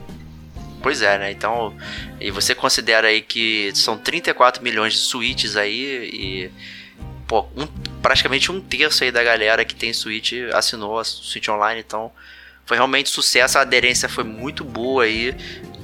Pois 0.83 1.01
é, 1.01 1.17
né? 1.17 1.31
Então, 1.31 1.73
e 2.21 2.31
você 2.31 2.55
considera 2.55 3.07
aí 3.07 3.21
que 3.21 3.71
são 3.75 3.97
34 3.97 4.63
milhões 4.63 4.93
de 4.95 4.99
Switches 4.99 5.57
aí 5.57 6.11
e 6.13 6.51
pô, 7.27 7.47
um, 7.57 7.67
praticamente 8.03 8.51
um 8.51 8.61
terço 8.61 9.05
aí 9.05 9.13
da 9.13 9.23
galera 9.23 9.65
que 9.65 9.75
tem 9.75 9.93
Switch 9.93 10.33
assinou 10.53 10.99
a 10.99 11.05
Switch 11.05 11.49
Online, 11.49 11.81
então 11.81 12.11
foi 12.67 12.77
realmente 12.77 13.11
sucesso, 13.11 13.59
a 13.59 13.63
aderência 13.63 14.09
foi 14.09 14.25
muito 14.25 14.65
boa 14.65 15.05
aí. 15.05 15.35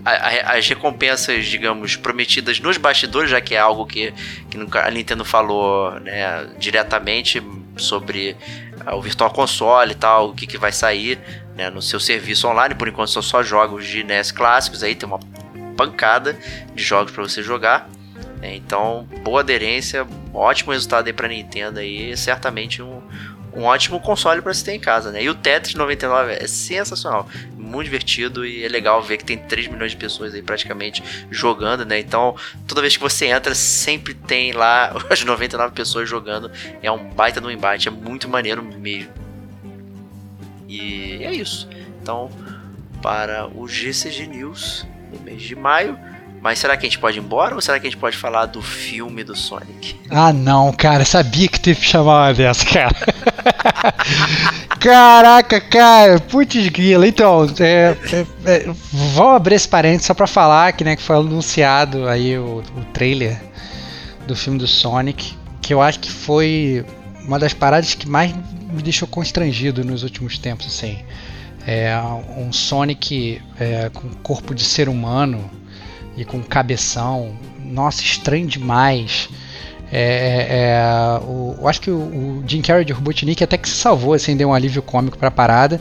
As 0.08 0.68
recompensas, 0.68 1.46
digamos, 1.46 1.96
prometidas 1.96 2.60
nos 2.60 2.76
bastidores, 2.76 3.30
já 3.30 3.40
que 3.40 3.54
é 3.54 3.58
algo 3.58 3.86
que, 3.86 4.12
que 4.50 4.78
a 4.78 4.90
Nintendo 4.90 5.24
falou 5.24 5.98
né, 6.00 6.48
diretamente 6.58 7.42
sobre 7.76 8.36
ah, 8.84 8.94
o 8.96 9.02
Virtual 9.02 9.30
Console 9.30 9.92
e 9.92 9.94
tal, 9.94 10.30
o 10.30 10.34
que, 10.34 10.46
que 10.46 10.58
vai 10.58 10.72
sair 10.72 11.18
né, 11.54 11.70
no 11.70 11.82
seu 11.82 12.00
serviço 12.00 12.48
online. 12.48 12.74
Por 12.74 12.88
enquanto 12.88 13.10
são 13.10 13.22
só 13.22 13.42
jogos 13.42 13.86
de 13.86 14.02
NES 14.04 14.32
clássicos, 14.32 14.82
aí 14.82 14.94
tem 14.94 15.08
uma 15.08 15.20
pancada 15.76 16.36
de 16.74 16.82
jogos 16.82 17.12
para 17.12 17.22
você 17.22 17.42
jogar. 17.42 17.88
É, 18.40 18.54
então, 18.54 19.08
boa 19.22 19.40
aderência, 19.40 20.06
ótimo 20.32 20.72
resultado 20.72 21.06
aí 21.06 21.12
pra 21.12 21.26
Nintendo 21.26 21.80
aí, 21.80 22.16
certamente 22.16 22.80
um, 22.80 23.02
um 23.52 23.64
ótimo 23.64 23.98
console 24.00 24.40
para 24.40 24.54
você 24.54 24.64
ter 24.64 24.72
em 24.74 24.80
casa, 24.80 25.10
né? 25.10 25.22
E 25.22 25.28
o 25.28 25.34
Tetris 25.34 25.74
99 25.74 26.32
é 26.32 26.46
sensacional, 26.46 27.28
muito 27.68 27.84
divertido 27.84 28.44
e 28.44 28.64
é 28.64 28.68
legal 28.68 29.02
ver 29.02 29.18
que 29.18 29.24
tem 29.24 29.36
3 29.36 29.68
milhões 29.68 29.92
de 29.92 29.96
pessoas 29.96 30.34
aí 30.34 30.42
praticamente 30.42 31.02
jogando, 31.30 31.84
né? 31.84 31.98
Então, 31.98 32.34
toda 32.66 32.80
vez 32.80 32.96
que 32.96 33.02
você 33.02 33.26
entra, 33.26 33.54
sempre 33.54 34.14
tem 34.14 34.52
lá 34.52 34.96
as 35.10 35.22
99 35.22 35.74
pessoas 35.74 36.08
jogando. 36.08 36.50
É 36.82 36.90
um 36.90 37.10
baita 37.10 37.40
no 37.40 37.50
embate, 37.50 37.88
é 37.88 37.90
muito 37.90 38.28
maneiro 38.28 38.62
mesmo. 38.62 39.12
E 40.68 41.22
é 41.22 41.32
isso. 41.32 41.68
Então, 42.02 42.30
para 43.02 43.48
o 43.48 43.68
GCG 43.68 44.26
News 44.26 44.86
no 45.12 45.20
mês 45.20 45.42
de 45.42 45.54
maio, 45.54 45.98
mas 46.48 46.60
será 46.60 46.78
que 46.78 46.86
a 46.86 46.88
gente 46.88 46.98
pode 46.98 47.18
ir 47.18 47.20
embora 47.20 47.54
ou 47.54 47.60
será 47.60 47.78
que 47.78 47.86
a 47.86 47.90
gente 47.90 48.00
pode 48.00 48.16
falar 48.16 48.46
do 48.46 48.62
filme 48.62 49.22
do 49.22 49.36
Sonic? 49.36 50.00
Ah, 50.08 50.32
não, 50.32 50.72
cara. 50.72 51.04
Sabia 51.04 51.46
que 51.46 51.60
teve 51.60 51.78
que 51.78 51.86
chamar 51.86 52.28
uma 52.28 52.32
dessa, 52.32 52.64
cara. 52.64 52.96
Caraca, 54.80 55.60
cara. 55.60 56.18
Putz 56.18 56.68
grila. 56.68 57.06
Então, 57.06 57.46
é, 57.60 57.94
é, 58.10 58.26
é, 58.46 58.70
vamos 58.90 59.36
abrir 59.36 59.56
esse 59.56 59.68
parênteses 59.68 60.06
só 60.06 60.14
pra 60.14 60.26
falar 60.26 60.72
que, 60.72 60.84
né, 60.84 60.96
que 60.96 61.02
foi 61.02 61.16
anunciado 61.16 62.08
aí 62.08 62.38
o, 62.38 62.62
o 62.74 62.84
trailer 62.94 63.38
do 64.26 64.34
filme 64.34 64.58
do 64.58 64.66
Sonic. 64.66 65.36
Que 65.60 65.74
eu 65.74 65.82
acho 65.82 66.00
que 66.00 66.10
foi 66.10 66.82
uma 67.26 67.38
das 67.38 67.52
paradas 67.52 67.92
que 67.92 68.08
mais 68.08 68.34
me 68.72 68.82
deixou 68.82 69.06
constrangido 69.06 69.84
nos 69.84 70.02
últimos 70.02 70.38
tempos, 70.38 70.66
assim. 70.66 70.98
É 71.66 71.94
um 72.38 72.50
Sonic 72.54 73.42
é, 73.60 73.90
com 73.92 74.08
corpo 74.22 74.54
de 74.54 74.64
ser 74.64 74.88
humano 74.88 75.58
e 76.18 76.24
com 76.24 76.42
cabeção. 76.42 77.36
Nossa, 77.64 78.02
estranho 78.02 78.46
demais. 78.46 79.28
É, 79.90 80.00
é, 80.00 80.46
é, 80.50 81.20
o, 81.24 81.56
eu 81.58 81.68
acho 81.68 81.80
que 81.80 81.90
o, 81.90 81.96
o, 81.96 82.44
Jim 82.46 82.60
Carrey 82.60 82.84
de 82.84 82.92
Robotnik 82.92 83.42
até 83.42 83.56
que 83.56 83.68
se 83.68 83.74
salvou, 83.74 84.12
assim, 84.12 84.36
deu 84.36 84.50
um 84.50 84.54
alívio 84.54 84.82
cômico 84.82 85.16
pra 85.16 85.30
parada. 85.30 85.80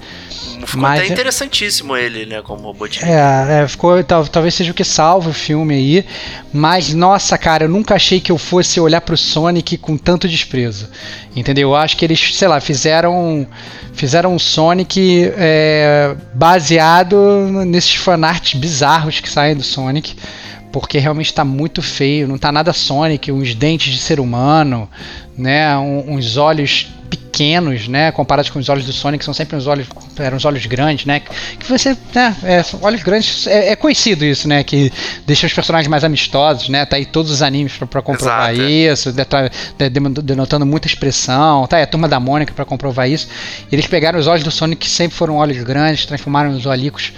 Ficou 0.66 0.82
mas, 0.82 1.02
até 1.02 1.12
interessantíssimo 1.12 1.96
ele, 1.96 2.26
né, 2.26 2.42
como 2.42 2.64
Robotnik. 2.64 3.06
É, 3.06 3.64
é 3.64 3.68
ficou, 3.68 4.02
tal, 4.04 4.26
talvez 4.26 4.54
seja 4.54 4.72
o 4.72 4.74
que 4.74 4.84
salva 4.84 5.30
o 5.30 5.34
filme 5.34 5.76
aí. 5.76 6.06
Mas, 6.54 6.94
nossa, 6.94 7.38
cara, 7.38 7.66
eu 7.66 7.70
nunca 7.70 7.96
achei 7.96 8.22
que 8.22 8.32
eu 8.32 8.38
fosse 8.38 8.80
olhar 8.80 9.02
pro 9.02 9.18
Sonic 9.18 9.78
com 9.78 9.98
tanto 9.98 10.28
desprezo. 10.28 10.90
Entendeu? 11.36 11.70
Eu 11.70 11.76
acho 11.76 11.98
que 11.98 12.06
eles, 12.06 12.36
sei 12.36 12.48
lá, 12.48 12.60
fizeram 12.62 13.46
fizeram 13.94 14.36
um 14.36 14.40
Sonic 14.40 15.32
é, 15.36 16.16
baseado 16.34 17.18
nesses 17.66 17.96
fanarts 17.96 18.60
bizarros 18.60 19.20
que 19.20 19.30
saem 19.30 19.56
do 19.56 19.64
Sonic 19.64 20.16
porque 20.72 21.00
realmente 21.00 21.28
está 21.28 21.46
muito 21.46 21.82
feio, 21.82 22.28
não 22.28 22.36
está 22.36 22.52
nada 22.52 22.74
Sonic, 22.74 23.32
uns 23.32 23.56
dentes 23.56 23.94
de 23.94 24.00
ser 24.00 24.20
humano, 24.20 24.90
né, 25.38 25.78
um, 25.78 26.16
uns 26.16 26.38
olhos 26.38 26.88
pequenos, 27.10 27.88
né, 27.88 28.12
comparados 28.12 28.50
com 28.50 28.58
os 28.58 28.68
olhos 28.68 28.86
do 28.86 28.92
Sonic, 28.92 29.24
são 29.24 29.34
sempre 29.34 29.56
uns 29.56 29.68
olhos, 29.68 29.88
eram 30.18 30.38
os 30.38 30.44
olhos 30.44 30.66
grandes, 30.66 31.06
né, 31.06 31.20
que 31.20 31.70
você, 31.70 31.96
né, 32.14 32.36
é, 32.44 32.66
olhos 32.82 33.04
grandes, 33.04 33.46
é, 33.46 33.70
é, 33.70 33.76
conhecido 33.76 34.26
isso, 34.26 34.48
né, 34.48 34.64
que 34.64 34.92
deixa 35.26 35.46
os 35.46 35.54
personagens 35.54 35.88
mais 35.88 36.04
amistosos, 36.04 36.68
né, 36.68 36.84
tá 36.86 36.96
aí 36.96 37.06
todos 37.06 37.32
os 37.32 37.44
animes 37.44 37.74
para 37.74 38.02
comprovar 38.02 38.54
Exato. 38.54 38.70
isso, 38.70 39.14
tá 39.14 39.50
denotando 40.24 40.66
muita 40.66 40.88
expressão, 40.88 41.68
tá 41.68 41.78
aí 41.78 41.84
a 41.84 41.88
Turma 41.88 42.08
da 42.08 42.20
Mônica 42.20 42.54
para 42.54 42.66
comprovar 42.66 43.08
isso, 43.08 43.28
eles 43.72 43.86
pegaram 43.86 44.18
os 44.18 44.26
olhos 44.26 44.44
do 44.44 44.50
Sonic 44.50 44.82
que 44.82 44.90
sempre 44.90 45.16
foram 45.16 45.36
olhos 45.36 45.64
grandes, 45.64 46.08
transformaram 46.08 46.50
os 46.50 46.66
olhos 46.66 47.14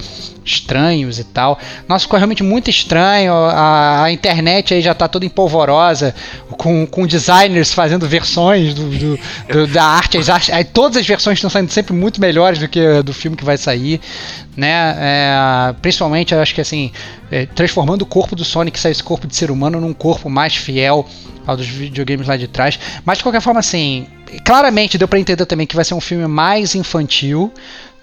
estranhos 0.50 1.20
e 1.20 1.24
tal. 1.24 1.60
Nossa, 1.88 2.06
ficou 2.06 2.18
realmente 2.18 2.44
muito 2.44 2.70
estranho. 2.70 3.34
A, 3.34 4.04
a 4.04 4.12
internet 4.12 4.74
aí 4.74 4.82
já 4.82 4.92
está 4.92 5.08
toda 5.08 5.26
empolvorosa, 5.26 6.16
com, 6.58 6.86
com 6.86 7.06
designers 7.06 7.74
fazendo 7.74 8.08
versões 8.10 8.74
do, 8.74 8.90
do, 8.90 9.20
do 9.48 9.68
da 9.68 9.84
arte. 9.84 10.18
As, 10.18 10.30
as, 10.30 10.50
todas 10.74 10.98
as 10.98 11.08
versões 11.08 11.38
estão 11.38 11.50
saindo 11.50 11.72
sempre 11.72 11.94
muito 11.94 12.20
melhores 12.20 12.60
do 12.60 12.68
que 12.68 13.02
do 13.04 13.14
filme 13.14 13.38
que 13.38 13.46
vai 13.46 13.58
sair. 13.58 14.02
Né? 14.58 14.96
É, 15.00 15.76
principalmente, 15.82 16.36
acho 16.36 16.54
que 16.54 16.62
assim, 16.62 16.92
é, 17.32 17.46
transformando 17.46 18.02
o 18.02 18.06
corpo 18.06 18.36
do 18.36 18.44
Sonic, 18.44 18.80
esse 18.86 19.04
corpo 19.04 19.28
de 19.28 19.36
ser 19.36 19.52
humano, 19.52 19.80
num 19.80 19.94
corpo 19.94 20.30
mais 20.30 20.56
fiel 20.56 21.08
ao 21.46 21.56
dos 21.58 21.68
videogames 21.68 22.28
lá 22.28 22.38
de 22.38 22.48
trás. 22.48 22.80
Mas 23.06 23.18
de 23.18 23.24
qualquer 23.24 23.42
forma, 23.42 23.60
assim, 23.60 24.08
claramente 24.44 24.98
deu 24.98 25.08
para 25.08 25.20
entender 25.20 25.46
também 25.46 25.66
que 25.66 25.76
vai 25.76 25.86
ser 25.86 25.94
um 25.94 26.02
filme 26.02 26.28
mais 26.28 26.76
infantil 26.76 27.52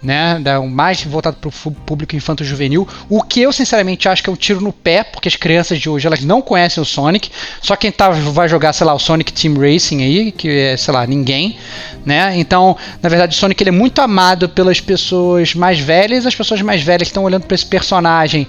né, 0.01 0.39
mais 0.69 1.03
voltado 1.03 1.37
para 1.37 1.47
o 1.47 1.71
público 1.71 2.15
infanto-juvenil, 2.15 2.87
o 3.09 3.21
que 3.23 3.41
eu 3.41 3.51
sinceramente 3.51 4.07
acho 4.07 4.21
que 4.21 4.29
é 4.29 4.33
um 4.33 4.35
tiro 4.35 4.61
no 4.61 4.71
pé, 4.71 5.03
porque 5.03 5.27
as 5.27 5.35
crianças 5.35 5.79
de 5.79 5.89
hoje 5.89 6.05
elas 6.05 6.23
não 6.23 6.41
conhecem 6.41 6.81
o 6.81 6.85
Sonic, 6.85 7.31
só 7.61 7.75
quem 7.75 7.91
tá, 7.91 8.09
vai 8.09 8.47
jogar, 8.47 8.73
sei 8.73 8.85
lá, 8.85 8.93
o 8.93 8.99
Sonic 8.99 9.33
Team 9.33 9.55
Racing 9.55 10.03
aí, 10.03 10.31
que 10.31 10.49
é, 10.49 10.77
sei 10.77 10.93
lá, 10.93 11.05
ninguém, 11.07 11.57
né, 12.05 12.33
então, 12.37 12.77
na 13.01 13.09
verdade, 13.09 13.35
o 13.35 13.39
Sonic 13.39 13.61
ele 13.61 13.69
é 13.69 13.73
muito 13.73 13.99
amado 13.99 14.47
pelas 14.49 14.79
pessoas 14.79 15.55
mais 15.55 15.79
velhas, 15.79 16.25
as 16.25 16.35
pessoas 16.35 16.61
mais 16.61 16.83
velhas 16.83 17.07
estão 17.07 17.23
olhando 17.23 17.45
para 17.45 17.55
esse 17.55 17.65
personagem 17.65 18.47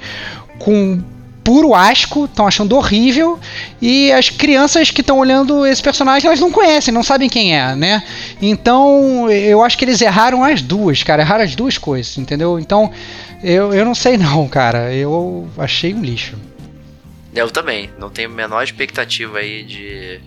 com 0.59 1.01
puro 1.49 1.75
asco, 1.75 2.27
estão 2.27 2.47
achando 2.47 2.77
horrível, 2.77 3.41
e 3.81 4.13
as 4.13 4.29
crianças 4.29 4.91
que 4.91 5.01
estão 5.01 5.19
olhando 5.19 5.65
esse 5.65 5.83
personagem, 5.83 6.27
elas 6.27 6.41
não 6.41 6.53
conhecem, 6.53 6.93
não 6.93 7.03
sabem 7.03 7.27
quem 7.27 7.59
é, 7.59 7.75
né? 7.75 8.03
Então, 8.43 9.31
eu 9.31 9.65
acho 9.65 9.79
que 9.79 9.87
eles 9.87 10.03
erraram 10.03 10.45
as 10.45 10.61
duas, 10.61 11.03
cara, 11.03 11.23
erraram 11.23 11.43
as 11.43 11.57
duas 11.57 11.79
coisas, 11.79 12.19
entendeu? 12.19 12.59
Então, 12.59 12.93
eu, 13.43 13.73
eu 13.73 13.83
não 13.83 13.95
sei 13.95 14.19
não, 14.19 14.47
cara, 14.47 14.93
eu 14.93 15.49
achei 15.57 15.95
um 15.95 16.03
lixo. 16.03 16.37
Eu 17.35 17.51
também, 17.51 17.89
não 17.99 18.11
tenho 18.11 18.29
a 18.29 18.33
menor 18.33 18.63
expectativa 18.63 19.39
aí 19.39 19.63
de, 19.63 20.21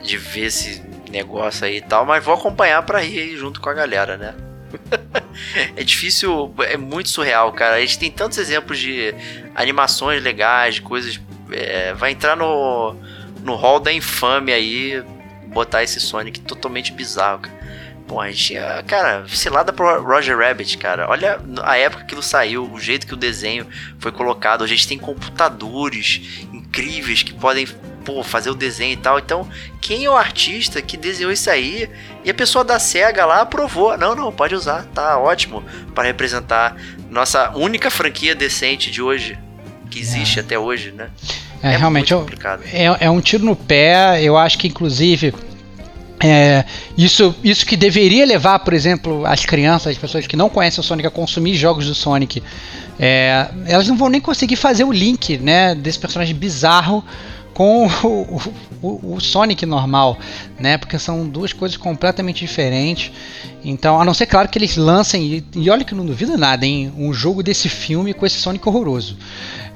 de 0.00 0.16
ver 0.16 0.44
esse 0.44 0.80
negócio 1.10 1.66
aí 1.66 1.78
e 1.78 1.82
tal, 1.82 2.06
mas 2.06 2.24
vou 2.24 2.34
acompanhar 2.34 2.80
pra 2.82 3.02
ir 3.02 3.36
junto 3.36 3.60
com 3.60 3.68
a 3.68 3.74
galera, 3.74 4.16
né? 4.16 4.49
é 5.76 5.82
difícil, 5.82 6.54
é 6.60 6.76
muito 6.76 7.08
surreal, 7.08 7.52
cara. 7.52 7.76
A 7.76 7.80
gente 7.80 7.98
tem 7.98 8.10
tantos 8.10 8.38
exemplos 8.38 8.78
de 8.78 9.14
animações 9.54 10.22
legais, 10.22 10.78
coisas. 10.78 11.20
É, 11.52 11.94
vai 11.94 12.12
entrar 12.12 12.36
no, 12.36 12.94
no 13.42 13.56
hall 13.56 13.80
da 13.80 13.92
infâmia 13.92 14.54
aí, 14.54 15.02
botar 15.46 15.82
esse 15.82 16.00
Sonic 16.00 16.40
totalmente 16.40 16.92
bizarro, 16.92 17.40
cara. 17.40 17.60
Pô, 18.10 18.20
a 18.20 18.28
gente, 18.28 18.54
cara, 18.88 19.24
cilada 19.28 19.72
pro 19.72 20.02
Roger 20.02 20.36
Rabbit, 20.36 20.76
cara. 20.78 21.08
Olha 21.08 21.40
a 21.62 21.76
época 21.76 22.00
que 22.00 22.06
aquilo 22.06 22.22
saiu, 22.24 22.68
o 22.68 22.80
jeito 22.80 23.06
que 23.06 23.14
o 23.14 23.16
desenho 23.16 23.68
foi 24.00 24.10
colocado. 24.10 24.64
A 24.64 24.66
gente 24.66 24.88
tem 24.88 24.98
computadores 24.98 26.44
incríveis 26.52 27.22
que 27.22 27.32
podem 27.32 27.68
pô, 28.10 28.24
fazer 28.24 28.50
o 28.50 28.54
desenho 28.54 28.92
e 28.92 28.96
tal. 28.96 29.18
Então, 29.18 29.48
quem 29.80 30.04
é 30.04 30.10
o 30.10 30.16
artista 30.16 30.82
que 30.82 30.96
desenhou 30.96 31.32
isso 31.32 31.48
aí? 31.48 31.88
E 32.24 32.30
a 32.30 32.34
pessoa 32.34 32.64
da 32.64 32.78
SEGA 32.78 33.24
lá 33.24 33.40
aprovou. 33.42 33.96
Não, 33.96 34.14
não, 34.14 34.32
pode 34.32 34.54
usar, 34.54 34.84
tá 34.92 35.18
ótimo 35.18 35.62
para 35.94 36.04
representar 36.04 36.76
nossa 37.08 37.50
única 37.56 37.90
franquia 37.90 38.34
decente 38.34 38.90
de 38.90 39.00
hoje, 39.00 39.38
que 39.90 40.00
existe 40.00 40.38
é. 40.38 40.42
até 40.42 40.58
hoje, 40.58 40.92
né? 40.92 41.08
É, 41.62 41.74
é 41.74 41.76
realmente 41.76 42.12
é, 42.12 42.18
é, 42.72 42.96
é 43.00 43.10
um 43.10 43.20
tiro 43.20 43.44
no 43.44 43.54
pé. 43.54 44.22
Eu 44.22 44.36
acho 44.36 44.58
que, 44.58 44.66
inclusive, 44.66 45.32
é, 46.22 46.64
isso, 46.96 47.34
isso 47.42 47.64
que 47.64 47.76
deveria 47.76 48.26
levar, 48.26 48.58
por 48.60 48.74
exemplo, 48.74 49.24
as 49.24 49.44
crianças, 49.46 49.92
as 49.92 49.98
pessoas 49.98 50.26
que 50.26 50.36
não 50.36 50.48
conhecem 50.48 50.80
o 50.80 50.84
Sonic 50.84 51.06
a 51.06 51.10
consumir 51.10 51.54
jogos 51.54 51.86
do 51.86 51.94
Sonic, 51.94 52.42
é, 52.98 53.48
elas 53.66 53.88
não 53.88 53.96
vão 53.96 54.08
nem 54.08 54.20
conseguir 54.20 54.56
fazer 54.56 54.84
o 54.84 54.92
link 54.92 55.38
né, 55.38 55.74
desse 55.74 55.98
personagem 55.98 56.34
bizarro 56.34 57.04
com 57.60 57.86
o, 57.86 58.40
o, 58.80 59.16
o, 59.16 59.20
Sonic 59.20 59.66
normal, 59.66 60.18
né? 60.58 60.78
Porque 60.78 60.98
são 60.98 61.28
duas 61.28 61.52
coisas 61.52 61.76
completamente 61.76 62.38
diferentes. 62.38 63.12
Então, 63.62 64.00
a 64.00 64.04
não 64.04 64.14
ser 64.14 64.24
claro 64.24 64.48
que 64.48 64.56
eles 64.56 64.78
lancem, 64.78 65.22
e, 65.22 65.44
e 65.54 65.68
olha 65.68 65.84
que 65.84 65.94
não 65.94 66.06
duvido 66.06 66.38
nada, 66.38 66.64
hein? 66.64 66.90
Um 66.96 67.12
jogo 67.12 67.42
desse 67.42 67.68
filme 67.68 68.14
com 68.14 68.24
esse 68.24 68.40
Sonic 68.40 68.66
horroroso. 68.66 69.18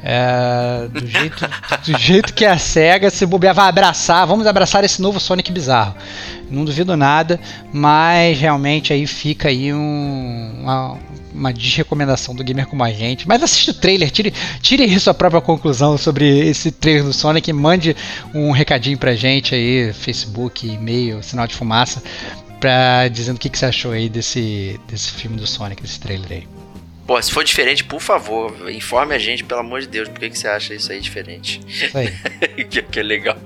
É, 0.06 0.86
do, 0.88 1.06
jeito, 1.06 1.48
do 1.86 1.98
jeito 1.98 2.34
que 2.34 2.44
a 2.44 2.58
SEGA 2.58 3.08
se 3.08 3.24
bobear 3.24 3.54
vai 3.54 3.66
abraçar, 3.66 4.26
vamos 4.26 4.46
abraçar 4.46 4.84
esse 4.84 5.00
novo 5.00 5.18
Sonic 5.18 5.50
bizarro. 5.50 5.94
Não 6.50 6.62
duvido 6.62 6.94
nada, 6.94 7.40
mas 7.72 8.38
realmente 8.38 8.92
aí 8.92 9.06
fica 9.06 9.48
aí 9.48 9.72
um, 9.72 10.52
uma, 10.60 10.98
uma 11.32 11.52
desrecomendação 11.54 12.34
do 12.34 12.44
gamer 12.44 12.66
como 12.66 12.84
a 12.84 12.92
gente. 12.92 13.26
Mas 13.26 13.42
assista 13.42 13.70
o 13.70 13.74
trailer, 13.74 14.10
tire, 14.10 14.34
tire 14.60 14.82
aí 14.82 15.00
sua 15.00 15.14
própria 15.14 15.40
conclusão 15.40 15.96
sobre 15.96 16.48
esse 16.50 16.70
trailer 16.70 17.04
do 17.04 17.12
Sonic. 17.14 17.50
Mande 17.50 17.96
um 18.34 18.50
recadinho 18.50 18.98
pra 18.98 19.14
gente 19.14 19.54
aí, 19.54 19.90
Facebook, 19.94 20.68
e-mail, 20.68 21.22
sinal 21.22 21.46
de 21.46 21.54
fumaça, 21.54 22.02
pra, 22.60 23.08
dizendo 23.08 23.36
o 23.36 23.40
que, 23.40 23.48
que 23.48 23.58
você 23.58 23.64
achou 23.64 23.92
aí 23.92 24.10
desse, 24.10 24.78
desse 24.86 25.12
filme 25.12 25.38
do 25.38 25.46
Sonic, 25.46 25.80
desse 25.80 25.98
trailer 25.98 26.30
aí. 26.30 26.53
Pô, 27.06 27.20
se 27.20 27.30
for 27.30 27.44
diferente, 27.44 27.84
por 27.84 28.00
favor, 28.00 28.70
informe 28.70 29.14
a 29.14 29.18
gente, 29.18 29.44
pelo 29.44 29.60
amor 29.60 29.80
de 29.82 29.88
Deus, 29.88 30.08
por 30.08 30.18
que, 30.18 30.30
que 30.30 30.38
você 30.38 30.48
acha 30.48 30.74
isso 30.74 30.90
aí 30.90 31.00
diferente. 31.00 31.60
Isso 31.66 31.96
aí. 31.96 32.10
que, 32.64 32.80
que 32.80 33.00
é 33.00 33.02
legal. 33.02 33.36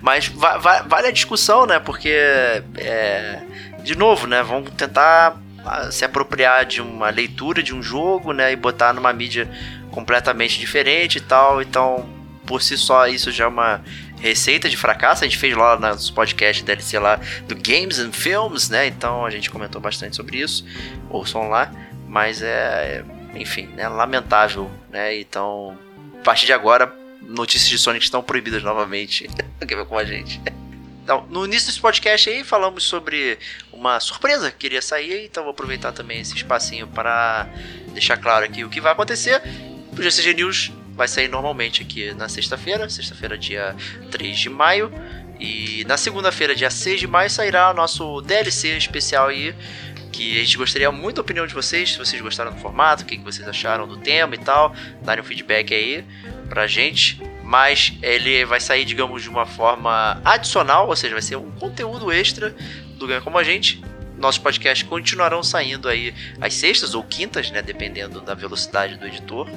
Mas 0.00 0.26
va 0.26 0.58
va 0.58 0.82
vale 0.82 1.06
a 1.06 1.12
discussão, 1.12 1.66
né? 1.66 1.78
Porque, 1.78 2.10
é, 2.78 3.42
de 3.84 3.96
novo, 3.96 4.26
né? 4.26 4.42
Vamos 4.42 4.70
tentar 4.70 5.40
se 5.90 6.04
apropriar 6.04 6.66
de 6.66 6.80
uma 6.80 7.10
leitura 7.10 7.62
de 7.62 7.74
um 7.74 7.82
jogo, 7.82 8.32
né, 8.32 8.52
e 8.52 8.56
botar 8.56 8.92
numa 8.92 9.12
mídia 9.12 9.48
completamente 9.90 10.58
diferente 10.58 11.18
e 11.18 11.20
tal. 11.20 11.62
Então, 11.62 12.08
por 12.46 12.60
si 12.60 12.76
só, 12.76 13.06
isso 13.06 13.30
já 13.30 13.44
é 13.44 13.46
uma 13.46 13.80
receita 14.20 14.68
de 14.68 14.76
fracasso. 14.76 15.24
A 15.24 15.26
gente 15.28 15.38
fez 15.38 15.56
lá 15.56 15.78
nos 15.78 16.10
podcasts 16.10 16.64
DLC 16.64 16.98
lá 16.98 17.20
do 17.46 17.54
Games 17.54 17.98
and 17.98 18.12
Films, 18.12 18.68
né? 18.68 18.86
Então 18.86 19.24
a 19.24 19.30
gente 19.30 19.50
comentou 19.50 19.80
bastante 19.80 20.16
sobre 20.16 20.38
isso. 20.38 20.64
Ouçam 21.08 21.48
lá. 21.48 21.70
Mas 22.12 22.42
é, 22.42 23.02
enfim, 23.34 23.68
né, 23.68 23.88
lamentável, 23.88 24.70
né? 24.90 25.18
Então, 25.18 25.78
a 26.20 26.22
partir 26.22 26.44
de 26.44 26.52
agora, 26.52 26.94
notícias 27.22 27.70
de 27.70 27.78
Sonic 27.78 28.04
estão 28.04 28.22
proibidas 28.22 28.62
novamente. 28.62 29.30
Quer 29.66 29.76
ver 29.76 29.86
com 29.86 29.96
a 29.96 30.04
gente? 30.04 30.38
Então, 31.02 31.26
no 31.30 31.46
início 31.46 31.68
desse 31.68 31.80
podcast 31.80 32.28
aí, 32.28 32.44
falamos 32.44 32.84
sobre 32.84 33.38
uma 33.72 33.98
surpresa 33.98 34.50
que 34.50 34.66
iria 34.66 34.82
sair, 34.82 35.24
então 35.24 35.42
vou 35.42 35.52
aproveitar 35.52 35.92
também 35.92 36.20
esse 36.20 36.36
espacinho 36.36 36.86
para 36.86 37.48
deixar 37.94 38.18
claro 38.18 38.44
aqui 38.44 38.62
o 38.62 38.68
que 38.68 38.78
vai 38.78 38.92
acontecer. 38.92 39.40
O 39.98 40.02
GCG 40.02 40.34
News 40.34 40.70
vai 40.94 41.08
sair 41.08 41.28
normalmente 41.28 41.80
aqui 41.80 42.12
na 42.12 42.28
sexta-feira, 42.28 42.90
sexta-feira, 42.90 43.38
dia 43.38 43.74
3 44.10 44.38
de 44.38 44.50
maio. 44.50 44.92
E 45.40 45.82
na 45.88 45.96
segunda-feira, 45.96 46.54
dia 46.54 46.70
6 46.70 47.00
de 47.00 47.06
maio, 47.06 47.30
sairá 47.30 47.70
o 47.70 47.74
nosso 47.74 48.20
DLC 48.20 48.76
especial 48.76 49.28
aí. 49.28 49.54
Que 50.12 50.38
a 50.38 50.44
gente 50.44 50.58
gostaria 50.58 50.92
muito 50.92 51.16
da 51.16 51.22
opinião 51.22 51.46
de 51.46 51.54
vocês, 51.54 51.92
se 51.92 51.98
vocês 51.98 52.20
gostaram 52.20 52.52
do 52.52 52.60
formato, 52.60 53.02
o 53.02 53.06
que 53.06 53.16
vocês 53.18 53.48
acharam 53.48 53.88
do 53.88 53.96
tema 53.96 54.34
e 54.34 54.38
tal. 54.38 54.74
Darem 55.02 55.24
um 55.24 55.26
feedback 55.26 55.74
aí 55.74 56.04
pra 56.48 56.66
gente 56.66 57.18
mas 57.52 57.92
ele 58.00 58.46
vai 58.46 58.58
sair, 58.58 58.82
digamos, 58.82 59.22
de 59.22 59.28
uma 59.28 59.44
forma 59.44 60.18
adicional, 60.24 60.88
ou 60.88 60.96
seja, 60.96 61.12
vai 61.12 61.20
ser 61.20 61.36
um 61.36 61.50
conteúdo 61.50 62.10
extra 62.10 62.56
do 62.96 63.06
Ganha 63.06 63.20
Como 63.20 63.36
a 63.36 63.44
Gente. 63.44 63.82
Nossos 64.16 64.38
podcasts 64.38 64.88
continuarão 64.88 65.42
saindo 65.42 65.86
aí 65.86 66.14
às 66.40 66.54
sextas 66.54 66.94
ou 66.94 67.02
quintas, 67.02 67.50
né, 67.50 67.60
dependendo 67.60 68.22
da 68.22 68.32
velocidade 68.32 68.96
do 68.96 69.06
editor. 69.06 69.50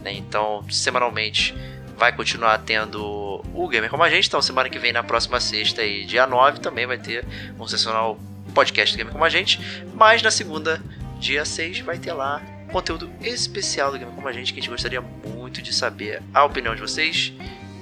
Né? 0.00 0.12
Então, 0.12 0.64
semanalmente 0.70 1.52
vai 1.96 2.12
continuar 2.12 2.58
tendo 2.58 3.42
o 3.52 3.68
Gamer 3.68 3.90
Como 3.90 4.04
a 4.04 4.10
Gente. 4.10 4.28
Então, 4.28 4.40
semana 4.40 4.70
que 4.70 4.78
vem, 4.78 4.92
na 4.92 5.02
próxima 5.02 5.40
sexta, 5.40 5.82
aí, 5.82 6.04
dia 6.04 6.28
9, 6.28 6.60
também 6.60 6.86
vai 6.86 6.98
ter 6.98 7.26
um 7.58 7.66
sensacional 7.66 8.16
podcast 8.50 8.94
do 8.94 8.98
Gamer 8.98 9.12
Como 9.12 9.24
a 9.24 9.28
Gente. 9.28 9.60
Mas 9.94 10.22
na 10.22 10.30
segunda, 10.30 10.82
dia 11.18 11.44
6, 11.44 11.80
vai 11.80 11.98
ter 11.98 12.12
lá 12.12 12.42
conteúdo 12.70 13.10
especial 13.20 13.92
do 13.92 13.98
Gamer 13.98 14.14
Como 14.14 14.28
a 14.28 14.32
Gente, 14.32 14.52
que 14.52 14.60
a 14.60 14.62
gente 14.62 14.70
gostaria 14.70 15.00
muito 15.00 15.62
de 15.62 15.72
saber 15.72 16.22
a 16.32 16.44
opinião 16.44 16.74
de 16.74 16.80
vocês. 16.80 17.32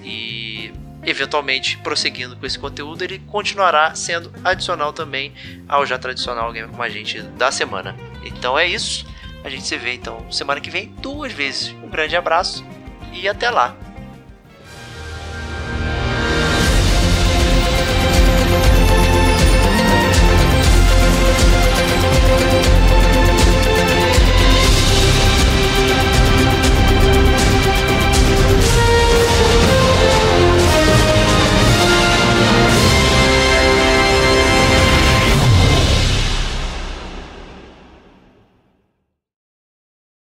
E 0.03 0.73
eventualmente 1.05 1.77
prosseguindo 1.78 2.36
com 2.36 2.47
esse 2.47 2.59
conteúdo, 2.59 3.03
ele 3.03 3.19
continuará 3.20 3.95
sendo 3.95 4.32
adicional 4.45 4.93
também 4.93 5.32
ao 5.69 5.86
já 5.86 5.99
tradicional 5.99 6.53
Gamer 6.53 6.70
Como 6.70 6.82
a 6.82 6.89
Gente 6.89 7.23
da 7.23 7.51
semana. 7.51 7.97
Então 8.24 8.59
é 8.59 8.66
isso. 8.66 9.07
A 9.45 9.49
gente 9.49 9.66
se 9.66 9.77
vê 9.77 9.95
então 9.95 10.31
semana 10.32 10.61
que 10.61 10.70
vem 10.70 10.93
duas 11.01 11.32
vezes. 11.32 11.69
Um 11.82 11.89
grande 11.89 12.16
abraço 12.16 12.65
e 13.12 13.28
até 13.28 13.51
lá. 13.51 13.77